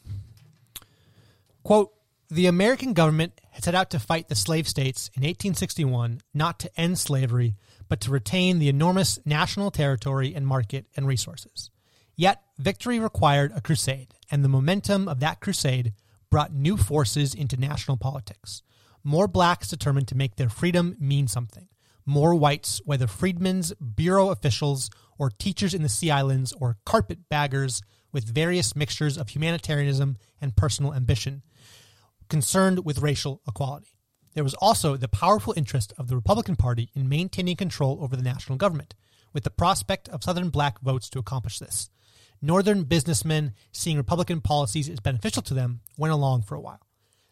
Quote: 1.63 1.93
The 2.31 2.47
American 2.47 2.95
government 2.95 3.39
had 3.51 3.63
set 3.63 3.75
out 3.75 3.91
to 3.91 3.99
fight 3.99 4.29
the 4.29 4.35
slave 4.35 4.67
states 4.67 5.11
in 5.15 5.21
1861, 5.21 6.23
not 6.33 6.59
to 6.61 6.81
end 6.81 6.99
slavery, 6.99 7.57
but 7.91 8.01
to 8.01 8.11
retain 8.11 8.59
the 8.59 8.71
enormous 8.71 9.19
national 9.27 9.71
territory 9.71 10.35
and 10.35 10.47
market 10.47 10.87
and 10.97 11.07
resources. 11.07 11.71
Yet 12.17 12.41
victory 12.59 12.99
required 12.99 13.53
a 13.55 13.61
crusade, 13.61 14.15
and 14.31 14.43
the 14.43 14.49
momentum 14.49 15.09
of 15.09 15.21
that 15.21 15.41
crusade 15.41 15.93
brought 16.31 16.55
new 16.55 16.79
forces 16.79 17.35
into 17.35 17.59
national 17.59 17.99
politics. 17.99 18.63
More 19.03 19.29
blacks 19.29 19.69
determined 19.69 20.09
to 20.09 20.17
make 20.17 20.37
their 20.37 20.49
freedom 20.49 20.97
mean 20.99 21.29
something. 21.29 21.69
More 22.07 22.35
whites, 22.35 22.81
whether 22.85 23.07
freedmen's, 23.07 23.73
bureau 23.75 24.31
officials, 24.31 24.91
or 25.19 25.31
teachers 25.31 25.75
in 25.75 25.83
the 25.83 25.89
Sea 25.89 26.11
Islands, 26.11 26.53
or 26.53 26.77
carpetbaggers 26.85 27.83
with 28.13 28.25
various 28.25 28.77
mixtures 28.77 29.17
of 29.17 29.31
humanitarianism 29.31 30.19
and 30.41 30.57
personal 30.57 30.95
ambition, 30.95 31.43
concerned 32.29 32.85
with 32.85 32.99
racial 32.99 33.41
equality. 33.49 33.97
There 34.35 34.45
was 34.45 34.55
also 34.55 34.97
the 34.97 35.09
powerful 35.09 35.55
interest 35.57 35.93
of 35.97 36.09
the 36.09 36.17
Republican 36.17 36.57
Party 36.57 36.91
in 36.95 37.09
maintaining 37.09 37.57
control 37.57 37.99
over 38.03 38.17
the 38.17 38.23
national 38.23 38.59
government, 38.59 38.95
with 39.33 39.45
the 39.45 39.51
prospect 39.51 40.09
of 40.09 40.23
Southern 40.23 40.51
black 40.51 40.81
votes 40.81 41.09
to 41.11 41.19
accomplish 41.19 41.59
this. 41.59 41.91
Northern 42.43 42.85
businessmen, 42.85 43.55
seeing 43.73 43.97
Republican 43.97 44.41
policies 44.41 44.89
as 44.89 45.01
beneficial 45.01 45.43
to 45.43 45.55
them, 45.55 45.81
went 45.97 46.13
along 46.13 46.43
for 46.43 46.55
a 46.55 46.61
while. 46.61 46.81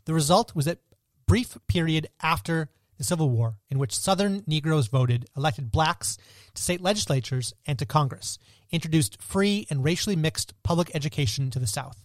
The 0.05 0.15
result 0.15 0.55
was 0.55 0.65
that 0.65 0.79
brief 1.27 1.59
period 1.67 2.09
after 2.23 2.71
the 3.03 3.07
Civil 3.09 3.31
War 3.31 3.57
in 3.69 3.81
which 3.81 3.99
Southern 3.99 4.45
Negroes 4.47 4.87
voted, 4.87 5.27
elected 5.37 5.73
blacks 5.73 6.17
to 6.55 6.63
state 6.63 6.81
legislatures 6.81 7.53
and 7.67 7.77
to 7.81 7.85
Congress, 7.85 8.39
introduced 8.71 9.21
free 9.21 9.67
and 9.69 9.83
racially 9.83 10.15
mixed 10.15 10.55
public 10.63 10.89
education 10.95 11.51
to 11.51 11.59
the 11.59 11.67
South. 11.67 12.01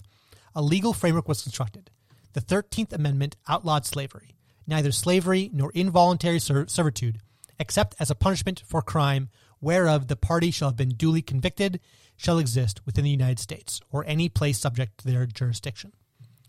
A 0.56 0.62
legal 0.64 0.94
framework 0.94 1.28
was 1.28 1.44
constructed. 1.44 1.92
The 2.34 2.42
13th 2.42 2.94
Amendment 2.94 3.38
outlawed 3.48 3.86
slavery, 3.86 4.36
neither 4.66 4.92
slavery 4.92 5.52
nor 5.54 5.72
involuntary 5.76 6.40
ser- 6.40 6.68
servitude, 6.68 7.20
except 7.60 7.94
as 8.00 8.10
a 8.10 8.16
punishment 8.16 8.64
for 8.66 8.82
crime 8.82 9.30
whereof 9.62 10.08
the 10.08 10.16
party 10.16 10.50
shall 10.50 10.70
have 10.70 10.78
been 10.78 10.90
duly 10.90 11.22
convicted, 11.22 11.80
shall 12.16 12.40
exist 12.40 12.84
within 12.88 13.04
the 13.04 13.12
United 13.12 13.38
States 13.38 13.82
or 13.92 14.04
any 14.08 14.30
place 14.30 14.58
subject 14.58 14.98
to 14.98 15.08
their 15.08 15.28
jurisdiction. 15.28 15.94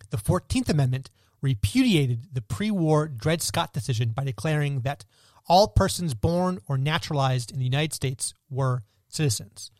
The 0.08 0.16
14th 0.16 0.70
Amendment 0.70 1.10
repudiated 1.40 2.34
the 2.34 2.42
pre 2.42 2.70
war 2.70 3.08
Dred 3.08 3.42
Scott 3.42 3.72
decision 3.72 4.10
by 4.10 4.24
declaring 4.24 4.80
that 4.80 5.04
all 5.46 5.68
persons 5.68 6.14
born 6.14 6.60
or 6.68 6.76
naturalized 6.76 7.50
in 7.50 7.58
the 7.58 7.64
United 7.64 7.94
States 7.94 8.34
were 8.50 8.82
citizens. 9.08 9.70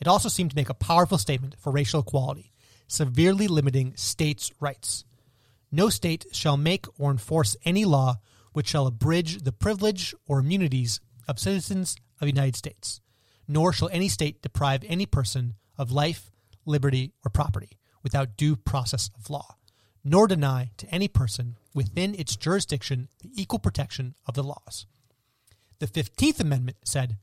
It 0.00 0.08
also 0.08 0.28
seemed 0.28 0.50
to 0.50 0.56
make 0.56 0.68
a 0.68 0.74
powerful 0.74 1.18
statement 1.18 1.54
for 1.58 1.70
racial 1.72 2.00
equality, 2.00 2.52
severely 2.88 3.46
limiting 3.46 3.94
states' 3.96 4.50
rights. 4.58 5.04
No 5.70 5.88
state 5.88 6.26
shall 6.32 6.56
make 6.56 6.86
or 6.98 7.10
enforce 7.10 7.56
any 7.64 7.84
law 7.84 8.16
which 8.52 8.68
shall 8.68 8.86
abridge 8.86 9.42
the 9.42 9.52
privilege 9.52 10.14
or 10.26 10.40
immunities 10.40 11.00
of 11.28 11.38
citizens 11.38 11.96
of 12.20 12.26
the 12.26 12.32
United 12.32 12.56
States, 12.56 13.00
nor 13.46 13.72
shall 13.72 13.88
any 13.90 14.08
state 14.08 14.42
deprive 14.42 14.82
any 14.86 15.06
person 15.06 15.54
of 15.78 15.92
life, 15.92 16.30
liberty, 16.66 17.12
or 17.24 17.30
property 17.30 17.78
without 18.02 18.36
due 18.36 18.56
process 18.56 19.10
of 19.16 19.30
law, 19.30 19.56
nor 20.04 20.26
deny 20.26 20.70
to 20.76 20.88
any 20.88 21.08
person 21.08 21.56
within 21.74 22.14
its 22.14 22.36
jurisdiction 22.36 23.08
the 23.20 23.30
equal 23.34 23.58
protection 23.58 24.14
of 24.26 24.34
the 24.34 24.42
laws. 24.42 24.86
The 25.78 25.86
15th 25.86 26.40
Amendment 26.40 26.78
said, 26.84 27.16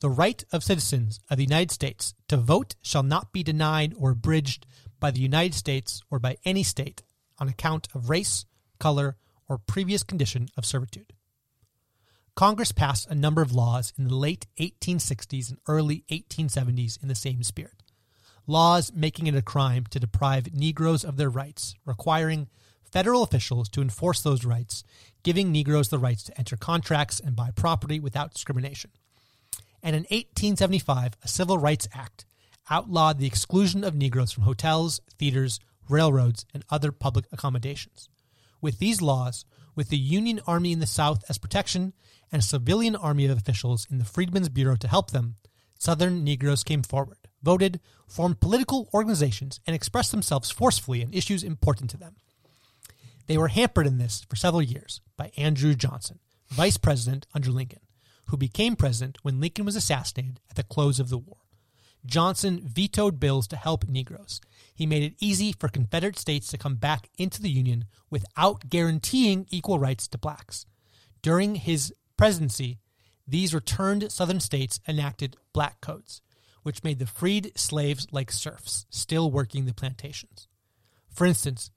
The 0.00 0.10
right 0.10 0.42
of 0.52 0.64
citizens 0.64 1.20
of 1.30 1.36
the 1.36 1.44
United 1.44 1.70
States 1.70 2.14
to 2.28 2.36
vote 2.36 2.74
shall 2.82 3.02
not 3.02 3.32
be 3.32 3.42
denied 3.42 3.94
or 3.98 4.10
abridged 4.10 4.66
by 5.00 5.10
the 5.10 5.20
United 5.20 5.54
States 5.54 6.00
or 6.10 6.18
by 6.18 6.36
any 6.44 6.62
state 6.62 7.02
on 7.38 7.48
account 7.48 7.88
of 7.94 8.10
race, 8.10 8.46
color, 8.78 9.16
or 9.48 9.58
previous 9.58 10.02
condition 10.02 10.48
of 10.56 10.64
servitude. 10.64 11.12
Congress 12.34 12.72
passed 12.72 13.08
a 13.08 13.14
number 13.14 13.42
of 13.42 13.52
laws 13.52 13.92
in 13.96 14.08
the 14.08 14.14
late 14.14 14.46
1860s 14.58 15.50
and 15.50 15.58
early 15.68 16.04
1870s 16.10 17.00
in 17.00 17.08
the 17.08 17.14
same 17.14 17.44
spirit. 17.44 17.83
Laws 18.46 18.92
making 18.94 19.26
it 19.26 19.34
a 19.34 19.42
crime 19.42 19.86
to 19.90 19.98
deprive 19.98 20.52
Negroes 20.54 21.04
of 21.04 21.16
their 21.16 21.30
rights, 21.30 21.74
requiring 21.86 22.48
federal 22.90 23.22
officials 23.22 23.68
to 23.70 23.80
enforce 23.80 24.20
those 24.20 24.44
rights, 24.44 24.84
giving 25.22 25.50
Negroes 25.50 25.88
the 25.88 25.98
rights 25.98 26.22
to 26.24 26.38
enter 26.38 26.56
contracts 26.56 27.20
and 27.20 27.34
buy 27.34 27.50
property 27.50 27.98
without 27.98 28.32
discrimination. 28.32 28.90
And 29.82 29.96
in 29.96 30.02
1875, 30.02 31.16
a 31.22 31.28
Civil 31.28 31.58
Rights 31.58 31.88
Act 31.94 32.26
outlawed 32.70 33.18
the 33.18 33.26
exclusion 33.26 33.82
of 33.82 33.94
Negroes 33.94 34.32
from 34.32 34.44
hotels, 34.44 35.00
theaters, 35.18 35.58
railroads, 35.88 36.46
and 36.54 36.64
other 36.70 36.92
public 36.92 37.26
accommodations. 37.32 38.08
With 38.60 38.78
these 38.78 39.02
laws, 39.02 39.44
with 39.74 39.88
the 39.88 39.98
Union 39.98 40.40
Army 40.46 40.72
in 40.72 40.80
the 40.80 40.86
South 40.86 41.24
as 41.28 41.38
protection 41.38 41.92
and 42.30 42.40
a 42.40 42.44
civilian 42.44 42.96
army 42.96 43.26
of 43.26 43.36
officials 43.36 43.86
in 43.90 43.98
the 43.98 44.04
Freedmen's 44.04 44.48
Bureau 44.48 44.76
to 44.76 44.88
help 44.88 45.10
them, 45.10 45.36
Southern 45.78 46.24
Negroes 46.24 46.62
came 46.62 46.82
forward, 46.82 47.18
voted, 47.44 47.80
formed 48.08 48.40
political 48.40 48.88
organizations, 48.92 49.60
and 49.66 49.76
expressed 49.76 50.10
themselves 50.10 50.50
forcefully 50.50 51.04
on 51.04 51.12
issues 51.12 51.44
important 51.44 51.90
to 51.90 51.96
them. 51.96 52.16
They 53.26 53.38
were 53.38 53.48
hampered 53.48 53.86
in 53.86 53.98
this 53.98 54.26
for 54.28 54.36
several 54.36 54.62
years 54.62 55.00
by 55.16 55.32
Andrew 55.36 55.74
Johnson, 55.74 56.18
vice 56.48 56.76
president 56.76 57.26
under 57.34 57.50
Lincoln, 57.50 57.80
who 58.26 58.36
became 58.36 58.76
president 58.76 59.18
when 59.22 59.40
Lincoln 59.40 59.64
was 59.64 59.76
assassinated 59.76 60.40
at 60.50 60.56
the 60.56 60.62
close 60.62 60.98
of 60.98 61.08
the 61.08 61.18
war. 61.18 61.36
Johnson 62.06 62.60
vetoed 62.62 63.18
bills 63.18 63.46
to 63.48 63.56
help 63.56 63.88
Negroes. 63.88 64.40
He 64.74 64.86
made 64.86 65.02
it 65.02 65.14
easy 65.20 65.52
for 65.52 65.68
Confederate 65.68 66.18
states 66.18 66.48
to 66.48 66.58
come 66.58 66.74
back 66.76 67.08
into 67.16 67.40
the 67.40 67.50
Union 67.50 67.86
without 68.10 68.68
guaranteeing 68.68 69.46
equal 69.50 69.78
rights 69.78 70.06
to 70.08 70.18
blacks. 70.18 70.66
During 71.22 71.54
his 71.54 71.94
presidency, 72.18 72.78
these 73.26 73.54
returned 73.54 74.12
Southern 74.12 74.40
states 74.40 74.80
enacted 74.86 75.36
black 75.54 75.80
codes, 75.80 76.20
which 76.64 76.82
made 76.82 76.98
the 76.98 77.06
freed 77.06 77.52
slaves 77.56 78.08
like 78.10 78.32
serfs, 78.32 78.86
still 78.90 79.30
working 79.30 79.64
the 79.64 79.72
plantations. 79.74 80.48
For 81.10 81.24
instance, 81.24 81.70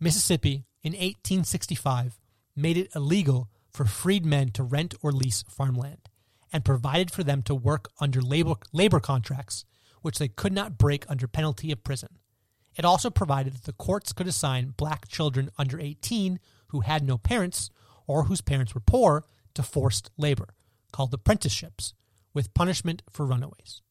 Mississippi 0.00 0.64
in 0.82 0.94
1865 0.94 2.18
made 2.56 2.76
it 2.76 2.90
illegal 2.96 3.48
for 3.70 3.84
freed 3.84 4.26
men 4.26 4.48
to 4.50 4.64
rent 4.64 4.94
or 5.02 5.12
lease 5.12 5.44
farmland 5.48 6.08
and 6.52 6.64
provided 6.64 7.10
for 7.10 7.22
them 7.22 7.42
to 7.42 7.54
work 7.54 7.90
under 8.00 8.20
labor, 8.20 8.54
labor 8.72 8.98
contracts 8.98 9.64
which 10.02 10.18
they 10.18 10.28
could 10.28 10.52
not 10.52 10.78
break 10.78 11.04
under 11.08 11.28
penalty 11.28 11.70
of 11.70 11.84
prison. 11.84 12.18
It 12.76 12.84
also 12.84 13.10
provided 13.10 13.52
that 13.54 13.64
the 13.64 13.74
courts 13.74 14.12
could 14.12 14.26
assign 14.26 14.74
black 14.76 15.06
children 15.06 15.50
under 15.58 15.78
18 15.78 16.40
who 16.68 16.80
had 16.80 17.04
no 17.04 17.18
parents 17.18 17.70
or 18.06 18.24
whose 18.24 18.40
parents 18.40 18.74
were 18.74 18.80
poor 18.80 19.24
to 19.54 19.62
forced 19.62 20.10
labor, 20.16 20.54
called 20.92 21.12
apprenticeships, 21.12 21.94
with 22.32 22.54
punishment 22.54 23.02
for 23.10 23.26
runaways. 23.26 23.82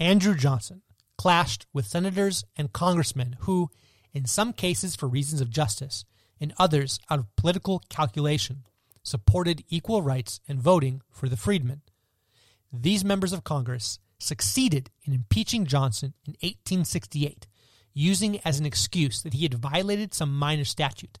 Andrew 0.00 0.34
Johnson 0.34 0.80
clashed 1.18 1.66
with 1.74 1.86
senators 1.86 2.42
and 2.56 2.72
congressmen 2.72 3.36
who, 3.40 3.68
in 4.14 4.24
some 4.24 4.54
cases 4.54 4.96
for 4.96 5.06
reasons 5.06 5.42
of 5.42 5.50
justice, 5.50 6.06
in 6.38 6.54
others 6.58 6.98
out 7.10 7.18
of 7.18 7.36
political 7.36 7.82
calculation, 7.90 8.64
supported 9.02 9.62
equal 9.68 10.00
rights 10.00 10.40
and 10.48 10.58
voting 10.58 11.02
for 11.12 11.28
the 11.28 11.36
freedmen. 11.36 11.82
These 12.72 13.04
members 13.04 13.34
of 13.34 13.44
Congress 13.44 13.98
succeeded 14.18 14.90
in 15.04 15.12
impeaching 15.12 15.66
Johnson 15.66 16.14
in 16.24 16.32
1868, 16.40 17.46
using 17.92 18.40
as 18.42 18.58
an 18.58 18.64
excuse 18.64 19.20
that 19.20 19.34
he 19.34 19.42
had 19.42 19.54
violated 19.54 20.14
some 20.14 20.34
minor 20.34 20.64
statute, 20.64 21.18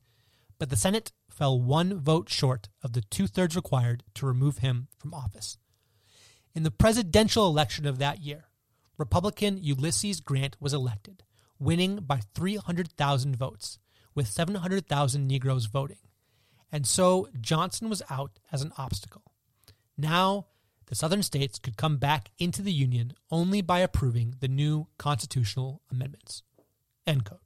but 0.58 0.70
the 0.70 0.76
Senate 0.76 1.12
fell 1.28 1.60
one 1.60 1.98
vote 1.98 2.30
short 2.30 2.70
of 2.82 2.94
the 2.94 3.02
two 3.02 3.26
thirds 3.26 3.56
required 3.56 4.04
to 4.14 4.26
remove 4.26 4.58
him 4.58 4.88
from 4.96 5.12
office. 5.12 5.58
In 6.54 6.62
the 6.62 6.70
presidential 6.70 7.46
election 7.46 7.86
of 7.86 7.98
that 7.98 8.20
year, 8.22 8.46
Republican 9.00 9.58
Ulysses 9.62 10.20
Grant 10.20 10.56
was 10.60 10.74
elected, 10.74 11.24
winning 11.58 11.96
by 11.96 12.20
300,000 12.34 13.34
votes, 13.34 13.78
with 14.14 14.28
700,000 14.28 15.26
Negroes 15.26 15.64
voting. 15.64 15.96
And 16.70 16.86
so 16.86 17.26
Johnson 17.40 17.88
was 17.88 18.02
out 18.10 18.38
as 18.52 18.60
an 18.60 18.72
obstacle. 18.76 19.22
Now, 19.96 20.48
the 20.86 20.94
Southern 20.94 21.22
states 21.22 21.58
could 21.58 21.78
come 21.78 21.96
back 21.96 22.30
into 22.38 22.60
the 22.60 22.72
Union 22.72 23.14
only 23.30 23.62
by 23.62 23.78
approving 23.78 24.34
the 24.40 24.48
new 24.48 24.86
constitutional 24.98 25.80
amendments. 25.90 26.42
End 27.06 27.24
quote. 27.24 27.40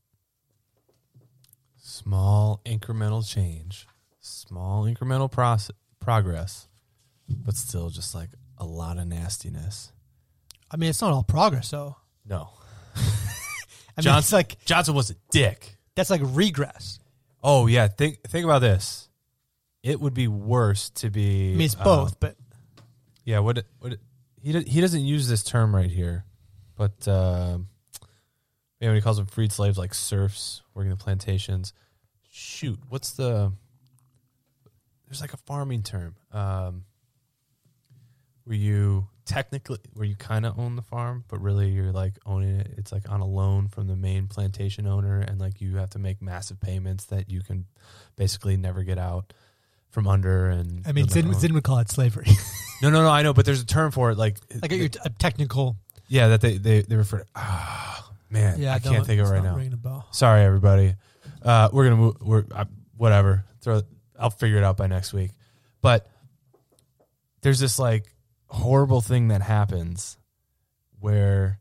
Small 1.76 2.60
incremental 2.66 3.26
change, 3.26 3.86
small 4.18 4.85
incremental 4.85 5.31
progress, 6.01 6.68
but 7.28 7.55
still 7.55 7.90
just 7.90 8.12
like 8.12 8.31
a 8.59 8.64
lot 8.64 8.98
of 8.98 9.06
nastiness. 9.06 9.93
I 10.74 10.76
mean, 10.76 10.90
it's 10.90 11.01
not 11.01 11.12
all 11.12 11.22
progress, 11.22 11.70
though. 11.70 11.96
No, 12.28 12.48
I 12.96 12.98
mean, 12.98 13.06
it's 13.98 14.05
Johnson 14.06 14.36
like 14.38 14.64
Johnson 14.64 14.94
was 14.96 15.10
a 15.10 15.14
dick. 15.30 15.76
that's 15.94 16.10
like 16.10 16.20
regress. 16.24 16.98
Oh 17.44 17.68
yeah, 17.68 17.86
think 17.86 18.22
think 18.26 18.44
about 18.44 18.59
this. 18.59 19.09
It 19.84 20.01
would 20.01 20.14
be 20.14 20.26
worse 20.26 20.90
to 20.90 21.10
be. 21.10 21.52
I 21.52 21.56
mean, 21.56 21.60
it's 21.66 21.76
uh, 21.78 21.84
both, 21.84 22.18
but 22.18 22.34
Yeah, 23.24 23.38
what 23.38 23.64
what 23.78 23.98
he 24.42 24.51
do- 24.52 24.64
he 24.66 24.80
doesn't 24.80 25.02
use 25.02 25.28
this 25.28 25.44
term 25.44 25.72
right 25.72 25.90
here, 25.90 26.24
but 26.74 27.06
uh, 27.06 27.59
yeah, 28.80 28.88
when 28.88 28.96
he 28.96 29.01
calls 29.01 29.18
them 29.18 29.26
freed 29.26 29.52
slaves 29.52 29.78
like 29.78 29.94
serfs 29.94 30.62
working 30.74 30.90
the 30.90 30.96
plantations. 30.96 31.72
Shoot, 32.32 32.80
what's 32.88 33.12
the? 33.12 33.52
There's 35.06 35.20
like 35.20 35.34
a 35.34 35.38
farming 35.38 35.84
term. 35.84 36.16
Um, 36.32 36.82
where 38.42 38.56
you 38.56 39.06
technically, 39.24 39.78
where 39.94 40.06
you 40.06 40.16
kind 40.16 40.44
of 40.46 40.59
own 40.59 40.76
the 40.76 40.82
farm, 40.82 41.24
but 41.28 41.40
really 41.40 41.68
you're 41.68 41.92
like 41.92 42.14
owning 42.26 42.60
it. 42.60 42.74
It's 42.76 42.92
like 42.92 43.10
on 43.10 43.20
a 43.20 43.26
loan 43.26 43.68
from 43.68 43.86
the 43.86 43.96
main 43.96 44.26
plantation 44.26 44.86
owner, 44.86 45.20
and 45.20 45.40
like 45.40 45.60
you 45.60 45.76
have 45.76 45.90
to 45.90 45.98
make 45.98 46.20
massive 46.22 46.60
payments 46.60 47.06
that 47.06 47.30
you 47.30 47.40
can 47.40 47.66
basically 48.16 48.56
never 48.56 48.82
get 48.82 48.98
out 48.98 49.32
from 49.90 50.06
under. 50.06 50.48
And 50.48 50.86
I 50.86 50.92
mean, 50.92 51.06
you'll 51.06 51.06
never 51.06 51.10
Zinn, 51.14 51.26
own. 51.28 51.40
Zinn 51.40 51.55
would 51.55 51.64
call 51.64 51.78
it 51.78 51.90
slavery. 51.90 52.26
No, 52.82 52.90
no, 52.90 53.02
no. 53.02 53.09
I 53.09 53.22
know, 53.22 53.32
but 53.32 53.46
there's 53.46 53.62
a 53.62 53.66
term 53.66 53.92
for 53.92 54.10
it. 54.10 54.18
Like, 54.18 54.36
like 54.60 54.70
your 54.72 54.88
t- 54.88 54.98
a 55.02 55.09
technical. 55.09 55.76
yeah, 56.09 56.28
that 56.28 56.40
they 56.42 56.59
they 56.59 56.82
they 56.82 56.96
refer. 56.96 57.20
to. 57.20 57.26
Ah, 57.34 58.10
man, 58.28 58.60
Yeah, 58.60 58.74
I 58.74 58.78
can't 58.78 59.06
think 59.06 59.22
of 59.22 59.28
it 59.28 59.30
right 59.30 59.42
now. 59.42 59.56
A. 59.56 60.05
Sorry, 60.10 60.42
everybody. 60.42 60.94
Uh, 61.40 61.70
we're 61.72 61.84
gonna 61.84 61.96
move. 61.96 62.16
We're 62.20 62.44
uh, 62.52 62.64
whatever. 62.96 63.44
Throw. 63.62 63.82
I'll 64.18 64.30
figure 64.30 64.59
it 64.59 64.64
out 64.64 64.76
by 64.76 64.88
next 64.88 65.14
week. 65.14 65.30
But 65.80 66.10
there's 67.40 67.60
this 67.60 67.78
like 67.78 68.12
horrible 68.55 69.01
thing 69.01 69.28
that 69.28 69.43
happens 69.43 70.16
where 70.98 71.60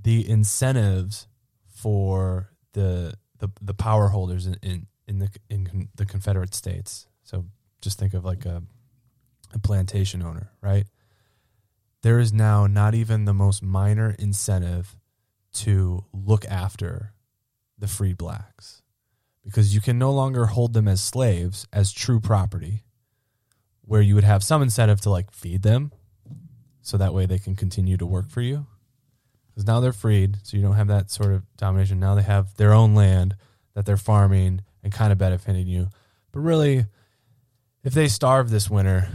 the 0.00 0.28
incentives 0.28 1.28
for 1.68 2.50
the 2.72 3.14
the 3.38 3.50
the 3.60 3.74
power 3.74 4.08
holders 4.08 4.46
in 4.46 4.56
in, 4.62 4.86
in 5.06 5.18
the 5.18 5.28
in 5.48 5.66
con- 5.66 5.88
the 5.94 6.06
Confederate 6.06 6.54
States. 6.54 7.06
So 7.22 7.44
just 7.80 7.98
think 7.98 8.14
of 8.14 8.24
like 8.24 8.44
a 8.44 8.62
a 9.54 9.58
plantation 9.58 10.22
owner, 10.22 10.50
right? 10.60 10.86
There 12.02 12.18
is 12.18 12.32
now 12.32 12.66
not 12.66 12.94
even 12.94 13.24
the 13.24 13.34
most 13.34 13.62
minor 13.62 14.14
incentive 14.18 14.96
to 15.54 16.04
look 16.12 16.44
after 16.46 17.14
the 17.78 17.88
free 17.88 18.12
blacks 18.12 18.82
because 19.44 19.74
you 19.74 19.80
can 19.80 19.98
no 19.98 20.12
longer 20.12 20.46
hold 20.46 20.74
them 20.74 20.86
as 20.86 21.00
slaves 21.00 21.66
as 21.72 21.92
true 21.92 22.20
property 22.20 22.84
where 23.82 24.02
you 24.02 24.14
would 24.14 24.24
have 24.24 24.44
some 24.44 24.62
incentive 24.62 25.00
to 25.00 25.10
like 25.10 25.30
feed 25.32 25.62
them 25.62 25.90
so 26.88 26.96
that 26.96 27.12
way 27.12 27.26
they 27.26 27.38
can 27.38 27.54
continue 27.54 27.96
to 27.98 28.06
work 28.06 28.30
for 28.30 28.40
you 28.40 28.64
because 29.50 29.66
now 29.66 29.78
they're 29.80 29.92
freed 29.92 30.36
so 30.42 30.56
you 30.56 30.62
don't 30.62 30.76
have 30.76 30.88
that 30.88 31.10
sort 31.10 31.32
of 31.32 31.42
domination 31.56 32.00
now 32.00 32.14
they 32.14 32.22
have 32.22 32.54
their 32.56 32.72
own 32.72 32.94
land 32.94 33.36
that 33.74 33.84
they're 33.84 33.96
farming 33.96 34.62
and 34.82 34.92
kind 34.92 35.12
of 35.12 35.18
benefiting 35.18 35.66
you 35.66 35.88
but 36.32 36.40
really 36.40 36.86
if 37.84 37.92
they 37.92 38.08
starve 38.08 38.48
this 38.50 38.70
winter 38.70 39.08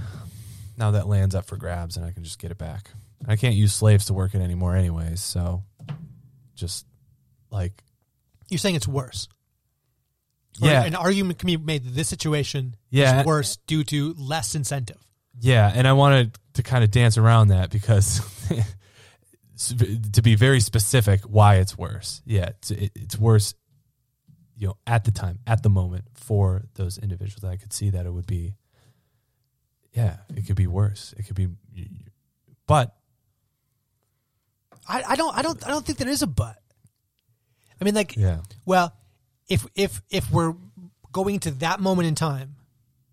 now 0.78 0.91
that 0.91 1.08
land's 1.08 1.34
up 1.36 1.45
for 1.45 1.58
grabs 1.58 1.98
and 1.98 2.06
i 2.06 2.12
can 2.12 2.24
just 2.24 2.38
get 2.40 2.52
it 2.52 2.58
back 2.58 2.91
i 3.28 3.36
can't 3.36 3.56
use 3.56 3.74
slaves 3.74 4.06
to 4.06 4.14
work 4.14 4.36
it 4.36 4.41
anymore 4.41 4.76
anyways 4.76 5.22
so 5.24 5.64
just 6.56 6.86
like 7.50 7.84
You're 8.50 8.58
saying 8.60 8.76
it's 8.76 8.88
worse. 8.88 9.28
Or 10.62 10.68
yeah 10.68 10.84
An 10.84 10.94
argument 10.95 11.40
can 11.40 11.48
be 11.48 11.58
made 11.58 11.84
that 11.84 11.95
this 11.95 12.08
situation 12.08 12.76
Yeah. 12.91 13.22
is 13.22 13.26
worse 13.26 13.58
due 13.68 13.84
to 13.86 14.14
less 14.18 14.54
incentive. 14.56 15.00
Yeah, 15.39 15.72
and 15.73 15.88
I 15.88 15.93
wanted 15.93 16.38
to 16.53 16.64
kind 16.64 16.84
of 16.84 16.91
dance 16.91 17.18
around 17.18 17.49
that 17.49 17.69
because 17.69 18.22
to 20.14 20.22
be 20.22 20.35
very 20.35 20.60
specific, 20.60 21.22
why 21.22 21.55
it's 21.55 21.77
worse. 21.77 22.22
Yeah, 22.26 22.49
it's, 22.49 22.72
it, 22.72 22.91
it's 22.95 23.18
worse. 23.18 23.53
You 24.55 24.68
know, 24.68 24.77
at 24.85 25.03
the 25.03 25.11
time, 25.11 25.39
at 25.47 25.64
the 25.64 25.69
moment, 25.69 26.05
for 26.14 26.64
those 26.76 26.97
individuals, 26.97 27.43
I 27.43 27.57
could 27.57 27.73
see 27.73 27.89
that 27.89 28.05
it 28.05 28.11
would 28.11 28.27
be. 28.27 28.55
Yeah, 29.93 30.18
it 30.35 30.47
could 30.47 30.55
be 30.55 30.68
worse. 30.68 31.14
It 31.18 31.23
could 31.23 31.35
be, 31.35 31.49
but 32.65 32.95
I, 34.88 35.03
I 35.10 35.15
don't 35.15 35.38
I 35.38 35.41
don't 35.41 35.65
I 35.65 35.69
don't 35.69 35.85
think 35.85 35.97
there 35.97 36.10
is 36.10 36.22
a 36.22 36.27
but. 36.27 36.57
I 37.80 37.84
mean, 37.84 37.95
like, 37.95 38.15
yeah, 38.15 38.39
well, 38.65 38.95
if 39.49 39.65
if 39.76 40.01
if 40.10 40.30
we're 40.31 40.55
going 41.11 41.39
to 41.41 41.51
that 41.51 41.80
moment 41.80 42.07
in 42.07 42.15
time, 42.15 42.55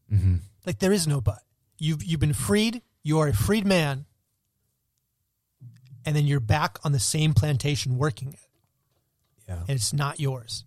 hmm 0.08 0.36
like 0.66 0.78
there 0.78 0.92
is 0.92 1.06
no 1.06 1.20
but. 1.20 1.42
You've 1.80 2.04
you've 2.04 2.20
been 2.20 2.32
freed. 2.34 2.82
You 3.02 3.18
are 3.20 3.28
a 3.28 3.32
freed 3.34 3.66
man, 3.66 4.04
and 6.04 6.14
then 6.14 6.26
you're 6.26 6.40
back 6.40 6.78
on 6.84 6.92
the 6.92 7.00
same 7.00 7.34
plantation 7.34 7.98
working 7.98 8.32
it, 8.32 8.38
yeah, 9.48 9.60
and 9.60 9.70
it's 9.70 9.92
not 9.92 10.20
yours. 10.20 10.64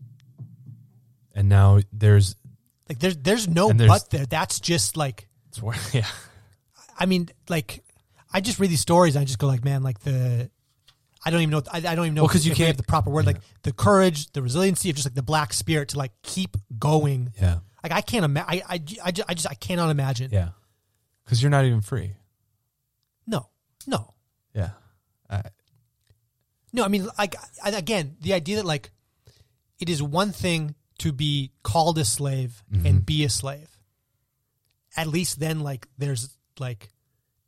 and 1.36 1.50
now 1.50 1.80
there's 1.92 2.36
Like 2.90 3.00
there's 3.00 3.18
there's 3.18 3.48
no 3.48 3.72
there's- 3.72 3.88
but 4.04 4.10
there. 4.10 4.26
That's 4.26 4.60
just 4.60 4.98
like 4.98 5.28
it's 5.50 5.62
where 5.62 5.78
yeah 5.94 6.08
I 6.98 7.06
mean, 7.06 7.30
like 7.50 7.84
I 8.32 8.42
just 8.42 8.60
read 8.60 8.70
these 8.70 8.82
stories 8.82 9.16
and 9.16 9.22
I 9.22 9.26
just 9.26 9.40
go 9.40 9.48
like, 9.48 9.64
man, 9.64 9.82
like 9.84 10.00
the 10.00 10.50
I 11.26 11.30
don't 11.32 11.42
even 11.42 11.52
know. 11.52 11.62
I, 11.72 11.78
I 11.78 11.96
don't 11.96 12.06
even 12.06 12.14
know 12.16 12.24
Well, 12.24 12.30
'cause 12.30 12.46
you 12.46 12.54
can't- 12.54 12.68
have 12.68 12.78
the 12.78 12.84
proper 12.84 13.10
word, 13.10 13.26
like 13.26 13.38
the 13.64 13.72
courage, 13.72 14.32
the 14.34 14.42
resiliency 14.42 14.90
of 14.90 14.96
just 14.96 15.06
like 15.08 15.16
the 15.16 15.24
black 15.24 15.54
spirit 15.54 15.90
to 15.90 15.98
like 15.98 16.12
keep 16.24 16.58
going. 16.78 17.32
yeah 17.40 17.60
Like 17.84 17.92
I 17.94 18.02
can't 18.02 18.26
imagine. 18.26 18.62
I, 18.68 18.74
I, 18.76 18.82
I, 19.06 19.12
just, 19.12 19.30
I 19.30 19.34
just 19.34 19.48
I 19.50 19.54
cannot 19.56 19.90
imagine. 19.90 20.30
yeah 20.32 20.50
because 21.24 21.42
you're 21.42 21.50
not 21.52 21.66
even 21.66 21.82
free. 21.82 22.14
No, 23.28 23.50
no, 23.88 24.14
Yeah, 24.54 24.72
I, 25.30 25.42
no. 26.74 26.84
I 26.84 26.88
mean, 26.90 27.08
like 27.18 27.36
I, 27.64 27.70
again, 27.70 28.16
the 28.22 28.34
idea 28.34 28.58
that 28.58 28.66
like 28.66 28.92
it 29.80 29.90
is 29.90 30.02
one 30.04 30.32
thing 30.32 30.76
to 31.00 31.12
be 31.12 31.52
called 31.64 31.98
a 31.98 32.06
slave 32.06 32.64
Mm-hmm. 32.72 32.86
and 32.86 33.06
be 33.06 33.24
a 33.24 33.30
slave. 33.30 33.70
At 34.96 35.08
least 35.08 35.40
then, 35.40 35.62
like 35.62 35.88
there's 35.98 36.36
like 36.60 36.90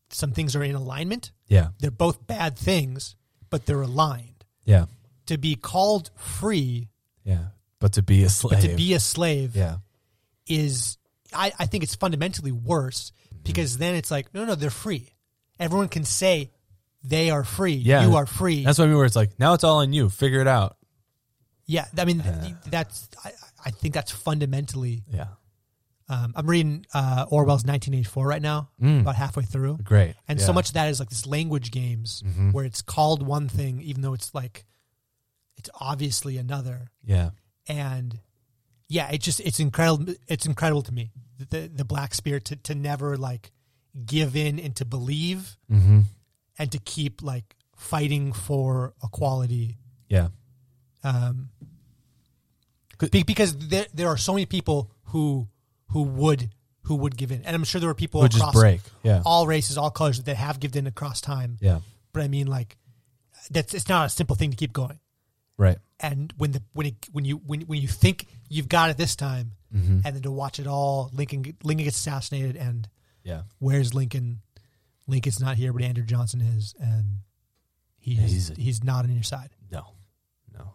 some 0.10 0.32
things 0.32 0.56
are 0.56 0.64
in 0.64 0.76
alignment. 0.76 1.32
yeah, 1.48 1.70
They're 1.80 1.92
both 1.92 2.26
bad 2.26 2.58
things, 2.58 3.16
but 3.50 3.66
they're 3.66 3.82
aligned. 3.82 4.46
yeah, 4.64 4.86
To 5.28 5.38
be 5.38 5.56
called 5.56 6.10
free, 6.18 6.90
yeah. 7.24 7.48
But 7.80 7.94
to 7.94 8.04
be 8.04 8.24
a 8.24 8.30
slave, 8.30 8.62
but 8.62 8.70
to 8.70 8.76
be 8.76 8.94
a 8.94 9.00
slave 9.00 9.56
yeah, 9.56 9.78
is 10.48 10.98
I, 11.34 11.52
I 11.60 11.66
think 11.66 11.84
it's 11.84 11.96
fundamentally 11.96 12.52
worse 12.54 13.12
Mm-hmm. 13.12 13.25
Because 13.46 13.78
then 13.78 13.96
it's 13.96 14.12
like, 14.12 14.34
no, 14.34 14.44
no, 14.46 14.56
they're 14.56 14.70
free. 14.70 15.14
Everyone 15.60 15.88
can 15.88 16.04
say 16.04 16.52
they 17.04 17.30
are 17.30 17.44
free. 17.44 17.74
Yeah. 17.76 18.06
You 18.06 18.16
are 18.18 18.26
free. 18.26 18.64
that's 18.66 18.78
what 18.80 18.86
I 18.86 18.88
mean. 18.88 18.98
Where 18.98 19.06
it's 19.06 19.16
like 19.16 19.40
now 19.40 19.54
it's 19.54 19.64
all 19.64 19.78
on 19.78 19.94
you. 19.94 20.10
Figure 20.10 20.42
it 20.42 20.48
out. 20.48 20.76
yeah. 21.66 21.86
I 21.98 22.06
mean, 22.06 22.22
th- 22.22 22.56
that's, 22.68 23.08
I, 23.24 23.32
I 23.66 23.72
think 23.72 23.94
that's 23.94 24.12
fundamentally, 24.12 25.04
Yeah, 25.12 25.28
um, 26.10 26.34
I'm 26.36 26.46
reading 26.48 26.86
uh, 26.94 27.26
Orwell's 27.30 27.64
1984 27.66 28.28
right 28.28 28.42
now, 28.42 28.70
about 28.82 29.16
halfway 29.16 29.44
through. 29.44 29.78
great. 29.84 30.14
And 30.28 30.38
Mm. 30.38 30.42
Yeah. 30.42 30.46
so 30.48 30.54
much 30.54 30.68
of 30.70 30.74
that 30.76 30.90
is 30.90 31.00
like 31.00 31.10
this 31.10 31.26
language 31.26 31.72
games 31.72 32.22
Mhm. 32.26 32.54
where 32.54 32.66
it's 32.66 32.82
called 32.84 33.26
one 33.26 33.50
thing, 33.50 33.82
even 33.82 34.02
though 34.04 34.14
it's 34.14 34.34
like, 34.36 34.66
it's 35.58 35.70
obviously 35.80 36.38
another. 36.38 36.92
Yeah, 37.04 37.30
and 37.68 38.20
yeah, 38.88 39.10
it 39.10 39.22
just 39.22 39.40
it's 39.40 39.60
incredible. 39.60 40.14
It's 40.28 40.46
incredible 40.46 40.84
to 40.84 40.92
me 40.92 41.12
the 41.38 41.70
the, 41.74 41.86
black 41.86 42.14
spirit 42.14 42.46
to 42.46 42.56
to 42.58 42.76
never 42.76 43.18
like 43.18 43.52
give 44.06 44.36
in 44.36 44.60
and 44.60 44.76
to 44.76 44.86
believe 44.86 45.58
mm-hmm. 45.72 46.02
and 46.60 46.72
to 46.72 46.80
keep 46.80 47.22
like 47.22 47.56
fighting 47.76 48.34
for 48.34 48.94
equality. 49.04 49.78
yeah, 50.10 50.30
Um, 51.04 51.50
be- 53.12 53.24
because 53.24 53.56
there 53.58 53.86
there 53.94 54.08
are 54.08 54.18
so 54.18 54.34
many 54.34 54.46
people 54.46 54.92
who 55.06 55.48
who 55.90 56.04
would 56.04 56.50
who 56.84 56.96
would 56.96 57.18
give 57.18 57.32
in, 57.32 57.44
and 57.44 57.56
I'm 57.56 57.64
sure 57.64 57.82
there 57.82 57.90
are 57.90 57.96
people 57.96 58.22
just 58.28 58.38
across 58.38 58.56
break. 58.56 58.82
Yeah, 59.04 59.22
all 59.26 59.48
races, 59.48 59.78
all 59.78 59.92
colors 59.92 60.22
that 60.24 60.36
have 60.38 60.60
given 60.60 60.80
in 60.80 60.88
across 60.88 61.22
time. 61.22 61.58
yeah, 61.60 61.80
But 62.14 62.24
I 62.24 62.28
mean, 62.28 62.48
like 62.48 62.78
that's 63.50 63.74
it's 63.74 63.90
not 63.90 64.06
a 64.08 64.10
simple 64.10 64.36
thing 64.36 64.52
to 64.52 64.58
keep 64.58 64.72
going. 64.74 65.00
right. 65.58 65.78
and 66.00 66.34
when 66.38 66.52
the 66.52 66.62
when 66.74 66.88
it, 66.88 66.96
when 67.12 67.26
you 67.26 67.38
when 67.46 67.62
when 67.62 67.82
you 67.82 67.88
think 67.88 68.28
you've 68.50 68.70
got 68.70 68.90
it 68.90 68.98
this 68.98 69.16
time, 69.16 69.52
Mm-hmm. 69.76 70.00
and 70.06 70.16
then 70.16 70.22
to 70.22 70.32
watch 70.32 70.60
it 70.60 70.68
all, 70.68 71.10
Lincoln 71.14 71.44
Lincoln 71.64 71.84
gets 71.84 71.98
assassinated, 71.98 72.56
and 72.56 72.88
Yeah, 73.24 73.42
where's 73.60 73.94
Lincoln? 73.94 74.42
Lincoln's 75.08 75.40
not 75.40 75.58
here, 75.58 75.74
but 75.74 75.82
Andrew 75.84 76.06
Johnson 76.06 76.42
is, 76.42 76.74
and 76.80 77.20
he 78.00 78.14
Yeah, 78.14 78.24
is, 78.26 78.32
he's 78.32 78.58
he's, 78.58 78.84
not 78.84 79.04
on 79.06 79.12
your 79.14 79.24
side. 79.24 79.50
no, 79.72 79.86
no. 80.58 80.74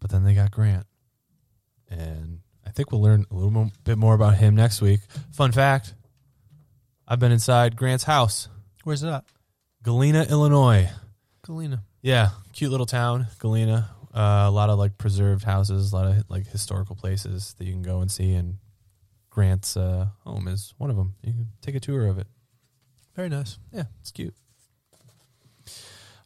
But 0.00 0.10
then 0.10 0.24
they 0.24 0.34
got 0.34 0.50
Grant, 0.50 0.86
and 1.90 2.40
I 2.66 2.70
think 2.70 2.90
we'll 2.90 3.02
learn 3.02 3.24
a 3.30 3.34
little 3.34 3.50
mo- 3.50 3.70
bit 3.84 3.98
more 3.98 4.14
about 4.14 4.36
him 4.36 4.54
next 4.56 4.80
week. 4.80 5.00
Fun 5.32 5.52
fact: 5.52 5.94
I've 7.06 7.18
been 7.20 7.32
inside 7.32 7.76
Grant's 7.76 8.04
house, 8.04 8.48
Where's 8.84 9.02
it 9.02 9.08
at? 9.08 9.24
Galena, 9.82 10.22
Illinois. 10.24 10.88
Galena. 11.42 11.84
Yeah, 12.02 12.30
cute 12.52 12.70
little 12.70 12.86
town, 12.86 13.26
Galena. 13.38 13.90
Uh, 14.16 14.46
a 14.46 14.50
lot 14.50 14.70
of 14.70 14.78
like 14.78 14.96
preserved 14.96 15.44
houses, 15.44 15.92
a 15.92 15.96
lot 15.96 16.06
of 16.06 16.24
like 16.30 16.46
historical 16.46 16.96
places 16.96 17.54
that 17.58 17.66
you 17.66 17.72
can 17.72 17.82
go 17.82 18.00
and 18.00 18.10
see. 18.10 18.32
And 18.32 18.56
Grant's 19.28 19.76
uh, 19.76 20.06
home 20.24 20.48
is 20.48 20.72
one 20.78 20.88
of 20.88 20.96
them. 20.96 21.14
You 21.22 21.32
can 21.32 21.48
take 21.60 21.74
a 21.74 21.80
tour 21.80 22.06
of 22.06 22.18
it. 22.18 22.26
Very 23.14 23.28
nice. 23.28 23.58
Yeah, 23.72 23.84
it's 24.00 24.10
cute. 24.10 24.34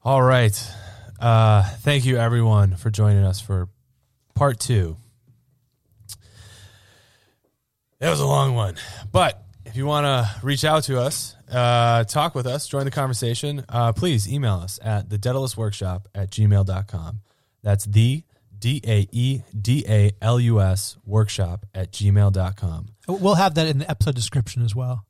All 0.04 0.22
right. 0.22 0.56
Uh, 1.18 1.62
thank 1.80 2.04
you, 2.04 2.16
everyone, 2.16 2.76
for 2.76 2.90
joining 2.90 3.24
us 3.24 3.40
for 3.40 3.68
part 4.34 4.60
two. 4.60 4.96
It 8.00 8.08
was 8.08 8.20
a 8.20 8.26
long 8.26 8.54
one, 8.54 8.76
but 9.12 9.42
if 9.66 9.76
you 9.76 9.84
want 9.84 10.06
to 10.06 10.46
reach 10.46 10.64
out 10.64 10.84
to 10.84 10.98
us, 10.98 11.36
uh, 11.52 12.04
talk 12.04 12.34
with 12.34 12.46
us, 12.46 12.66
join 12.66 12.84
the 12.84 12.90
conversation, 12.90 13.64
uh, 13.68 13.92
please 13.92 14.32
email 14.32 14.54
us 14.54 14.78
at 14.82 15.10
the 15.10 15.18
Daedalus 15.18 15.56
Workshop 15.56 16.08
at 16.14 16.30
gmail.com. 16.30 17.20
That's 17.62 17.85
the 17.85 18.24
D 18.59 18.81
A 18.87 19.07
E 19.12 19.43
D 19.59 19.85
A 19.89 20.11
L 20.20 20.39
U 20.41 20.61
S 20.61 20.97
workshop 21.05 21.66
at 21.74 21.93
gmail.com. 21.93 22.87
We'll 23.09 23.35
have 23.35 23.55
that 23.55 23.66
in 23.66 23.78
the 23.78 23.91
episode 23.91 24.15
description 24.15 24.62
as 24.62 24.74
well. 24.74 25.05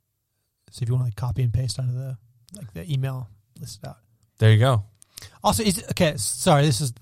So 0.71 0.83
if 0.83 0.89
you 0.89 0.95
want 0.95 1.03
to 1.05 1.07
like 1.09 1.17
copy 1.17 1.43
and 1.43 1.53
paste 1.53 1.79
out 1.79 1.87
of 1.87 1.95
the 1.95 2.17
like 2.57 2.73
the 2.75 2.91
email, 2.93 3.29
list 3.61 3.81
it 3.83 3.89
out. 3.89 3.97
There 4.39 4.51
you 4.53 4.59
go. 4.59 4.85
Also, 5.43 5.63
is 5.63 5.85
okay. 5.91 6.15
Sorry, 6.17 6.65
this 6.65 6.81
is 6.81 6.93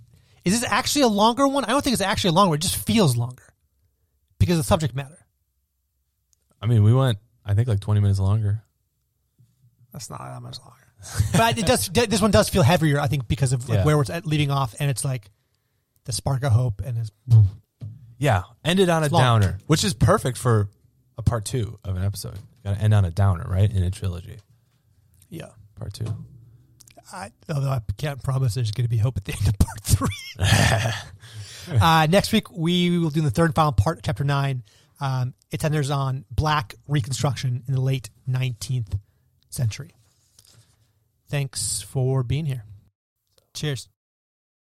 is 0.44 0.60
this 0.60 0.70
actually 0.70 1.02
a 1.02 1.08
longer 1.08 1.46
one? 1.46 1.64
I 1.64 1.68
don't 1.68 1.82
think 1.82 1.92
it's 1.92 2.02
actually 2.02 2.30
a 2.30 2.32
longer. 2.32 2.50
one. 2.50 2.56
It 2.58 2.62
just 2.62 2.76
feels 2.76 3.16
longer 3.16 3.42
because 4.38 4.54
of 4.58 4.64
the 4.64 4.68
subject 4.68 4.94
matter. 4.94 5.18
I 6.60 6.66
mean, 6.66 6.82
we 6.82 6.92
went, 6.94 7.18
I 7.44 7.54
think, 7.54 7.68
like 7.68 7.80
20 7.80 8.00
minutes 8.00 8.18
longer. 8.18 8.62
That's 9.92 10.10
not 10.10 10.18
that 10.20 10.40
much 10.42 10.58
longer. 10.60 10.74
but 11.36 11.58
it 11.58 11.66
does. 11.66 11.88
This 11.88 12.20
one 12.20 12.30
does 12.30 12.48
feel 12.48 12.62
heavier, 12.62 12.98
I 12.98 13.06
think, 13.06 13.28
because 13.28 13.52
of 13.52 13.68
like 13.68 13.78
Yeah. 13.78 13.84
where 13.84 14.00
it's 14.00 14.10
at 14.10 14.26
leaving 14.26 14.50
off, 14.50 14.74
and 14.80 14.90
it's 14.90 15.04
like 15.04 15.30
the 16.08 16.12
spark 16.14 16.42
of 16.42 16.52
hope, 16.52 16.80
and 16.80 16.96
it's 16.96 17.12
Yeah, 18.16 18.44
ended 18.64 18.88
on 18.88 19.04
a 19.04 19.08
long. 19.08 19.20
downer, 19.20 19.58
which 19.66 19.84
is 19.84 19.92
perfect 19.92 20.38
for 20.38 20.70
a 21.18 21.22
part 21.22 21.44
two 21.44 21.78
of 21.84 21.96
an 21.96 22.02
episode. 22.02 22.38
Got 22.64 22.76
to 22.76 22.80
end 22.80 22.94
on 22.94 23.04
a 23.04 23.10
downer, 23.10 23.44
right? 23.46 23.70
In 23.70 23.82
a 23.82 23.90
trilogy, 23.90 24.38
yeah. 25.28 25.50
part 25.78 25.92
two. 25.92 26.06
I, 27.12 27.30
although 27.52 27.68
I 27.68 27.82
can't 27.98 28.22
promise 28.22 28.54
there's 28.54 28.70
going 28.70 28.86
to 28.86 28.88
be 28.88 28.96
hope 28.96 29.18
at 29.18 29.26
the 29.26 29.34
end 29.34 29.48
of 29.48 29.58
part 29.58 29.80
three. 29.82 31.78
uh, 31.80 32.06
next 32.08 32.32
week 32.32 32.50
we 32.50 32.98
will 32.98 33.10
do 33.10 33.20
the 33.20 33.30
third 33.30 33.46
and 33.46 33.54
final 33.54 33.72
part, 33.72 33.98
of 33.98 34.02
chapter 34.02 34.24
nine. 34.24 34.62
Um, 35.00 35.34
it 35.50 35.60
centers 35.60 35.90
on 35.90 36.24
black 36.30 36.74
reconstruction 36.88 37.64
in 37.68 37.74
the 37.74 37.80
late 37.82 38.08
19th 38.28 38.98
century. 39.50 39.90
Thanks 41.28 41.82
for 41.82 42.22
being 42.22 42.46
here. 42.46 42.64
Cheers. 43.52 43.88